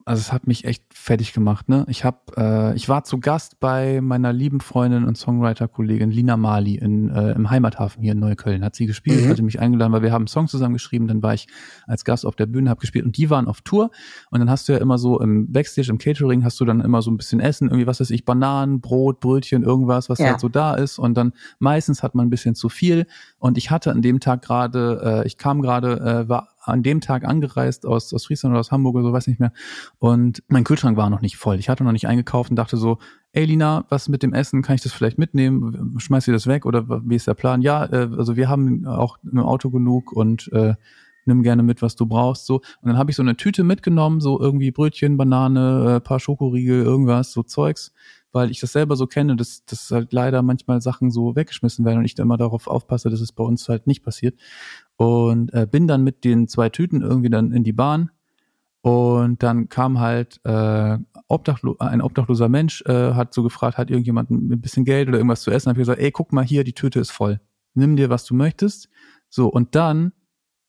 also 0.08 0.20
es 0.20 0.32
hat 0.32 0.46
mich 0.46 0.64
echt 0.64 0.82
fertig 0.92 1.32
gemacht. 1.32 1.68
Ne? 1.68 1.84
Ich 1.88 2.04
hab, 2.04 2.36
äh, 2.36 2.74
ich 2.74 2.88
war 2.88 3.04
zu 3.04 3.20
Gast 3.20 3.60
bei 3.60 4.00
meiner 4.00 4.32
lieben 4.32 4.60
Freundin 4.60 5.04
und 5.04 5.18
Songwriter-Kollegin 5.18 6.10
Lina 6.10 6.36
Mali 6.36 6.76
in, 6.76 7.10
äh, 7.10 7.32
im 7.32 7.50
Heimathafen 7.50 8.02
hier 8.02 8.12
in 8.12 8.18
Neukölln. 8.18 8.64
Hat 8.64 8.74
sie 8.74 8.86
gespielt, 8.86 9.24
mhm. 9.24 9.28
hatte 9.28 9.42
mich 9.42 9.60
eingeladen, 9.60 9.92
weil 9.92 10.02
wir 10.02 10.12
haben 10.12 10.22
einen 10.22 10.28
Song 10.28 10.48
zusammengeschrieben. 10.48 11.08
Dann 11.08 11.22
war 11.22 11.34
ich 11.34 11.46
als 11.86 12.04
Gast 12.04 12.24
auf 12.24 12.36
der 12.36 12.46
Bühne, 12.46 12.70
habe 12.70 12.80
gespielt 12.80 13.04
und 13.04 13.16
die 13.18 13.28
waren 13.28 13.46
auf 13.46 13.60
Tour. 13.60 13.90
Und 14.30 14.40
dann 14.40 14.48
hast 14.48 14.68
du 14.68 14.72
ja 14.72 14.78
immer 14.78 14.96
so 14.96 15.20
im 15.20 15.52
Backstage, 15.52 15.90
im 15.90 15.98
Catering, 15.98 16.42
hast 16.42 16.58
du 16.58 16.64
dann 16.64 16.80
immer 16.80 17.02
so 17.02 17.10
ein 17.10 17.18
bisschen 17.18 17.40
Essen, 17.40 17.68
irgendwie 17.68 17.86
was 17.86 18.00
weiß 18.00 18.10
ich, 18.10 18.24
Bananen, 18.24 18.80
Brot, 18.80 19.20
Brötchen, 19.20 19.62
irgendwas, 19.62 20.08
was 20.08 20.18
ja. 20.18 20.28
halt 20.28 20.40
so 20.40 20.48
da 20.48 20.74
ist. 20.74 20.98
Und 20.98 21.14
dann 21.18 21.32
meistens 21.58 22.02
hat 22.02 22.14
man 22.14 22.26
ein 22.26 22.30
bisschen 22.30 22.54
zu 22.54 22.70
viel. 22.70 23.06
Und 23.38 23.58
ich 23.58 23.70
hatte 23.70 23.90
an 23.90 24.00
dem 24.00 24.20
Tag 24.20 24.40
gerade, 24.42 25.22
äh, 25.22 25.26
ich 25.26 25.36
kam 25.36 25.60
gerade, 25.60 26.00
äh, 26.00 26.28
war 26.28 26.48
an 26.68 26.82
dem 26.82 27.00
Tag 27.00 27.24
angereist 27.24 27.86
aus, 27.86 28.12
aus 28.12 28.26
Friesland 28.26 28.52
oder 28.52 28.60
aus 28.60 28.70
Hamburg 28.70 28.96
oder 28.96 29.04
so, 29.04 29.12
weiß 29.12 29.26
nicht 29.26 29.40
mehr. 29.40 29.52
Und 29.98 30.42
mein 30.48 30.64
Kühlschrank 30.64 30.96
war 30.96 31.10
noch 31.10 31.20
nicht 31.20 31.36
voll. 31.36 31.58
Ich 31.58 31.68
hatte 31.68 31.84
noch 31.84 31.92
nicht 31.92 32.08
eingekauft 32.08 32.50
und 32.50 32.56
dachte 32.56 32.76
so, 32.76 32.98
ey 33.32 33.44
Lina, 33.44 33.84
was 33.88 34.08
mit 34.08 34.22
dem 34.22 34.32
Essen? 34.32 34.62
Kann 34.62 34.74
ich 34.74 34.82
das 34.82 34.92
vielleicht 34.92 35.18
mitnehmen? 35.18 35.94
Schmeiß 35.98 36.26
ihr 36.28 36.34
das 36.34 36.46
weg 36.46 36.66
oder 36.66 37.02
wie 37.04 37.16
ist 37.16 37.26
der 37.26 37.34
Plan? 37.34 37.62
Ja, 37.62 37.84
äh, 37.84 38.08
also 38.16 38.36
wir 38.36 38.48
haben 38.48 38.86
auch 38.86 39.18
im 39.22 39.40
Auto 39.40 39.70
genug 39.70 40.12
und 40.12 40.50
äh, 40.52 40.74
nimm 41.28 41.42
gerne 41.42 41.62
mit, 41.62 41.80
was 41.82 41.94
du 41.94 42.06
brauchst. 42.06 42.46
So. 42.46 42.56
Und 42.56 42.88
dann 42.88 42.98
habe 42.98 43.10
ich 43.10 43.16
so 43.16 43.22
eine 43.22 43.36
Tüte 43.36 43.62
mitgenommen, 43.62 44.20
so 44.20 44.40
irgendwie 44.40 44.72
Brötchen, 44.72 45.16
Banane, 45.16 45.96
äh, 45.96 46.00
paar 46.00 46.18
Schokoriegel, 46.18 46.82
irgendwas, 46.82 47.32
so 47.32 47.44
Zeugs, 47.44 47.92
weil 48.38 48.52
ich 48.52 48.60
das 48.60 48.70
selber 48.70 48.94
so 48.94 49.08
kenne, 49.08 49.34
dass, 49.34 49.64
dass 49.64 49.90
halt 49.90 50.12
leider 50.12 50.42
manchmal 50.42 50.80
Sachen 50.80 51.10
so 51.10 51.34
weggeschmissen 51.34 51.84
werden 51.84 51.98
und 51.98 52.04
ich 52.04 52.14
da 52.14 52.22
immer 52.22 52.36
darauf 52.36 52.68
aufpasse, 52.68 53.10
dass 53.10 53.20
es 53.20 53.32
bei 53.32 53.42
uns 53.42 53.68
halt 53.68 53.88
nicht 53.88 54.04
passiert 54.04 54.38
und 54.96 55.52
äh, 55.52 55.66
bin 55.68 55.88
dann 55.88 56.04
mit 56.04 56.22
den 56.22 56.46
zwei 56.46 56.68
Tüten 56.68 57.02
irgendwie 57.02 57.30
dann 57.30 57.50
in 57.50 57.64
die 57.64 57.72
Bahn 57.72 58.10
und 58.80 59.42
dann 59.42 59.68
kam 59.68 59.98
halt 59.98 60.40
äh, 60.44 60.98
Obdachlo 61.26 61.76
ein 61.80 62.00
obdachloser 62.00 62.48
Mensch, 62.48 62.82
äh, 62.86 63.14
hat 63.14 63.34
so 63.34 63.42
gefragt, 63.42 63.76
hat 63.76 63.90
irgendjemand 63.90 64.30
ein 64.30 64.60
bisschen 64.60 64.84
Geld 64.84 65.08
oder 65.08 65.18
irgendwas 65.18 65.42
zu 65.42 65.50
essen? 65.50 65.68
Hab 65.68 65.76
ich 65.76 65.82
gesagt, 65.82 66.00
ey, 66.00 66.12
guck 66.12 66.32
mal 66.32 66.44
hier, 66.44 66.62
die 66.62 66.74
Tüte 66.74 67.00
ist 67.00 67.10
voll. 67.10 67.40
Nimm 67.74 67.96
dir, 67.96 68.08
was 68.08 68.24
du 68.24 68.34
möchtest. 68.34 68.88
So, 69.28 69.48
und 69.48 69.74
dann 69.74 70.12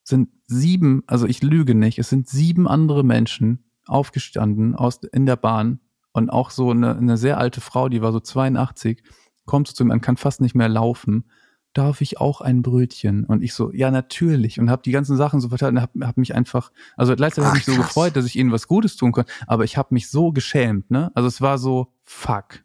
sind 0.04 0.30
sieben, 0.48 1.04
also 1.06 1.28
ich 1.28 1.44
lüge 1.44 1.76
nicht, 1.76 2.00
es 2.00 2.10
sind 2.10 2.28
sieben 2.28 2.68
andere 2.68 3.04
Menschen 3.04 3.64
aufgestanden 3.86 4.76
aus 4.76 5.02
in 5.04 5.26
der 5.26 5.36
Bahn 5.36 5.80
und 6.12 6.30
auch 6.30 6.52
so 6.52 6.72
eine, 6.72 6.98
eine 6.98 7.18
sehr 7.18 7.38
alte 7.38 7.62
Frau, 7.62 7.90
die 7.90 8.02
war 8.02 8.12
so 8.12 8.20
82, 8.20 9.04
kommt 9.46 9.68
zu 9.68 9.84
ihm, 9.84 9.88
man 9.88 10.02
kann 10.02 10.18
fast 10.18 10.42
nicht 10.42 10.56
mehr 10.56 10.70
laufen 10.70 11.26
darf 11.74 12.02
ich 12.02 12.20
auch 12.20 12.42
ein 12.42 12.62
Brötchen? 12.62 13.26
Und 13.26 13.44
ich 13.44 13.54
so, 13.54 13.72
ja, 13.72 13.92
natürlich. 13.92 14.60
Und 14.60 14.70
habe 14.70 14.82
die 14.84 14.92
ganzen 14.92 15.18
Sachen 15.18 15.40
so 15.40 15.50
verteilt 15.50 15.74
und 15.74 15.82
habe 15.82 16.08
hab 16.08 16.18
mich 16.18 16.36
einfach, 16.36 16.72
also 16.98 17.16
gleichzeitig 17.16 17.48
habe 17.48 17.58
ich 17.58 17.68
mich 17.68 17.76
so 17.76 17.82
gefreut, 17.82 18.16
dass 18.16 18.26
ich 18.26 18.38
ihnen 18.38 18.52
was 18.52 18.68
Gutes 18.68 18.96
tun 18.96 19.12
konnte, 19.12 19.32
aber 19.48 19.64
ich 19.64 19.78
habe 19.78 19.94
mich 19.94 20.10
so 20.10 20.32
geschämt, 20.32 20.90
ne? 20.92 21.12
Also 21.14 21.28
es 21.28 21.42
war 21.42 21.58
so, 21.58 21.94
fuck. 22.04 22.64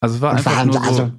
Also 0.00 0.16
es 0.16 0.20
war 0.20 0.32
und 0.32 0.38
einfach 0.38 0.64
nur 0.64 0.74
so, 0.74 0.80
also, 0.80 1.12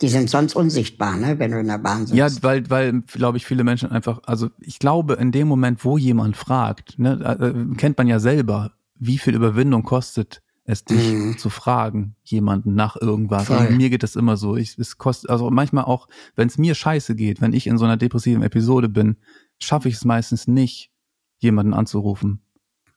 die 0.00 0.08
sind 0.08 0.28
sonst 0.28 0.56
unsichtbar, 0.56 1.16
ne, 1.16 1.38
wenn 1.38 1.52
du 1.52 1.60
in 1.60 1.68
der 1.68 1.78
Bahn 1.78 2.06
sitzt. 2.06 2.14
Ja, 2.14 2.28
weil, 2.42 2.68
weil, 2.68 3.02
glaube 3.02 3.36
ich, 3.36 3.46
viele 3.46 3.62
Menschen 3.62 3.90
einfach, 3.90 4.20
also 4.24 4.50
ich 4.60 4.78
glaube, 4.78 5.14
in 5.14 5.30
dem 5.30 5.46
Moment, 5.46 5.84
wo 5.84 5.98
jemand 5.98 6.36
fragt, 6.36 6.98
ne, 6.98 7.12
äh, 7.22 7.76
kennt 7.76 7.98
man 7.98 8.06
ja 8.06 8.18
selber, 8.18 8.72
wie 8.96 9.18
viel 9.18 9.34
Überwindung 9.34 9.82
kostet 9.82 10.42
es 10.64 10.84
dich 10.84 11.12
mhm. 11.12 11.38
zu 11.38 11.50
fragen, 11.50 12.16
jemanden 12.22 12.74
nach 12.74 12.96
irgendwas. 12.96 13.50
Also 13.50 13.72
mir 13.74 13.90
geht 13.90 14.02
das 14.02 14.16
immer 14.16 14.36
so. 14.36 14.56
Ich, 14.56 14.78
es 14.78 14.96
kostet, 14.96 15.30
also 15.30 15.50
manchmal 15.50 15.84
auch, 15.84 16.08
wenn 16.36 16.48
es 16.48 16.56
mir 16.56 16.74
scheiße 16.74 17.14
geht, 17.14 17.40
wenn 17.40 17.52
ich 17.52 17.66
in 17.66 17.76
so 17.76 17.84
einer 17.84 17.98
depressiven 17.98 18.42
Episode 18.42 18.88
bin, 18.88 19.16
schaffe 19.58 19.88
ich 19.88 19.96
es 19.96 20.04
meistens 20.04 20.48
nicht, 20.48 20.90
jemanden 21.38 21.74
anzurufen. 21.74 22.40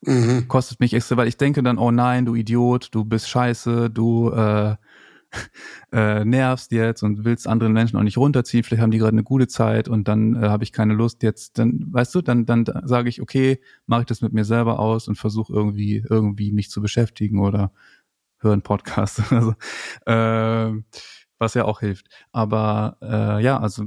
Mhm. 0.01 0.47
Kostet 0.47 0.79
mich 0.79 0.93
extra, 0.93 1.17
weil 1.17 1.27
ich 1.27 1.37
denke 1.37 1.61
dann, 1.61 1.77
oh 1.77 1.91
nein, 1.91 2.25
du 2.25 2.35
Idiot, 2.35 2.89
du 2.91 3.03
bist 3.03 3.29
scheiße, 3.29 3.89
du 3.89 4.29
äh, 4.29 4.75
äh, 5.91 6.23
nervst 6.25 6.71
jetzt 6.71 7.03
und 7.03 7.25
willst 7.25 7.47
anderen 7.47 7.73
Menschen 7.73 7.97
auch 7.97 8.03
nicht 8.03 8.17
runterziehen, 8.17 8.63
vielleicht 8.63 8.81
haben 8.81 8.91
die 8.91 8.97
gerade 8.97 9.13
eine 9.13 9.23
gute 9.23 9.47
Zeit 9.47 9.87
und 9.87 10.07
dann 10.07 10.35
äh, 10.35 10.47
habe 10.47 10.63
ich 10.63 10.71
keine 10.71 10.93
Lust 10.93 11.23
jetzt, 11.23 11.57
dann, 11.57 11.85
weißt 11.91 12.15
du, 12.15 12.21
dann, 12.21 12.45
dann 12.45 12.65
sage 12.83 13.09
ich, 13.09 13.21
okay, 13.21 13.59
mache 13.85 14.01
ich 14.01 14.07
das 14.07 14.21
mit 14.21 14.33
mir 14.33 14.45
selber 14.45 14.79
aus 14.79 15.07
und 15.07 15.15
versuche 15.15 15.53
irgendwie, 15.53 16.03
irgendwie 16.09 16.51
mich 16.51 16.69
zu 16.69 16.81
beschäftigen 16.81 17.39
oder 17.39 17.71
höre 18.39 18.53
einen 18.53 18.61
Podcast. 18.61 19.21
also, 19.31 19.53
äh, 20.05 20.81
was 21.39 21.53
ja 21.53 21.65
auch 21.65 21.81
hilft. 21.81 22.07
Aber 22.31 22.97
äh, 23.01 23.43
ja, 23.43 23.59
also 23.59 23.85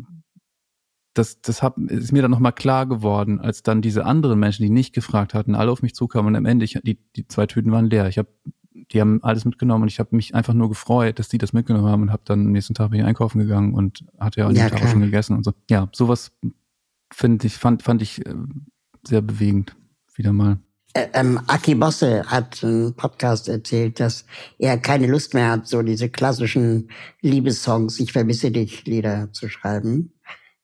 das, 1.15 1.41
das 1.41 1.63
hab, 1.63 1.77
ist 1.79 2.13
mir 2.13 2.23
dann 2.23 2.31
nochmal 2.31 2.53
klar 2.53 2.87
geworden, 2.87 3.41
als 3.41 3.63
dann 3.63 3.83
diese 3.83 4.05
anderen 4.05 4.39
Menschen, 4.39 4.63
die 4.63 4.71
nicht 4.71 4.95
gefragt 4.95 5.35
hatten, 5.35 5.55
alle 5.55 5.73
auf 5.73 5.83
mich 5.83 5.95
zukamen 5.95 6.29
und 6.29 6.37
am 6.37 6.47
Ende, 6.47 6.65
ich, 6.65 6.79
die, 6.85 7.01
die 7.17 7.27
zwei 7.27 7.47
Tüten 7.47 7.73
waren 7.73 7.91
leer. 7.91 8.07
Ich 8.09 8.19
habe 8.19 8.29
die 8.73 9.01
haben 9.01 9.23
alles 9.23 9.45
mitgenommen 9.45 9.83
und 9.83 9.89
ich 9.89 9.99
habe 9.99 10.15
mich 10.15 10.35
einfach 10.35 10.55
nur 10.55 10.69
gefreut, 10.69 11.19
dass 11.19 11.29
die 11.29 11.39
das 11.39 11.53
mitgenommen 11.53 11.89
haben 11.89 12.03
und 12.03 12.13
habe 12.13 12.23
dann 12.25 12.47
am 12.47 12.53
nächsten 12.53 12.75
Tag 12.75 12.91
bin 12.91 13.01
ich 13.01 13.07
einkaufen 13.07 13.39
gegangen 13.39 13.75
und 13.75 14.05
hatte 14.19 14.41
ja 14.41 14.47
an 14.47 14.55
ja, 14.55 14.69
dem 14.69 14.77
Tag 14.77 14.89
schon 14.89 15.01
gegessen 15.01 15.37
und 15.37 15.45
so. 15.45 15.53
Ja, 15.69 15.89
sowas 15.93 16.33
finde 17.13 17.47
ich, 17.47 17.55
fand, 17.55 17.83
fand 17.83 18.03
ich 18.03 18.25
äh, 18.25 18.35
sehr 19.07 19.23
bewegend, 19.23 19.75
wieder 20.15 20.33
mal. 20.33 20.59
Ähm, 20.95 21.41
Aki 21.47 21.77
Bosse 21.77 22.25
hat 22.27 22.65
einen 22.65 22.95
Podcast 22.95 23.49
erzählt, 23.49 24.01
dass 24.01 24.25
er 24.59 24.77
keine 24.79 25.07
Lust 25.07 25.35
mehr 25.35 25.51
hat, 25.51 25.69
so 25.69 25.83
diese 25.83 26.09
klassischen 26.09 26.91
Liebessongs, 27.21 28.01
ich 28.01 28.13
vermisse 28.13 28.51
dich 28.51 28.85
Lieder 28.87 29.33
zu 29.33 29.49
schreiben. 29.49 30.13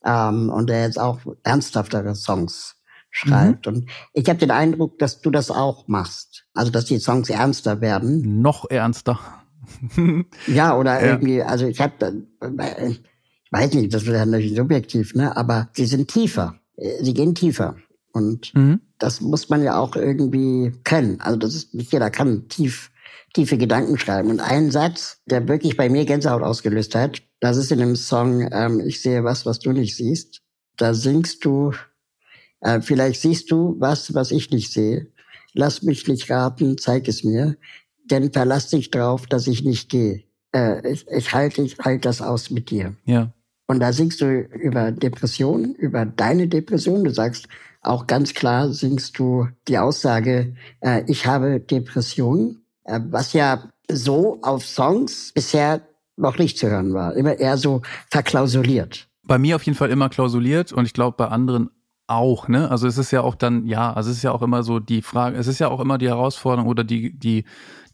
Ähm, 0.05 0.51
und 0.51 0.71
er 0.71 0.83
jetzt 0.83 0.99
auch 0.99 1.21
ernsthaftere 1.45 2.15
Songs 2.15 2.76
schreibt. 3.17 3.67
Mhm. 3.67 3.73
Und 3.73 3.91
ich 4.13 4.29
habe 4.29 4.39
den 4.39 4.51
Eindruck, 4.51 4.99
dass 4.99 5.21
du 5.21 5.31
das 5.31 5.51
auch 5.51 5.89
machst. 5.89 6.45
Also, 6.55 6.71
dass 6.71 6.85
die 6.85 6.99
Songs 6.99 7.31
ernster 7.31 7.81
werden. 7.81 8.43
Noch 8.43 8.69
ernster. 8.71 9.19
ja, 10.47 10.77
oder 10.77 11.01
ja. 11.01 11.07
irgendwie, 11.07 11.43
also 11.43 11.67
ich 11.67 11.81
habe, 11.81 12.25
ich 12.87 13.03
weiß 13.51 13.73
nicht, 13.75 13.93
das 13.95 14.03
ist 14.03 14.09
ja 14.09 14.27
natürlich 14.27 14.57
subjektiv, 14.57 15.15
ne? 15.15 15.37
aber 15.37 15.69
sie 15.73 15.87
sind 15.87 16.09
tiefer. 16.09 16.61
Sie 17.01 17.15
gehen 17.15 17.35
tiefer. 17.35 17.77
Und 18.13 18.55
mhm. 18.55 18.81
das 18.99 19.21
muss 19.21 19.49
man 19.49 19.63
ja 19.63 19.79
auch 19.79 19.97
irgendwie 19.97 20.73
können. 20.85 21.21
Also 21.21 21.39
das 21.39 21.55
ist, 21.55 21.75
nicht 21.75 21.93
jeder 21.93 22.11
kann 22.11 22.49
tief, 22.49 22.91
tiefe 23.35 23.59
Gedanken 23.59 23.99
schreiben. 23.99 24.31
Und 24.31 24.41
ein 24.41 24.71
Satz, 24.71 25.23
der 25.27 25.49
wirklich 25.49 25.77
bei 25.77 25.89
mir 25.89 26.05
Gänsehaut 26.05 26.43
ausgelöst 26.43 26.95
hat, 26.95 27.23
das 27.41 27.57
ist 27.57 27.73
in 27.73 27.79
dem 27.79 27.97
Song 27.97 28.49
ähm, 28.53 28.81
Ich 28.81 29.01
sehe 29.03 29.25
was, 29.25 29.47
was 29.47 29.59
du 29.59 29.73
nicht 29.73 29.97
siehst. 29.97 30.43
Da 30.77 30.95
singst 30.95 31.45
du, 31.45 31.73
äh, 32.61 32.81
vielleicht 32.81 33.21
siehst 33.21 33.51
du 33.51 33.77
was, 33.79 34.15
was 34.15 34.31
ich 34.31 34.51
nicht 34.51 34.73
sehe. 34.73 35.09
Lass 35.53 35.83
mich 35.83 36.07
nicht 36.07 36.31
raten, 36.31 36.79
zeig 36.79 37.09
es 37.09 37.25
mir. 37.25 37.57
Denn 38.05 38.33
verlass 38.33 38.69
dich 38.69 38.91
drauf, 38.91 39.27
dass 39.27 39.47
ich 39.47 39.65
nicht 39.65 39.89
gehe. 39.89 40.25
Äh, 40.55 40.93
ich, 40.93 41.07
ich 41.09 41.33
halte 41.33 41.63
ich 41.63 41.79
halt 41.79 42.05
das 42.05 42.21
aus 42.21 42.51
mit 42.51 42.71
dir. 42.71 42.95
Ja. 43.05 43.33
Und 43.67 43.81
da 43.81 43.93
singst 43.93 44.21
du 44.21 44.41
über 44.41 44.93
Depressionen, 44.93 45.75
über 45.75 46.07
deine 46.07 46.47
Depression. 46.47 47.05
Du 47.05 47.11
sagst 47.11 47.49
auch 47.83 48.07
ganz 48.07 48.35
klar, 48.35 48.73
singst 48.73 49.19
du 49.19 49.49
die 49.69 49.79
Aussage, 49.79 50.55
äh, 50.81 51.03
ich 51.07 51.27
habe 51.27 51.61
Depressionen, 51.61 52.65
äh, 52.85 53.01
was 53.11 53.33
ja 53.33 53.71
so 53.91 54.39
auf 54.43 54.67
Songs 54.67 55.33
bisher 55.35 55.83
noch 56.17 56.39
nicht 56.39 56.59
zu 56.59 56.69
hören 56.69 56.95
war. 56.95 57.15
Immer 57.15 57.39
eher 57.39 57.57
so 57.57 57.83
verklausuliert. 58.11 59.09
Bei 59.23 59.39
mir 59.39 59.57
auf 59.57 59.63
jeden 59.65 59.77
Fall 59.77 59.91
immer 59.91 60.09
klausuliert 60.09 60.73
und 60.73 60.87
ich 60.87 60.93
glaube 60.93 61.17
bei 61.17 61.29
anderen 61.29 61.71
auch, 62.09 62.49
ne? 62.49 62.71
Also 62.71 62.87
es 62.87 62.99
ist 62.99 63.11
ja 63.11 63.23
auch 63.23 63.35
dann, 63.35 63.67
ja, 63.67 63.93
also 63.93 64.11
es 64.11 64.19
ist 64.19 64.23
ja 64.23 64.33
auch 64.33 64.43
immer 64.43 64.63
so 64.63 64.79
die 64.79 65.03
Frage, 65.03 65.37
es 65.37 65.47
ist 65.47 65.59
ja 65.59 65.69
auch 65.69 65.81
immer 65.81 65.99
die 65.99 66.09
Herausforderung 66.09 66.69
oder 66.69 66.85
die, 66.85 67.13
die, 67.19 67.45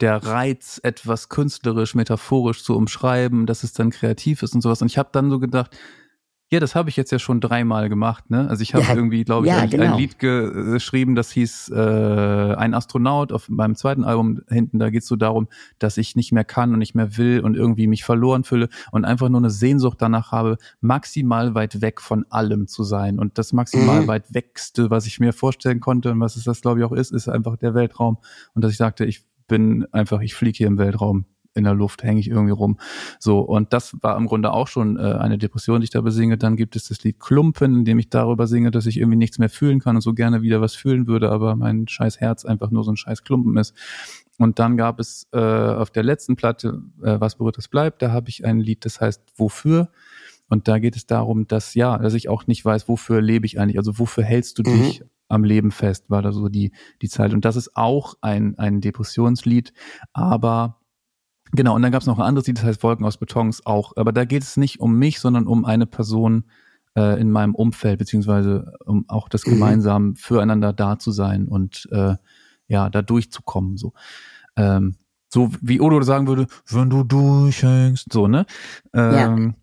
der 0.00 0.24
Reiz, 0.24 0.80
etwas 0.82 1.28
künstlerisch, 1.28 1.94
metaphorisch 1.94 2.62
zu 2.62 2.76
umschreiben, 2.76 3.46
dass 3.46 3.62
es 3.62 3.72
dann 3.72 3.90
kreativ 3.90 4.42
ist 4.42 4.54
und 4.54 4.60
sowas. 4.60 4.82
Und 4.82 4.88
ich 4.88 4.98
habe 4.98 5.08
dann 5.12 5.30
so 5.30 5.38
gedacht, 5.38 5.76
Ja, 6.52 6.60
das 6.60 6.74
habe 6.74 6.90
ich 6.90 6.96
jetzt 6.96 7.10
ja 7.10 7.18
schon 7.18 7.40
dreimal 7.40 7.88
gemacht. 7.88 8.28
Ne? 8.28 8.46
Also 8.48 8.62
ich 8.62 8.74
habe 8.74 8.84
Ja, 8.84 8.94
irgendwie, 8.94 9.24
glaube 9.24 9.46
ich, 9.46 9.52
ja, 9.54 9.60
ein, 9.60 9.70
genau. 9.70 9.94
ein 9.94 9.98
Lied 9.98 10.18
ge- 10.18 10.52
geschrieben, 10.72 11.14
das 11.14 11.30
hieß 11.32 11.70
äh, 11.70 12.54
Ein 12.54 12.74
Astronaut 12.74 13.32
auf 13.32 13.48
meinem 13.48 13.74
zweiten 13.74 14.04
Album 14.04 14.42
hinten. 14.50 14.78
Da 14.78 14.90
geht's 14.90 15.06
so 15.08 15.16
darum, 15.16 15.48
dass 15.78 15.96
ich 15.96 16.14
nicht 16.14 16.30
mehr 16.30 16.44
kann 16.44 16.72
und 16.74 16.78
nicht 16.78 16.94
mehr 16.94 17.16
will 17.16 17.40
und 17.40 17.56
irgendwie 17.56 17.86
mich 17.86 18.04
verloren 18.04 18.44
fühle 18.44 18.68
und 18.90 19.06
einfach 19.06 19.30
nur 19.30 19.40
eine 19.40 19.48
Sehnsucht 19.48 19.96
danach 20.02 20.30
habe, 20.30 20.58
maximal 20.82 21.54
weit 21.54 21.80
weg 21.80 22.02
von 22.02 22.26
allem 22.28 22.68
zu 22.68 22.84
sein. 22.84 23.18
Und 23.18 23.38
das 23.38 23.54
maximal 23.54 24.02
Mhm. 24.02 24.06
weit 24.08 24.34
wegste, 24.34 24.90
was 24.90 25.06
ich 25.06 25.20
mir 25.20 25.32
vorstellen 25.32 25.80
konnte 25.80 26.10
und 26.12 26.20
was 26.20 26.36
es 26.36 26.44
das, 26.44 26.60
glaube 26.60 26.80
ich, 26.80 26.84
auch 26.84 26.92
ist, 26.92 27.12
ist 27.12 27.28
einfach 27.28 27.56
der 27.56 27.72
Weltraum. 27.74 28.18
Und 28.54 28.62
dass 28.62 28.72
ich 28.72 28.76
sagte, 28.76 29.06
ich 29.06 29.24
bin 29.48 29.86
einfach, 29.92 30.20
ich 30.20 30.34
fliege 30.34 30.58
hier 30.58 30.66
im 30.66 30.76
Weltraum. 30.76 31.24
In 31.54 31.64
der 31.64 31.74
Luft 31.74 32.02
hänge 32.02 32.20
ich 32.20 32.28
irgendwie 32.28 32.52
rum. 32.52 32.78
So, 33.18 33.40
und 33.40 33.72
das 33.72 33.96
war 34.00 34.16
im 34.16 34.26
Grunde 34.26 34.52
auch 34.52 34.68
schon 34.68 34.96
äh, 34.96 35.00
eine 35.02 35.38
Depression, 35.38 35.80
die 35.80 35.84
ich 35.84 35.90
da 35.90 36.00
besinge. 36.00 36.38
Dann 36.38 36.56
gibt 36.56 36.76
es 36.76 36.88
das 36.88 37.02
Lied 37.04 37.20
Klumpen, 37.20 37.76
in 37.76 37.84
dem 37.84 37.98
ich 37.98 38.08
darüber 38.08 38.46
singe, 38.46 38.70
dass 38.70 38.86
ich 38.86 38.98
irgendwie 38.98 39.18
nichts 39.18 39.38
mehr 39.38 39.50
fühlen 39.50 39.80
kann 39.80 39.96
und 39.96 40.02
so 40.02 40.14
gerne 40.14 40.42
wieder 40.42 40.60
was 40.60 40.74
fühlen 40.74 41.06
würde, 41.06 41.30
aber 41.30 41.54
mein 41.56 41.86
scheiß 41.88 42.20
Herz 42.20 42.44
einfach 42.44 42.70
nur 42.70 42.84
so 42.84 42.92
ein 42.92 42.96
scheiß 42.96 43.22
Klumpen 43.24 43.56
ist. 43.58 43.74
Und 44.38 44.58
dann 44.58 44.76
gab 44.76 44.98
es 44.98 45.28
äh, 45.32 45.38
auf 45.38 45.90
der 45.90 46.02
letzten 46.02 46.36
Platte, 46.36 46.82
äh, 47.02 47.20
Was 47.20 47.36
berührtes 47.36 47.68
bleibt, 47.68 48.02
da 48.02 48.10
habe 48.12 48.28
ich 48.30 48.44
ein 48.44 48.58
Lied, 48.60 48.84
das 48.84 49.00
heißt 49.00 49.22
Wofür? 49.36 49.90
Und 50.48 50.68
da 50.68 50.78
geht 50.78 50.96
es 50.96 51.06
darum, 51.06 51.46
dass 51.46 51.74
ja, 51.74 51.96
dass 51.98 52.14
ich 52.14 52.28
auch 52.28 52.46
nicht 52.46 52.64
weiß, 52.64 52.88
wofür 52.88 53.20
lebe 53.22 53.46
ich 53.46 53.58
eigentlich, 53.58 53.78
also 53.78 53.98
wofür 53.98 54.24
hältst 54.24 54.58
du 54.58 54.62
Mhm. 54.62 54.82
dich 54.82 55.04
am 55.28 55.44
Leben 55.44 55.70
fest, 55.70 56.10
war 56.10 56.20
da 56.20 56.30
so 56.32 56.48
die, 56.50 56.72
die 57.00 57.08
Zeit. 57.08 57.32
Und 57.32 57.44
das 57.46 57.56
ist 57.56 57.74
auch 57.74 58.16
ein, 58.20 58.58
ein 58.58 58.80
Depressionslied, 58.82 59.72
aber 60.12 60.81
Genau, 61.54 61.74
und 61.74 61.82
dann 61.82 61.92
gab 61.92 62.00
es 62.00 62.06
noch 62.06 62.18
ein 62.18 62.24
anderes 62.24 62.46
Lied, 62.46 62.58
das 62.58 62.64
heißt 62.64 62.82
Wolken 62.82 63.04
aus 63.04 63.18
Betons 63.18 63.66
auch. 63.66 63.92
Aber 63.96 64.12
da 64.12 64.24
geht 64.24 64.42
es 64.42 64.56
nicht 64.56 64.80
um 64.80 64.98
mich, 64.98 65.20
sondern 65.20 65.46
um 65.46 65.64
eine 65.64 65.86
Person 65.86 66.44
äh, 66.96 67.20
in 67.20 67.30
meinem 67.30 67.54
Umfeld, 67.54 67.98
beziehungsweise 67.98 68.72
um 68.84 69.04
auch 69.08 69.28
das 69.28 69.46
Mhm. 69.46 69.50
gemeinsam 69.50 70.16
füreinander 70.16 70.72
da 70.72 70.98
zu 70.98 71.10
sein 71.10 71.46
und 71.48 71.88
äh, 71.92 72.16
ja, 72.68 72.88
da 72.90 73.02
durchzukommen. 73.02 73.76
So. 73.76 73.92
Ähm, 74.56 74.96
so 75.28 75.50
wie 75.60 75.80
Odo 75.80 76.00
sagen 76.02 76.26
würde, 76.26 76.46
wenn 76.68 76.90
du 76.90 77.04
durchhängst, 77.04 78.12
so, 78.12 78.28
ne? 78.28 78.46
Ähm, 78.94 79.54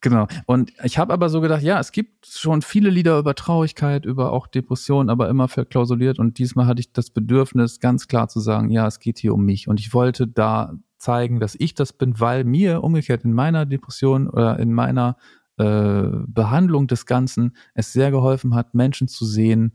Genau. 0.00 0.28
Und 0.46 0.72
ich 0.84 0.96
habe 0.96 1.12
aber 1.12 1.28
so 1.28 1.40
gedacht, 1.40 1.62
ja, 1.62 1.80
es 1.80 1.90
gibt 1.90 2.26
schon 2.26 2.62
viele 2.62 2.88
Lieder 2.88 3.18
über 3.18 3.34
Traurigkeit, 3.34 4.04
über 4.04 4.32
auch 4.32 4.46
Depressionen, 4.46 5.10
aber 5.10 5.28
immer 5.28 5.48
verklausuliert. 5.48 6.20
Und 6.20 6.38
diesmal 6.38 6.66
hatte 6.66 6.80
ich 6.80 6.92
das 6.92 7.10
Bedürfnis, 7.10 7.80
ganz 7.80 8.06
klar 8.06 8.28
zu 8.28 8.38
sagen, 8.38 8.70
ja, 8.70 8.86
es 8.86 9.00
geht 9.00 9.18
hier 9.18 9.34
um 9.34 9.44
mich. 9.44 9.66
Und 9.66 9.80
ich 9.80 9.92
wollte 9.92 10.28
da 10.28 10.72
zeigen, 10.98 11.40
dass 11.40 11.56
ich 11.58 11.74
das 11.74 11.92
bin, 11.92 12.18
weil 12.20 12.44
mir 12.44 12.82
umgekehrt 12.82 13.24
in 13.24 13.32
meiner 13.32 13.66
Depression 13.66 14.28
oder 14.28 14.58
in 14.58 14.72
meiner 14.72 15.16
äh, 15.56 16.08
Behandlung 16.26 16.86
des 16.86 17.06
Ganzen 17.06 17.56
es 17.74 17.92
sehr 17.92 18.10
geholfen 18.10 18.54
hat, 18.54 18.74
Menschen 18.74 19.08
zu 19.08 19.24
sehen, 19.24 19.72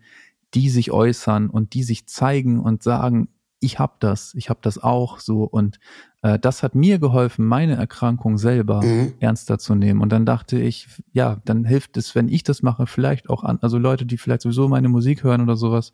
die 0.53 0.69
sich 0.69 0.91
äußern 0.91 1.49
und 1.49 1.73
die 1.73 1.83
sich 1.83 2.07
zeigen 2.07 2.59
und 2.59 2.83
sagen, 2.83 3.29
ich 3.63 3.79
habe 3.79 3.93
das, 3.99 4.33
ich 4.35 4.49
habe 4.49 4.59
das 4.61 4.77
auch 4.77 5.19
so. 5.19 5.43
Und 5.43 5.79
äh, 6.21 6.37
das 6.37 6.63
hat 6.63 6.75
mir 6.75 6.99
geholfen, 6.99 7.45
meine 7.45 7.75
Erkrankung 7.75 8.37
selber 8.37 8.81
Mhm. 8.83 9.13
ernster 9.19 9.57
zu 9.57 9.75
nehmen. 9.75 10.01
Und 10.01 10.09
dann 10.11 10.25
dachte 10.25 10.59
ich, 10.59 10.87
ja, 11.11 11.41
dann 11.45 11.65
hilft 11.65 11.97
es, 11.97 12.15
wenn 12.15 12.29
ich 12.29 12.43
das 12.43 12.61
mache, 12.61 12.87
vielleicht 12.87 13.29
auch 13.29 13.43
an, 13.43 13.59
also 13.61 13.77
Leute, 13.77 14.05
die 14.05 14.17
vielleicht 14.17 14.41
sowieso 14.41 14.67
meine 14.67 14.89
Musik 14.89 15.23
hören 15.23 15.41
oder 15.41 15.55
sowas, 15.55 15.91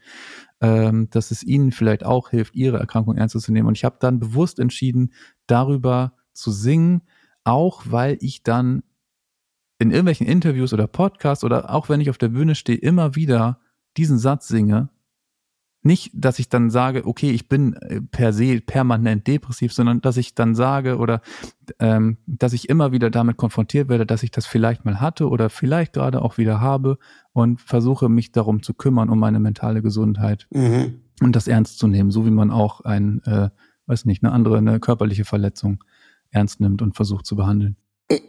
ähm, 0.61 1.09
dass 1.11 1.32
es 1.32 1.43
ihnen 1.43 1.72
vielleicht 1.72 2.05
auch 2.05 2.30
hilft, 2.30 2.55
ihre 2.55 2.80
Erkrankung 2.80 3.15
ernster 3.15 3.39
zu 3.39 3.51
nehmen. 3.51 3.67
Und 3.67 3.78
ich 3.78 3.86
habe 3.86 3.97
dann 3.99 4.20
bewusst 4.20 4.59
entschieden, 4.59 5.13
darüber 5.47 6.13
zu 6.34 6.51
singen, 6.51 7.01
auch 7.43 7.84
weil 7.86 8.17
ich 8.22 8.43
dann 8.43 8.84
in 9.80 9.91
irgendwelchen 9.91 10.28
Interviews 10.28 10.74
oder 10.74 10.88
Podcasts 10.88 11.43
oder 11.43 11.74
auch 11.74 11.88
wenn 11.89 12.01
ich 12.01 12.09
auf 12.09 12.17
der 12.17 12.28
Bühne 12.30 12.55
stehe, 12.55 12.78
immer 12.78 13.15
wieder 13.15 13.59
diesen 13.97 14.17
Satz 14.17 14.47
singe. 14.47 14.89
Nicht, 15.82 16.11
dass 16.13 16.39
ich 16.39 16.49
dann 16.49 16.69
sage, 16.69 17.05
okay, 17.05 17.32
ich 17.32 17.47
bin 17.47 17.73
äh, 17.73 18.01
per 18.01 18.34
se 18.34 18.59
permanent 18.59 19.25
depressiv, 19.27 19.71
sondern 19.71 20.01
dass 20.01 20.17
ich 20.17 20.36
dann 20.36 20.53
sage 20.53 20.97
oder 20.97 21.21
ähm, 21.80 22.17
dass 22.25 22.51
ich 22.51 22.67
immer 22.67 22.91
wieder 22.91 23.09
damit 23.09 23.38
konfrontiert 23.38 23.88
werde, 23.88 24.05
dass 24.05 24.23
ich 24.23 24.32
das 24.32 24.45
vielleicht 24.45 24.84
mal 24.84 24.99
hatte 24.99 25.30
oder 25.30 25.49
vielleicht 25.49 25.93
gerade 25.93 26.21
auch 26.21 26.38
wieder 26.38 26.59
habe 26.59 26.97
und 27.32 27.61
versuche 27.61 28.09
mich 28.09 28.34
darum 28.34 28.61
zu 28.61 28.73
kümmern, 28.73 29.09
um 29.09 29.19
meine 29.19 29.39
mentale 29.39 29.82
Gesundheit 29.82 30.47
Mhm. 30.51 30.95
und 31.21 31.36
das 31.36 31.47
ernst 31.47 31.80
zu 31.80 31.88
nehmen, 31.88 32.11
so 32.11 32.25
wie 32.25 32.32
man 32.32 32.51
auch 32.51 32.82
ein, 32.82 33.21
äh, 33.23 33.49
weiß 33.86 34.03
nicht, 34.03 34.21
eine 34.23 34.34
andere, 34.34 34.57
eine 34.57 34.80
körperliche 34.82 35.23
Verletzung 35.23 35.84
ernst 36.32 36.59
nimmt 36.59 36.82
und 36.82 36.95
versucht 36.97 37.25
zu 37.25 37.36
behandeln. 37.38 37.77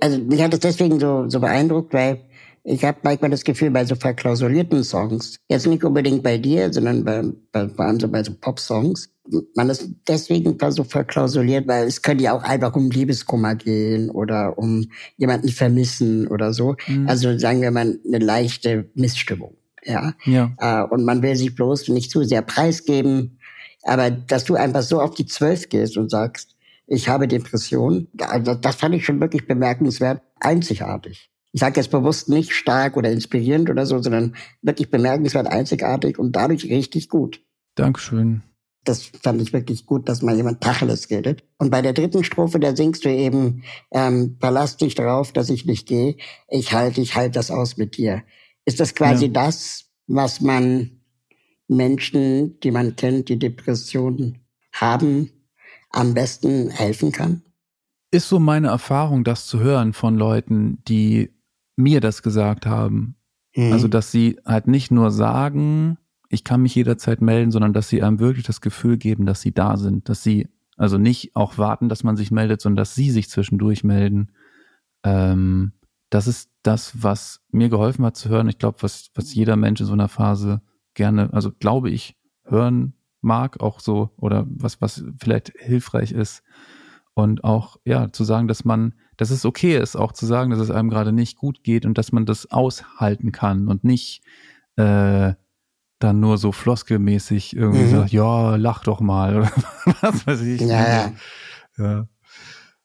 Also 0.00 0.18
mich 0.18 0.40
hat 0.42 0.54
es 0.54 0.60
deswegen 0.60 1.00
so, 1.00 1.28
so 1.28 1.40
beeindruckt, 1.40 1.94
weil 1.94 2.20
ich 2.64 2.84
habe 2.84 2.98
manchmal 3.02 3.30
das 3.30 3.44
Gefühl, 3.44 3.70
bei 3.70 3.84
so 3.84 3.94
verklausulierten 3.94 4.84
Songs, 4.84 5.38
jetzt 5.48 5.66
nicht 5.66 5.82
unbedingt 5.84 6.22
bei 6.22 6.38
dir, 6.38 6.72
sondern 6.72 7.04
bei, 7.04 7.22
bei, 7.52 7.68
vor 7.68 7.84
allem 7.86 8.00
so 8.00 8.08
bei 8.08 8.22
so 8.22 8.32
Pop-Songs, 8.34 9.10
man 9.54 9.70
ist 9.70 9.88
deswegen 10.08 10.58
so 10.70 10.82
verklausuliert, 10.84 11.66
weil 11.68 11.86
es 11.86 12.02
könnte 12.02 12.24
ja 12.24 12.32
auch 12.32 12.42
einfach 12.42 12.74
um 12.74 12.90
Liebeskummer 12.90 13.54
gehen 13.54 14.10
oder 14.10 14.58
um 14.58 14.90
jemanden 15.16 15.48
vermissen 15.48 16.26
oder 16.26 16.52
so. 16.52 16.74
Mhm. 16.88 17.08
Also 17.08 17.38
sagen 17.38 17.62
wir 17.62 17.70
mal 17.70 17.98
eine 18.06 18.18
leichte 18.18 18.90
Missstimmung. 18.94 19.54
Ja. 19.84 20.14
Ja, 20.24 20.52
Äh, 20.58 20.82
und 20.92 21.04
man 21.04 21.22
will 21.22 21.36
sich 21.36 21.54
bloß 21.54 21.88
nicht 21.88 22.10
zu 22.10 22.24
sehr 22.24 22.42
preisgeben. 22.42 23.38
Aber 23.84 24.10
dass 24.10 24.44
du 24.44 24.56
einfach 24.56 24.82
so 24.82 25.00
auf 25.00 25.14
die 25.14 25.26
Zwölf 25.26 25.68
gehst 25.68 25.96
und 25.96 26.10
sagst, 26.10 26.56
ich 26.86 27.08
habe 27.08 27.28
Depressionen, 27.28 28.08
da- 28.12 28.38
da- 28.40 28.56
das 28.56 28.74
fand 28.76 28.94
ich 28.96 29.04
schon 29.06 29.20
wirklich 29.20 29.46
bemerkenswert, 29.46 30.20
einzigartig. 30.40 31.29
Ich 31.52 31.60
sage 31.60 31.80
jetzt 31.80 31.90
bewusst 31.90 32.28
nicht 32.28 32.52
stark 32.52 32.96
oder 32.96 33.10
inspirierend 33.10 33.70
oder 33.70 33.84
so, 33.86 34.00
sondern 34.00 34.36
wirklich 34.62 34.90
bemerkenswert 34.90 35.46
einzigartig 35.48 36.18
und 36.18 36.36
dadurch 36.36 36.64
richtig 36.64 37.08
gut. 37.08 37.42
Dankeschön. 37.74 38.42
Das 38.84 39.02
fand 39.22 39.42
ich 39.42 39.52
wirklich 39.52 39.84
gut, 39.84 40.08
dass 40.08 40.22
mal 40.22 40.36
jemand 40.36 40.62
Tacheles 40.62 41.10
redet. 41.10 41.44
Und 41.58 41.70
bei 41.70 41.82
der 41.82 41.92
dritten 41.92 42.24
Strophe, 42.24 42.58
da 42.60 42.74
singst 42.74 43.04
du 43.04 43.10
eben, 43.14 43.62
ähm, 43.90 44.36
verlass 44.40 44.76
dich 44.78 44.94
darauf, 44.94 45.32
dass 45.32 45.50
ich 45.50 45.66
nicht 45.66 45.86
gehe. 45.86 46.16
Ich 46.48 46.72
halte, 46.72 47.00
ich 47.00 47.14
halte 47.14 47.32
das 47.32 47.50
aus 47.50 47.76
mit 47.76 47.96
dir. 47.98 48.22
Ist 48.64 48.80
das 48.80 48.94
quasi 48.94 49.26
Ja. 49.26 49.32
das, 49.32 49.84
was 50.06 50.40
man 50.40 51.02
Menschen, 51.68 52.58
die 52.60 52.70
man 52.70 52.96
kennt, 52.96 53.28
die 53.28 53.38
Depressionen 53.38 54.38
haben, 54.72 55.30
am 55.90 56.14
besten 56.14 56.70
helfen 56.70 57.12
kann? 57.12 57.42
Ist 58.10 58.28
so 58.28 58.40
meine 58.40 58.68
Erfahrung, 58.68 59.24
das 59.24 59.46
zu 59.46 59.60
hören 59.60 59.92
von 59.92 60.16
Leuten, 60.16 60.82
die 60.88 61.30
mir 61.80 62.00
das 62.00 62.22
gesagt 62.22 62.66
haben. 62.66 63.16
Mhm. 63.54 63.72
Also, 63.72 63.88
dass 63.88 64.12
sie 64.12 64.38
halt 64.44 64.68
nicht 64.68 64.90
nur 64.90 65.10
sagen, 65.10 65.98
ich 66.28 66.44
kann 66.44 66.62
mich 66.62 66.74
jederzeit 66.74 67.20
melden, 67.20 67.50
sondern 67.50 67.72
dass 67.72 67.88
sie 67.88 68.02
einem 68.02 68.20
wirklich 68.20 68.46
das 68.46 68.60
Gefühl 68.60 68.96
geben, 68.96 69.26
dass 69.26 69.40
sie 69.40 69.52
da 69.52 69.76
sind, 69.76 70.08
dass 70.08 70.22
sie 70.22 70.48
also 70.76 70.96
nicht 70.96 71.36
auch 71.36 71.58
warten, 71.58 71.88
dass 71.88 72.04
man 72.04 72.16
sich 72.16 72.30
meldet, 72.30 72.60
sondern 72.60 72.76
dass 72.76 72.94
sie 72.94 73.10
sich 73.10 73.28
zwischendurch 73.28 73.84
melden. 73.84 74.32
Ähm, 75.02 75.72
das 76.08 76.26
ist 76.26 76.50
das, 76.62 77.02
was 77.02 77.42
mir 77.50 77.68
geholfen 77.68 78.04
hat 78.04 78.16
zu 78.16 78.28
hören. 78.28 78.48
Ich 78.48 78.58
glaube, 78.58 78.78
was, 78.80 79.10
was 79.14 79.34
jeder 79.34 79.56
Mensch 79.56 79.80
in 79.80 79.86
so 79.86 79.92
einer 79.92 80.08
Phase 80.08 80.62
gerne, 80.94 81.32
also 81.32 81.50
glaube 81.52 81.90
ich, 81.90 82.16
hören 82.44 82.94
mag, 83.20 83.60
auch 83.60 83.80
so, 83.80 84.10
oder 84.16 84.46
was, 84.48 84.80
was 84.80 85.04
vielleicht 85.18 85.52
hilfreich 85.58 86.12
ist. 86.12 86.42
Und 87.14 87.44
auch, 87.44 87.76
ja, 87.84 88.10
zu 88.12 88.24
sagen, 88.24 88.48
dass 88.48 88.64
man, 88.64 88.94
dass 89.20 89.30
es 89.30 89.44
okay 89.44 89.76
ist, 89.76 89.96
auch 89.96 90.12
zu 90.12 90.24
sagen, 90.26 90.50
dass 90.50 90.58
es 90.60 90.70
einem 90.70 90.88
gerade 90.90 91.12
nicht 91.12 91.36
gut 91.36 91.62
geht 91.62 91.84
und 91.84 91.98
dass 91.98 92.10
man 92.12 92.24
das 92.26 92.50
aushalten 92.50 93.32
kann 93.32 93.68
und 93.68 93.84
nicht 93.84 94.22
äh, 94.76 95.34
dann 95.98 96.20
nur 96.20 96.38
so 96.38 96.52
floskelmäßig 96.52 97.54
irgendwie 97.54 97.82
Mhm. 97.84 97.90
sagt, 97.90 98.10
ja, 98.12 98.56
lach 98.56 98.82
doch 98.82 99.00
mal 99.00 99.36
oder 99.36 99.52
was 100.00 100.26
weiß 100.26 100.40
ich. 100.42 100.62
Ja, 100.62 101.12
ja. 101.78 102.08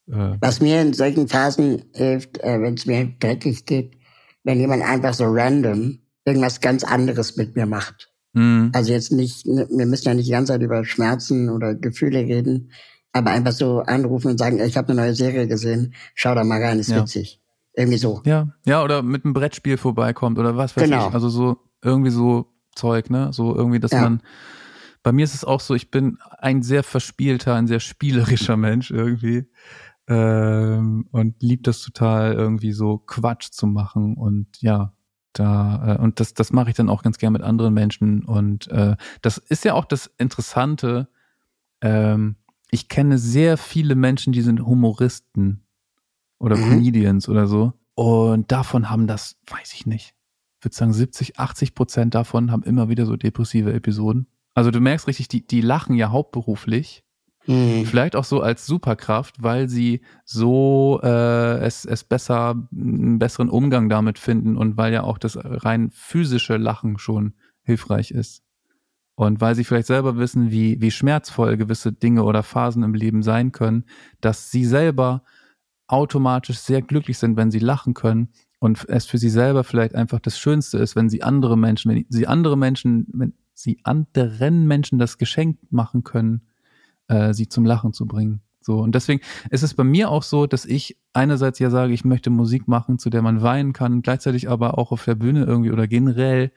Äh, 0.07 0.37
Was 0.41 0.59
mir 0.61 0.81
in 0.81 0.93
solchen 0.93 1.27
Phasen 1.27 1.83
hilft, 1.93 2.37
äh, 2.43 2.61
wenn 2.61 2.75
es 2.75 2.85
mir 2.85 3.05
dreckig 3.19 3.65
geht, 3.65 3.97
wenn 4.43 4.59
jemand 4.59 4.83
einfach 4.83 5.13
so 5.13 5.25
random 5.27 5.99
irgendwas 6.25 6.59
ganz 6.59 6.83
anderes 6.83 7.37
mit 7.37 7.55
mir 7.55 7.65
macht. 7.65 8.11
mh, 8.33 8.71
Also 8.73 8.91
jetzt 8.91 9.11
nicht, 9.11 9.45
wir 9.45 9.85
müssen 9.85 10.07
ja 10.09 10.13
nicht 10.13 10.27
die 10.27 10.31
ganze 10.31 10.51
Zeit 10.53 10.61
über 10.61 10.83
Schmerzen 10.83 11.49
oder 11.49 11.73
Gefühle 11.75 12.19
reden, 12.19 12.71
aber 13.15 13.31
einfach 13.31 13.53
so 13.53 13.79
anrufen 13.79 14.31
und 14.31 14.37
sagen, 14.37 14.59
ich 14.59 14.75
habe 14.75 14.89
eine 14.89 15.01
neue 15.01 15.15
Serie 15.15 15.47
gesehen, 15.47 15.93
schau 16.15 16.35
da 16.35 16.43
mal 16.43 16.61
rein, 16.61 16.79
ist 16.79 16.89
Ja. 16.89 17.01
witzig. 17.01 17.39
Irgendwie 17.73 17.97
so. 17.97 18.21
ja, 18.25 18.49
ja, 18.65 18.83
oder 18.83 19.01
mit 19.03 19.23
einem 19.25 19.33
Brettspiel 19.33 19.77
vorbeikommt 19.77 20.37
oder 20.37 20.55
was 20.57 20.75
weiß 20.77 20.83
Genau. 20.89 21.07
ich. 21.07 21.13
Also 21.13 21.29
so 21.29 21.57
irgendwie 21.81 22.11
so 22.11 22.53
Zeug, 22.75 23.09
ne? 23.09 23.31
So 23.33 23.55
irgendwie, 23.55 23.79
dass 23.79 23.91
Ja. 23.91 24.01
man. 24.01 24.21
Bei 25.01 25.11
mir 25.11 25.23
ist 25.23 25.33
es 25.33 25.45
auch 25.45 25.59
so, 25.61 25.75
ich 25.75 25.91
bin 25.91 26.17
ein 26.39 26.61
sehr 26.61 26.83
verspielter, 26.83 27.53
ein 27.55 27.67
sehr 27.67 27.79
spielerischer 27.79 28.57
Mensch 28.57 28.91
irgendwie. 28.91 29.47
Ähm, 30.07 31.07
und 31.11 31.41
lieb 31.41 31.63
das 31.63 31.81
total, 31.81 32.33
irgendwie 32.33 32.71
so 32.73 32.97
Quatsch 32.97 33.49
zu 33.51 33.65
machen. 33.67 34.15
Und 34.15 34.47
ja, 34.61 34.93
da, 35.33 35.95
äh, 35.95 36.01
und 36.01 36.19
das, 36.19 36.33
das 36.33 36.51
mache 36.53 36.69
ich 36.69 36.75
dann 36.75 36.89
auch 36.89 37.01
ganz 37.03 37.17
gern 37.17 37.33
mit 37.33 37.41
anderen 37.43 37.73
Menschen. 37.73 38.23
Und 38.25 38.67
äh, 38.69 38.95
das 39.21 39.37
ist 39.37 39.63
ja 39.65 39.73
auch 39.73 39.85
das 39.85 40.09
Interessante. 40.17 41.07
Ähm, 41.81 42.35
ich 42.75 42.89
kenne 42.89 43.17
sehr 43.17 43.57
viele 43.57 43.95
Menschen, 43.95 44.33
die 44.33 44.41
sind 44.41 44.65
Humoristen 44.65 45.65
oder 46.39 46.57
Mhm. 46.57 46.69
Comedians 46.69 47.29
oder 47.29 47.47
so. 47.47 47.73
Und 47.95 48.51
davon 48.51 48.89
haben 48.89 49.07
das, 49.07 49.37
weiß 49.47 49.73
ich 49.73 49.85
nicht, 49.85 50.13
ich 50.59 50.65
würde 50.65 50.75
sagen 50.75 50.91
70, 50.93 51.39
80 51.39 51.73
Prozent 51.73 52.13
davon 52.15 52.51
haben 52.51 52.63
immer 52.63 52.89
wieder 52.89 53.05
so 53.05 53.15
depressive 53.15 53.71
Episoden. 53.73 54.27
Also 54.53 54.71
du 54.71 54.81
merkst 54.81 55.07
richtig, 55.07 55.29
die, 55.29 55.47
die 55.47 55.61
lachen 55.61 55.95
ja 55.95 56.09
hauptberuflich. 56.11 57.03
Mhm. 57.47 57.85
Vielleicht 57.85 58.15
auch 58.15 58.23
so 58.25 58.41
als 58.41 58.65
Superkraft, 58.65 59.41
weil 59.41 59.69
sie 59.69 60.01
so 60.25 60.99
äh, 61.03 61.59
es, 61.59 61.85
es 61.85 62.03
besser, 62.03 62.67
einen 62.73 63.19
besseren 63.19 63.49
Umgang 63.49 63.87
damit 63.87 64.19
finden 64.19 64.57
und 64.57 64.75
weil 64.75 64.91
ja 64.91 65.03
auch 65.03 65.17
das 65.17 65.37
rein 65.41 65.91
physische 65.91 66.57
Lachen 66.57 66.97
schon 66.97 67.35
hilfreich 67.61 68.11
ist. 68.11 68.43
Und 69.15 69.39
weil 69.39 69.55
sie 69.55 69.63
vielleicht 69.63 69.87
selber 69.87 70.17
wissen, 70.17 70.51
wie, 70.51 70.81
wie 70.81 70.91
schmerzvoll 70.91 71.55
gewisse 71.55 71.93
Dinge 71.93 72.23
oder 72.23 72.43
Phasen 72.43 72.83
im 72.83 72.93
Leben 72.93 73.23
sein 73.23 73.53
können, 73.53 73.85
dass 74.19 74.51
sie 74.51 74.65
selber 74.65 75.23
automatisch 75.87 76.57
sehr 76.57 76.81
glücklich 76.81 77.17
sind, 77.17 77.37
wenn 77.37 77.51
sie 77.51 77.59
lachen 77.59 77.93
können 77.93 78.29
und 78.59 78.87
es 78.89 79.05
für 79.05 79.17
sie 79.17 79.29
selber 79.29 79.63
vielleicht 79.63 79.95
einfach 79.95 80.19
das 80.19 80.37
Schönste 80.37 80.77
ist, 80.79 80.95
wenn 80.95 81.09
sie 81.09 81.23
andere 81.23 81.57
Menschen, 81.57 81.91
wenn 81.91 82.05
sie 82.09 82.27
andere 82.27 82.57
Menschen, 82.57 83.07
wenn 83.13 83.33
sie 83.53 83.79
anderen 83.83 84.67
Menschen 84.67 84.99
das 84.99 85.17
Geschenk 85.17 85.59
machen 85.69 86.03
können, 86.03 86.41
äh, 87.07 87.33
sie 87.33 87.47
zum 87.47 87.65
Lachen 87.65 87.93
zu 87.93 88.05
bringen. 88.05 88.41
So, 88.59 88.79
und 88.79 88.95
deswegen 88.95 89.21
ist 89.51 89.61
es 89.61 89.75
bei 89.75 89.83
mir 89.83 90.09
auch 90.09 90.23
so, 90.23 90.47
dass 90.47 90.65
ich 90.65 90.97
einerseits 91.13 91.59
ja 91.59 91.69
sage, 91.69 91.93
ich 91.93 92.03
möchte 92.03 92.31
Musik 92.31 92.67
machen, 92.67 92.97
zu 92.97 93.11
der 93.11 93.21
man 93.21 93.43
weinen 93.43 93.73
kann, 93.73 94.01
gleichzeitig 94.01 94.49
aber 94.49 94.79
auch 94.79 94.91
auf 94.91 95.05
der 95.05 95.15
Bühne 95.15 95.45
irgendwie 95.45 95.71
oder 95.71 95.87
generell 95.87 96.51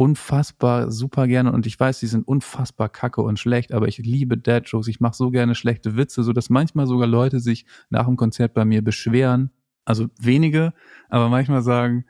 unfassbar 0.00 0.90
super 0.90 1.26
gerne 1.26 1.52
und 1.52 1.66
ich 1.66 1.78
weiß, 1.78 2.00
die 2.00 2.06
sind 2.06 2.26
unfassbar 2.26 2.88
kacke 2.88 3.20
und 3.20 3.38
schlecht, 3.38 3.70
aber 3.74 3.86
ich 3.86 3.98
liebe 3.98 4.38
Dad 4.38 4.66
Jokes. 4.66 4.88
Ich 4.88 4.98
mache 4.98 5.14
so 5.14 5.30
gerne 5.30 5.54
schlechte 5.54 5.94
Witze, 5.94 6.22
so 6.22 6.32
dass 6.32 6.48
manchmal 6.48 6.86
sogar 6.86 7.06
Leute 7.06 7.38
sich 7.38 7.66
nach 7.90 8.06
dem 8.06 8.16
Konzert 8.16 8.54
bei 8.54 8.64
mir 8.64 8.82
beschweren. 8.82 9.50
Also 9.84 10.06
wenige, 10.18 10.72
aber 11.10 11.28
manchmal 11.28 11.60
sagen, 11.60 12.06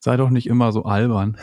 sei 0.00 0.16
doch 0.16 0.30
nicht 0.30 0.48
immer 0.48 0.72
so 0.72 0.82
albern. 0.82 1.36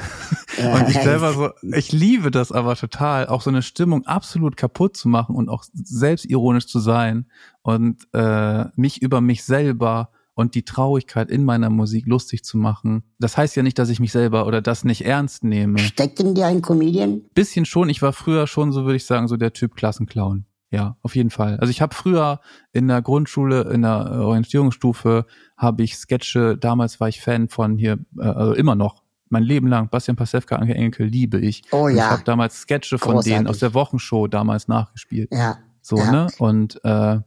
und 0.57 0.89
ich 0.89 0.99
selber 1.01 1.31
so, 1.31 1.51
ich 1.61 1.93
liebe 1.93 2.29
das 2.29 2.51
aber 2.51 2.75
total, 2.75 3.27
auch 3.27 3.41
so 3.41 3.49
eine 3.49 3.61
Stimmung 3.61 4.05
absolut 4.05 4.57
kaputt 4.57 4.97
zu 4.97 5.07
machen 5.07 5.33
und 5.33 5.47
auch 5.47 5.63
selbstironisch 5.71 6.67
zu 6.67 6.79
sein 6.79 7.25
und 7.61 8.05
äh, 8.11 8.65
mich 8.75 9.01
über 9.01 9.21
mich 9.21 9.45
selber 9.45 10.09
und 10.35 10.53
die 10.53 10.63
Traurigkeit 10.63 11.31
in 11.31 11.43
meiner 11.43 11.69
Musik 11.69 12.05
lustig 12.05 12.43
zu 12.43 12.57
machen. 12.57 13.03
Das 13.19 13.37
heißt 13.37 13.55
ja 13.55 13.63
nicht, 13.63 13.79
dass 13.79 13.89
ich 13.89 13.99
mich 13.99 14.11
selber 14.11 14.45
oder 14.45 14.61
das 14.61 14.83
nicht 14.83 15.05
ernst 15.05 15.43
nehme. 15.43 15.79
Steckt 15.79 16.19
in 16.19 16.35
dir 16.35 16.45
ein 16.45 16.61
Comedian? 16.61 17.21
Bisschen 17.33 17.65
schon. 17.65 17.89
Ich 17.89 18.01
war 18.01 18.13
früher 18.13 18.45
schon, 18.45 18.71
so 18.71 18.83
würde 18.83 18.97
ich 18.97 19.05
sagen, 19.05 19.27
so 19.27 19.37
der 19.37 19.53
Typ 19.53 19.75
Klassenclown. 19.75 20.45
Ja, 20.71 20.97
auf 21.03 21.15
jeden 21.15 21.29
Fall. 21.29 21.57
Also 21.59 21.71
ich 21.71 21.81
habe 21.81 21.95
früher 21.95 22.41
in 22.73 22.89
der 22.89 23.01
Grundschule, 23.01 23.61
in 23.71 23.83
der 23.83 24.11
Orientierungsstufe, 24.11 25.25
habe 25.55 25.83
ich 25.83 25.95
Sketche, 25.95 26.57
damals 26.57 26.99
war 26.99 27.07
ich 27.07 27.21
Fan 27.21 27.47
von 27.47 27.77
hier, 27.77 27.97
äh, 28.19 28.23
also 28.23 28.53
immer 28.53 28.75
noch, 28.75 29.03
mein 29.29 29.43
Leben 29.43 29.67
lang, 29.67 29.89
Bastian 29.89 30.17
Pasewka, 30.17 30.57
Anke 30.57 30.75
Engelke, 30.75 31.05
liebe 31.05 31.39
ich. 31.39 31.63
Oh 31.71 31.87
ja. 31.87 31.95
Ich 31.95 32.01
habe 32.03 32.23
damals 32.25 32.61
Sketche 32.61 32.97
von 32.97 33.13
Großartig. 33.13 33.33
denen 33.33 33.47
aus 33.47 33.59
der 33.59 33.73
Wochenshow 33.73 34.27
damals 34.27 34.67
nachgespielt. 34.67 35.29
Ja. 35.31 35.59
So, 35.81 35.97
ja. 35.97 36.11
ne? 36.11 36.27
Und 36.39 36.83
äh, 36.83 37.19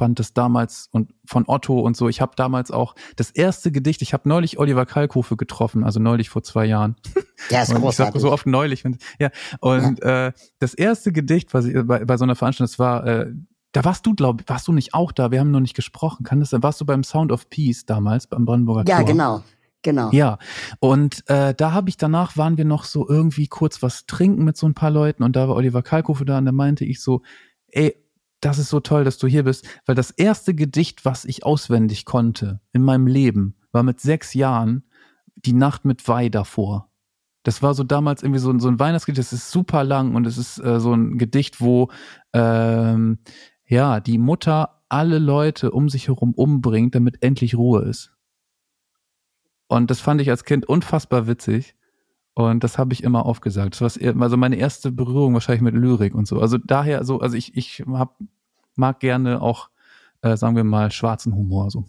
fand 0.00 0.18
das 0.18 0.32
damals 0.32 0.88
und 0.92 1.12
von 1.26 1.44
Otto 1.46 1.78
und 1.80 1.94
so. 1.94 2.08
Ich 2.08 2.22
habe 2.22 2.32
damals 2.34 2.70
auch 2.70 2.94
das 3.16 3.30
erste 3.30 3.70
Gedicht, 3.70 4.00
ich 4.00 4.14
habe 4.14 4.26
neulich 4.26 4.58
Oliver 4.58 4.86
Kalkofe 4.86 5.36
getroffen, 5.36 5.84
also 5.84 6.00
neulich 6.00 6.30
vor 6.30 6.42
zwei 6.42 6.64
Jahren. 6.64 6.96
Ja, 7.48 7.62
ist 7.62 7.70
und 7.70 7.80
großartig. 7.80 8.16
Ich 8.16 8.20
sag 8.20 8.28
so 8.28 8.32
oft 8.32 8.46
neulich. 8.46 8.84
Ja, 9.18 9.30
und 9.60 9.98
ja. 10.00 10.26
Äh, 10.26 10.32
das 10.58 10.74
erste 10.74 11.10
Gedicht, 11.10 11.54
was 11.54 11.64
ich 11.64 11.74
bei, 11.86 12.04
bei 12.04 12.16
so 12.18 12.24
einer 12.24 12.36
Veranstaltung, 12.36 12.70
das 12.70 12.78
war, 12.78 13.06
äh, 13.06 13.32
da 13.72 13.82
warst 13.82 14.04
du, 14.04 14.14
glaube 14.14 14.44
warst 14.46 14.68
du 14.68 14.72
nicht 14.72 14.92
auch 14.92 15.10
da? 15.10 15.30
Wir 15.30 15.40
haben 15.40 15.50
noch 15.50 15.60
nicht 15.60 15.74
gesprochen. 15.74 16.22
Kann 16.24 16.40
das 16.40 16.50
sein? 16.50 16.62
Warst 16.62 16.82
du 16.82 16.84
beim 16.84 17.02
Sound 17.02 17.32
of 17.32 17.48
Peace 17.48 17.86
damals 17.86 18.26
beim 18.26 18.44
Brandenburger 18.44 18.84
Ja, 18.86 18.98
Tor? 18.98 19.06
genau. 19.06 19.42
Genau. 19.82 20.10
Ja, 20.12 20.36
und 20.80 21.24
äh, 21.28 21.54
da 21.54 21.72
habe 21.72 21.88
ich 21.88 21.96
danach 21.96 22.36
waren 22.36 22.58
wir 22.58 22.66
noch 22.66 22.84
so 22.84 23.08
irgendwie 23.08 23.46
kurz 23.48 23.82
was 23.82 24.04
trinken 24.04 24.44
mit 24.44 24.58
so 24.58 24.66
ein 24.66 24.74
paar 24.74 24.90
Leuten 24.90 25.22
und 25.22 25.34
da 25.34 25.48
war 25.48 25.56
Oliver 25.56 25.82
Kalkofe 25.82 26.26
da 26.26 26.36
und 26.36 26.44
da 26.44 26.52
meinte 26.52 26.84
ich 26.84 27.00
so, 27.00 27.22
ey, 27.68 27.96
das 28.40 28.58
ist 28.58 28.70
so 28.70 28.80
toll, 28.80 29.04
dass 29.04 29.18
du 29.18 29.26
hier 29.26 29.44
bist, 29.44 29.66
weil 29.86 29.94
das 29.94 30.10
erste 30.10 30.54
Gedicht, 30.54 31.04
was 31.04 31.24
ich 31.24 31.44
auswendig 31.44 32.04
konnte 32.04 32.60
in 32.72 32.82
meinem 32.82 33.06
Leben, 33.06 33.56
war 33.72 33.82
mit 33.82 34.00
sechs 34.00 34.34
Jahren 34.34 34.84
die 35.36 35.52
Nacht 35.52 35.84
mit 35.84 36.06
Weih 36.08 36.28
davor. 36.28 36.90
Das 37.42 37.62
war 37.62 37.74
so 37.74 37.84
damals 37.84 38.22
irgendwie 38.22 38.40
so, 38.40 38.58
so 38.58 38.68
ein 38.68 38.78
Weihnachtsgedicht, 38.78 39.18
das 39.18 39.32
ist 39.32 39.50
super 39.50 39.84
lang 39.84 40.14
und 40.14 40.26
es 40.26 40.36
ist 40.36 40.58
äh, 40.58 40.80
so 40.80 40.92
ein 40.92 41.16
Gedicht, 41.16 41.60
wo 41.60 41.90
ähm, 42.32 43.18
ja 43.66 44.00
die 44.00 44.18
Mutter 44.18 44.82
alle 44.88 45.18
Leute 45.18 45.70
um 45.70 45.88
sich 45.88 46.08
herum 46.08 46.34
umbringt, 46.34 46.94
damit 46.94 47.22
endlich 47.22 47.54
Ruhe 47.54 47.82
ist. 47.82 48.12
Und 49.68 49.90
das 49.90 50.00
fand 50.00 50.20
ich 50.20 50.28
als 50.28 50.44
Kind 50.44 50.66
unfassbar 50.66 51.26
witzig. 51.26 51.76
Und 52.34 52.62
das 52.64 52.78
habe 52.78 52.92
ich 52.92 53.02
immer 53.02 53.26
aufgesagt. 53.26 53.80
Das 53.80 53.98
war 54.00 54.22
also 54.22 54.36
meine 54.36 54.56
erste 54.56 54.92
Berührung 54.92 55.34
wahrscheinlich 55.34 55.62
mit 55.62 55.74
Lyrik 55.74 56.14
und 56.14 56.26
so. 56.26 56.40
Also 56.40 56.58
daher 56.58 57.04
so, 57.04 57.20
also 57.20 57.36
ich, 57.36 57.56
ich 57.56 57.84
hab, 57.92 58.16
mag 58.76 59.00
gerne 59.00 59.42
auch, 59.42 59.68
äh, 60.22 60.36
sagen 60.36 60.56
wir 60.56 60.64
mal, 60.64 60.90
schwarzen 60.90 61.34
Humor 61.34 61.70
so. 61.70 61.84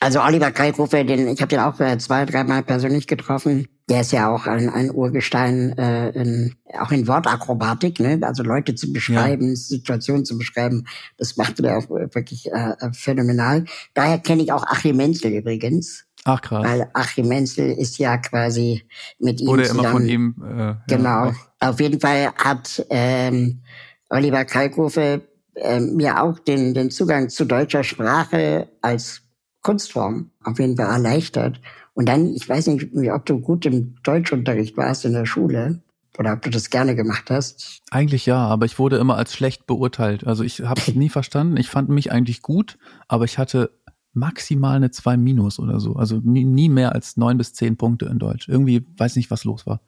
Also 0.00 0.22
Oliver 0.22 0.52
Kalkofe, 0.52 1.04
den, 1.04 1.26
ich 1.26 1.40
habe 1.40 1.48
den 1.48 1.58
auch 1.58 1.80
äh, 1.80 1.98
zwei, 1.98 2.24
dreimal 2.24 2.62
persönlich 2.62 3.08
getroffen. 3.08 3.66
Der 3.88 4.02
ist 4.02 4.12
ja 4.12 4.32
auch 4.32 4.46
ein, 4.46 4.68
ein 4.68 4.94
Urgestein, 4.94 5.76
äh, 5.76 6.10
in, 6.10 6.54
auch 6.78 6.92
in 6.92 7.08
Wortakrobatik, 7.08 7.98
ne? 7.98 8.20
also 8.22 8.44
Leute 8.44 8.76
zu 8.76 8.92
beschreiben, 8.92 9.48
ja. 9.48 9.56
Situationen 9.56 10.24
zu 10.24 10.38
beschreiben. 10.38 10.86
Das 11.16 11.36
machte 11.36 11.62
der 11.62 11.78
auch 11.78 11.90
wirklich 11.90 12.52
äh 12.52 12.92
phänomenal. 12.92 13.64
Daher 13.94 14.18
kenne 14.18 14.42
ich 14.42 14.52
auch 14.52 14.64
Achim 14.64 14.96
Menzel 14.96 15.32
übrigens. 15.32 16.07
Ach 16.28 16.42
krass. 16.42 16.62
Weil 16.62 16.90
Achim 16.92 17.28
Menzel 17.28 17.70
ist 17.70 17.96
ja 17.96 18.18
quasi 18.18 18.82
mit 19.18 19.40
ihm 19.40 19.46
Wurde 19.46 19.62
zusammen. 19.62 19.80
immer 19.80 19.90
von 19.90 20.06
ihm. 20.06 20.34
Äh, 20.42 20.74
genau. 20.86 21.26
Ja, 21.26 21.34
Auf 21.70 21.80
jeden 21.80 22.00
Fall 22.00 22.32
hat 22.36 22.84
ähm, 22.90 23.62
Oliver 24.10 24.44
Kalkofe 24.44 25.22
äh, 25.54 25.80
mir 25.80 26.22
auch 26.22 26.38
den, 26.38 26.74
den 26.74 26.90
Zugang 26.90 27.30
zu 27.30 27.46
deutscher 27.46 27.82
Sprache 27.82 28.68
als 28.82 29.22
Kunstform 29.62 30.30
auf 30.44 30.58
jeden 30.58 30.76
Fall 30.76 30.90
erleichtert. 30.90 31.62
Und 31.94 32.10
dann, 32.10 32.34
ich 32.34 32.46
weiß 32.46 32.66
nicht, 32.66 32.88
ob 33.10 33.24
du 33.24 33.40
gut 33.40 33.64
im 33.64 33.96
Deutschunterricht 34.02 34.76
warst 34.76 35.06
in 35.06 35.14
der 35.14 35.24
Schule 35.24 35.80
oder 36.18 36.34
ob 36.34 36.42
du 36.42 36.50
das 36.50 36.68
gerne 36.68 36.94
gemacht 36.94 37.30
hast. 37.30 37.80
Eigentlich 37.90 38.26
ja, 38.26 38.36
aber 38.36 38.66
ich 38.66 38.78
wurde 38.78 38.98
immer 38.98 39.16
als 39.16 39.32
schlecht 39.32 39.66
beurteilt. 39.66 40.26
Also 40.26 40.44
ich 40.44 40.60
habe 40.60 40.80
es 40.80 40.88
nie 40.94 41.08
verstanden. 41.08 41.56
Ich 41.56 41.70
fand 41.70 41.88
mich 41.88 42.12
eigentlich 42.12 42.42
gut, 42.42 42.76
aber 43.08 43.24
ich 43.24 43.38
hatte 43.38 43.70
maximal 44.12 44.76
eine 44.76 44.90
2 44.90 45.16
minus 45.16 45.58
oder 45.58 45.80
so. 45.80 45.94
Also 45.94 46.20
nie, 46.22 46.44
nie 46.44 46.68
mehr 46.68 46.92
als 46.92 47.16
neun 47.16 47.38
bis 47.38 47.52
zehn 47.52 47.76
Punkte 47.76 48.06
in 48.06 48.18
Deutsch. 48.18 48.48
Irgendwie 48.48 48.86
weiß 48.96 49.16
nicht, 49.16 49.30
was 49.30 49.44
los 49.44 49.66
war. 49.66 49.80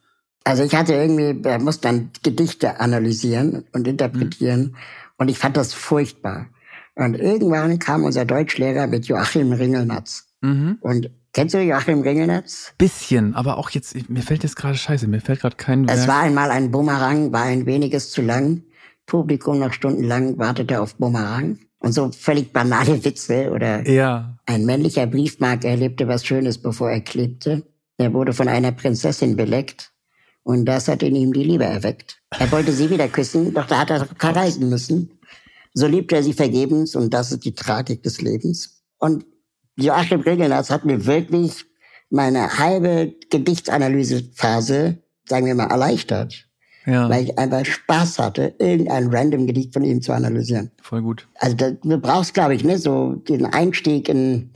Also 0.43 0.63
ich 0.63 0.73
hatte 0.73 0.93
irgendwie, 0.93 1.47
er 1.47 1.59
muss 1.59 1.81
dann 1.81 2.09
Gedichte 2.23 2.79
analysieren 2.79 3.65
und 3.73 3.87
interpretieren 3.87 4.61
mhm. 4.61 4.75
und 5.17 5.29
ich 5.29 5.37
fand 5.37 5.55
das 5.57 5.73
furchtbar. 5.73 6.47
Und 6.95 7.15
irgendwann 7.15 7.79
kam 7.79 8.03
unser 8.03 8.25
Deutschlehrer 8.25 8.87
mit 8.87 9.05
Joachim 9.05 9.51
Ringelnatz. 9.53 10.27
Mhm. 10.41 10.77
Und 10.81 11.11
kennst 11.33 11.53
du 11.53 11.61
Joachim 11.61 12.01
Ringelnatz? 12.01 12.73
Bisschen, 12.77 13.35
aber 13.35 13.57
auch 13.57 13.69
jetzt, 13.69 14.09
mir 14.09 14.23
fällt 14.23 14.43
jetzt 14.43 14.55
gerade 14.55 14.75
scheiße, 14.77 15.07
mir 15.07 15.21
fällt 15.21 15.41
gerade 15.41 15.55
kein 15.55 15.87
Es 15.87 16.07
war 16.07 16.21
einmal 16.21 16.49
ein 16.49 16.71
Bumerang, 16.71 17.31
war 17.31 17.43
ein 17.43 17.65
weniges 17.65 18.11
zu 18.11 18.21
lang. 18.21 18.63
Publikum 19.05 19.59
noch 19.59 19.73
stundenlang 19.73 20.37
wartete 20.37 20.81
auf 20.81 20.95
Bumerang. 20.95 21.59
Und 21.81 21.93
so 21.93 22.11
völlig 22.11 22.53
banale 22.53 23.03
Witze 23.03 23.49
oder 23.51 23.87
ja. 23.89 24.37
ein 24.45 24.65
männlicher 24.65 25.07
Briefmark 25.07 25.65
erlebte 25.65 26.07
was 26.07 26.23
Schönes, 26.23 26.59
bevor 26.59 26.91
er 26.91 27.01
klebte. 27.01 27.63
Er 27.97 28.13
wurde 28.13 28.33
von 28.33 28.47
einer 28.47 28.71
Prinzessin 28.71 29.35
beleckt 29.35 29.91
und 30.43 30.65
das 30.65 30.87
hat 30.87 31.03
in 31.03 31.15
ihm 31.15 31.33
die 31.33 31.43
Liebe 31.43 31.65
erweckt. 31.65 32.21
Er 32.37 32.51
wollte 32.51 32.71
sie 32.71 32.89
wieder 32.89 33.07
küssen, 33.07 33.53
doch 33.53 33.65
da 33.65 33.79
hat 33.79 33.89
er 33.89 34.05
verreisen 34.05 34.69
müssen. 34.69 35.19
So 35.73 35.87
liebte 35.87 36.15
er 36.17 36.23
sie 36.23 36.33
vergebens 36.33 36.95
und 36.95 37.13
das 37.13 37.31
ist 37.31 37.45
die 37.45 37.55
Tragik 37.55 38.03
des 38.03 38.21
Lebens. 38.21 38.83
Und 38.99 39.25
Joachim 39.75 40.21
Regelnatz 40.21 40.69
hat 40.69 40.85
mir 40.85 41.05
wirklich 41.05 41.65
meine 42.11 42.59
halbe 42.59 43.15
Gedichtanalysephase, 43.29 44.97
sagen 45.27 45.45
wir 45.45 45.55
mal, 45.55 45.71
erleichtert. 45.71 46.47
Ja. 46.85 47.09
Weil 47.09 47.25
ich 47.25 47.37
einfach 47.37 47.65
Spaß 47.65 48.19
hatte, 48.19 48.55
irgendein 48.57 49.07
random 49.07 49.45
Gedicht 49.45 49.73
von 49.73 49.83
ihm 49.83 50.01
zu 50.01 50.13
analysieren. 50.13 50.71
Voll 50.81 51.01
gut. 51.01 51.27
Also 51.35 51.55
da, 51.55 51.71
du 51.71 51.97
brauchst, 51.97 52.33
glaube 52.33 52.55
ich, 52.55 52.63
ne, 52.63 52.77
so 52.77 53.13
den 53.13 53.45
Einstieg 53.45 54.09
in, 54.09 54.51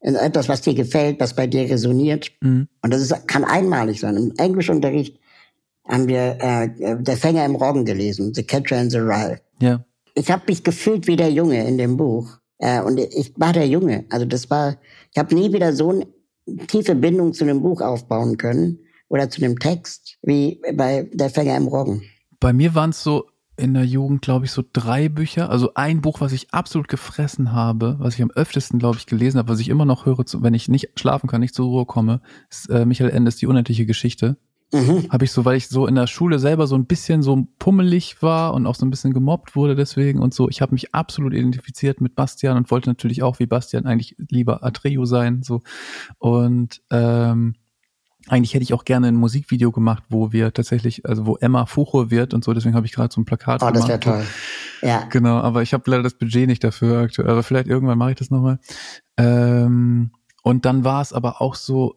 in 0.00 0.14
etwas, 0.14 0.48
was 0.48 0.60
dir 0.60 0.74
gefällt, 0.74 1.20
was 1.20 1.34
bei 1.34 1.46
dir 1.46 1.62
resoniert. 1.62 2.30
Mhm. 2.40 2.68
Und 2.82 2.92
das 2.92 3.00
ist, 3.00 3.28
kann 3.28 3.44
einmalig 3.44 4.00
sein. 4.00 4.16
Im 4.16 4.34
Englischunterricht 4.36 5.18
haben 5.88 6.06
wir 6.06 6.38
äh, 6.40 7.02
Der 7.02 7.16
Fänger 7.16 7.44
im 7.44 7.56
Roggen 7.56 7.84
gelesen, 7.84 8.34
The 8.34 8.42
Catcher 8.42 8.80
in 8.80 8.90
the 8.90 8.98
Rye. 8.98 9.38
Ja. 9.60 9.84
Ich 10.14 10.30
habe 10.30 10.42
mich 10.48 10.62
gefühlt 10.62 11.06
wie 11.06 11.16
der 11.16 11.30
Junge 11.30 11.66
in 11.66 11.78
dem 11.78 11.96
Buch. 11.96 12.38
Äh, 12.58 12.82
und 12.82 13.00
ich 13.00 13.32
war 13.36 13.52
der 13.52 13.66
Junge. 13.66 14.04
Also 14.10 14.26
das 14.26 14.50
war, 14.50 14.76
ich 15.12 15.18
habe 15.18 15.34
nie 15.34 15.52
wieder 15.52 15.72
so 15.72 15.90
eine 15.90 16.06
tiefe 16.66 16.94
Bindung 16.94 17.32
zu 17.32 17.44
einem 17.44 17.62
Buch 17.62 17.80
aufbauen 17.80 18.36
können 18.36 18.80
oder 19.08 19.30
zu 19.30 19.40
dem 19.40 19.58
Text 19.58 20.09
wie 20.22 20.60
bei 20.74 21.08
Der 21.12 21.30
Fänger 21.30 21.56
im 21.56 21.68
Roggen. 21.68 22.02
Bei 22.38 22.52
mir 22.52 22.74
waren 22.74 22.90
es 22.90 23.02
so 23.02 23.26
in 23.56 23.74
der 23.74 23.84
Jugend, 23.84 24.22
glaube 24.22 24.46
ich, 24.46 24.52
so 24.52 24.62
drei 24.72 25.08
Bücher. 25.08 25.50
Also 25.50 25.74
ein 25.74 26.00
Buch, 26.00 26.20
was 26.20 26.32
ich 26.32 26.52
absolut 26.52 26.88
gefressen 26.88 27.52
habe, 27.52 27.96
was 27.98 28.14
ich 28.14 28.22
am 28.22 28.30
öftesten, 28.30 28.78
glaube 28.78 28.96
ich, 28.96 29.06
gelesen 29.06 29.38
habe, 29.38 29.50
was 29.50 29.60
ich 29.60 29.68
immer 29.68 29.84
noch 29.84 30.06
höre, 30.06 30.24
wenn 30.38 30.54
ich 30.54 30.68
nicht 30.68 30.98
schlafen 30.98 31.28
kann, 31.28 31.40
nicht 31.40 31.54
zur 31.54 31.66
Ruhe 31.66 31.84
komme, 31.84 32.22
ist 32.48 32.70
äh, 32.70 32.86
Michael 32.86 33.10
Endes 33.10 33.36
Die 33.36 33.46
unendliche 33.46 33.86
Geschichte. 33.86 34.38
Mhm. 34.72 35.06
Habe 35.10 35.24
ich 35.24 35.32
so, 35.32 35.44
weil 35.44 35.56
ich 35.56 35.68
so 35.68 35.86
in 35.86 35.96
der 35.96 36.06
Schule 36.06 36.38
selber 36.38 36.66
so 36.66 36.76
ein 36.76 36.86
bisschen 36.86 37.22
so 37.22 37.46
pummelig 37.58 38.22
war 38.22 38.54
und 38.54 38.66
auch 38.66 38.76
so 38.76 38.86
ein 38.86 38.90
bisschen 38.90 39.12
gemobbt 39.12 39.56
wurde 39.56 39.74
deswegen 39.74 40.20
und 40.20 40.32
so. 40.32 40.48
Ich 40.48 40.62
habe 40.62 40.72
mich 40.72 40.94
absolut 40.94 41.34
identifiziert 41.34 42.00
mit 42.00 42.14
Bastian 42.14 42.56
und 42.56 42.70
wollte 42.70 42.88
natürlich 42.88 43.22
auch 43.22 43.40
wie 43.40 43.46
Bastian 43.46 43.86
eigentlich 43.86 44.14
lieber 44.18 44.64
Atreo 44.64 45.04
sein. 45.06 45.42
So. 45.42 45.62
Und 46.18 46.82
ähm, 46.90 47.56
eigentlich 48.28 48.54
hätte 48.54 48.62
ich 48.62 48.74
auch 48.74 48.84
gerne 48.84 49.08
ein 49.08 49.16
Musikvideo 49.16 49.72
gemacht, 49.72 50.04
wo 50.08 50.32
wir 50.32 50.52
tatsächlich, 50.52 51.06
also 51.06 51.26
wo 51.26 51.36
Emma 51.36 51.66
Fucho 51.66 52.10
wird 52.10 52.34
und 52.34 52.44
so, 52.44 52.52
deswegen 52.52 52.74
habe 52.74 52.86
ich 52.86 52.92
gerade 52.92 53.12
so 53.12 53.20
ein 53.20 53.24
Plakat 53.24 53.62
oh, 53.62 53.66
gemacht. 53.66 53.76
Oh, 53.76 53.80
das 53.80 53.88
wäre 53.88 54.00
toll. 54.00 54.24
Ja. 54.82 55.06
Genau, 55.10 55.38
aber 55.38 55.62
ich 55.62 55.72
habe 55.72 55.90
leider 55.90 56.02
das 56.02 56.14
Budget 56.14 56.46
nicht 56.46 56.62
dafür 56.62 57.00
aktuell, 57.00 57.30
aber 57.30 57.42
vielleicht 57.42 57.66
irgendwann 57.66 57.98
mache 57.98 58.10
ich 58.10 58.16
das 58.16 58.30
nochmal. 58.30 58.58
Ähm, 59.16 60.12
und 60.42 60.64
dann 60.64 60.84
war 60.84 61.02
es 61.02 61.12
aber 61.12 61.40
auch 61.40 61.54
so 61.54 61.96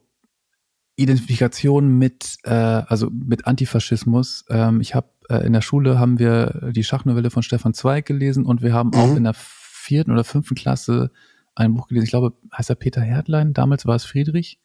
Identifikation 0.96 1.98
mit, 1.98 2.38
äh, 2.44 2.52
also 2.52 3.10
mit 3.12 3.48
Antifaschismus. 3.48 4.46
Ähm, 4.50 4.82
ich 4.82 4.96
habe 4.96 5.08
äh, 5.30 5.46
in 5.46 5.54
der 5.54 5.62
Schule 5.62 6.00
haben 6.00 6.20
wir 6.20 6.72
die 6.74 6.84
Schachnovelle 6.84 7.30
von 7.32 7.44
Stefan 7.44 7.74
Zweig 7.74 8.06
gelesen 8.06 8.46
und 8.46 8.62
wir 8.62 8.74
haben 8.74 8.90
mhm. 8.90 8.96
auch 8.96 9.16
in 9.16 9.24
der 9.24 9.34
vierten 9.36 10.12
oder 10.12 10.24
fünften 10.24 10.56
Klasse 10.56 11.12
ein 11.56 11.74
Buch 11.74 11.88
gelesen. 11.88 12.06
Ich 12.06 12.12
glaube, 12.12 12.34
heißt 12.56 12.70
er 12.70 12.76
Peter 12.76 13.02
Herdlein. 13.02 13.54
Damals 13.54 13.86
war 13.86 13.96
es 13.96 14.06
Friedrich 14.06 14.60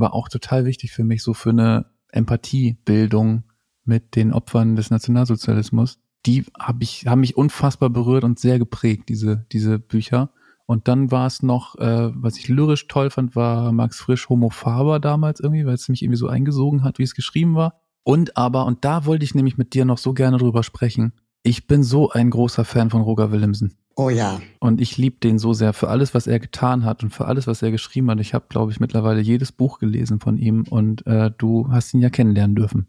war 0.00 0.14
auch 0.14 0.28
total 0.28 0.64
wichtig 0.64 0.92
für 0.92 1.04
mich, 1.04 1.22
so 1.22 1.34
für 1.34 1.50
eine 1.50 1.86
Empathiebildung 2.08 3.44
mit 3.84 4.16
den 4.16 4.32
Opfern 4.32 4.76
des 4.76 4.90
Nationalsozialismus. 4.90 6.00
Die 6.26 6.44
habe 6.58 6.82
ich, 6.82 7.06
haben 7.06 7.20
mich 7.20 7.36
unfassbar 7.36 7.90
berührt 7.90 8.24
und 8.24 8.38
sehr 8.38 8.58
geprägt, 8.58 9.08
diese, 9.08 9.46
diese 9.52 9.78
Bücher. 9.78 10.30
Und 10.66 10.86
dann 10.86 11.10
war 11.10 11.26
es 11.26 11.42
noch, 11.42 11.76
äh, 11.78 12.10
was 12.14 12.36
ich 12.36 12.48
lyrisch 12.48 12.86
toll 12.86 13.10
fand, 13.10 13.34
war 13.34 13.72
Max 13.72 13.98
Frisch 14.00 14.28
Homo 14.28 14.50
Faber 14.50 15.00
damals 15.00 15.40
irgendwie, 15.40 15.66
weil 15.66 15.74
es 15.74 15.88
mich 15.88 16.02
irgendwie 16.02 16.18
so 16.18 16.28
eingesogen 16.28 16.84
hat, 16.84 16.98
wie 16.98 17.02
es 17.02 17.14
geschrieben 17.14 17.54
war. 17.54 17.80
Und 18.04 18.36
aber, 18.36 18.66
und 18.66 18.84
da 18.84 19.04
wollte 19.04 19.24
ich 19.24 19.34
nämlich 19.34 19.58
mit 19.58 19.74
dir 19.74 19.84
noch 19.84 19.98
so 19.98 20.12
gerne 20.12 20.38
drüber 20.38 20.62
sprechen, 20.62 21.12
ich 21.42 21.66
bin 21.66 21.82
so 21.82 22.10
ein 22.10 22.30
großer 22.30 22.64
Fan 22.64 22.90
von 22.90 23.02
Roger 23.02 23.32
Willemsen. 23.32 23.78
Oh 24.00 24.08
ja. 24.08 24.40
Und 24.60 24.80
ich 24.80 24.96
liebe 24.96 25.18
den 25.18 25.38
so 25.38 25.52
sehr 25.52 25.74
für 25.74 25.88
alles, 25.88 26.14
was 26.14 26.26
er 26.26 26.40
getan 26.40 26.86
hat 26.86 27.02
und 27.02 27.10
für 27.10 27.26
alles, 27.26 27.46
was 27.46 27.60
er 27.60 27.70
geschrieben 27.70 28.10
hat. 28.10 28.18
Ich 28.18 28.32
habe, 28.32 28.46
glaube 28.48 28.72
ich, 28.72 28.80
mittlerweile 28.80 29.20
jedes 29.20 29.52
Buch 29.52 29.78
gelesen 29.78 30.20
von 30.20 30.38
ihm 30.38 30.64
und 30.70 31.06
äh, 31.06 31.30
du 31.36 31.68
hast 31.70 31.92
ihn 31.92 32.00
ja 32.00 32.08
kennenlernen 32.08 32.56
dürfen. 32.56 32.86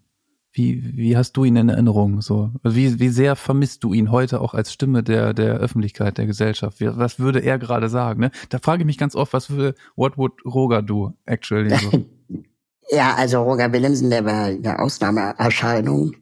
Wie, 0.53 0.95
wie 0.95 1.17
hast 1.17 1.33
du 1.33 1.43
ihn 1.43 1.57
in 1.57 1.67
Erinnerung? 1.67 2.21
So, 2.21 2.51
wie, 2.63 3.01
wie 3.01 3.09
sehr 3.09 3.35
vermisst 3.35 3.83
du 3.83 3.93
ihn 3.93 4.09
heute 4.09 4.39
auch 4.39 4.53
als 4.53 4.71
Stimme 4.71 5.03
der, 5.03 5.33
der 5.33 5.55
Öffentlichkeit, 5.55 6.17
der 6.17 6.27
Gesellschaft? 6.27 6.77
Was 6.79 7.19
würde 7.19 7.39
er 7.39 7.59
gerade 7.59 7.89
sagen? 7.89 8.21
Ne? 8.21 8.31
Da 8.47 8.59
frage 8.59 8.83
ich 8.83 8.85
mich 8.85 8.97
ganz 8.97 9.13
oft, 9.13 9.33
was 9.33 9.49
würde, 9.49 9.75
what 9.97 10.17
would 10.17 10.31
Roger 10.45 10.81
do 10.81 11.11
actually? 11.25 11.75
So? 11.75 12.05
ja, 12.89 13.15
also 13.15 13.43
Roger 13.43 13.73
Willemsen, 13.73 14.09
der 14.09 14.23
war 14.23 14.45
eine 14.45 14.79
Ausnahmeerscheinung 14.79 16.13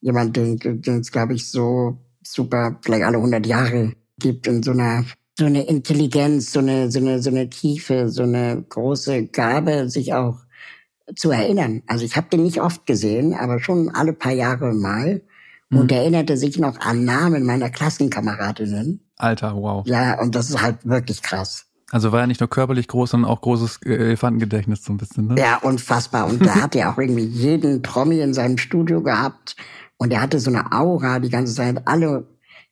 jemand, 0.00 0.38
den, 0.38 0.56
den 0.58 1.00
es, 1.00 1.12
glaube 1.12 1.34
ich, 1.34 1.50
so 1.50 1.98
super 2.22 2.78
vielleicht 2.80 3.04
alle 3.04 3.18
100 3.18 3.46
Jahre 3.46 3.92
gibt 4.18 4.46
in 4.46 4.62
so 4.62 4.72
einer 4.72 5.04
so 5.38 5.46
eine 5.46 5.62
Intelligenz, 5.62 6.50
so 6.52 6.58
eine, 6.58 6.90
so 6.90 6.98
eine, 6.98 7.22
so 7.22 7.30
eine 7.30 7.48
Tiefe, 7.48 8.08
so 8.08 8.24
eine 8.24 8.64
große 8.68 9.26
Gabe, 9.26 9.88
sich 9.88 10.12
auch 10.12 10.40
zu 11.14 11.30
erinnern. 11.30 11.82
Also 11.86 12.04
ich 12.04 12.16
habe 12.16 12.28
den 12.28 12.42
nicht 12.42 12.60
oft 12.60 12.86
gesehen, 12.86 13.34
aber 13.34 13.60
schon 13.60 13.88
alle 13.90 14.12
paar 14.12 14.32
Jahre 14.32 14.74
mal 14.74 15.22
mhm. 15.70 15.78
und 15.78 15.92
erinnerte 15.92 16.36
sich 16.36 16.58
noch 16.58 16.80
an 16.80 17.04
Namen 17.04 17.46
meiner 17.46 17.70
Klassenkameradinnen. 17.70 19.00
Alter, 19.16 19.54
wow. 19.54 19.86
Ja, 19.86 20.20
und 20.20 20.34
das 20.34 20.50
ist 20.50 20.60
halt 20.60 20.84
wirklich 20.84 21.22
krass. 21.22 21.66
Also 21.90 22.12
war 22.12 22.20
er 22.20 22.26
nicht 22.26 22.40
nur 22.40 22.50
körperlich 22.50 22.88
groß, 22.88 23.10
sondern 23.10 23.30
auch 23.30 23.40
großes 23.40 23.80
Elefantengedächtnis 23.82 24.84
so 24.84 24.92
ein 24.92 24.98
bisschen, 24.98 25.28
ne? 25.28 25.36
Ja, 25.38 25.56
unfassbar. 25.58 26.26
Und 26.26 26.44
da 26.44 26.56
hat 26.56 26.76
er 26.76 26.92
auch 26.92 26.98
irgendwie 26.98 27.24
jeden 27.24 27.80
Promi 27.80 28.20
in 28.20 28.34
seinem 28.34 28.58
Studio 28.58 29.02
gehabt 29.02 29.56
und 29.96 30.12
er 30.12 30.20
hatte 30.20 30.38
so 30.38 30.50
eine 30.50 30.70
Aura 30.72 31.18
die 31.18 31.30
ganze 31.30 31.54
Zeit. 31.54 31.80
Alle, 31.86 32.26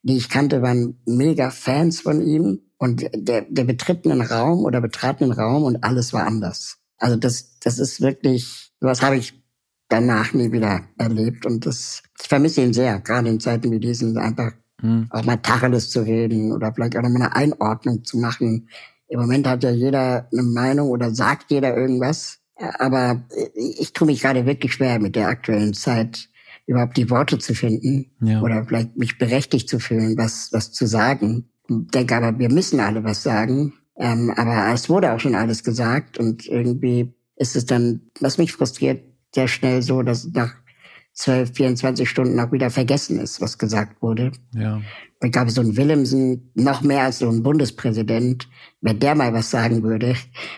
die 0.06 0.16
ich 0.16 0.28
kannte, 0.28 0.62
waren 0.62 1.00
mega 1.04 1.50
Fans 1.50 2.00
von 2.00 2.24
ihm. 2.24 2.60
Und 2.78 3.08
der, 3.12 3.42
der 3.42 3.64
betritt 3.64 4.06
einen 4.06 4.20
Raum 4.20 4.64
oder 4.64 4.80
betrat 4.80 5.20
einen 5.20 5.32
Raum 5.32 5.64
und 5.64 5.82
alles 5.82 6.12
war 6.12 6.26
anders. 6.26 6.78
Also 6.98 7.16
das, 7.16 7.58
das 7.58 7.78
ist 7.78 8.00
wirklich, 8.00 8.70
was 8.80 9.02
habe 9.02 9.16
ich 9.16 9.42
danach 9.88 10.32
nie 10.32 10.52
wieder 10.52 10.82
erlebt. 10.96 11.44
Und 11.44 11.66
das, 11.66 12.02
ich 12.20 12.28
vermisse 12.28 12.62
ihn 12.62 12.72
sehr, 12.72 13.00
gerade 13.00 13.28
in 13.28 13.40
Zeiten 13.40 13.70
wie 13.72 13.80
diesen, 13.80 14.16
einfach 14.16 14.52
mhm. 14.80 15.08
auch 15.10 15.24
mal 15.24 15.38
Tacheles 15.38 15.90
zu 15.90 16.02
reden 16.02 16.52
oder 16.52 16.72
vielleicht 16.72 16.96
auch 16.96 17.02
noch 17.02 17.10
mal 17.10 17.22
eine 17.22 17.34
Einordnung 17.34 18.04
zu 18.04 18.18
machen. 18.18 18.68
Im 19.08 19.20
Moment 19.20 19.46
hat 19.48 19.64
ja 19.64 19.70
jeder 19.70 20.28
eine 20.30 20.42
Meinung 20.42 20.90
oder 20.90 21.12
sagt 21.12 21.50
jeder 21.50 21.76
irgendwas. 21.76 22.38
Aber 22.78 23.22
ich 23.54 23.92
tue 23.92 24.06
mich 24.06 24.22
gerade 24.22 24.46
wirklich 24.46 24.74
schwer 24.74 25.00
mit 25.00 25.16
der 25.16 25.28
aktuellen 25.28 25.74
Zeit, 25.74 26.28
überhaupt 26.66 26.96
die 26.96 27.10
Worte 27.10 27.38
zu 27.38 27.54
finden 27.54 28.10
ja. 28.20 28.42
oder 28.42 28.64
vielleicht 28.64 28.96
mich 28.96 29.18
berechtigt 29.18 29.68
zu 29.68 29.78
fühlen, 29.78 30.16
was, 30.16 30.50
was 30.52 30.72
zu 30.72 30.86
sagen. 30.86 31.48
Ich 31.68 31.76
denke 31.92 32.16
aber, 32.16 32.38
wir 32.38 32.50
müssen 32.50 32.80
alle 32.80 33.04
was 33.04 33.22
sagen. 33.22 33.72
Ähm, 33.98 34.32
aber 34.36 34.72
es 34.74 34.88
wurde 34.88 35.12
auch 35.12 35.20
schon 35.20 35.34
alles 35.34 35.64
gesagt 35.64 36.18
und 36.18 36.46
irgendwie 36.46 37.14
ist 37.36 37.56
es 37.56 37.66
dann, 37.66 38.02
was 38.20 38.38
mich 38.38 38.52
frustriert, 38.52 39.02
sehr 39.34 39.48
schnell 39.48 39.82
so, 39.82 40.02
dass 40.02 40.28
nach 40.32 40.54
12, 41.14 41.54
24 41.54 42.08
Stunden 42.08 42.38
auch 42.38 42.52
wieder 42.52 42.70
vergessen 42.70 43.18
ist, 43.18 43.40
was 43.40 43.56
gesagt 43.56 44.02
wurde. 44.02 44.32
Ja. 44.52 44.82
Ich 45.22 45.32
glaube, 45.32 45.50
so 45.50 45.62
ein 45.62 45.76
Willemsen, 45.76 46.50
noch 46.54 46.82
mehr 46.82 47.04
als 47.04 47.20
so 47.20 47.30
ein 47.30 47.42
Bundespräsident, 47.42 48.48
wenn 48.82 48.98
der 48.98 49.14
mal 49.14 49.32
was 49.32 49.50
sagen 49.50 49.82
würde, 49.82 50.14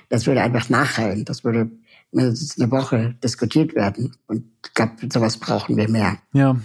das 0.08 0.26
würde 0.26 0.42
einfach 0.42 0.68
nachhallen. 0.68 1.24
Das 1.24 1.44
würde 1.44 1.70
mindestens 2.12 2.58
eine 2.58 2.70
Woche 2.70 3.16
diskutiert 3.22 3.74
werden. 3.74 4.16
Und 4.26 4.44
ich 4.64 4.74
glaube, 4.74 4.94
sowas 5.12 5.36
brauchen 5.36 5.76
wir 5.76 5.88
mehr. 5.88 6.18
Ja. 6.32 6.56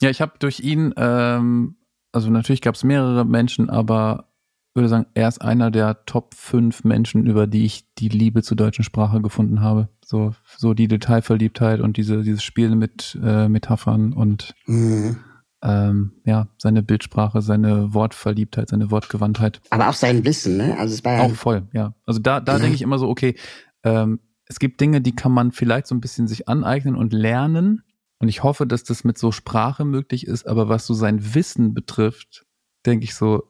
Ja, 0.00 0.10
ich 0.10 0.20
habe 0.20 0.34
durch 0.38 0.60
ihn, 0.60 0.92
ähm, 0.96 1.76
also 2.12 2.30
natürlich 2.30 2.60
gab 2.60 2.74
es 2.74 2.84
mehrere 2.84 3.24
Menschen, 3.24 3.70
aber 3.70 4.28
würde 4.76 4.88
sagen, 4.88 5.06
er 5.14 5.26
ist 5.26 5.40
einer 5.40 5.70
der 5.70 6.04
Top 6.04 6.34
5 6.34 6.84
Menschen, 6.84 7.26
über 7.26 7.46
die 7.46 7.64
ich 7.64 7.92
die 7.94 8.08
Liebe 8.08 8.42
zur 8.42 8.56
deutschen 8.56 8.84
Sprache 8.84 9.20
gefunden 9.20 9.60
habe. 9.62 9.88
So, 10.04 10.34
so 10.56 10.74
die 10.74 10.86
Detailverliebtheit 10.86 11.80
und 11.80 11.96
diese, 11.96 12.22
dieses 12.22 12.44
Spiel 12.44 12.76
mit 12.76 13.18
äh, 13.24 13.48
Metaphern 13.48 14.12
und 14.12 14.54
mhm. 14.66 15.16
ähm, 15.62 16.12
ja, 16.24 16.48
seine 16.58 16.82
Bildsprache, 16.82 17.40
seine 17.40 17.94
Wortverliebtheit, 17.94 18.68
seine 18.68 18.90
Wortgewandtheit. 18.90 19.62
Aber 19.70 19.88
auch 19.88 19.94
sein 19.94 20.24
Wissen, 20.24 20.58
ne? 20.58 20.76
Also 20.78 20.94
es 20.94 21.04
war 21.04 21.14
ja 21.14 21.22
auch 21.22 21.34
voll, 21.34 21.66
ja. 21.72 21.94
Also 22.04 22.20
da, 22.20 22.40
da 22.40 22.58
mhm. 22.58 22.60
denke 22.60 22.74
ich 22.76 22.82
immer 22.82 22.98
so, 22.98 23.08
okay, 23.08 23.34
ähm, 23.82 24.20
es 24.46 24.58
gibt 24.58 24.80
Dinge, 24.80 25.00
die 25.00 25.14
kann 25.14 25.32
man 25.32 25.52
vielleicht 25.52 25.86
so 25.86 25.94
ein 25.94 26.00
bisschen 26.00 26.28
sich 26.28 26.48
aneignen 26.48 26.96
und 26.96 27.12
lernen. 27.12 27.82
Und 28.18 28.28
ich 28.28 28.42
hoffe, 28.42 28.66
dass 28.66 28.84
das 28.84 29.04
mit 29.04 29.18
so 29.18 29.32
Sprache 29.32 29.84
möglich 29.84 30.26
ist. 30.26 30.46
Aber 30.46 30.68
was 30.68 30.86
so 30.86 30.94
sein 30.94 31.34
Wissen 31.34 31.74
betrifft, 31.74 32.46
denke 32.86 33.04
ich 33.04 33.14
so, 33.14 33.42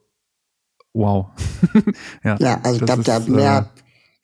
wow. 0.92 1.28
ja, 2.24 2.36
ja, 2.40 2.60
also 2.62 2.80
ich 2.80 2.86
glaube, 2.86 3.02
der 3.02 3.14
hat 3.14 3.28
mehr, 3.28 3.70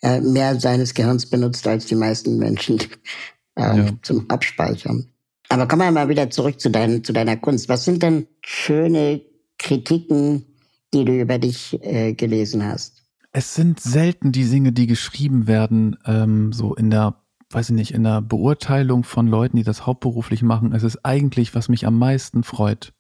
äh, 0.00 0.20
mehr 0.20 0.58
seines 0.58 0.94
Gehirns 0.94 1.26
benutzt 1.26 1.66
als 1.66 1.86
die 1.86 1.94
meisten 1.94 2.38
Menschen 2.38 2.78
äh, 3.56 3.78
ja. 3.78 3.86
zum 4.02 4.28
Abspeichern. 4.30 5.06
Aber 5.48 5.68
kommen 5.68 5.82
wir 5.82 5.92
mal 5.92 6.08
wieder 6.08 6.30
zurück 6.30 6.58
zu, 6.58 6.70
dein, 6.70 7.04
zu 7.04 7.12
deiner 7.12 7.36
Kunst. 7.36 7.68
Was 7.68 7.84
sind 7.84 8.02
denn 8.02 8.26
schöne 8.42 9.20
Kritiken, 9.58 10.46
die 10.94 11.04
du 11.04 11.20
über 11.20 11.38
dich 11.38 11.78
äh, 11.82 12.14
gelesen 12.14 12.64
hast? 12.64 13.01
Es 13.32 13.54
sind 13.54 13.80
selten 13.80 14.30
die 14.30 14.48
Dinge, 14.48 14.72
die 14.72 14.86
geschrieben 14.86 15.46
werden, 15.46 15.96
ähm, 16.04 16.52
so 16.52 16.74
in 16.74 16.90
der, 16.90 17.16
weiß 17.50 17.70
ich 17.70 17.74
nicht, 17.74 17.94
in 17.94 18.04
der 18.04 18.20
Beurteilung 18.20 19.04
von 19.04 19.26
Leuten, 19.26 19.56
die 19.56 19.62
das 19.62 19.86
hauptberuflich 19.86 20.42
machen. 20.42 20.72
Es 20.72 20.82
ist 20.82 21.04
eigentlich, 21.04 21.54
was 21.54 21.70
mich 21.70 21.86
am 21.86 21.98
meisten 21.98 22.44
freut, 22.44 22.92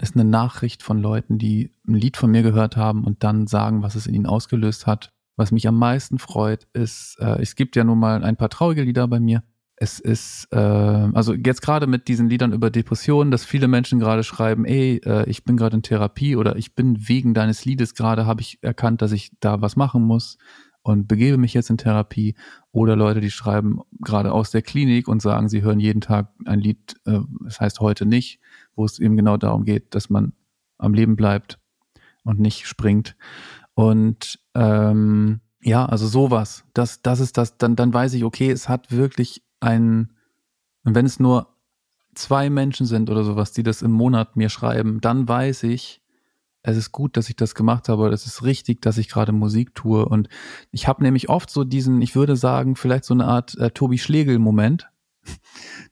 ist 0.00 0.16
eine 0.16 0.24
Nachricht 0.24 0.82
von 0.82 0.98
Leuten, 0.98 1.38
die 1.38 1.70
ein 1.86 1.94
Lied 1.94 2.16
von 2.16 2.30
mir 2.30 2.42
gehört 2.42 2.78
haben 2.78 3.04
und 3.04 3.22
dann 3.22 3.46
sagen, 3.46 3.82
was 3.82 3.94
es 3.94 4.06
in 4.06 4.14
ihnen 4.14 4.26
ausgelöst 4.26 4.86
hat. 4.86 5.12
Was 5.36 5.52
mich 5.52 5.68
am 5.68 5.78
meisten 5.78 6.18
freut, 6.18 6.66
ist, 6.72 7.18
äh, 7.20 7.42
es 7.42 7.54
gibt 7.54 7.76
ja 7.76 7.84
nun 7.84 7.98
mal 7.98 8.24
ein 8.24 8.36
paar 8.36 8.48
traurige 8.48 8.82
Lieder 8.82 9.06
bei 9.06 9.20
mir, 9.20 9.42
es 9.76 9.98
ist, 9.98 10.48
äh, 10.52 10.56
also 10.56 11.34
jetzt 11.34 11.62
gerade 11.62 11.86
mit 11.86 12.06
diesen 12.06 12.28
Liedern 12.28 12.52
über 12.52 12.70
Depressionen, 12.70 13.30
dass 13.30 13.44
viele 13.44 13.66
Menschen 13.68 13.98
gerade 13.98 14.22
schreiben, 14.22 14.64
ey, 14.64 15.00
äh, 15.04 15.28
ich 15.28 15.44
bin 15.44 15.56
gerade 15.56 15.76
in 15.76 15.82
Therapie 15.82 16.36
oder 16.36 16.56
ich 16.56 16.74
bin 16.74 17.08
wegen 17.08 17.34
deines 17.34 17.64
Liedes 17.64 17.94
gerade, 17.94 18.26
habe 18.26 18.40
ich 18.40 18.58
erkannt, 18.62 19.02
dass 19.02 19.12
ich 19.12 19.32
da 19.40 19.60
was 19.60 19.74
machen 19.74 20.02
muss 20.02 20.38
und 20.82 21.08
begebe 21.08 21.38
mich 21.38 21.54
jetzt 21.54 21.70
in 21.70 21.78
Therapie. 21.78 22.36
Oder 22.70 22.94
Leute, 22.94 23.20
die 23.20 23.30
schreiben 23.30 23.80
gerade 24.00 24.32
aus 24.32 24.50
der 24.50 24.62
Klinik 24.62 25.08
und 25.08 25.22
sagen, 25.22 25.48
sie 25.48 25.62
hören 25.62 25.80
jeden 25.80 26.00
Tag 26.00 26.28
ein 26.44 26.60
Lied, 26.60 26.94
äh, 27.06 27.20
das 27.42 27.60
heißt 27.60 27.80
heute 27.80 28.06
nicht, 28.06 28.38
wo 28.76 28.84
es 28.84 29.00
eben 29.00 29.16
genau 29.16 29.36
darum 29.36 29.64
geht, 29.64 29.94
dass 29.94 30.08
man 30.08 30.34
am 30.78 30.94
Leben 30.94 31.16
bleibt 31.16 31.58
und 32.22 32.38
nicht 32.38 32.68
springt. 32.68 33.16
Und 33.74 34.38
ähm, 34.54 35.40
ja, 35.62 35.86
also 35.86 36.06
sowas. 36.06 36.64
Das, 36.74 37.02
das 37.02 37.20
ist 37.20 37.38
das, 37.38 37.56
dann, 37.56 37.74
dann 37.74 37.92
weiß 37.92 38.14
ich, 38.14 38.22
okay, 38.22 38.50
es 38.50 38.68
hat 38.68 38.92
wirklich 38.92 39.42
ein, 39.64 40.12
und 40.84 40.94
wenn 40.94 41.06
es 41.06 41.18
nur 41.18 41.48
zwei 42.14 42.50
Menschen 42.50 42.86
sind 42.86 43.10
oder 43.10 43.24
sowas, 43.24 43.52
die 43.52 43.62
das 43.62 43.82
im 43.82 43.90
Monat 43.90 44.36
mir 44.36 44.48
schreiben, 44.48 45.00
dann 45.00 45.28
weiß 45.28 45.64
ich, 45.64 46.00
es 46.66 46.78
ist 46.78 46.92
gut, 46.92 47.16
dass 47.16 47.28
ich 47.28 47.36
das 47.36 47.54
gemacht 47.54 47.88
habe, 47.88 48.08
es 48.08 48.26
ist 48.26 48.42
richtig, 48.42 48.80
dass 48.80 48.96
ich 48.96 49.08
gerade 49.08 49.32
Musik 49.32 49.74
tue. 49.74 50.06
Und 50.06 50.28
ich 50.70 50.88
habe 50.88 51.02
nämlich 51.02 51.28
oft 51.28 51.50
so 51.50 51.62
diesen, 51.62 52.00
ich 52.00 52.16
würde 52.16 52.36
sagen, 52.36 52.74
vielleicht 52.74 53.04
so 53.04 53.12
eine 53.12 53.26
Art 53.26 53.56
äh, 53.58 53.70
Tobi 53.70 53.98
Schlegel-Moment, 53.98 54.88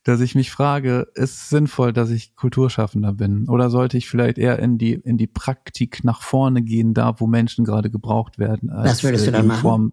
dass 0.03 0.21
ich 0.21 0.35
mich 0.35 0.51
frage, 0.51 1.09
ist 1.15 1.35
es 1.35 1.49
sinnvoll, 1.51 1.93
dass 1.93 2.09
ich 2.09 2.37
Kulturschaffender 2.37 3.13
bin? 3.13 3.49
Oder 3.51 3.69
sollte 3.69 3.99
ich 3.99 4.09
vielleicht 4.09 4.39
eher 4.39 4.59
in 4.61 4.79
die, 4.79 4.95
in 4.95 5.19
die 5.19 5.27
Praktik 5.27 6.05
nach 6.05 6.23
vorne 6.23 6.63
gehen, 6.63 6.95
da 6.95 7.21
wo 7.21 7.27
Menschen 7.27 7.67
gerade 7.67 7.91
gebraucht 7.91 8.39
werden? 8.39 8.71
Als, 8.71 8.91
Was 8.91 9.05
würdest 9.05 9.27
du 9.27 9.31
äh, 9.31 9.35
dann 9.35 9.49
machen? 9.49 9.61
Form, 9.61 9.93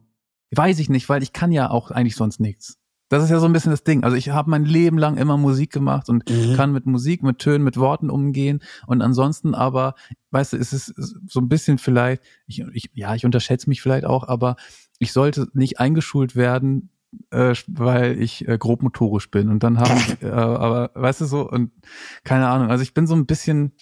weiß 0.51 0.79
ich 0.79 0.89
nicht, 0.89 1.09
weil 1.09 1.23
ich 1.23 1.33
kann 1.33 1.51
ja 1.51 1.69
auch 1.69 1.91
eigentlich 1.91 2.15
sonst 2.15 2.39
nichts. 2.39 2.78
Das 3.09 3.23
ist 3.23 3.31
ja 3.31 3.39
so 3.39 3.47
ein 3.47 3.53
bisschen 3.53 3.71
das 3.71 3.83
Ding. 3.83 4.03
Also 4.03 4.15
ich 4.15 4.29
habe 4.29 4.49
mein 4.49 4.65
Leben 4.65 4.97
lang 4.97 5.17
immer 5.17 5.35
Musik 5.35 5.71
gemacht 5.71 6.09
und 6.09 6.29
mhm. 6.29 6.55
kann 6.55 6.71
mit 6.71 6.85
Musik, 6.85 7.23
mit 7.23 7.39
Tönen, 7.39 7.63
mit 7.63 7.77
Worten 7.77 8.09
umgehen. 8.09 8.61
Und 8.85 9.01
ansonsten 9.01 9.55
aber, 9.55 9.95
weißt 10.31 10.53
du, 10.53 10.57
ist 10.57 10.73
es 10.73 10.93
so 11.27 11.39
ein 11.39 11.49
bisschen 11.49 11.79
vielleicht, 11.79 12.21
ich, 12.45 12.63
ich, 12.73 12.91
ja, 12.93 13.15
ich 13.15 13.25
unterschätze 13.25 13.67
mich 13.67 13.81
vielleicht 13.81 14.05
auch, 14.05 14.27
aber 14.27 14.55
ich 14.99 15.11
sollte 15.11 15.47
nicht 15.53 15.79
eingeschult 15.79 16.35
werden, 16.35 16.89
äh, 17.31 17.55
weil 17.67 18.21
ich 18.21 18.47
äh, 18.47 18.57
grob 18.57 18.83
motorisch 18.83 19.31
bin. 19.31 19.49
Und 19.49 19.63
dann 19.63 19.79
habe 19.79 19.93
ich, 19.95 20.21
äh, 20.21 20.29
aber 20.29 20.91
weißt 20.93 21.21
du 21.21 21.25
so, 21.25 21.49
und 21.49 21.71
keine 22.23 22.47
Ahnung, 22.47 22.69
also 22.69 22.83
ich 22.83 22.93
bin 22.93 23.07
so 23.07 23.15
ein 23.15 23.25
bisschen, 23.25 23.73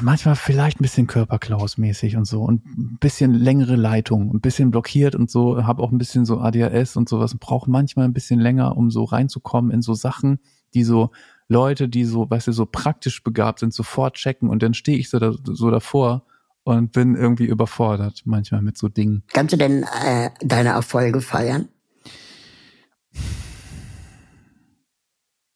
manchmal 0.00 0.36
vielleicht 0.36 0.80
ein 0.80 0.82
bisschen 0.82 1.06
Körperklaus-mäßig 1.06 2.16
und 2.16 2.24
so 2.24 2.42
und 2.42 2.64
ein 2.66 2.98
bisschen 3.00 3.34
längere 3.34 3.76
Leitung, 3.76 4.34
ein 4.34 4.40
bisschen 4.40 4.70
blockiert 4.70 5.14
und 5.14 5.30
so, 5.30 5.64
habe 5.64 5.82
auch 5.82 5.92
ein 5.92 5.98
bisschen 5.98 6.24
so 6.24 6.38
ADHS 6.40 6.96
und 6.96 7.08
sowas, 7.08 7.36
brauche 7.38 7.70
manchmal 7.70 8.06
ein 8.06 8.12
bisschen 8.12 8.40
länger, 8.40 8.76
um 8.76 8.90
so 8.90 9.04
reinzukommen 9.04 9.70
in 9.70 9.82
so 9.82 9.94
Sachen, 9.94 10.38
die 10.74 10.84
so 10.84 11.10
Leute, 11.48 11.88
die 11.88 12.04
so, 12.04 12.28
weißt 12.30 12.48
du, 12.48 12.52
so 12.52 12.66
praktisch 12.66 13.22
begabt 13.22 13.60
sind, 13.60 13.74
sofort 13.74 14.14
checken 14.14 14.48
und 14.48 14.62
dann 14.62 14.74
stehe 14.74 14.98
ich 14.98 15.10
so, 15.10 15.18
da, 15.18 15.32
so 15.44 15.70
davor 15.70 16.24
und 16.64 16.92
bin 16.92 17.14
irgendwie 17.14 17.46
überfordert 17.46 18.22
manchmal 18.24 18.62
mit 18.62 18.78
so 18.78 18.88
Dingen. 18.88 19.24
Kannst 19.32 19.52
du 19.52 19.56
denn 19.56 19.84
äh, 20.04 20.30
deine 20.40 20.70
Erfolge 20.70 21.20
feiern? 21.20 21.68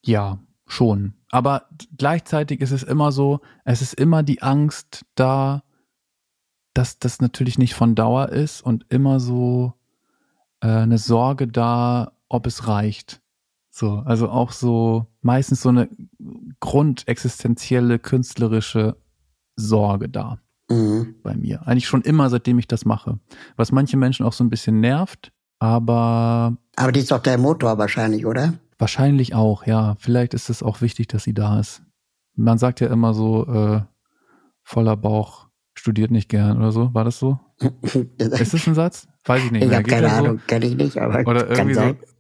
Ja, 0.05 0.39
schon. 0.67 1.15
Aber 1.31 1.69
gleichzeitig 1.97 2.61
ist 2.61 2.73
es 2.73 2.83
immer 2.83 3.13
so, 3.13 3.41
es 3.65 3.83
ist 3.83 3.95
immer 3.95 4.23
die 4.23 4.43
Angst 4.43 5.05
da, 5.15 5.63
dass 6.75 6.99
das 6.99 7.21
natürlich 7.21 7.59
nicht 7.59 7.75
von 7.75 7.95
Dauer 7.95 8.29
ist 8.31 8.61
und 8.61 8.87
immer 8.89 9.21
so 9.21 9.75
äh, 10.61 10.69
eine 10.69 10.99
Sorge 10.99 11.49
da, 11.49 12.13
ob 12.29 12.47
es 12.47 12.69
reicht. 12.69 13.21
So, 13.71 14.03
also 14.05 14.29
auch 14.29 14.53
so 14.53 15.07
meistens 15.21 15.63
so 15.63 15.69
eine 15.69 15.89
grundexistenzielle 16.61 17.99
künstlerische 17.99 18.97
Sorge 19.57 20.09
da 20.09 20.39
mhm. 20.71 21.17
bei 21.23 21.35
mir. 21.35 21.67
Eigentlich 21.67 21.87
schon 21.87 22.03
immer, 22.03 22.31
seitdem 22.31 22.59
ich 22.59 22.69
das 22.69 22.85
mache. 22.85 23.19
Was 23.57 23.73
manche 23.73 23.97
Menschen 23.97 24.25
auch 24.25 24.33
so 24.33 24.45
ein 24.45 24.51
bisschen 24.51 24.81
nervt, 24.81 25.33
aber. 25.59 26.57
Aber 26.77 26.93
die 26.93 27.01
ist 27.01 27.11
doch 27.11 27.21
der 27.21 27.39
Motor 27.39 27.79
wahrscheinlich, 27.79 28.27
oder? 28.27 28.55
Wahrscheinlich 28.79 29.35
auch, 29.35 29.67
ja. 29.67 29.97
Vielleicht 29.99 30.35
ist 30.35 30.51
es 30.51 30.63
auch 30.63 30.81
wichtig, 30.81 31.09
dass 31.09 31.25
sie 31.25 31.35
da 31.35 31.59
ist. 31.59 31.83
Man 32.35 32.59
sagt 32.59 32.81
ja 32.81 32.89
immer 32.89 33.15
so, 33.15 33.47
äh, 33.47 33.81
voller 34.63 34.97
Bauch 34.97 35.47
studiert 35.75 36.11
nicht 36.11 36.29
gern 36.29 36.59
oder 36.59 36.73
so. 36.73 36.93
War 36.93 37.05
das 37.05 37.19
so? 37.19 37.39
ist 38.19 38.53
das 38.53 38.67
ein 38.67 38.75
Satz? 38.75 39.09
Weiß 39.25 39.45
ich 39.45 39.51
nicht. 39.51 39.65
Ich 39.65 39.73
habe 39.73 39.85
keine 39.85 40.13
Ahnung, 40.13 40.39
so? 40.39 40.47
kenne 40.47 40.67
ich 40.67 40.77
nicht, 40.77 40.99
aber 40.99 41.21
oder 41.29 41.49
irgendwie 41.49 41.75
sein. 41.75 41.97
so. 42.01 42.17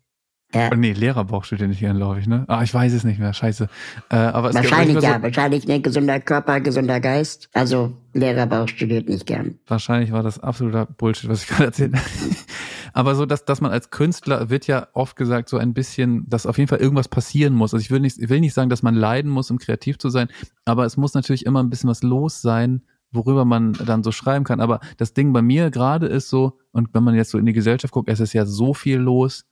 Ja. 0.54 0.70
Oh, 0.72 0.76
nee, 0.76 0.92
Lehrerbauch 0.92 1.44
studiert 1.44 1.68
nicht 1.68 1.80
gern, 1.80 1.96
glaube 1.96 2.20
ich, 2.20 2.28
ne? 2.28 2.44
Ah, 2.46 2.62
ich 2.62 2.72
weiß 2.72 2.92
es 2.92 3.04
nicht 3.04 3.18
mehr, 3.18 3.34
scheiße. 3.34 3.68
Äh, 4.10 4.16
aber 4.16 4.54
wahrscheinlich 4.54 5.02
ja, 5.02 5.16
so, 5.16 5.22
wahrscheinlich 5.22 5.66
ne, 5.66 5.80
gesunder 5.80 6.20
Körper, 6.20 6.60
gesunder 6.60 7.00
Geist. 7.00 7.50
Also 7.52 7.94
Lehrerbauch 8.14 8.68
studiert 8.68 9.08
nicht 9.08 9.26
gern. 9.26 9.58
Wahrscheinlich 9.66 10.12
war 10.12 10.22
das 10.22 10.38
absoluter 10.38 10.86
Bullshit, 10.86 11.28
was 11.28 11.42
ich 11.42 11.48
gerade 11.48 11.64
erzählt 11.64 11.94
habe. 11.94 12.06
Aber 12.96 13.14
so, 13.14 13.26
dass, 13.26 13.44
dass 13.44 13.60
man 13.60 13.72
als 13.72 13.90
Künstler 13.90 14.48
wird 14.48 14.66
ja 14.66 14.88
oft 14.94 15.16
gesagt, 15.16 15.50
so 15.50 15.58
ein 15.58 15.74
bisschen, 15.74 16.26
dass 16.30 16.46
auf 16.46 16.56
jeden 16.56 16.68
Fall 16.68 16.78
irgendwas 16.78 17.08
passieren 17.08 17.52
muss. 17.52 17.74
Also 17.74 17.82
ich 17.82 17.90
will 17.90 18.00
nicht, 18.00 18.18
ich 18.18 18.30
will 18.30 18.40
nicht 18.40 18.54
sagen, 18.54 18.70
dass 18.70 18.82
man 18.82 18.94
leiden 18.94 19.30
muss, 19.30 19.50
um 19.50 19.58
kreativ 19.58 19.98
zu 19.98 20.08
sein, 20.08 20.28
aber 20.64 20.86
es 20.86 20.96
muss 20.96 21.12
natürlich 21.12 21.44
immer 21.44 21.62
ein 21.62 21.68
bisschen 21.68 21.90
was 21.90 22.02
los 22.02 22.40
sein, 22.40 22.86
worüber 23.12 23.44
man 23.44 23.74
dann 23.74 24.02
so 24.02 24.12
schreiben 24.12 24.46
kann. 24.46 24.62
Aber 24.62 24.80
das 24.96 25.12
Ding 25.12 25.34
bei 25.34 25.42
mir 25.42 25.70
gerade 25.70 26.06
ist 26.06 26.30
so, 26.30 26.58
und 26.72 26.94
wenn 26.94 27.04
man 27.04 27.14
jetzt 27.14 27.32
so 27.32 27.36
in 27.36 27.44
die 27.44 27.52
Gesellschaft 27.52 27.92
guckt, 27.92 28.08
es 28.08 28.18
ist 28.18 28.32
ja 28.32 28.46
so 28.46 28.72
viel 28.72 28.96
los, 28.96 29.44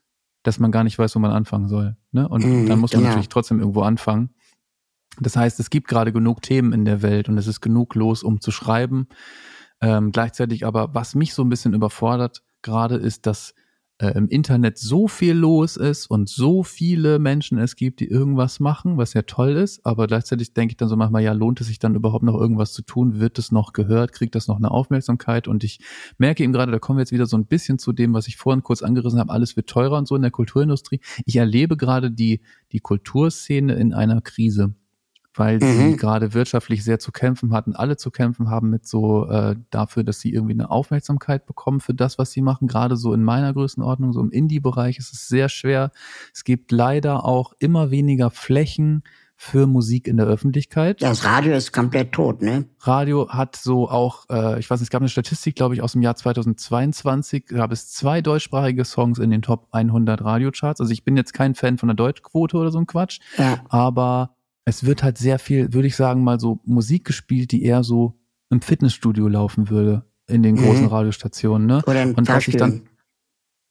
dass 0.43 0.59
man 0.59 0.73
gar 0.73 0.83
nicht 0.83 0.99
weiß, 0.99 1.15
wo 1.15 1.19
man 1.19 1.31
anfangen 1.31 1.69
soll. 1.69 1.99
Ne? 2.13 2.27
Und 2.27 2.47
mhm, 2.47 2.67
dann 2.67 2.79
muss 2.79 2.95
man 2.95 3.01
genau. 3.01 3.11
natürlich 3.11 3.29
trotzdem 3.29 3.59
irgendwo 3.59 3.83
anfangen. 3.83 4.31
Das 5.21 5.37
heißt, 5.37 5.61
es 5.61 5.69
gibt 5.69 5.89
gerade 5.89 6.15
genug 6.15 6.41
Themen 6.41 6.73
in 6.73 6.87
der 6.87 7.03
Welt 7.03 7.29
und 7.29 7.37
es 7.37 7.47
ist 7.47 7.61
genug 7.61 7.95
los, 7.95 8.23
um 8.23 8.41
zu 8.41 8.51
schreiben. 8.51 9.07
Ähm, 9.83 10.13
gleichzeitig 10.13 10.65
aber, 10.65 10.95
was 10.95 11.15
mich 11.15 11.35
so 11.35 11.45
ein 11.45 11.51
bisschen 11.51 11.75
überfordert, 11.75 12.43
gerade 12.65 12.97
ist, 12.97 13.27
dass 13.27 13.55
äh, 13.99 14.09
im 14.19 14.29
Internet 14.29 14.77
so 14.77 15.07
viel 15.07 15.35
los 15.35 15.77
ist 15.77 16.09
und 16.09 16.29
so 16.29 16.65
viele 16.65 17.21
Menschen 17.21 17.59
es 17.59 17.77
gibt, 17.77 18.01
die 18.01 18.09
irgendwas 18.09 18.59
machen, 18.59 18.97
was 18.97 19.15
ja 19.15 19.23
toll 19.23 19.53
ist, 19.53 19.87
aber 19.87 20.09
gleichzeitig 20.09 20.53
denke 20.53 20.73
ich 20.73 20.77
dann 20.77 20.89
so 20.89 20.97
manchmal, 20.97 21.23
ja, 21.23 21.33
lohnt 21.33 21.61
es 21.61 21.69
sich 21.69 21.79
dann 21.79 21.95
überhaupt 21.95 22.25
noch 22.25 22.35
irgendwas 22.35 22.73
zu 22.73 22.83
tun? 22.83 23.21
Wird 23.21 23.39
es 23.39 23.53
noch 23.53 23.73
gehört? 23.73 24.13
Kriegt 24.13 24.35
das 24.35 24.49
noch 24.49 24.57
eine 24.57 24.73
Aufmerksamkeit? 24.73 25.47
Und 25.47 25.63
ich 25.63 25.79
merke 26.19 26.43
eben 26.43 26.53
gerade, 26.53 26.73
da 26.73 26.81
kommen 26.81 26.99
wir 26.99 27.03
jetzt 27.03 27.13
wieder 27.13 27.27
so 27.27 27.37
ein 27.37 27.47
bisschen 27.47 27.79
zu 27.79 27.93
dem, 27.93 28.15
was 28.15 28.27
ich 28.27 28.37
vorhin 28.37 28.65
kurz 28.65 28.83
angerissen 28.83 29.21
habe, 29.21 29.33
alles 29.33 29.55
wird 29.55 29.69
teurer 29.69 29.99
und 29.99 30.09
so 30.09 30.17
in 30.17 30.23
der 30.23 30.33
Kulturindustrie. 30.33 31.01
Ich 31.25 31.37
erlebe 31.37 31.77
gerade 31.77 32.11
die, 32.11 32.41
die 32.73 32.81
Kulturszene 32.81 33.75
in 33.75 33.95
einer 33.95 34.21
Krise 34.21 34.75
weil 35.35 35.59
mhm. 35.59 35.91
sie 35.91 35.97
gerade 35.97 36.33
wirtschaftlich 36.33 36.85
sehr 36.85 36.99
zu 36.99 37.13
kämpfen 37.13 37.53
hatten, 37.53 37.75
alle 37.75 37.97
zu 37.97 38.11
kämpfen 38.11 38.49
haben 38.49 38.71
mit 38.71 38.87
so 38.87 39.29
äh, 39.29 39.57
dafür, 39.71 40.05
dass 40.05 40.21
sie 40.21 40.33
irgendwie 40.33 40.55
eine 40.55 40.71
Aufmerksamkeit 40.71 41.47
bekommen 41.47 41.81
für 41.81 41.95
das, 41.95 42.19
was 42.19 42.31
sie 42.31 42.43
machen. 42.43 42.69
Gerade 42.69 42.97
so 42.97 43.13
in 43.13 43.23
meiner 43.23 43.53
Größenordnung, 43.53 44.13
so 44.13 44.21
im 44.21 44.31
Indie-Bereich 44.31 44.99
ist 44.99 45.13
es 45.13 45.29
sehr 45.29 45.49
schwer. 45.49 45.91
Es 46.33 46.45
gibt 46.45 46.73
leider 46.73 47.25
auch 47.25 47.53
immer 47.59 47.91
weniger 47.91 48.31
Flächen 48.31 49.03
für 49.37 49.67
Musik 49.67 50.07
in 50.07 50.17
der 50.17 50.27
Öffentlichkeit. 50.27 51.03
Das 51.03 51.25
Radio 51.25 51.55
ist 51.55 51.73
komplett 51.73 52.13
tot, 52.13 52.41
ne? 52.41 52.67
Radio 52.81 53.29
hat 53.29 53.57
so 53.57 53.91
auch, 53.91 54.27
äh, 54.31 54.61
ich 54.61 54.71
weiß 54.71 54.79
nicht, 54.79 54.87
es 54.87 54.91
gab 54.91 55.03
eine 55.03 55.09
Statistik, 55.09 55.57
glaube 55.57 55.75
ich, 55.75 55.83
aus 55.83 55.93
dem 55.93 56.03
Jahr 56.03 56.15
2022, 56.15 57.47
gab 57.47 57.73
es 57.73 57.91
zwei 57.91 58.21
deutschsprachige 58.23 58.85
Songs 58.85 59.19
in 59.19 59.31
den 59.31 59.43
Top 59.43 59.67
100 59.73 60.23
Radiocharts. 60.23 60.81
Also 60.81 60.93
ich 60.93 61.05
bin 61.05 61.17
jetzt 61.17 61.35
kein 61.35 61.57
Fan 61.57 61.79
von 61.79 61.89
der 61.89 61.97
Deutschquote 61.97 62.57
oder 62.57 62.71
so 62.71 62.79
ein 62.79 62.87
Quatsch, 62.87 63.19
ja. 63.37 63.59
aber 63.69 64.37
es 64.65 64.85
wird 64.85 65.03
halt 65.03 65.19
sehr 65.19 65.39
viel, 65.39 65.73
würde 65.73 65.89
ich 65.89 65.97
sagen, 65.97 66.25
mal 66.25 66.41
so 66.41 66.61
Musik 66.65 67.05
gespielt, 67.05 67.53
die 67.53 67.65
eher 67.65 67.85
so 67.85 68.19
im 68.51 68.61
Fitnessstudio 68.61 69.29
laufen 69.29 69.69
würde 69.69 70.05
in 70.27 70.43
den 70.43 70.57
großen 70.57 70.85
mhm. 70.85 70.89
Radiostationen, 70.89 71.67
ne? 71.67 71.83
Oder 71.87 72.07
und 72.17 72.29
was 72.29 72.49
ich 72.49 72.57
dann 72.57 72.89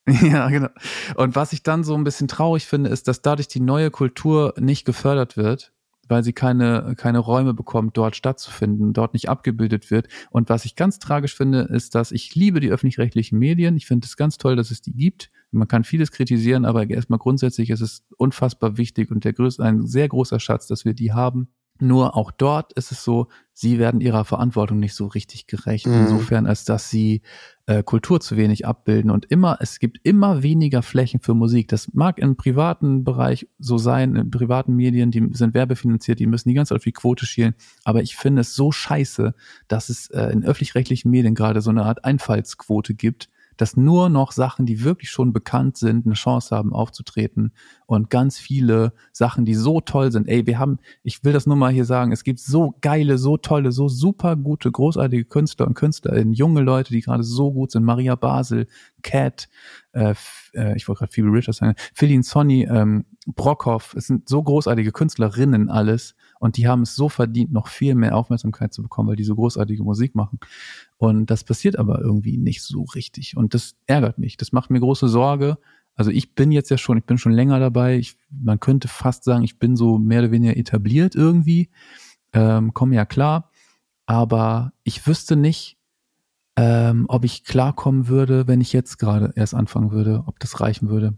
ja, 0.22 0.50
genau. 0.50 0.68
Und 1.16 1.36
was 1.36 1.54
ich 1.54 1.64
dann 1.64 1.84
so 1.84 1.96
ein 1.96 2.04
bisschen 2.04 2.28
traurig 2.28 2.66
finde, 2.66 2.90
ist, 2.90 3.08
dass 3.08 3.22
dadurch 3.22 3.48
die 3.48 3.62
neue 3.62 3.90
Kultur 3.90 4.54
nicht 4.60 4.84
gefördert 4.86 5.38
wird, 5.38 5.72
weil 6.10 6.24
sie 6.24 6.34
keine, 6.34 6.96
keine 6.98 7.20
Räume 7.20 7.54
bekommt, 7.54 7.96
dort 7.96 8.18
stattzufinden, 8.18 8.92
dort 8.92 9.14
nicht 9.14 9.30
abgebildet 9.30 9.92
wird. 9.92 10.10
Und 10.30 10.50
was 10.50 10.66
ich 10.66 10.76
ganz 10.76 11.00
tragisch 11.00 11.36
finde, 11.36 11.62
ist, 11.62 11.96
dass 11.96 12.12
ich 12.12 12.36
liebe 12.36 12.60
die 12.60 12.70
öffentlich-rechtlichen 12.70 13.40
Medien. 13.40 13.78
Ich 13.78 13.86
finde 13.86 14.06
es 14.06 14.18
ganz 14.18 14.38
toll, 14.38 14.58
dass 14.58 14.72
es 14.72 14.82
die 14.82 14.94
gibt. 14.94 15.32
Man 15.54 15.68
kann 15.68 15.84
vieles 15.84 16.12
kritisieren, 16.12 16.66
aber 16.66 16.90
erstmal 16.90 17.20
grundsätzlich 17.20 17.70
ist 17.70 17.82
es 17.82 18.04
unfassbar 18.18 18.78
wichtig 18.78 19.12
und 19.12 19.24
der 19.24 19.34
größte, 19.34 19.64
ein 19.64 19.86
sehr 19.86 20.08
großer 20.08 20.40
Schatz, 20.40 20.68
dass 20.68 20.86
wir 20.86 20.94
die 20.94 21.14
haben. 21.14 21.48
Nur 21.80 22.16
auch 22.16 22.32
dort 22.32 22.72
ist 22.74 22.92
es 22.92 23.04
so, 23.04 23.28
sie 23.52 23.80
werden 23.80 24.00
ihrer 24.00 24.26
Verantwortung 24.26 24.80
nicht 24.80 24.94
so 24.94 25.08
richtig 25.08 25.48
gerecht. 25.48 25.88
Mhm. 25.88 26.04
Insofern, 26.04 26.46
als 26.46 26.66
dass 26.66 26.90
sie 26.90 27.24
äh, 27.66 27.82
Kultur 27.82 28.20
zu 28.20 28.38
wenig 28.38 28.68
abbilden 28.68 29.10
und 29.10 29.26
immer, 29.26 29.58
es 29.60 29.80
gibt 29.80 30.00
immer 30.04 30.44
weniger 30.44 30.84
Flächen 30.84 31.20
für 31.20 31.34
Musik. 31.34 31.68
Das 31.70 31.92
mag 31.94 32.20
im 32.20 32.38
privaten 32.38 33.04
Bereich 33.04 33.48
so 33.58 33.78
sein, 33.78 34.16
in 34.16 34.32
privaten 34.32 34.76
Medien, 34.76 35.10
die 35.10 35.28
sind 35.32 35.56
werbefinanziert, 35.56 36.20
die 36.20 36.28
müssen 36.28 36.50
die 36.50 36.56
ganze 36.56 36.70
Zeit 36.70 36.78
auf 36.78 36.84
die 36.84 36.92
Quote 36.92 37.26
schielen. 37.26 37.56
Aber 37.84 38.02
ich 38.02 38.16
finde 38.16 38.42
es 38.42 38.56
so 38.56 38.72
scheiße, 38.72 39.34
dass 39.68 39.90
es 39.90 40.10
äh, 40.12 40.28
in 40.28 40.44
öffentlich-rechtlichen 40.44 41.10
Medien 41.10 41.36
gerade 41.36 41.62
so 41.62 41.72
eine 41.72 41.84
Art 41.84 42.06
Einfallsquote 42.06 42.94
gibt, 42.94 43.30
dass 43.58 43.78
nur 43.78 44.10
noch 44.10 44.32
Sachen, 44.32 44.66
die 44.66 44.84
wirklich 44.84 45.10
schon 45.10 45.34
bekannt 45.34 45.78
sind, 45.78 46.06
eine 46.06 46.16
Chance 46.16 46.56
haben 46.56 46.74
aufzutreten 46.74 47.54
und 47.86 48.10
ganz 48.10 48.38
viele 48.38 48.94
Sachen, 49.12 49.46
die 49.46 49.56
so 49.56 49.82
toll 49.82 50.12
sind. 50.12 50.28
Ey, 50.28 50.46
wir 50.46 50.60
haben, 50.60 50.80
ich 51.04 51.24
will 51.24 51.34
das 51.34 51.46
nur 51.46 51.56
mal 51.56 51.72
hier 51.72 51.86
sagen, 51.86 52.12
es 52.12 52.24
gibt 52.24 52.40
so 52.40 52.76
geile, 52.82 53.18
so 53.18 53.38
tolle, 53.38 53.72
so 53.72 53.88
super 53.88 54.36
gute, 54.36 54.72
großartige 54.72 55.26
Künstler 55.26 55.68
und 55.68 55.74
Künstlerinnen, 55.74 56.34
junge 56.34 56.62
Leute, 56.62 56.94
die 56.94 57.02
gerade 57.02 57.24
so 57.24 57.52
gut 57.52 57.72
sind. 57.72 57.84
Maria 57.84 58.16
Basel, 58.16 58.68
Cat, 59.02 59.50
äh, 59.94 60.16
äh 60.54 60.76
ich 60.76 60.88
wollte 60.88 61.00
gerade 61.00 61.12
Phoebe 61.12 61.32
Richards 61.32 61.60
sagen, 61.60 61.76
Philin 61.94 62.24
Sonny, 62.24 62.64
ähm, 62.64 63.06
Brockhoff, 63.26 63.94
es 63.96 64.08
sind 64.08 64.28
so 64.28 64.44
großartige 64.44 64.92
Künstlerinnen 64.92 65.70
alles 65.70 66.16
und 66.44 66.58
die 66.58 66.68
haben 66.68 66.82
es 66.82 66.94
so 66.94 67.08
verdient, 67.08 67.54
noch 67.54 67.70
viel 67.70 67.96
mehr 67.96 68.18
Aufmerksamkeit 68.18 68.74
zu 68.74 68.84
bekommen, 68.84 69.08
weil 69.08 69.16
die 69.16 69.24
so 69.24 69.34
großartige 69.34 69.82
Musik 69.82 70.14
machen. 70.14 70.40
Und 70.98 71.30
das 71.30 71.46
passiert 71.46 71.80
aber 71.80 72.02
irgendwie 72.02 72.36
nicht 72.36 72.62
so 72.64 72.84
richtig. 72.84 73.38
Und 73.38 73.54
das 73.54 73.78
ärgert 73.86 74.18
mich. 74.18 74.36
Das 74.36 74.52
macht 74.52 74.70
mir 74.70 74.82
große 74.82 75.08
Sorge, 75.08 75.58
Also 75.96 76.12
ich 76.12 76.36
bin 76.36 76.52
jetzt 76.52 76.70
ja 76.70 76.78
schon, 76.78 76.98
ich 76.98 77.06
bin 77.06 77.18
schon 77.18 77.32
länger 77.32 77.62
dabei. 77.62 77.98
Ich, 77.98 78.18
man 78.30 78.60
könnte 78.60 78.90
fast 78.90 79.24
sagen, 79.24 79.46
ich 79.46 79.58
bin 79.58 79.78
so 79.78 79.98
mehr 79.98 80.20
oder 80.20 80.32
weniger 80.32 80.58
etabliert 80.58 81.16
irgendwie. 81.16 81.70
Ähm, 82.34 82.74
komme 82.74 82.96
ja 82.96 83.06
klar. 83.06 83.50
Aber 84.06 84.74
ich 84.84 85.08
wüsste 85.08 85.38
nicht, 85.38 85.78
ähm, 86.58 87.06
ob 87.08 87.24
ich 87.24 87.46
klarkommen 87.46 88.10
würde, 88.10 88.50
wenn 88.50 88.60
ich 88.60 88.74
jetzt 88.74 88.98
gerade 88.98 89.32
erst 89.38 89.56
anfangen 89.56 89.92
würde, 89.92 90.24
ob 90.28 90.40
das 90.40 90.60
reichen 90.60 90.90
würde. 90.90 91.18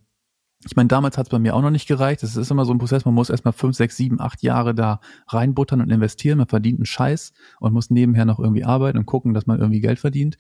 Ich 0.68 0.76
meine, 0.76 0.88
damals 0.88 1.18
hat 1.18 1.28
es 1.28 1.30
bei 1.30 1.38
mir 1.38 1.56
auch 1.56 1.62
noch 1.62 1.70
nicht 1.70 1.88
gereicht. 1.88 2.24
Es 2.24 2.36
ist 2.36 2.50
immer 2.50 2.66
so 2.66 2.74
ein 2.74 2.80
Prozess, 2.80 3.06
man 3.06 3.14
muss 3.14 3.30
erstmal 3.30 3.54
fünf, 3.54 3.76
sechs, 3.76 3.98
sieben, 3.98 4.20
acht 4.20 4.42
Jahre 4.42 4.74
da 4.74 5.00
reinbuttern 5.28 5.80
und 5.80 5.92
investieren. 5.92 6.40
Man 6.40 6.48
verdient 6.48 6.80
einen 6.80 6.88
Scheiß 6.88 7.34
und 7.60 7.74
muss 7.74 7.92
nebenher 7.92 8.26
noch 8.26 8.40
irgendwie 8.40 8.64
arbeiten 8.64 8.98
und 8.98 9.06
gucken, 9.06 9.36
dass 9.36 9.46
man 9.46 9.60
irgendwie 9.60 9.80
Geld 9.80 10.00
verdient. 10.00 10.38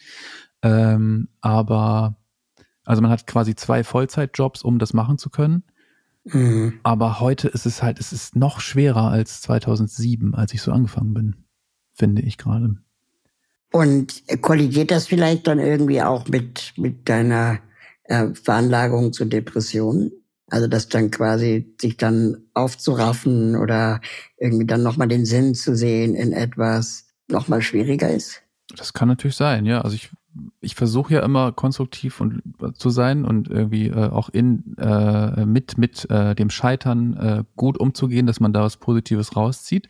Ähm, 0.63 1.29
aber 1.41 2.17
also 2.85 3.01
man 3.03 3.11
hat 3.11 3.27
quasi 3.27 3.55
zwei 3.55 3.83
Vollzeitjobs, 3.83 4.63
um 4.63 4.79
das 4.79 4.93
machen 4.93 5.19
zu 5.19 5.29
können. 5.29 5.63
Mhm. 6.23 6.79
Aber 6.81 7.19
heute 7.19 7.47
ist 7.47 7.67
es 7.67 7.83
halt, 7.83 7.99
es 7.99 8.11
ist 8.11 8.35
noch 8.35 8.59
schwerer 8.59 9.09
als 9.09 9.41
2007, 9.41 10.33
als 10.33 10.53
ich 10.53 10.61
so 10.61 10.71
angefangen 10.71 11.13
bin, 11.13 11.35
finde 11.93 12.23
ich 12.23 12.37
gerade. 12.37 12.77
Und 13.71 14.23
kollidiert 14.41 14.89
das 14.89 15.05
vielleicht 15.05 15.47
dann 15.47 15.59
irgendwie 15.59 16.01
auch 16.01 16.27
mit, 16.27 16.73
mit 16.77 17.09
deiner 17.09 17.59
äh, 18.05 18.27
Veranlagung 18.33 19.13
zur 19.13 19.27
Depression? 19.27 20.11
Also 20.47 20.67
dass 20.67 20.89
dann 20.89 21.09
quasi 21.09 21.73
sich 21.81 21.97
dann 21.97 22.37
aufzuraffen 22.53 23.55
oder 23.55 23.99
irgendwie 24.37 24.65
dann 24.65 24.83
nochmal 24.83 25.07
den 25.07 25.25
Sinn 25.25 25.55
zu 25.55 25.75
sehen 25.75 26.13
in 26.13 26.33
etwas 26.33 27.07
nochmal 27.27 27.61
schwieriger 27.61 28.11
ist? 28.11 28.43
Das 28.75 28.93
kann 28.93 29.07
natürlich 29.07 29.35
sein, 29.35 29.65
ja. 29.65 29.81
Also 29.81 29.95
ich, 29.95 30.11
ich 30.59 30.75
versuche 30.75 31.15
ja 31.15 31.21
immer 31.21 31.51
konstruktiv 31.51 32.21
und 32.21 32.41
zu 32.75 32.89
sein 32.89 33.25
und 33.25 33.47
irgendwie 33.47 33.87
äh, 33.87 34.09
auch 34.09 34.29
in 34.29 34.75
äh, 34.77 35.45
mit 35.45 35.77
mit 35.77 36.09
äh, 36.09 36.35
dem 36.35 36.49
Scheitern 36.49 37.13
äh, 37.17 37.43
gut 37.55 37.79
umzugehen, 37.79 38.27
dass 38.27 38.39
man 38.39 38.53
da 38.53 38.63
was 38.63 38.77
Positives 38.77 39.35
rauszieht. 39.35 39.87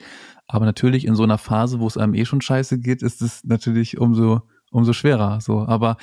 Aber 0.47 0.65
natürlich 0.65 1.05
in 1.05 1.15
so 1.15 1.23
einer 1.23 1.37
Phase, 1.37 1.79
wo 1.79 1.87
es 1.87 1.97
einem 1.97 2.13
eh 2.13 2.25
schon 2.25 2.41
scheiße 2.41 2.79
geht, 2.79 3.01
ist 3.01 3.21
es 3.21 3.43
natürlich 3.43 3.97
umso 3.97 4.41
umso 4.71 4.93
schwerer. 4.93 5.41
So, 5.41 5.65
aber 5.65 5.97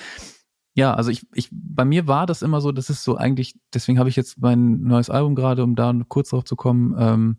ja, 0.75 0.95
also 0.95 1.11
ich, 1.11 1.27
ich, 1.35 1.49
bei 1.53 1.85
mir 1.85 2.07
war 2.07 2.27
das 2.27 2.43
immer 2.43 2.61
so, 2.61 2.73
das 2.73 2.89
ist 2.89 3.05
so 3.05 3.17
eigentlich, 3.17 3.59
deswegen 3.75 3.99
habe 3.99 4.09
ich 4.09 4.17
jetzt 4.17 4.41
mein 4.41 4.83
neues 4.83 5.11
Album 5.11 5.35
gerade, 5.35 5.65
um 5.65 5.75
da 5.75 5.95
kurz 6.09 6.31
drauf 6.31 6.45
zu 6.45 6.57
kommen, 6.57 6.95
ähm, 6.99 7.37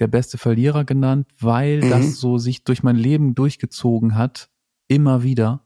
der 0.00 0.08
beste 0.08 0.38
Verlierer 0.38 0.84
genannt, 0.84 1.28
weil 1.40 1.82
mhm. 1.82 1.90
das 1.90 2.16
so 2.16 2.36
sich 2.36 2.64
durch 2.64 2.82
mein 2.82 2.96
Leben 2.96 3.34
durchgezogen 3.34 4.16
hat, 4.16 4.50
immer 4.86 5.22
wieder, 5.22 5.62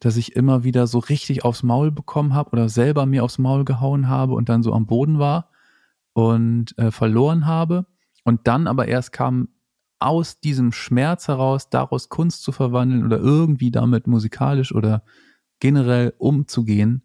dass 0.00 0.16
ich 0.16 0.36
immer 0.36 0.64
wieder 0.64 0.86
so 0.86 1.00
richtig 1.00 1.44
aufs 1.44 1.62
Maul 1.62 1.90
bekommen 1.90 2.34
habe 2.34 2.50
oder 2.52 2.68
selber 2.68 3.04
mir 3.04 3.24
aufs 3.24 3.38
Maul 3.38 3.64
gehauen 3.64 4.08
habe 4.08 4.34
und 4.34 4.48
dann 4.48 4.62
so 4.62 4.72
am 4.72 4.86
Boden 4.86 5.18
war 5.18 5.50
und 6.12 6.78
äh, 6.78 6.90
verloren 6.90 7.46
habe. 7.46 7.86
Und 8.24 8.46
dann 8.46 8.68
aber 8.68 8.88
erst 8.88 9.12
kam 9.12 9.48
aus 9.98 10.40
diesem 10.40 10.72
Schmerz 10.72 11.28
heraus, 11.28 11.68
daraus 11.68 12.08
Kunst 12.08 12.42
zu 12.42 12.52
verwandeln 12.52 13.04
oder 13.04 13.18
irgendwie 13.18 13.70
damit 13.70 14.06
musikalisch 14.06 14.72
oder 14.72 15.02
generell 15.60 16.14
umzugehen, 16.18 17.02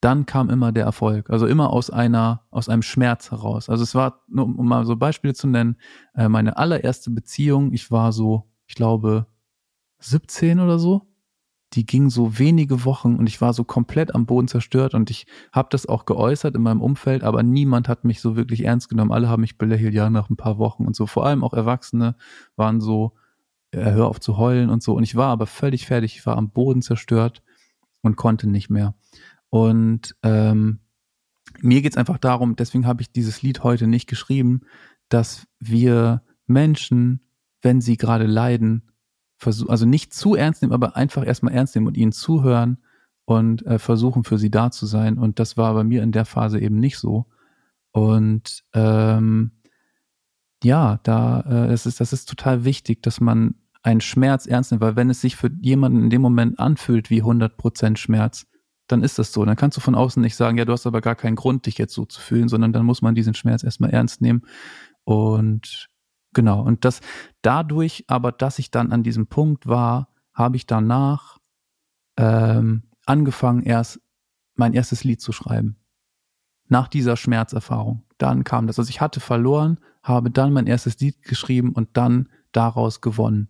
dann 0.00 0.26
kam 0.26 0.48
immer 0.48 0.70
der 0.72 0.84
Erfolg. 0.84 1.30
Also 1.30 1.46
immer 1.46 1.70
aus 1.70 1.90
einer, 1.90 2.42
aus 2.50 2.68
einem 2.68 2.82
Schmerz 2.82 3.30
heraus. 3.30 3.68
Also 3.68 3.82
es 3.82 3.94
war, 3.94 4.22
nur 4.28 4.46
um 4.46 4.66
mal 4.66 4.84
so 4.84 4.96
Beispiele 4.96 5.34
zu 5.34 5.48
nennen, 5.48 5.76
äh, 6.14 6.28
meine 6.28 6.56
allererste 6.56 7.10
Beziehung, 7.10 7.72
ich 7.72 7.90
war 7.90 8.12
so, 8.12 8.44
ich 8.66 8.74
glaube, 8.74 9.26
17 9.98 10.60
oder 10.60 10.78
so. 10.78 11.02
Die 11.74 11.84
ging 11.84 12.08
so 12.08 12.38
wenige 12.38 12.86
Wochen 12.86 13.16
und 13.16 13.26
ich 13.26 13.42
war 13.42 13.52
so 13.52 13.62
komplett 13.62 14.14
am 14.14 14.24
Boden 14.24 14.48
zerstört 14.48 14.94
und 14.94 15.10
ich 15.10 15.26
habe 15.52 15.68
das 15.70 15.84
auch 15.84 16.06
geäußert 16.06 16.54
in 16.54 16.62
meinem 16.62 16.80
Umfeld, 16.80 17.22
aber 17.22 17.42
niemand 17.42 17.88
hat 17.88 18.04
mich 18.04 18.22
so 18.22 18.36
wirklich 18.36 18.64
ernst 18.64 18.88
genommen. 18.88 19.12
Alle 19.12 19.28
haben 19.28 19.42
mich 19.42 19.58
belächelt, 19.58 19.92
ja, 19.92 20.08
nach 20.08 20.30
ein 20.30 20.36
paar 20.36 20.56
Wochen 20.56 20.86
und 20.86 20.96
so. 20.96 21.04
Vor 21.04 21.26
allem 21.26 21.44
auch 21.44 21.52
Erwachsene 21.52 22.16
waren 22.56 22.80
so, 22.80 23.12
äh, 23.72 23.90
hör 23.90 24.06
auf 24.06 24.18
zu 24.18 24.38
heulen 24.38 24.70
und 24.70 24.82
so. 24.82 24.94
Und 24.94 25.02
ich 25.02 25.14
war 25.14 25.28
aber 25.28 25.46
völlig 25.46 25.86
fertig, 25.86 26.16
ich 26.16 26.24
war 26.24 26.38
am 26.38 26.50
Boden 26.50 26.80
zerstört 26.80 27.42
und 28.02 28.16
konnte 28.16 28.48
nicht 28.48 28.70
mehr. 28.70 28.94
Und 29.50 30.16
ähm, 30.22 30.80
mir 31.60 31.82
geht's 31.82 31.96
einfach 31.96 32.18
darum, 32.18 32.56
deswegen 32.56 32.86
habe 32.86 33.02
ich 33.02 33.12
dieses 33.12 33.42
Lied 33.42 33.64
heute 33.64 33.86
nicht 33.86 34.08
geschrieben, 34.08 34.60
dass 35.08 35.46
wir 35.58 36.22
Menschen, 36.46 37.20
wenn 37.62 37.80
sie 37.80 37.96
gerade 37.96 38.26
leiden, 38.26 38.90
versuchen, 39.38 39.70
also 39.70 39.86
nicht 39.86 40.12
zu 40.12 40.34
ernst 40.34 40.62
nehmen, 40.62 40.74
aber 40.74 40.96
einfach 40.96 41.26
erstmal 41.26 41.54
ernst 41.54 41.74
nehmen 41.74 41.86
und 41.86 41.96
ihnen 41.96 42.12
zuhören 42.12 42.78
und 43.24 43.64
äh, 43.66 43.78
versuchen 43.78 44.24
für 44.24 44.38
sie 44.38 44.50
da 44.50 44.70
zu 44.70 44.86
sein. 44.86 45.18
Und 45.18 45.38
das 45.38 45.56
war 45.56 45.74
bei 45.74 45.84
mir 45.84 46.02
in 46.02 46.12
der 46.12 46.24
Phase 46.24 46.58
eben 46.60 46.80
nicht 46.80 46.98
so. 46.98 47.26
Und 47.92 48.64
ähm, 48.74 49.52
ja, 50.62 50.98
da 51.02 51.40
äh, 51.40 51.68
das 51.68 51.86
ist 51.86 52.00
das 52.00 52.12
ist 52.12 52.28
total 52.28 52.64
wichtig, 52.64 53.02
dass 53.02 53.20
man 53.20 53.54
einen 53.88 54.02
Schmerz 54.02 54.44
ernst 54.46 54.70
nimmt, 54.70 54.82
weil 54.82 54.96
wenn 54.96 55.08
es 55.08 55.22
sich 55.22 55.34
für 55.34 55.50
jemanden 55.62 56.02
in 56.04 56.10
dem 56.10 56.20
Moment 56.20 56.58
anfühlt 56.58 57.08
wie 57.08 57.22
100% 57.22 57.96
Schmerz, 57.96 58.46
dann 58.86 59.02
ist 59.02 59.18
das 59.18 59.32
so. 59.32 59.44
Dann 59.46 59.56
kannst 59.56 59.78
du 59.78 59.80
von 59.80 59.94
außen 59.94 60.20
nicht 60.20 60.36
sagen, 60.36 60.58
ja, 60.58 60.66
du 60.66 60.72
hast 60.72 60.86
aber 60.86 61.00
gar 61.00 61.14
keinen 61.14 61.36
Grund, 61.36 61.64
dich 61.64 61.78
jetzt 61.78 61.94
so 61.94 62.04
zu 62.04 62.20
fühlen, 62.20 62.50
sondern 62.50 62.74
dann 62.74 62.84
muss 62.84 63.00
man 63.00 63.14
diesen 63.14 63.32
Schmerz 63.32 63.64
erstmal 63.64 63.90
ernst 63.90 64.20
nehmen. 64.20 64.42
Und 65.04 65.88
genau, 66.34 66.62
und 66.62 66.84
das 66.84 67.00
dadurch, 67.40 68.04
aber 68.08 68.30
dass 68.30 68.58
ich 68.58 68.70
dann 68.70 68.92
an 68.92 69.02
diesem 69.02 69.26
Punkt 69.26 69.66
war, 69.66 70.08
habe 70.34 70.56
ich 70.56 70.66
danach 70.66 71.38
ähm, 72.18 72.82
angefangen, 73.06 73.62
erst 73.62 74.02
mein 74.54 74.74
erstes 74.74 75.02
Lied 75.02 75.22
zu 75.22 75.32
schreiben. 75.32 75.76
Nach 76.68 76.88
dieser 76.88 77.16
Schmerzerfahrung. 77.16 78.04
Dann 78.18 78.44
kam 78.44 78.66
das. 78.66 78.78
Also 78.78 78.90
ich 78.90 79.00
hatte 79.00 79.20
verloren, 79.20 79.78
habe 80.02 80.30
dann 80.30 80.52
mein 80.52 80.66
erstes 80.66 81.00
Lied 81.00 81.22
geschrieben 81.22 81.72
und 81.72 81.96
dann 81.96 82.28
daraus 82.52 83.00
gewonnen. 83.00 83.48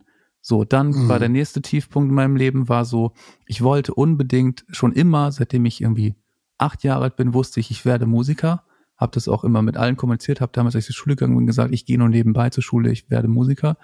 So, 0.49 0.65
dann 0.65 0.93
mhm. 0.93 1.09
war 1.11 1.19
der 1.19 1.29
nächste 1.29 1.61
Tiefpunkt 1.61 2.09
in 2.09 2.15
meinem 2.15 2.35
Leben, 2.35 2.71
war 2.71 2.87
so, 2.87 3.13
ich 3.45 3.61
wollte 3.61 3.93
unbedingt 3.93 4.65
schon 4.71 4.95
immer, 4.95 5.31
seitdem 5.31 5.67
ich 5.67 5.83
irgendwie 5.83 6.15
acht 6.57 6.85
Jahre 6.85 7.05
alt 7.05 7.17
bin, 7.17 7.35
wusste 7.35 7.61
ich, 7.61 7.71
ich 7.71 7.85
werde 7.85 8.07
Musiker. 8.07 8.63
Habe 8.97 9.13
das 9.13 9.29
auch 9.29 9.45
immer 9.45 9.61
mit 9.61 9.77
allen 9.77 9.99
kommuniziert, 9.99 10.41
habe 10.41 10.51
damals, 10.55 10.75
als 10.75 10.89
ich 10.89 10.95
zur 10.95 11.03
Schule 11.03 11.17
gegangen 11.17 11.37
bin, 11.37 11.47
gesagt, 11.47 11.75
ich 11.75 11.85
gehe 11.85 11.99
nur 11.99 12.09
nebenbei 12.09 12.49
zur 12.49 12.63
Schule, 12.63 12.91
ich 12.91 13.11
werde 13.11 13.29
Musiker. 13.29 13.77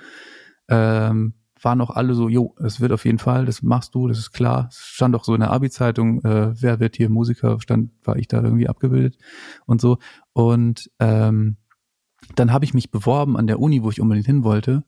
Ähm, 0.68 1.34
waren 1.60 1.82
auch 1.82 1.90
alle 1.90 2.14
so, 2.14 2.30
jo, 2.30 2.54
es 2.64 2.80
wird 2.80 2.92
auf 2.92 3.04
jeden 3.04 3.18
Fall, 3.18 3.44
das 3.44 3.62
machst 3.62 3.94
du, 3.94 4.08
das 4.08 4.18
ist 4.18 4.32
klar. 4.32 4.68
Es 4.70 4.78
stand 4.78 5.14
auch 5.14 5.24
so 5.24 5.34
in 5.34 5.40
der 5.40 5.50
Abi-Zeitung, 5.50 6.24
äh, 6.24 6.54
wer 6.62 6.80
wird 6.80 6.96
hier 6.96 7.10
Musiker, 7.10 7.60
stand, 7.60 7.90
war 8.04 8.16
ich 8.16 8.26
da 8.26 8.42
irgendwie 8.42 8.70
abgebildet 8.70 9.18
und 9.66 9.82
so. 9.82 9.98
Und 10.32 10.90
ähm, 10.98 11.58
dann 12.36 12.54
habe 12.54 12.64
ich 12.64 12.72
mich 12.72 12.90
beworben 12.90 13.36
an 13.36 13.46
der 13.46 13.60
Uni, 13.60 13.82
wo 13.82 13.90
ich 13.90 14.00
unbedingt 14.00 14.24
hin 14.24 14.44
wollte 14.44 14.82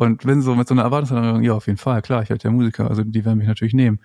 und 0.00 0.22
bin 0.24 0.40
so 0.40 0.54
mit 0.54 0.66
so 0.66 0.72
einer 0.72 0.84
Erwartungshaltung, 0.84 1.42
ja, 1.42 1.52
auf 1.52 1.66
jeden 1.66 1.76
Fall, 1.76 2.00
klar, 2.00 2.22
ich 2.22 2.30
werde 2.30 2.42
ja 2.42 2.50
Musiker, 2.50 2.88
also 2.88 3.04
die 3.04 3.22
werden 3.26 3.36
mich 3.36 3.46
natürlich 3.46 3.74
nehmen. 3.74 4.00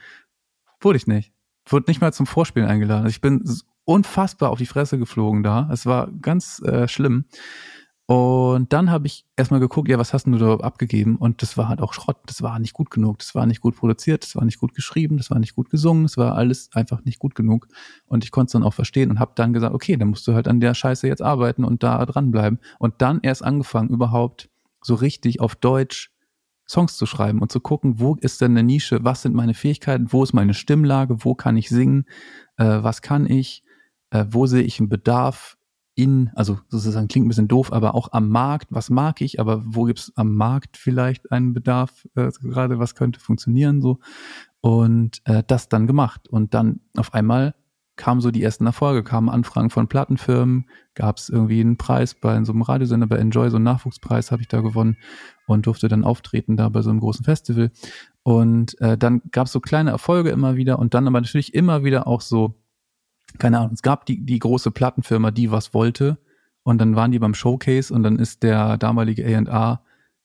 Wurde 0.81 0.97
ich 0.97 1.07
nicht. 1.07 1.31
Wurde 1.69 1.85
nicht 1.87 2.01
mal 2.01 2.11
zum 2.11 2.25
Vorspielen 2.25 2.67
eingeladen. 2.67 3.05
Also 3.05 3.15
ich 3.15 3.21
bin 3.21 3.41
unfassbar 3.85 4.49
auf 4.49 4.57
die 4.57 4.65
Fresse 4.65 4.99
geflogen 4.99 5.41
da. 5.41 5.69
Es 5.71 5.85
war 5.85 6.11
ganz 6.21 6.61
äh, 6.63 6.89
schlimm. 6.89 7.23
Und 8.07 8.73
dann 8.73 8.91
habe 8.91 9.07
ich 9.07 9.25
erstmal 9.37 9.61
geguckt, 9.61 9.87
ja, 9.87 9.97
was 9.97 10.13
hast 10.13 10.27
du 10.27 10.37
da 10.37 10.55
abgegeben? 10.55 11.15
Und 11.15 11.41
das 11.41 11.55
war 11.55 11.69
halt 11.69 11.79
auch 11.79 11.93
Schrott. 11.93 12.17
Das 12.25 12.41
war 12.41 12.59
nicht 12.59 12.73
gut 12.73 12.91
genug. 12.91 13.19
Das 13.19 13.33
war 13.33 13.45
nicht 13.45 13.61
gut 13.61 13.77
produziert. 13.77 14.23
Das 14.23 14.35
war 14.35 14.43
nicht 14.43 14.59
gut 14.59 14.75
geschrieben. 14.75 15.15
Das 15.15 15.31
war 15.31 15.39
nicht 15.39 15.55
gut 15.55 15.69
gesungen. 15.69 16.03
Das 16.03 16.17
war 16.17 16.35
alles 16.35 16.71
einfach 16.73 17.05
nicht 17.05 17.19
gut 17.19 17.35
genug. 17.35 17.69
Und 18.05 18.25
ich 18.25 18.31
konnte 18.31 18.49
es 18.49 18.51
dann 18.51 18.63
auch 18.63 18.73
verstehen 18.73 19.11
und 19.11 19.21
habe 19.21 19.31
dann 19.35 19.53
gesagt, 19.53 19.73
okay, 19.73 19.95
dann 19.95 20.09
musst 20.09 20.27
du 20.27 20.33
halt 20.33 20.49
an 20.49 20.59
der 20.59 20.73
Scheiße 20.73 21.07
jetzt 21.07 21.21
arbeiten 21.21 21.63
und 21.63 21.83
da 21.83 22.05
dranbleiben. 22.05 22.59
Und 22.79 22.95
dann 22.97 23.21
erst 23.23 23.45
angefangen, 23.45 23.89
überhaupt 23.89 24.49
so 24.85 24.95
richtig 24.95 25.39
auf 25.39 25.55
Deutsch 25.55 26.11
Songs 26.67 26.97
zu 26.97 27.05
schreiben 27.05 27.41
und 27.41 27.51
zu 27.51 27.59
gucken, 27.59 27.99
wo 27.99 28.15
ist 28.15 28.41
denn 28.41 28.51
eine 28.51 28.63
Nische, 28.63 29.03
was 29.03 29.21
sind 29.21 29.35
meine 29.35 29.53
Fähigkeiten, 29.53 30.11
wo 30.11 30.23
ist 30.23 30.33
meine 30.33 30.53
Stimmlage, 30.53 31.23
wo 31.23 31.35
kann 31.35 31.57
ich 31.57 31.69
singen, 31.69 32.05
äh, 32.57 32.81
was 32.81 33.01
kann 33.01 33.29
ich, 33.29 33.63
äh, 34.09 34.25
wo 34.29 34.47
sehe 34.47 34.63
ich 34.63 34.79
einen 34.79 34.89
Bedarf 34.89 35.57
in, 35.93 36.31
also 36.35 36.59
sozusagen 36.67 37.07
klingt 37.07 37.25
ein 37.25 37.29
bisschen 37.29 37.47
doof, 37.47 37.71
aber 37.71 37.95
auch 37.95 38.11
am 38.11 38.29
Markt, 38.29 38.67
was 38.69 38.89
mag 38.89 39.21
ich, 39.21 39.39
aber 39.39 39.61
wo 39.65 39.83
gibt's 39.83 40.11
am 40.15 40.35
Markt 40.35 40.75
vielleicht 40.75 41.31
einen 41.31 41.53
Bedarf, 41.53 42.07
äh, 42.15 42.31
gerade 42.41 42.79
was 42.79 42.95
könnte 42.95 43.19
funktionieren 43.19 43.81
so. 43.81 43.99
Und 44.59 45.21
äh, 45.25 45.43
das 45.45 45.69
dann 45.69 45.87
gemacht 45.87 46.27
und 46.27 46.53
dann 46.53 46.81
auf 46.97 47.13
einmal 47.13 47.53
kamen 47.95 48.21
so 48.21 48.31
die 48.31 48.43
ersten 48.43 48.65
Erfolge, 48.65 49.03
kamen 49.03 49.29
Anfragen 49.29 49.69
von 49.69 49.87
Plattenfirmen, 49.87 50.69
gab 50.95 51.17
es 51.17 51.29
irgendwie 51.29 51.61
einen 51.61 51.77
Preis 51.77 52.13
bei 52.13 52.41
so 52.43 52.51
einem 52.51 52.61
Radiosender, 52.61 53.07
bei 53.07 53.17
Enjoy, 53.17 53.49
so 53.49 53.57
einen 53.57 53.65
Nachwuchspreis 53.65 54.31
habe 54.31 54.41
ich 54.41 54.47
da 54.47 54.61
gewonnen 54.61 54.97
und 55.47 55.65
durfte 55.65 55.87
dann 55.87 56.03
auftreten 56.03 56.57
da 56.57 56.69
bei 56.69 56.81
so 56.81 56.89
einem 56.89 56.99
großen 56.99 57.23
Festival. 57.23 57.71
Und 58.23 58.79
äh, 58.81 58.97
dann 58.97 59.21
gab 59.31 59.47
es 59.47 59.53
so 59.53 59.59
kleine 59.59 59.91
Erfolge 59.91 60.29
immer 60.29 60.55
wieder 60.55 60.79
und 60.79 60.93
dann 60.93 61.07
aber 61.07 61.21
natürlich 61.21 61.53
immer 61.53 61.83
wieder 61.83 62.07
auch 62.07 62.21
so, 62.21 62.55
keine 63.37 63.59
Ahnung, 63.59 63.71
es 63.73 63.81
gab 63.81 64.05
die, 64.05 64.25
die 64.25 64.39
große 64.39 64.71
Plattenfirma, 64.71 65.31
die 65.31 65.51
was 65.51 65.73
wollte 65.73 66.17
und 66.63 66.79
dann 66.79 66.95
waren 66.95 67.11
die 67.11 67.19
beim 67.19 67.33
Showcase 67.33 67.93
und 67.93 68.03
dann 68.03 68.17
ist 68.17 68.43
der 68.43 68.77
damalige 68.77 69.23
A&R 69.25 69.81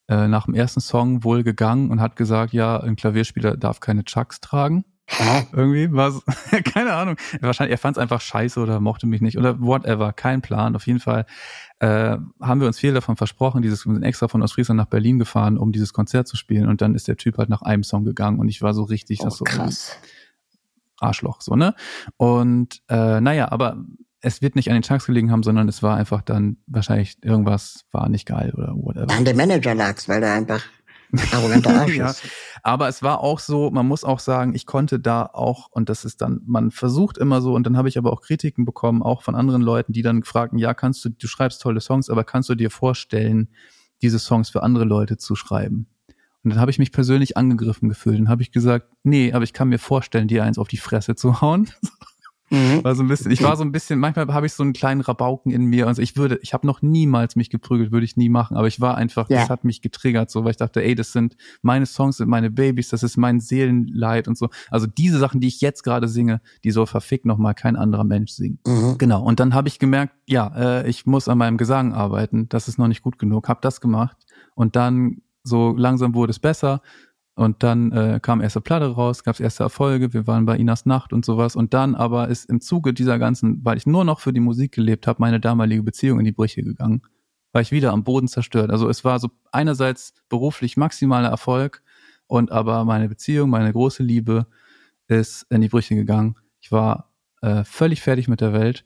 äh, 0.08 0.26
nach 0.26 0.46
dem 0.46 0.54
ersten 0.54 0.80
Song 0.80 1.22
wohl 1.22 1.44
gegangen 1.44 1.90
und 1.90 2.00
hat 2.00 2.16
gesagt, 2.16 2.52
ja, 2.52 2.80
ein 2.80 2.96
Klavierspieler 2.96 3.56
darf 3.56 3.80
keine 3.80 4.04
Chucks 4.04 4.40
tragen. 4.40 4.84
Hä? 5.18 5.46
Irgendwie 5.52 5.92
war 5.92 6.08
es, 6.08 6.22
keine 6.72 6.94
Ahnung. 6.94 7.16
Wahrscheinlich, 7.40 7.72
er 7.72 7.78
fand 7.78 7.96
es 7.96 8.00
einfach 8.02 8.20
scheiße 8.20 8.60
oder 8.60 8.80
mochte 8.80 9.06
mich 9.06 9.20
nicht 9.20 9.38
oder 9.38 9.60
whatever, 9.60 10.12
kein 10.12 10.40
Plan. 10.40 10.76
Auf 10.76 10.86
jeden 10.86 11.00
Fall 11.00 11.26
äh, 11.80 12.16
haben 12.40 12.60
wir 12.60 12.66
uns 12.66 12.78
viel 12.78 12.94
davon 12.94 13.16
versprochen. 13.16 13.62
Dieses, 13.62 13.86
wir 13.86 13.94
sind 13.94 14.02
extra 14.02 14.28
von 14.28 14.42
Ostfriesland 14.42 14.78
nach 14.78 14.86
Berlin 14.86 15.18
gefahren, 15.18 15.58
um 15.58 15.72
dieses 15.72 15.92
Konzert 15.92 16.28
zu 16.28 16.36
spielen. 16.36 16.68
Und 16.68 16.80
dann 16.80 16.94
ist 16.94 17.08
der 17.08 17.16
Typ 17.16 17.38
halt 17.38 17.48
nach 17.48 17.62
einem 17.62 17.82
Song 17.82 18.04
gegangen 18.04 18.38
und 18.38 18.48
ich 18.48 18.62
war 18.62 18.72
so 18.72 18.84
richtig, 18.84 19.20
Oh, 19.20 19.24
das 19.24 19.36
so 19.36 19.44
krass. 19.44 19.96
Arschloch, 21.00 21.40
so, 21.40 21.56
ne? 21.56 21.74
Und 22.16 22.82
äh, 22.88 23.20
naja, 23.20 23.50
aber 23.50 23.82
es 24.20 24.42
wird 24.42 24.54
nicht 24.54 24.68
an 24.68 24.74
den 24.74 24.82
Chunks 24.82 25.06
gelegen 25.06 25.30
haben, 25.32 25.42
sondern 25.42 25.68
es 25.68 25.82
war 25.82 25.96
einfach 25.96 26.22
dann 26.22 26.58
wahrscheinlich 26.66 27.16
irgendwas 27.22 27.86
war 27.90 28.08
nicht 28.08 28.26
geil 28.26 28.52
oder 28.54 28.74
whatever. 28.74 29.10
An 29.10 29.24
dem 29.24 29.36
Manager 29.36 29.74
lag's, 29.74 30.08
weil 30.08 30.20
der 30.20 30.34
einfach 30.34 30.62
arroganter 31.32 31.70
Arsch 31.80 31.96
Ja. 31.96 32.14
Aber 32.62 32.88
es 32.88 33.02
war 33.02 33.20
auch 33.20 33.38
so, 33.38 33.70
man 33.70 33.86
muss 33.86 34.04
auch 34.04 34.20
sagen, 34.20 34.54
ich 34.54 34.66
konnte 34.66 35.00
da 35.00 35.24
auch, 35.24 35.68
und 35.70 35.88
das 35.88 36.04
ist 36.04 36.20
dann, 36.20 36.40
man 36.46 36.70
versucht 36.70 37.18
immer 37.18 37.40
so, 37.40 37.54
und 37.54 37.64
dann 37.64 37.76
habe 37.76 37.88
ich 37.88 37.98
aber 37.98 38.12
auch 38.12 38.20
Kritiken 38.20 38.64
bekommen, 38.64 39.02
auch 39.02 39.22
von 39.22 39.34
anderen 39.34 39.62
Leuten, 39.62 39.92
die 39.92 40.02
dann 40.02 40.22
fragten, 40.22 40.58
ja, 40.58 40.74
kannst 40.74 41.04
du, 41.04 41.10
du 41.10 41.26
schreibst 41.26 41.62
tolle 41.62 41.80
Songs, 41.80 42.10
aber 42.10 42.24
kannst 42.24 42.48
du 42.48 42.54
dir 42.54 42.70
vorstellen, 42.70 43.48
diese 44.02 44.18
Songs 44.18 44.50
für 44.50 44.62
andere 44.62 44.84
Leute 44.84 45.16
zu 45.16 45.34
schreiben? 45.36 45.86
Und 46.42 46.50
dann 46.50 46.60
habe 46.60 46.70
ich 46.70 46.78
mich 46.78 46.92
persönlich 46.92 47.36
angegriffen 47.36 47.88
gefühlt. 47.88 48.18
Dann 48.18 48.30
habe 48.30 48.42
ich 48.42 48.50
gesagt, 48.50 48.86
nee, 49.02 49.32
aber 49.32 49.44
ich 49.44 49.52
kann 49.52 49.68
mir 49.68 49.78
vorstellen, 49.78 50.26
dir 50.26 50.42
eins 50.44 50.58
auf 50.58 50.68
die 50.68 50.78
Fresse 50.78 51.14
zu 51.14 51.40
hauen. 51.40 51.70
Mhm. 52.50 52.82
War 52.82 52.94
so 52.94 53.02
ein 53.02 53.08
bisschen, 53.08 53.30
ich 53.30 53.42
war 53.42 53.56
so 53.56 53.62
ein 53.62 53.70
bisschen, 53.72 53.98
manchmal 54.00 54.26
habe 54.34 54.46
ich 54.46 54.52
so 54.52 54.62
einen 54.62 54.72
kleinen 54.72 55.00
Rabauken 55.00 55.52
in 55.52 55.66
mir. 55.66 55.86
Also 55.86 56.02
ich 56.02 56.16
würde, 56.16 56.38
ich 56.42 56.52
habe 56.52 56.66
noch 56.66 56.82
niemals 56.82 57.36
mich 57.36 57.48
geprügelt, 57.48 57.92
würde 57.92 58.04
ich 58.04 58.16
nie 58.16 58.28
machen, 58.28 58.56
aber 58.56 58.66
ich 58.66 58.80
war 58.80 58.96
einfach, 58.96 59.30
Ja. 59.30 59.40
das 59.40 59.50
hat 59.50 59.64
mich 59.64 59.82
getriggert, 59.82 60.30
so, 60.30 60.42
weil 60.44 60.50
ich 60.50 60.56
dachte, 60.56 60.82
ey, 60.82 60.94
das 60.94 61.12
sind 61.12 61.36
meine 61.62 61.86
Songs, 61.86 62.16
sind 62.16 62.28
meine 62.28 62.50
Babys, 62.50 62.88
das 62.88 63.02
ist 63.02 63.16
mein 63.16 63.38
Seelenleid 63.38 64.26
und 64.26 64.36
so. 64.36 64.48
Also 64.70 64.86
diese 64.86 65.18
Sachen, 65.18 65.40
die 65.40 65.46
ich 65.48 65.60
jetzt 65.60 65.82
gerade 65.84 66.08
singe, 66.08 66.40
die 66.64 66.72
soll 66.72 66.86
verfickt 66.86 67.24
nochmal 67.24 67.54
kein 67.54 67.76
anderer 67.76 68.04
Mensch 68.04 68.32
singen. 68.32 68.58
Mhm. 68.66 68.96
Genau. 68.98 69.22
Und 69.22 69.38
dann 69.40 69.54
habe 69.54 69.68
ich 69.68 69.78
gemerkt, 69.78 70.14
ja, 70.26 70.52
äh, 70.56 70.88
ich 70.88 71.06
muss 71.06 71.28
an 71.28 71.38
meinem 71.38 71.56
Gesang 71.56 71.92
arbeiten. 71.92 72.48
Das 72.48 72.66
ist 72.68 72.78
noch 72.78 72.88
nicht 72.88 73.02
gut 73.02 73.18
genug. 73.18 73.48
Hab 73.48 73.62
das 73.62 73.80
gemacht 73.80 74.16
und 74.54 74.74
dann 74.76 75.22
so 75.42 75.74
langsam 75.76 76.14
wurde 76.14 76.30
es 76.32 76.38
besser. 76.38 76.82
Und 77.34 77.62
dann 77.62 77.92
äh, 77.92 78.20
kam 78.20 78.40
erste 78.40 78.60
Platte 78.60 78.86
raus, 78.86 79.24
gab's 79.24 79.40
erste 79.40 79.62
Erfolge, 79.62 80.12
wir 80.12 80.26
waren 80.26 80.44
bei 80.44 80.56
Inas 80.56 80.84
Nacht 80.84 81.12
und 81.12 81.24
sowas. 81.24 81.56
Und 81.56 81.72
dann 81.72 81.94
aber 81.94 82.28
ist 82.28 82.50
im 82.50 82.60
Zuge 82.60 82.92
dieser 82.92 83.18
ganzen, 83.18 83.64
weil 83.64 83.78
ich 83.78 83.86
nur 83.86 84.04
noch 84.04 84.20
für 84.20 84.32
die 84.32 84.40
Musik 84.40 84.72
gelebt 84.72 85.06
habe, 85.06 85.20
meine 85.20 85.40
damalige 85.40 85.82
Beziehung 85.82 86.18
in 86.18 86.24
die 86.24 86.32
Brüche 86.32 86.62
gegangen. 86.62 87.02
War 87.52 87.62
ich 87.62 87.72
wieder 87.72 87.92
am 87.92 88.04
Boden 88.04 88.28
zerstört. 88.28 88.70
Also 88.70 88.88
es 88.88 89.04
war 89.04 89.18
so 89.18 89.30
einerseits 89.52 90.12
beruflich 90.28 90.76
maximaler 90.76 91.28
Erfolg 91.28 91.82
und 92.26 92.52
aber 92.52 92.84
meine 92.84 93.08
Beziehung, 93.08 93.50
meine 93.50 93.72
große 93.72 94.02
Liebe 94.02 94.46
ist 95.08 95.46
in 95.50 95.60
die 95.60 95.68
Brüche 95.68 95.94
gegangen. 95.94 96.36
Ich 96.60 96.70
war 96.70 97.10
äh, 97.42 97.64
völlig 97.64 98.02
fertig 98.02 98.28
mit 98.28 98.40
der 98.40 98.52
Welt 98.52 98.84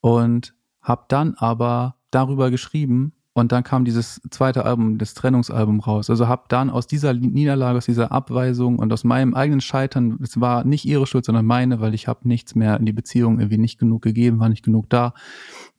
und 0.00 0.54
habe 0.80 1.04
dann 1.08 1.34
aber 1.34 1.96
darüber 2.10 2.50
geschrieben 2.50 3.14
und 3.34 3.50
dann 3.50 3.64
kam 3.64 3.86
dieses 3.86 4.20
zweite 4.30 4.66
Album, 4.66 4.98
das 4.98 5.14
Trennungsalbum 5.14 5.80
raus. 5.80 6.10
Also 6.10 6.28
habe 6.28 6.44
dann 6.48 6.68
aus 6.68 6.86
dieser 6.86 7.14
Niederlage, 7.14 7.78
aus 7.78 7.86
dieser 7.86 8.12
Abweisung 8.12 8.78
und 8.78 8.92
aus 8.92 9.04
meinem 9.04 9.34
eigenen 9.34 9.62
Scheitern, 9.62 10.18
es 10.22 10.38
war 10.38 10.64
nicht 10.64 10.84
ihre 10.84 11.06
Schuld, 11.06 11.24
sondern 11.24 11.46
meine, 11.46 11.80
weil 11.80 11.94
ich 11.94 12.08
habe 12.08 12.28
nichts 12.28 12.54
mehr 12.54 12.76
in 12.76 12.84
die 12.84 12.92
Beziehung 12.92 13.38
irgendwie 13.38 13.58
nicht 13.58 13.78
genug 13.78 14.02
gegeben, 14.02 14.38
war 14.38 14.50
nicht 14.50 14.64
genug 14.64 14.90
da. 14.90 15.14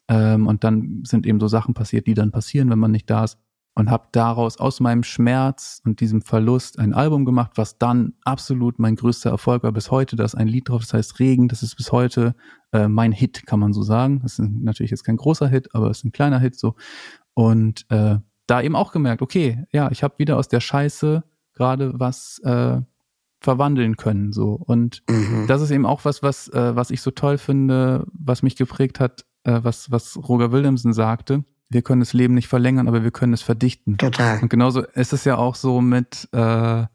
Ähm, 0.08 0.48
und 0.48 0.64
dann 0.64 1.04
sind 1.06 1.28
eben 1.28 1.40
so 1.40 1.48
Sachen 1.48 1.76
passiert, 1.76 2.08
die 2.08 2.16
dann 2.16 2.32
passieren, 2.32 2.72
wenn 2.72 2.80
man 2.80 2.92
nicht 2.92 3.10
da 3.10 3.24
ist. 3.24 3.38
Und 3.76 3.90
habe 3.90 4.08
daraus 4.12 4.60
aus 4.60 4.80
meinem 4.80 5.02
Schmerz 5.02 5.82
und 5.84 6.00
diesem 6.00 6.22
Verlust 6.22 6.78
ein 6.78 6.94
Album 6.94 7.26
gemacht, 7.26 7.54
was 7.56 7.80
dann 7.80 8.14
absolut 8.24 8.78
mein 8.78 8.96
größter 8.96 9.32
Erfolg 9.32 9.64
war 9.64 9.72
bis 9.72 9.90
heute. 9.90 10.16
Da 10.16 10.24
ist 10.26 10.36
ein 10.36 10.48
Lied 10.48 10.70
drauf, 10.70 10.82
das 10.82 10.94
heißt 10.94 11.20
Regen. 11.20 11.48
Das 11.48 11.64
ist 11.64 11.76
bis 11.76 11.92
heute 11.92 12.36
äh, 12.72 12.88
mein 12.88 13.12
Hit, 13.12 13.48
kann 13.48 13.60
man 13.60 13.74
so 13.74 13.82
sagen. 13.82 14.20
Das 14.22 14.38
ist 14.38 14.48
natürlich 14.48 14.92
jetzt 14.92 15.04
kein 15.04 15.18
großer 15.18 15.48
Hit, 15.48 15.74
aber 15.74 15.90
es 15.90 16.00
ist 16.00 16.06
ein 16.06 16.12
kleiner 16.12 16.38
Hit 16.38 16.56
so. 16.56 16.76
Und 17.34 17.86
äh, 17.90 18.18
da 18.48 18.62
eben 18.62 18.76
auch 18.76 18.92
gemerkt, 18.92 19.22
okay, 19.22 19.66
ja, 19.72 19.90
ich 19.92 20.04
habe 20.04 20.16
wieder 20.18 20.38
aus 20.38 20.48
der 20.48 20.60
Scheiße 20.60 21.24
gerade 21.54 22.00
was 22.00 22.40
äh, 22.44 22.82
verwandeln 23.40 23.98
können 23.98 24.32
so 24.32 24.54
und 24.54 25.04
Mhm. 25.10 25.46
das 25.48 25.62
ist 25.62 25.70
eben 25.72 25.86
auch 25.86 26.06
was 26.06 26.24
was 26.24 26.48
äh, 26.48 26.76
was 26.76 26.90
ich 26.90 27.02
so 27.02 27.12
toll 27.12 27.38
finde 27.38 28.08
was 28.14 28.42
mich 28.42 28.56
geprägt 28.56 29.00
hat 29.00 29.26
äh, 29.44 29.60
was 29.62 29.92
was 29.92 30.18
Roger 30.18 30.52
Williamson 30.52 30.94
sagte 30.94 31.44
wir 31.70 31.82
können 31.82 32.00
das 32.00 32.14
Leben 32.14 32.34
nicht 32.36 32.48
verlängern 32.48 32.88
aber 32.88 33.04
wir 33.04 33.12
können 33.12 33.34
es 33.34 33.42
verdichten 33.42 33.98
Total. 33.98 34.40
und 34.42 34.50
genauso 34.50 34.82
ist 34.82 35.12
es 35.14 35.26
ja 35.26 35.36
auch 35.38 35.56
so 35.56 35.82
mit 35.82 36.28
äh, 36.32 36.86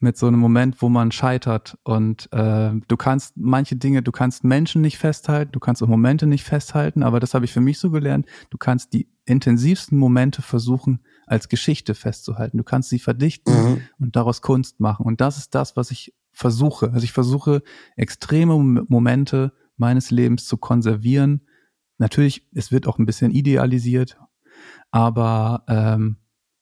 mit 0.00 0.18
so 0.18 0.26
einem 0.26 0.38
Moment, 0.40 0.82
wo 0.82 0.90
man 0.90 1.12
scheitert 1.12 1.78
und 1.82 2.28
äh, 2.32 2.72
du 2.88 2.96
kannst 2.98 3.38
manche 3.38 3.76
Dinge, 3.76 4.02
du 4.02 4.12
kannst 4.12 4.44
Menschen 4.44 4.82
nicht 4.82 4.98
festhalten, 4.98 5.52
du 5.52 5.60
kannst 5.60 5.82
auch 5.82 5.88
Momente 5.88 6.26
nicht 6.26 6.44
festhalten, 6.44 7.02
aber 7.02 7.20
das 7.20 7.32
habe 7.32 7.46
ich 7.46 7.52
für 7.52 7.62
mich 7.62 7.78
so 7.78 7.90
gelernt, 7.90 8.26
du 8.50 8.58
kannst 8.58 8.92
die 8.92 9.08
intensivsten 9.26 9.98
Momente 9.98 10.42
versuchen 10.42 11.00
als 11.26 11.48
Geschichte 11.48 11.94
festzuhalten. 11.94 12.58
Du 12.58 12.64
kannst 12.64 12.90
sie 12.90 12.98
verdichten 12.98 13.52
Mhm. 13.54 13.80
und 13.98 14.16
daraus 14.16 14.42
Kunst 14.42 14.80
machen 14.80 15.06
und 15.06 15.20
das 15.20 15.38
ist 15.38 15.54
das, 15.54 15.76
was 15.76 15.90
ich 15.90 16.14
versuche. 16.32 16.92
Also 16.92 17.04
ich 17.04 17.12
versuche 17.12 17.62
extreme 17.96 18.52
Mom- 18.54 18.86
Momente 18.88 19.52
meines 19.76 20.10
Lebens 20.10 20.46
zu 20.46 20.56
konservieren. 20.56 21.46
Natürlich, 21.98 22.48
es 22.52 22.72
wird 22.72 22.86
auch 22.86 22.98
ein 22.98 23.06
bisschen 23.06 23.30
idealisiert, 23.30 24.18
aber 24.90 25.64
ähm, 25.68 26.16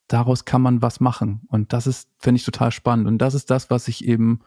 daraus 0.07 0.45
kann 0.45 0.61
man 0.61 0.81
was 0.81 0.99
machen. 0.99 1.41
Und 1.47 1.73
das 1.73 1.87
ist, 1.87 2.09
finde 2.19 2.37
ich, 2.39 2.45
total 2.45 2.71
spannend. 2.71 3.07
Und 3.07 3.17
das 3.17 3.33
ist 3.33 3.49
das, 3.49 3.69
was 3.69 3.87
ich 3.87 4.05
eben, 4.05 4.41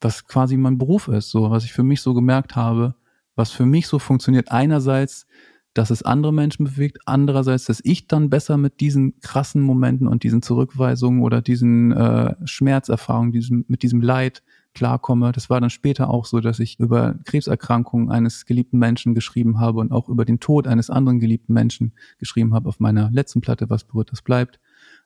was 0.00 0.26
quasi 0.26 0.56
mein 0.56 0.78
Beruf 0.78 1.08
ist, 1.08 1.30
so, 1.30 1.50
was 1.50 1.64
ich 1.64 1.72
für 1.72 1.82
mich 1.82 2.00
so 2.00 2.14
gemerkt 2.14 2.56
habe, 2.56 2.94
was 3.36 3.50
für 3.50 3.66
mich 3.66 3.86
so 3.86 3.98
funktioniert. 3.98 4.50
Einerseits, 4.50 5.26
dass 5.74 5.90
es 5.90 6.02
andere 6.02 6.32
Menschen 6.32 6.64
bewegt, 6.64 6.98
andererseits, 7.04 7.64
dass 7.64 7.80
ich 7.84 8.06
dann 8.06 8.30
besser 8.30 8.56
mit 8.56 8.80
diesen 8.80 9.20
krassen 9.20 9.60
Momenten 9.60 10.06
und 10.06 10.22
diesen 10.22 10.40
Zurückweisungen 10.40 11.22
oder 11.22 11.42
diesen 11.42 11.92
äh, 11.92 12.34
Schmerzerfahrungen, 12.44 13.32
diesem, 13.32 13.64
mit 13.68 13.82
diesem 13.82 14.00
Leid 14.00 14.42
klarkomme. 14.72 15.32
Das 15.32 15.50
war 15.50 15.60
dann 15.60 15.70
später 15.70 16.10
auch 16.10 16.24
so, 16.24 16.40
dass 16.40 16.60
ich 16.60 16.78
über 16.80 17.16
Krebserkrankungen 17.24 18.10
eines 18.10 18.46
geliebten 18.46 18.78
Menschen 18.78 19.14
geschrieben 19.14 19.60
habe 19.60 19.80
und 19.80 19.92
auch 19.92 20.08
über 20.08 20.24
den 20.24 20.40
Tod 20.40 20.66
eines 20.66 20.90
anderen 20.90 21.20
geliebten 21.20 21.52
Menschen 21.52 21.92
geschrieben 22.18 22.54
habe 22.54 22.68
auf 22.68 22.80
meiner 22.80 23.10
letzten 23.10 23.40
Platte, 23.40 23.68
was 23.68 23.84
berührt, 23.84 24.10
das 24.12 24.22
bleibt 24.22 24.58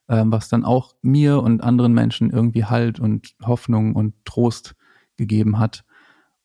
ähm, 0.09 0.33
was 0.33 0.49
dann 0.49 0.65
auch 0.65 0.95
mir 1.03 1.43
und 1.43 1.63
anderen 1.63 1.93
Menschen 1.93 2.31
irgendwie 2.31 2.65
Halt 2.65 2.99
und 2.99 3.35
Hoffnung 3.43 3.95
und 3.95 4.15
Trost 4.25 4.75
gegeben 5.17 5.59
hat. 5.59 5.85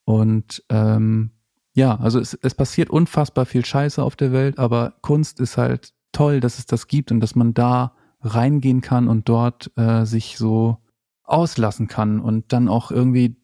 Und 0.06 0.64
ähm, 0.70 1.32
ja, 1.74 1.96
also 2.00 2.20
es, 2.20 2.34
es 2.36 2.54
passiert 2.54 2.90
unfassbar 2.90 3.46
viel 3.46 3.66
Scheiße 3.66 4.02
auf 4.02 4.16
der 4.16 4.32
Welt, 4.32 4.60
aber 4.60 4.94
Kunst 5.02 5.40
ist 5.40 5.58
halt 5.58 5.94
toll, 6.12 6.40
dass 6.40 6.60
es 6.60 6.66
das 6.66 6.88
gibt 6.88 7.12
und 7.12 7.20
dass 7.20 7.36
man 7.36 7.54
da 7.54 7.94
reingehen 8.22 8.82
kann 8.82 9.08
und 9.08 9.28
dort 9.28 9.72
äh, 9.76 10.06
sich 10.06 10.38
so 10.38 10.78
auslassen 11.24 11.88
kann 11.88 12.20
und 12.20 12.54
dann 12.54 12.68
auch 12.68 12.92
irgendwie 12.92 13.38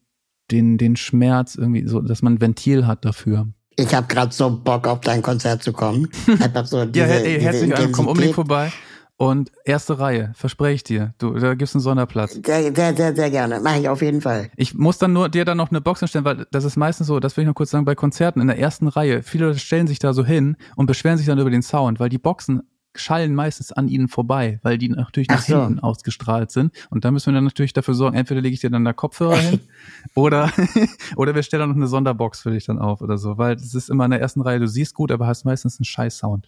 den, 0.50 0.78
den 0.78 0.96
Schmerz 0.96 1.54
irgendwie 1.54 1.86
so, 1.86 2.00
dass 2.00 2.22
man 2.22 2.34
ein 2.34 2.40
Ventil 2.40 2.86
hat 2.86 3.04
dafür. 3.04 3.48
Ich 3.76 3.94
habe 3.94 4.06
gerade 4.06 4.32
so 4.32 4.50
Bock 4.50 4.86
auf 4.86 5.00
dein 5.00 5.22
Konzert 5.22 5.62
zu 5.62 5.72
kommen. 5.72 6.08
Einfach 6.40 6.66
so 6.66 6.84
diese, 6.84 7.06
Ja, 7.06 7.12
ey, 7.12 7.34
diese 7.34 7.40
herzlich 7.40 7.70
willkommen, 7.70 7.92
komm 7.92 8.06
unbedingt 8.08 8.34
vorbei. 8.34 8.72
Und 9.20 9.52
erste 9.66 9.98
Reihe, 9.98 10.32
verspreche 10.34 10.76
ich 10.76 10.82
dir. 10.82 11.12
Du, 11.18 11.34
da 11.34 11.52
gibt's 11.52 11.74
einen 11.74 11.82
Sonderplatz. 11.82 12.40
Sehr, 12.42 12.74
sehr, 12.74 12.96
sehr, 12.96 13.14
sehr 13.14 13.30
gerne. 13.30 13.60
Mache 13.60 13.80
ich 13.80 13.88
auf 13.90 14.00
jeden 14.00 14.22
Fall. 14.22 14.50
Ich 14.56 14.72
muss 14.72 14.96
dann 14.96 15.12
nur 15.12 15.28
dir 15.28 15.44
dann 15.44 15.58
noch 15.58 15.68
eine 15.68 15.82
Box 15.82 16.00
hinstellen, 16.00 16.24
weil 16.24 16.46
das 16.52 16.64
ist 16.64 16.76
meistens 16.76 17.08
so, 17.08 17.20
das 17.20 17.36
will 17.36 17.42
ich 17.42 17.46
noch 17.46 17.54
kurz 17.54 17.68
sagen, 17.68 17.84
bei 17.84 17.94
Konzerten 17.94 18.40
in 18.40 18.46
der 18.46 18.58
ersten 18.58 18.88
Reihe, 18.88 19.22
viele 19.22 19.58
stellen 19.58 19.86
sich 19.86 19.98
da 19.98 20.14
so 20.14 20.24
hin 20.24 20.56
und 20.74 20.86
beschweren 20.86 21.18
sich 21.18 21.26
dann 21.26 21.38
über 21.38 21.50
den 21.50 21.60
Sound, 21.60 22.00
weil 22.00 22.08
die 22.08 22.16
Boxen 22.16 22.62
schallen 22.94 23.34
meistens 23.34 23.72
an 23.72 23.88
ihnen 23.88 24.08
vorbei, 24.08 24.58
weil 24.62 24.78
die 24.78 24.88
natürlich 24.88 25.28
nach 25.28 25.40
Ach 25.40 25.46
so. 25.46 25.64
hinten 25.64 25.80
ausgestrahlt 25.80 26.50
sind. 26.50 26.72
Und 26.88 27.04
da 27.04 27.10
müssen 27.10 27.26
wir 27.26 27.34
dann 27.34 27.44
natürlich 27.44 27.74
dafür 27.74 27.92
sorgen, 27.92 28.16
entweder 28.16 28.40
lege 28.40 28.54
ich 28.54 28.60
dir 28.60 28.70
dann 28.70 28.86
da 28.86 28.94
Kopfhörer 28.94 29.36
hin 29.36 29.60
oder, 30.14 30.50
oder 31.16 31.34
wir 31.34 31.42
stellen 31.42 31.60
dann 31.60 31.68
noch 31.68 31.76
eine 31.76 31.88
Sonderbox 31.88 32.40
für 32.40 32.52
dich 32.52 32.64
dann 32.64 32.78
auf 32.78 33.02
oder 33.02 33.18
so, 33.18 33.36
weil 33.36 33.56
es 33.56 33.74
ist 33.74 33.90
immer 33.90 34.06
in 34.06 34.12
der 34.12 34.20
ersten 34.22 34.40
Reihe, 34.40 34.60
du 34.60 34.66
siehst 34.66 34.94
gut, 34.94 35.12
aber 35.12 35.26
hast 35.26 35.44
meistens 35.44 35.78
einen 35.78 35.84
scheiß 35.84 36.16
Sound. 36.16 36.46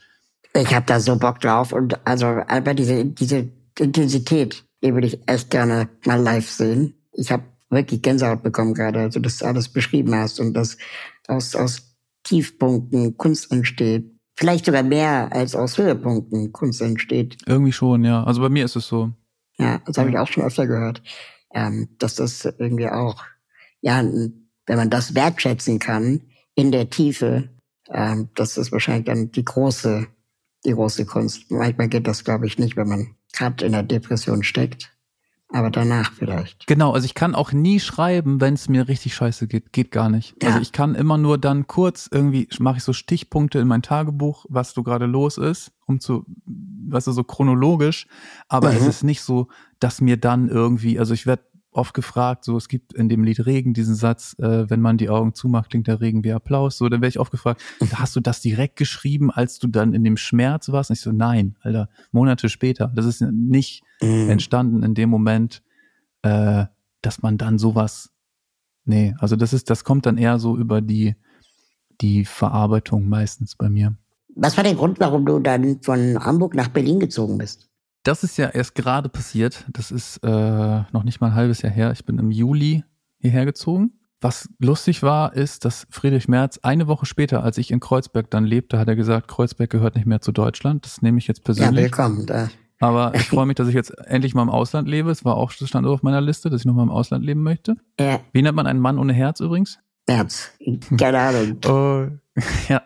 Ich 0.55 0.75
habe 0.75 0.87
da 0.87 1.01
so 1.01 1.17
Bock 1.17 1.41
drauf 1.41 1.73
und 1.73 2.07
also 2.07 2.27
einfach 2.27 2.75
diese, 2.75 3.07
diese 3.07 3.49
Intensität, 3.79 4.65
die 4.83 4.93
würde 4.93 5.07
ich 5.07 5.19
echt 5.27 5.51
gerne 5.51 5.89
mal 6.05 6.21
live 6.21 6.49
sehen. 6.49 6.95
Ich 7.13 7.33
habe 7.33 7.45
wirklich 7.71 8.03
Gänsehaut 8.03 8.43
bekommen 8.43 8.75
gerade, 8.75 9.01
also 9.01 9.19
dass 9.19 9.39
du 9.39 9.47
alles 9.47 9.69
beschrieben 9.69 10.15
hast 10.15 10.41
und 10.41 10.55
dass 10.55 10.77
aus, 11.27 11.55
aus 11.55 11.97
Tiefpunkten 12.25 13.17
Kunst 13.17 13.51
entsteht. 13.51 14.11
Vielleicht 14.35 14.67
sogar 14.67 14.83
mehr 14.83 15.33
als 15.33 15.55
aus 15.55 15.79
Höhepunkten 15.79 16.53
Kunst 16.53 16.81
entsteht. 16.81 17.39
Irgendwie 17.47 17.73
schon, 17.73 18.05
ja. 18.05 18.25
Also 18.25 18.41
bei 18.41 18.49
mir 18.49 18.65
ist 18.65 18.77
es 18.77 18.87
so. 18.87 19.13
Ja, 19.59 19.81
das 19.87 19.99
habe 19.99 20.11
ich 20.11 20.19
auch 20.19 20.27
schon 20.27 20.45
öfter 20.45 20.67
gehört, 20.67 21.03
ähm, 21.53 21.89
dass 21.99 22.15
das 22.15 22.45
irgendwie 22.45 22.89
auch, 22.89 23.23
ja, 23.81 24.03
wenn 24.03 24.77
man 24.77 24.91
das 24.91 25.15
wertschätzen 25.15 25.79
kann 25.79 26.23
in 26.55 26.73
der 26.73 26.91
Tiefe, 26.91 27.51
ähm, 27.91 28.31
das 28.35 28.57
ist 28.57 28.73
wahrscheinlich 28.73 29.05
dann 29.05 29.31
die 29.31 29.45
große, 29.45 30.07
die 30.65 30.73
große 30.73 31.05
Kunst. 31.07 31.51
Manchmal 31.51 31.89
geht 31.89 32.07
das, 32.07 32.25
glaube 32.25 32.47
ich, 32.47 32.59
nicht, 32.59 32.77
wenn 32.77 32.89
man 32.89 33.15
gerade 33.33 33.65
in 33.65 33.73
der 33.73 33.83
Depression 33.83 34.43
steckt. 34.43 34.91
aber 35.55 35.69
danach 35.71 36.13
vielleicht. 36.15 36.67
Genau, 36.67 36.93
also 36.93 37.05
ich 37.05 37.13
kann 37.15 37.35
auch 37.35 37.53
nie 37.53 37.79
schreiben, 37.79 38.41
wenn 38.41 38.55
es 38.55 38.71
mir 38.71 38.89
richtig 38.89 39.15
scheiße 39.15 39.47
geht. 39.49 39.71
Geht 39.75 39.91
gar 39.91 40.09
nicht. 40.09 40.35
Ja. 40.43 40.49
Also 40.49 40.61
ich 40.63 40.73
kann 40.73 40.95
immer 40.95 41.19
nur 41.19 41.37
dann 41.37 41.67
kurz 41.67 42.09
irgendwie, 42.11 42.49
mache 42.59 42.79
ich 42.79 42.85
so 42.85 42.95
Stichpunkte 42.95 43.59
in 43.59 43.69
mein 43.69 43.83
Tagebuch, 43.83 44.47
was 44.49 44.73
so 44.73 44.83
gerade 44.83 45.05
los 45.05 45.37
ist, 45.37 45.73
um 45.85 46.01
zu, 46.01 46.25
weißt 46.89 47.07
du, 47.09 47.13
so 47.13 47.23
chronologisch. 47.23 48.07
Aber 48.49 48.71
Mhm. 48.71 48.77
es 48.79 48.87
ist 48.87 49.03
nicht 49.05 49.21
so, 49.21 49.49
dass 49.79 50.01
mir 50.01 50.17
dann 50.17 50.49
irgendwie, 50.49 50.99
also 50.99 51.13
ich 51.13 51.27
werde 51.27 51.43
oft 51.73 51.95
gefragt, 51.95 52.45
so 52.45 52.57
es 52.57 52.69
gibt 52.69 52.93
in 52.93 53.09
dem 53.09 53.25
Lied 53.25 53.47
Regen 53.47 53.73
diesen 53.75 53.95
Satz, 53.95 54.37
äh, 54.39 54.69
wenn 54.69 54.81
man 54.81 54.99
die 54.99 55.09
Augen 55.09 55.35
zumacht, 55.35 55.71
klingt 55.71 55.87
der 55.87 56.01
Regen 56.01 56.23
wie 56.23 56.33
Applaus. 56.33 56.77
So, 56.79 56.89
dann 56.89 57.01
werde 57.01 57.09
ich 57.09 57.19
oft 57.19 57.31
gefragt, 57.31 57.63
hast 57.95 58.15
du 58.15 58.21
das 58.21 58.41
direkt 58.41 58.77
geschrieben, 58.77 59.31
als 59.31 59.59
du 59.59 59.69
dann 59.69 59.95
in 59.95 60.05
dem 60.05 60.17
Schmerz 60.17 60.69
warst? 60.71 60.91
Und 60.91 60.95
ich 60.95 61.01
so, 61.03 61.13
nein, 61.13 61.57
Alter, 61.63 61.89
Monate 62.13 62.49
später. 62.49 62.93
Das 62.95 63.07
ist 63.07 63.21
nicht 63.23 63.83
Mhm. 64.03 64.31
entstanden 64.31 64.83
in 64.83 64.95
dem 64.95 65.09
Moment, 65.09 65.63
äh, 66.23 66.67
dass 67.03 67.23
man 67.23 67.39
dann 67.39 67.59
sowas, 67.59 68.11
nee, 68.85 69.15
also 69.19 69.37
das 69.37 69.53
ist, 69.53 69.71
das 69.71 69.85
kommt 69.85 70.07
dann 70.07 70.19
eher 70.19 70.39
so 70.39 70.57
über 70.57 70.81
die, 70.81 71.15
die 72.01 72.25
Verarbeitung 72.25 73.09
meistens 73.09 73.55
bei 73.57 73.69
mir. 73.69 73.97
Was 74.35 74.57
war 74.57 74.65
der 74.65 74.75
Grund, 74.75 74.99
warum 74.99 75.25
du 75.25 75.39
dann 75.39 75.81
von 75.83 76.19
Hamburg 76.19 76.55
nach 76.55 76.69
Berlin 76.69 76.99
gezogen 76.99 77.39
bist? 77.39 77.69
Das 78.05 78.25
ist 78.25 78.37
ja 78.37 78.49
erst 78.49 78.75
gerade 78.75 79.09
passiert. 79.09 79.65
Das 79.73 79.91
ist 79.91 80.19
äh, 80.25 80.29
noch 80.93 81.05
nicht 81.05 81.21
mal 81.21 81.29
ein 81.29 81.35
halbes 81.35 81.63
Jahr 81.63 81.73
her. 81.73 81.93
Ich 81.93 82.05
bin 82.05 82.19
im 82.19 82.31
Juli 82.31 82.83
hierher 83.19 83.45
gezogen. 83.45 83.93
Was 84.21 84.49
lustig 84.59 85.03
war, 85.03 85.35
ist, 85.35 85.65
dass 85.65 85.87
Friedrich 85.91 86.29
Merz 86.29 86.59
eine 86.63 86.87
Woche 86.87 87.07
später, 87.07 87.43
als 87.43 87.59
ich 87.59 87.71
in 87.71 87.81
Kreuzberg 87.81 88.31
dann 88.31 88.45
lebte, 88.45 88.79
hat 88.79 88.89
er 88.89 88.95
gesagt, 88.97 89.29
Kreuzberg 89.29 89.71
gehört 89.71 89.97
nicht 89.97 90.07
mehr 90.07 90.21
zu 90.21 90.31
Deutschland. 90.33 90.85
Das 90.85 91.03
nehme 91.03 91.19
ich 91.19 91.27
jetzt 91.27 91.39
Ja, 91.41 91.45
persönlich. 91.45 91.85
willkommen. 91.85 92.27
Da. 92.27 92.49
Aber 92.79 93.15
ich 93.15 93.23
freue 93.29 93.47
mich, 93.47 93.57
dass 93.57 93.69
ich 93.69 93.75
jetzt 93.75 93.91
endlich 94.07 94.35
mal 94.35 94.43
im 94.43 94.51
Ausland 94.51 94.89
lebe. 94.89 95.11
Es 95.11 95.25
war 95.25 95.37
auch 95.37 95.53
das 95.53 95.69
stand 95.69 95.87
auch 95.87 95.93
auf 95.93 96.03
meiner 96.03 96.21
Liste, 96.21 96.51
dass 96.51 96.61
ich 96.63 96.67
noch 96.67 96.75
mal 96.75 96.83
im 96.85 96.91
Ausland 96.91 97.25
leben 97.25 97.43
möchte. 97.43 97.77
Äh, 97.97 98.19
Wie 98.33 98.43
nennt 98.43 98.57
man 98.57 98.67
einen 98.67 98.81
Mann 98.81 98.99
ohne 98.99 99.13
Herz 99.13 99.41
übrigens? 99.41 99.79
März. 100.09 100.53
Keine 100.99 101.19
Ahnung. 101.21 101.59
Oh, 101.67 102.07
ja. 102.69 102.83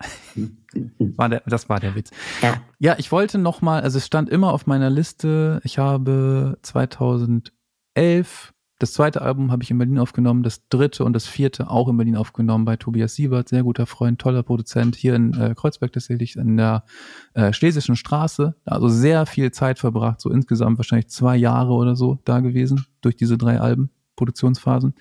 War 0.99 1.29
der, 1.29 1.43
das 1.47 1.69
war 1.69 1.81
der 1.81 1.95
Witz. 1.95 2.11
Ja. 2.43 2.61
Ja, 2.79 2.95
ich 2.99 3.11
wollte 3.13 3.39
noch 3.39 3.63
mal, 3.63 3.83
also 3.83 3.99
es 3.99 4.07
stand 4.07 4.29
immer 4.29 4.53
auf 4.53 4.67
meiner 4.67 4.91
Liste, 4.91 5.61
ich 5.65 5.79
habe 5.79 6.59
2011 6.63 8.53
das 8.79 8.93
zweite 8.93 9.23
Album 9.23 9.53
habe 9.53 9.63
ich 9.63 9.71
in 9.71 9.79
Berlin 9.79 9.99
aufgenommen, 9.99 10.43
das 10.43 10.69
dritte 10.69 11.05
und 11.05 11.15
das 11.15 11.27
vierte 11.27 11.71
auch 11.71 11.89
in 11.89 11.97
Berlin 11.97 12.17
aufgenommen 12.17 12.67
bei 12.67 12.77
Tobias 12.77 13.15
Siebert, 13.15 13.49
sehr 13.49 13.63
guter 13.63 13.87
Freund, 13.87 14.21
toller 14.21 14.43
Produzent, 14.43 14.97
hier 14.97 15.15
in 15.15 15.33
äh, 15.33 15.55
Kreuzberg 15.57 15.93
tatsächlich 15.93 16.37
in 16.37 16.59
der 16.59 16.85
äh, 17.33 17.55
Schlesischen 17.55 17.97
Straße, 17.97 18.55
also 18.67 18.89
sehr 18.89 19.25
viel 19.25 19.51
Zeit 19.51 19.79
verbracht, 19.79 20.21
so 20.21 20.31
insgesamt 20.31 20.77
wahrscheinlich 20.77 21.09
zwei 21.09 21.37
Jahre 21.37 21.73
oder 21.73 21.97
so 21.97 22.19
da 22.27 22.41
gewesen, 22.41 22.85
durch 23.01 23.17
diese 23.17 23.39
drei 23.39 23.61
Alben, 23.61 23.91
Produktionsphasen 24.15 24.95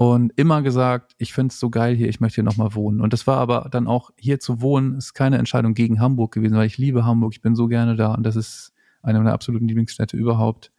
und 0.00 0.32
immer 0.36 0.62
gesagt, 0.62 1.16
ich 1.18 1.32
finde 1.32 1.52
es 1.52 1.58
so 1.58 1.70
geil 1.70 1.96
hier, 1.96 2.08
ich 2.08 2.20
möchte 2.20 2.36
hier 2.36 2.44
nochmal 2.44 2.72
wohnen. 2.76 3.00
Und 3.00 3.12
das 3.12 3.26
war 3.26 3.38
aber 3.38 3.66
dann 3.68 3.88
auch 3.88 4.10
hier 4.16 4.38
zu 4.38 4.62
wohnen, 4.62 4.94
ist 4.94 5.12
keine 5.12 5.38
Entscheidung 5.38 5.74
gegen 5.74 5.98
Hamburg 5.98 6.32
gewesen, 6.32 6.56
weil 6.56 6.68
ich 6.68 6.78
liebe 6.78 7.04
Hamburg, 7.04 7.32
ich 7.34 7.42
bin 7.42 7.56
so 7.56 7.66
gerne 7.66 7.96
da 7.96 8.14
und 8.14 8.22
das 8.22 8.36
ist 8.36 8.72
eine 9.02 9.18
meiner 9.18 9.32
absoluten 9.32 9.66
Lieblingsstädte 9.66 10.16
überhaupt. 10.16 10.70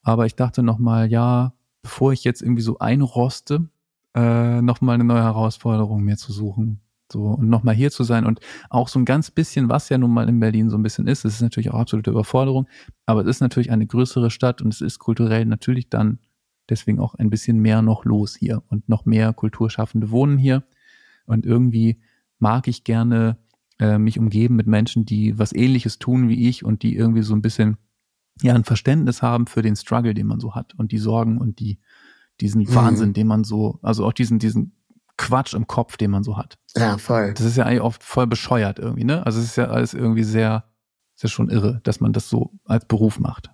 Aber 0.00 0.24
ich 0.24 0.36
dachte 0.36 0.62
nochmal, 0.62 1.10
ja, 1.10 1.52
bevor 1.82 2.14
ich 2.14 2.24
jetzt 2.24 2.40
irgendwie 2.40 2.62
so 2.62 2.78
einroste, 2.78 3.68
äh, 4.14 4.62
nochmal 4.62 4.94
eine 4.94 5.04
neue 5.04 5.22
Herausforderung 5.22 6.02
mir 6.02 6.16
zu 6.16 6.32
suchen. 6.32 6.80
So, 7.12 7.26
und 7.26 7.50
nochmal 7.50 7.74
hier 7.74 7.90
zu 7.90 8.04
sein 8.04 8.24
und 8.24 8.40
auch 8.70 8.88
so 8.88 8.98
ein 8.98 9.04
ganz 9.04 9.30
bisschen, 9.30 9.68
was 9.68 9.90
ja 9.90 9.98
nun 9.98 10.12
mal 10.12 10.30
in 10.30 10.40
Berlin 10.40 10.70
so 10.70 10.78
ein 10.78 10.82
bisschen 10.82 11.06
ist, 11.08 11.26
es 11.26 11.34
ist 11.34 11.42
natürlich 11.42 11.68
auch 11.68 11.78
absolute 11.78 12.10
Überforderung, 12.10 12.66
aber 13.04 13.20
es 13.20 13.26
ist 13.26 13.40
natürlich 13.42 13.70
eine 13.70 13.86
größere 13.86 14.30
Stadt 14.30 14.62
und 14.62 14.72
es 14.72 14.80
ist 14.80 14.98
kulturell 14.98 15.44
natürlich 15.44 15.90
dann 15.90 16.20
deswegen 16.68 17.00
auch 17.00 17.14
ein 17.14 17.30
bisschen 17.30 17.58
mehr 17.58 17.82
noch 17.82 18.04
los 18.04 18.36
hier 18.36 18.62
und 18.68 18.88
noch 18.88 19.04
mehr 19.04 19.32
Kulturschaffende 19.32 20.10
wohnen 20.10 20.38
hier. 20.38 20.64
Und 21.26 21.46
irgendwie 21.46 22.00
mag 22.38 22.68
ich 22.68 22.84
gerne 22.84 23.38
äh, 23.78 23.98
mich 23.98 24.18
umgeben 24.18 24.56
mit 24.56 24.66
Menschen, 24.66 25.04
die 25.04 25.38
was 25.38 25.52
ähnliches 25.52 25.98
tun 25.98 26.28
wie 26.28 26.48
ich 26.48 26.64
und 26.64 26.82
die 26.82 26.96
irgendwie 26.96 27.22
so 27.22 27.34
ein 27.34 27.42
bisschen 27.42 27.76
ja 28.42 28.54
ein 28.54 28.64
Verständnis 28.64 29.22
haben 29.22 29.46
für 29.46 29.62
den 29.62 29.76
Struggle, 29.76 30.14
den 30.14 30.26
man 30.26 30.40
so 30.40 30.54
hat 30.54 30.74
und 30.76 30.92
die 30.92 30.98
Sorgen 30.98 31.38
und 31.38 31.60
die 31.60 31.78
diesen 32.40 32.62
Mhm. 32.62 32.74
Wahnsinn, 32.74 33.12
den 33.12 33.26
man 33.26 33.44
so, 33.44 33.78
also 33.82 34.06
auch 34.06 34.12
diesen 34.12 34.38
diesen 34.38 34.72
Quatsch 35.18 35.54
im 35.54 35.66
Kopf, 35.66 35.96
den 35.96 36.10
man 36.10 36.24
so 36.24 36.36
hat. 36.36 36.58
Ja, 36.74 36.98
voll. 36.98 37.34
Das 37.34 37.46
ist 37.46 37.56
ja 37.56 37.64
eigentlich 37.64 37.82
oft 37.82 38.02
voll 38.02 38.26
bescheuert 38.26 38.78
irgendwie, 38.78 39.04
ne? 39.04 39.24
Also 39.24 39.38
es 39.38 39.46
ist 39.46 39.56
ja 39.56 39.66
alles 39.66 39.94
irgendwie 39.94 40.24
sehr, 40.24 40.64
ist 41.14 41.22
ja 41.22 41.28
schon 41.28 41.50
irre, 41.50 41.80
dass 41.84 42.00
man 42.00 42.12
das 42.12 42.28
so 42.28 42.52
als 42.64 42.86
Beruf 42.86 43.20
macht. 43.20 43.51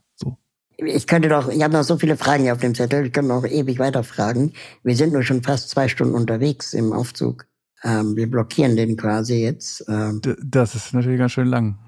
Ich 0.80 1.08
könnte 1.08 1.28
doch, 1.28 1.48
ich 1.48 1.62
habe 1.62 1.74
noch 1.74 1.82
so 1.82 1.98
viele 1.98 2.16
Fragen 2.16 2.44
hier 2.44 2.52
auf 2.52 2.60
dem 2.60 2.74
Zettel, 2.74 3.06
ich 3.06 3.12
könnte 3.12 3.28
noch 3.28 3.44
ewig 3.44 3.80
weiterfragen. 3.80 4.52
Wir 4.84 4.94
sind 4.94 5.12
nur 5.12 5.24
schon 5.24 5.42
fast 5.42 5.70
zwei 5.70 5.88
Stunden 5.88 6.14
unterwegs 6.14 6.72
im 6.72 6.92
Aufzug. 6.92 7.46
Ähm, 7.82 8.14
wir 8.16 8.30
blockieren 8.30 8.76
den 8.76 8.96
quasi 8.96 9.42
jetzt. 9.42 9.84
Ähm, 9.88 10.20
das 10.40 10.76
ist 10.76 10.94
natürlich 10.94 11.18
ganz 11.18 11.32
schön 11.32 11.48
lang. 11.48 11.78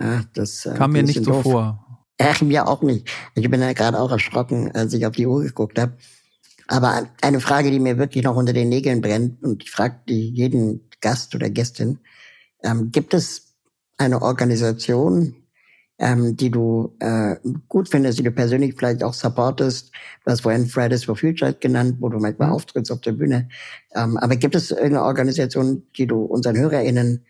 ja, 0.00 0.22
das 0.32 0.64
äh, 0.64 0.74
Kam 0.74 0.92
mir 0.92 1.02
nicht 1.02 1.24
so 1.24 1.32
doof. 1.32 1.42
vor. 1.42 2.02
Ach, 2.18 2.40
mir 2.42 2.66
auch 2.66 2.82
nicht. 2.82 3.10
Ich 3.34 3.50
bin 3.50 3.60
ja 3.60 3.72
gerade 3.74 4.00
auch 4.00 4.10
erschrocken, 4.10 4.72
als 4.74 4.94
ich 4.94 5.04
auf 5.06 5.14
die 5.14 5.26
Uhr 5.26 5.42
geguckt 5.42 5.78
habe. 5.78 5.92
Aber 6.68 7.06
eine 7.22 7.40
Frage, 7.40 7.70
die 7.70 7.80
mir 7.80 7.98
wirklich 7.98 8.24
noch 8.24 8.36
unter 8.36 8.52
den 8.52 8.68
Nägeln 8.68 9.00
brennt, 9.00 9.42
und 9.42 9.62
ich 9.62 9.70
frage 9.70 10.00
jeden 10.06 10.88
Gast 11.00 11.34
oder 11.34 11.48
Gästin, 11.48 11.98
ähm, 12.62 12.90
gibt 12.92 13.14
es 13.14 13.54
eine 13.96 14.22
Organisation, 14.22 15.34
ähm, 15.98 16.36
die 16.36 16.50
du 16.50 16.94
äh, 17.00 17.36
gut 17.68 17.88
findest, 17.88 18.18
die 18.18 18.22
du 18.22 18.30
persönlich 18.32 18.74
vielleicht 18.76 19.02
auch 19.02 19.14
supportest? 19.14 19.92
Du 20.24 20.30
hast 20.30 20.42
vorhin 20.42 20.66
Fridays 20.66 21.04
for 21.04 21.16
Future 21.16 21.52
genannt, 21.54 21.96
wo 22.00 22.08
du 22.08 22.18
manchmal 22.18 22.48
Mhm. 22.48 22.54
auftrittst 22.54 22.92
auf 22.92 23.00
der 23.00 23.12
Bühne. 23.12 23.48
Ähm, 23.94 24.16
aber 24.16 24.36
gibt 24.36 24.54
es 24.54 24.70
irgendeine 24.70 25.02
Organisation, 25.04 25.82
die 25.96 26.06
du 26.06 26.22
unseren 26.22 26.56
HörerInnen 26.56 27.24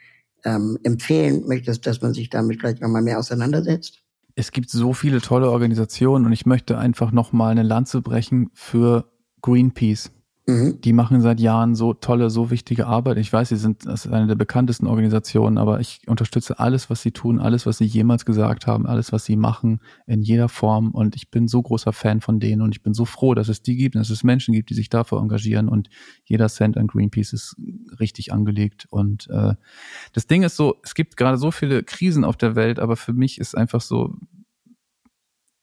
ähm, 0.44 0.78
empfehlen 0.84 1.46
möchtest, 1.46 1.86
dass 1.86 2.00
man 2.02 2.14
sich 2.14 2.30
damit 2.30 2.60
vielleicht 2.60 2.80
nochmal 2.80 3.02
mehr 3.02 3.18
auseinandersetzt? 3.18 4.02
Es 4.34 4.52
gibt 4.52 4.70
so 4.70 4.92
viele 4.92 5.20
tolle 5.20 5.50
Organisationen 5.50 6.24
und 6.26 6.32
ich 6.32 6.46
möchte 6.46 6.78
einfach 6.78 7.10
nochmal 7.10 7.50
eine 7.50 7.64
Lanze 7.64 8.00
brechen 8.02 8.50
für 8.54 9.10
Greenpeace. 9.42 10.12
Mhm. 10.48 10.80
Die 10.80 10.94
machen 10.94 11.20
seit 11.20 11.40
Jahren 11.40 11.74
so 11.74 11.92
tolle, 11.92 12.30
so 12.30 12.50
wichtige 12.50 12.86
Arbeit. 12.86 13.18
Ich 13.18 13.30
weiß, 13.30 13.50
sie 13.50 13.56
sind 13.56 13.84
das 13.84 14.06
ist 14.06 14.12
eine 14.12 14.28
der 14.28 14.34
bekanntesten 14.34 14.86
Organisationen, 14.86 15.58
aber 15.58 15.78
ich 15.78 16.00
unterstütze 16.06 16.58
alles, 16.58 16.88
was 16.88 17.02
sie 17.02 17.12
tun, 17.12 17.38
alles, 17.38 17.66
was 17.66 17.76
sie 17.76 17.84
jemals 17.84 18.24
gesagt 18.24 18.66
haben, 18.66 18.86
alles, 18.86 19.12
was 19.12 19.26
sie 19.26 19.36
machen, 19.36 19.80
in 20.06 20.22
jeder 20.22 20.48
Form. 20.48 20.92
Und 20.92 21.16
ich 21.16 21.30
bin 21.30 21.48
so 21.48 21.60
großer 21.60 21.92
Fan 21.92 22.22
von 22.22 22.40
denen 22.40 22.62
und 22.62 22.74
ich 22.74 22.82
bin 22.82 22.94
so 22.94 23.04
froh, 23.04 23.34
dass 23.34 23.48
es 23.50 23.60
die 23.60 23.76
gibt 23.76 23.94
dass 23.94 24.08
es 24.08 24.24
Menschen 24.24 24.54
gibt, 24.54 24.70
die 24.70 24.74
sich 24.74 24.88
dafür 24.88 25.18
engagieren. 25.20 25.68
Und 25.68 25.90
jeder 26.24 26.48
Cent 26.48 26.78
an 26.78 26.86
Greenpeace 26.86 27.34
ist 27.34 27.56
richtig 28.00 28.32
angelegt. 28.32 28.86
Und 28.88 29.28
äh, 29.28 29.52
das 30.14 30.26
Ding 30.28 30.44
ist 30.44 30.56
so, 30.56 30.76
es 30.82 30.94
gibt 30.94 31.18
gerade 31.18 31.36
so 31.36 31.50
viele 31.50 31.82
Krisen 31.82 32.24
auf 32.24 32.38
der 32.38 32.56
Welt, 32.56 32.78
aber 32.78 32.96
für 32.96 33.12
mich 33.12 33.36
ist 33.36 33.54
einfach 33.54 33.82
so, 33.82 34.14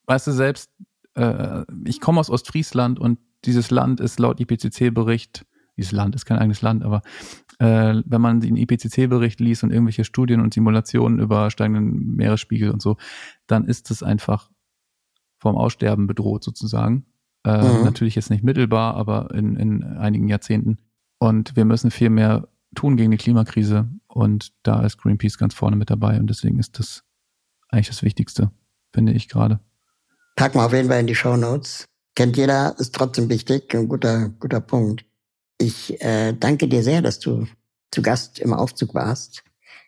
weißt 0.06 0.28
du 0.28 0.32
selbst, 0.32 0.70
äh, 1.16 1.64
ich 1.86 2.00
komme 2.00 2.20
aus 2.20 2.30
Ostfriesland 2.30 3.00
und 3.00 3.18
dieses 3.46 3.72
Land 3.72 4.00
ist 4.00 4.20
laut 4.20 4.40
IPCC-Bericht, 4.40 5.46
dieses 5.78 5.92
Land 5.92 6.16
ist 6.16 6.26
kein 6.26 6.38
eigenes 6.38 6.62
Land, 6.62 6.84
aber 6.84 7.02
äh, 7.60 8.02
wenn 8.06 8.22
man 8.22 8.40
den 8.40 8.58
IPCC-Bericht 8.58 9.40
liest 9.40 9.64
und 9.64 9.72
irgendwelche 9.72 10.04
Studien 10.04 10.42
und 10.42 10.54
Simulationen 10.54 11.20
über 11.20 11.52
steigenden 11.52 12.16
Meeresspiegel 12.16 12.72
und 12.72 12.82
so, 12.82 12.98
dann 13.48 13.66
ist 13.66 13.92
es 13.92 14.04
einfach 14.04 14.50
vom 15.40 15.58
Aussterben 15.58 16.08
bedroht 16.08 16.44
sozusagen. 16.44 17.06
Äh, 17.46 17.62
Mhm. 17.62 17.84
Natürlich 17.84 18.16
jetzt 18.16 18.30
nicht 18.30 18.44
mittelbar, 18.44 18.96
aber 18.96 19.34
in, 19.34 19.56
in 19.56 19.84
einigen 19.84 20.28
Jahrzehnten. 20.28 20.80
Und 21.20 21.56
wir 21.56 21.66
müssen 21.66 21.92
viel 21.92 22.10
mehr 22.10 22.48
tun 22.74 22.98
gegen 22.98 23.12
die 23.12 23.18
Klimakrise 23.18 23.88
und 24.08 24.52
da 24.64 24.84
ist 24.84 24.98
Greenpeace 24.98 25.38
ganz 25.38 25.54
vorne 25.54 25.76
mit 25.76 25.90
dabei 25.90 26.20
und 26.20 26.28
deswegen 26.30 26.60
ist 26.60 26.78
das 26.80 27.04
eigentlich 27.70 27.88
das 27.88 28.04
Wichtigste, 28.04 28.52
finde 28.94 29.14
ich 29.14 29.30
gerade. 29.30 29.60
Packen 30.36 30.60
wir 30.60 30.66
auf 30.66 30.74
jeden 30.74 30.90
Fall 30.90 31.00
in 31.00 31.08
die 31.08 31.16
Show 31.16 31.38
Notes. 31.38 31.86
Kennt 32.16 32.38
jeder, 32.38 32.76
ist 32.80 32.96
trotzdem 32.96 33.30
wichtig, 33.30 33.74
ein 33.76 33.88
guter, 33.88 34.30
guter 34.40 34.62
Punkt. 34.62 35.06
Ich 35.60 36.02
äh, 36.02 36.34
danke 36.34 36.68
dir 36.68 36.82
sehr, 36.84 37.02
dass 37.02 37.20
du 37.20 37.46
zu 37.92 38.02
Gast 38.02 38.40
im 38.40 38.54
Aufzug 38.54 38.94
warst. 38.94 39.44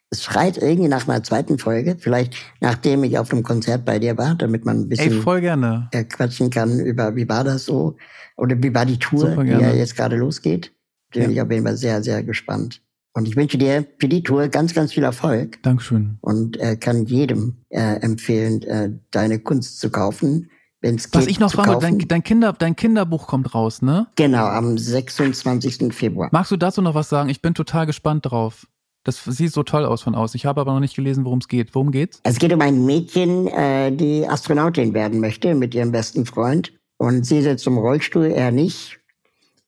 Es 0.09 0.23
schreit 0.23 0.57
irgendwie 0.57 0.87
nach 0.87 1.07
einer 1.07 1.21
zweiten 1.23 1.57
Folge, 1.57 1.97
vielleicht 1.99 2.35
nachdem 2.61 3.03
ich 3.03 3.17
auf 3.17 3.29
dem 3.29 3.43
Konzert 3.43 3.83
bei 3.83 3.99
dir 3.99 4.17
war, 4.17 4.35
damit 4.35 4.63
man 4.63 4.77
ein 4.79 4.83
Ey, 4.83 4.87
bisschen 4.89 5.21
voll 5.21 5.41
gerne. 5.41 5.89
quatschen 6.09 6.49
kann 6.49 6.79
über, 6.79 7.15
wie 7.17 7.27
war 7.27 7.43
das 7.43 7.65
so 7.65 7.97
oder 8.37 8.55
wie 8.61 8.73
war 8.73 8.85
die 8.85 8.99
Tour, 8.99 9.43
die 9.43 9.49
ja 9.49 9.73
jetzt 9.73 9.97
gerade 9.97 10.15
losgeht. 10.15 10.71
Bin 11.11 11.23
Ja. 11.23 11.29
ich 11.29 11.41
auf 11.41 11.51
jeden 11.51 11.65
Fall 11.65 11.75
sehr, 11.77 12.01
sehr 12.03 12.23
gespannt. 12.23 12.81
Und 13.13 13.27
ich 13.27 13.35
wünsche 13.35 13.57
dir 13.57 13.85
für 13.99 14.07
die 14.07 14.23
Tour 14.23 14.47
ganz, 14.47 14.73
ganz 14.73 14.93
viel 14.93 15.03
Erfolg 15.03 15.61
Dankeschön. 15.63 16.17
und 16.21 16.57
äh, 16.59 16.77
kann 16.77 17.05
jedem 17.05 17.57
äh, 17.69 17.95
empfehlen, 18.01 18.61
äh, 18.63 18.91
deine 19.11 19.39
Kunst 19.39 19.79
zu 19.79 19.89
kaufen, 19.89 20.49
wenn 20.87 20.95
es 20.95 21.11
geht. 21.11 21.21
Was 21.21 21.27
ich 21.27 21.39
noch 21.39 21.51
fragen 21.51 21.69
wollte, 21.69 21.81
dein, 21.81 22.07
dein, 22.07 22.23
Kinder, 22.23 22.53
dein 22.53 22.75
Kinderbuch 22.75 23.27
kommt 23.27 23.53
raus, 23.53 23.81
ne? 23.81 24.07
Genau, 24.15 24.45
am 24.45 24.77
26. 24.77 25.93
Februar. 25.93 26.29
Magst 26.31 26.51
du 26.51 26.57
dazu 26.57 26.81
noch 26.81 26.95
was 26.95 27.09
sagen? 27.09 27.29
Ich 27.29 27.41
bin 27.41 27.53
total 27.53 27.85
gespannt 27.85 28.25
drauf. 28.25 28.65
Das 29.03 29.23
sieht 29.23 29.53
so 29.53 29.63
toll 29.63 29.85
aus 29.85 30.01
von 30.01 30.15
aus. 30.15 30.35
Ich 30.35 30.45
habe 30.45 30.59
aber 30.59 30.73
noch 30.73 30.79
nicht 30.79 30.95
gelesen, 30.95 31.23
worum 31.23 31.39
es 31.39 31.47
geht. 31.47 31.75
Worum 31.75 31.91
geht's? 31.91 32.19
Es 32.23 32.39
geht 32.39 32.51
um 32.51 32.61
ein 32.61 32.85
Mädchen, 32.85 33.47
äh, 33.47 33.91
die 33.91 34.27
Astronautin 34.27 34.93
werden 34.93 35.19
möchte 35.21 35.55
mit 35.55 35.75
ihrem 35.75 35.91
besten 35.91 36.25
Freund. 36.25 36.73
Und 36.97 37.25
sie 37.25 37.41
sitzt 37.41 37.67
im 37.67 37.77
Rollstuhl, 37.77 38.25
er 38.25 38.51
nicht. 38.51 38.99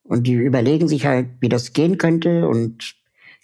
Und 0.03 0.25
die 0.25 0.33
überlegen 0.33 0.87
sich 0.87 1.05
halt, 1.05 1.27
wie 1.39 1.49
das 1.49 1.73
gehen 1.73 1.97
könnte 1.97 2.47
und 2.47 2.95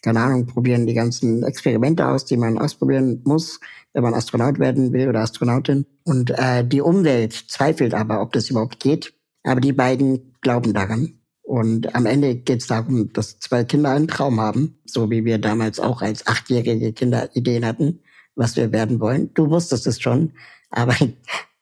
keine 0.01 0.19
Ahnung, 0.19 0.45
probieren 0.45 0.85
die 0.85 0.93
ganzen 0.93 1.43
Experimente 1.43 2.07
aus, 2.07 2.25
die 2.25 2.37
man 2.37 2.59
ausprobieren 2.59 3.21
muss, 3.25 3.59
wenn 3.95 4.03
man 4.03 4.13
Astronaut 4.13 4.59
werden 4.59 4.91
will 4.91 5.07
oder 5.07 5.21
Astronautin. 5.21 5.85
Und 6.03 6.29
äh, 6.31 6.67
die 6.67 6.81
Umwelt 6.81 7.31
zweifelt 7.47 7.93
aber, 7.93 8.21
ob 8.21 8.33
das 8.33 8.49
überhaupt 8.49 8.81
geht. 8.81 9.13
Aber 9.43 9.61
die 9.61 9.71
beiden 9.71 10.35
glauben 10.41 10.73
daran. 10.73 11.21
Und 11.43 11.95
am 11.95 12.05
Ende 12.05 12.35
geht 12.35 12.61
es 12.61 12.67
darum, 12.67 13.13
dass 13.13 13.39
zwei 13.39 13.63
Kinder 13.63 13.91
einen 13.91 14.09
Traum 14.09 14.41
haben, 14.41 14.79
so 14.85 15.09
wie 15.09 15.23
wir 15.23 15.37
damals 15.37 15.79
auch 15.79 16.01
als 16.01 16.27
achtjährige 16.27 16.91
Kinder 16.91 17.29
Ideen 17.35 17.65
hatten, 17.65 18.01
was 18.35 18.57
wir 18.57 18.73
werden 18.73 18.99
wollen. 18.99 19.33
Du 19.33 19.49
wusstest 19.49 19.87
es 19.87 20.01
schon, 20.01 20.33
aber 20.71 20.95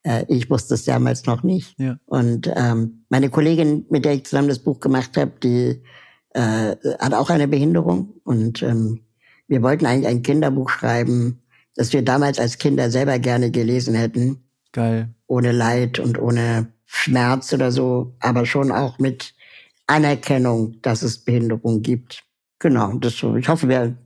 äh, 0.02 0.26
ich 0.28 0.50
wusste 0.50 0.74
es 0.74 0.86
damals 0.86 1.28
noch 1.28 1.44
nicht. 1.44 1.80
Ja. 1.80 2.00
Und 2.06 2.52
ähm, 2.56 3.06
meine 3.10 3.30
Kollegin, 3.30 3.86
mit 3.92 4.06
der 4.06 4.14
ich 4.14 4.26
zusammen 4.26 4.48
das 4.48 4.60
Buch 4.60 4.80
gemacht 4.80 5.18
habe, 5.18 5.34
die 5.44 5.84
äh, 6.32 6.76
hat 6.98 7.14
auch 7.14 7.30
eine 7.30 7.48
Behinderung. 7.48 8.16
Und 8.24 8.64
ähm, 8.64 9.02
wir 9.48 9.62
wollten 9.62 9.86
eigentlich 9.86 10.08
ein 10.08 10.24
Kinderbuch 10.24 10.72
schreiben, 10.72 11.43
das 11.76 11.94
wir 11.94 12.04
damals 12.04 12.40
als 12.40 12.58
Kinder 12.58 12.90
selber 12.90 13.20
gerne 13.20 13.52
gelesen 13.52 13.96
hätten. 13.96 14.44
Geil. 14.72 15.10
Ohne 15.28 15.52
Leid 15.52 16.00
und 16.00 16.20
ohne 16.20 16.68
Schmerz 16.86 17.54
oder 17.54 17.72
so, 17.72 18.16
aber 18.20 18.46
schon 18.46 18.72
auch 18.72 19.00
mit 19.00 19.34
Anerkennung, 19.88 20.82
dass 20.82 21.02
es 21.02 21.18
Behinderung 21.18 21.82
gibt. 21.82 22.24
Genau, 22.60 22.94
das, 22.94 23.14
ich 23.16 23.50
hoffe, 23.50 23.68
wir, 23.68 23.98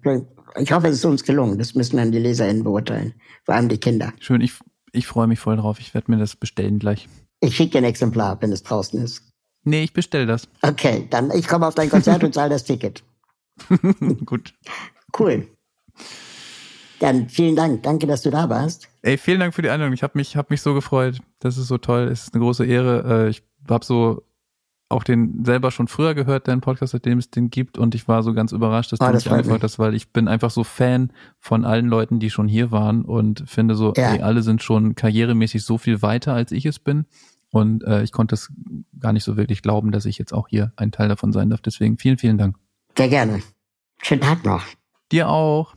ich 0.60 0.72
hoffe, 0.72 0.88
es 0.88 0.96
ist 0.96 1.06
uns 1.06 1.24
gelungen. 1.24 1.58
Das 1.60 1.76
müssen 1.76 1.98
dann 1.98 2.12
die 2.12 2.20
LeserInnen 2.20 2.64
beurteilen. 2.64 3.14
Vor 3.46 3.56
allem 3.56 3.70
die 3.70 3.78
Kinder. 3.78 4.14
Schön, 4.20 4.42
ich, 4.42 4.54
ich 4.92 5.06
freue 5.06 5.28
mich 5.28 5.40
voll 5.40 5.58
drauf. 5.58 5.80
Ich 5.80 5.94
werde 5.94 6.12
mir 6.12 6.18
das 6.18 6.36
bestellen 6.36 6.80
gleich. 6.80 7.08
Ich 7.40 7.56
schicke 7.56 7.74
dir 7.74 7.78
ein 7.80 7.84
Exemplar, 7.84 8.42
wenn 8.42 8.52
es 8.52 8.64
draußen 8.64 9.02
ist. 9.04 9.22
Nee, 9.64 9.84
ich 9.84 9.94
bestelle 9.94 10.26
das. 10.26 10.48
Okay, 10.62 11.08
dann 11.10 11.30
ich 11.32 11.48
komme 11.48 11.68
auf 11.68 11.76
dein 11.76 11.90
Konzert 11.90 12.24
und 12.24 12.34
zahle 12.34 12.50
das 12.50 12.64
Ticket. 12.64 13.04
Gut. 14.26 14.54
Cool. 15.18 15.48
Dann 17.00 17.30
vielen 17.30 17.56
Dank. 17.56 17.84
Danke, 17.84 18.08
dass 18.08 18.24
du 18.24 18.30
da 18.30 18.50
warst. 18.50 18.88
Ey, 19.02 19.18
vielen 19.18 19.40
Dank 19.40 19.54
für 19.54 19.62
die 19.62 19.70
Einladung. 19.70 19.94
Ich 19.94 20.04
habe 20.04 20.18
mich, 20.18 20.36
hab 20.36 20.50
mich 20.50 20.62
so 20.62 20.74
gefreut. 20.74 21.20
Das 21.40 21.58
ist 21.58 21.68
so 21.68 21.78
toll. 21.78 22.10
Es 22.12 22.24
ist 22.24 22.34
eine 22.34 22.44
große 22.44 22.66
Ehre. 22.66 23.26
Äh, 23.26 23.30
ich 23.30 23.44
habe 23.70 23.86
so 23.86 24.24
auch 24.90 25.04
den 25.04 25.44
selber 25.44 25.72
schon 25.72 25.88
früher 25.88 26.14
gehört, 26.14 26.48
deinen 26.48 26.62
Podcast, 26.62 26.94
seitdem 26.94 27.18
es 27.18 27.30
den 27.30 27.50
gibt. 27.50 27.78
Und 27.78 27.94
ich 27.94 28.08
war 28.08 28.24
so 28.24 28.34
ganz 28.34 28.54
überrascht, 28.54 28.92
dass 28.94 29.02
oh, 29.02 29.06
du 29.06 29.12
das 29.12 29.26
mich 29.26 29.34
angefragt 29.34 29.64
hast, 29.64 29.80
weil 29.80 29.94
ich 29.94 30.14
bin 30.14 30.28
einfach 30.28 30.50
so 30.50 30.64
Fan 30.64 31.12
von 31.40 31.66
allen 31.66 31.88
Leuten, 31.88 32.20
die 32.20 32.30
schon 32.30 32.48
hier 32.48 32.72
waren 32.72 33.04
und 33.04 33.44
finde 33.48 33.76
so, 33.76 33.94
ja. 33.98 34.14
ey, 34.14 34.22
alle 34.22 34.44
sind 34.44 34.64
schon 34.64 34.96
karrieremäßig 34.96 35.64
so 35.64 35.78
viel 35.78 36.02
weiter, 36.02 36.34
als 36.34 36.52
ich 36.52 36.66
es 36.66 36.80
bin. 36.80 37.06
Und 37.50 37.84
äh, 37.84 38.04
ich 38.04 38.12
konnte 38.12 38.36
es 38.36 38.52
gar 39.00 39.14
nicht 39.14 39.24
so 39.24 39.36
wirklich 39.36 39.62
glauben, 39.62 39.92
dass 39.92 40.06
ich 40.06 40.18
jetzt 40.18 40.34
auch 40.34 40.48
hier 40.48 40.72
ein 40.78 40.92
Teil 40.92 41.10
davon 41.10 41.34
sein 41.34 41.50
darf. 41.50 41.62
Deswegen 41.62 41.98
vielen, 41.98 42.18
vielen 42.18 42.38
Dank. 42.38 42.56
Sehr 42.98 43.10
gerne. 43.10 43.42
Schönen 44.02 44.22
Tag 44.22 44.46
noch. 44.46 44.64
Dir 45.12 45.30
auch. 45.30 45.77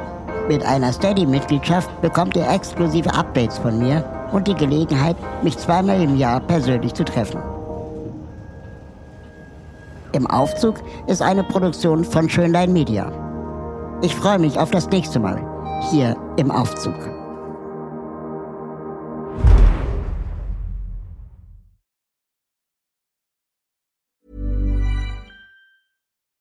Mit 0.47 0.65
einer 0.65 0.91
Steady-Mitgliedschaft 0.91 2.01
bekommt 2.01 2.35
ihr 2.35 2.49
exklusive 2.49 3.13
Updates 3.13 3.57
von 3.57 3.77
mir 3.79 4.03
und 4.31 4.47
die 4.47 4.55
Gelegenheit, 4.55 5.15
mich 5.43 5.57
zweimal 5.57 6.01
im 6.01 6.17
Jahr 6.17 6.39
persönlich 6.39 6.93
zu 6.93 7.03
treffen. 7.03 7.41
Im 10.13 10.27
Aufzug 10.27 10.75
ist 11.07 11.21
eine 11.21 11.43
Produktion 11.43 12.03
von 12.03 12.29
Schönlein 12.29 12.73
Media. 12.73 13.11
Ich 14.01 14.15
freue 14.15 14.39
mich 14.39 14.59
auf 14.59 14.71
das 14.71 14.89
nächste 14.89 15.19
Mal 15.19 15.41
hier 15.89 16.17
im 16.37 16.51
Aufzug. 16.51 16.95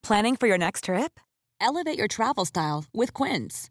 Planning 0.02 0.36
for 0.36 0.48
your 0.48 0.58
next 0.58 0.86
trip? 0.86 1.20
Elevate 1.60 1.96
your 1.96 2.08
travel 2.08 2.44
style 2.44 2.84
with 2.92 3.12
Quince. 3.14 3.70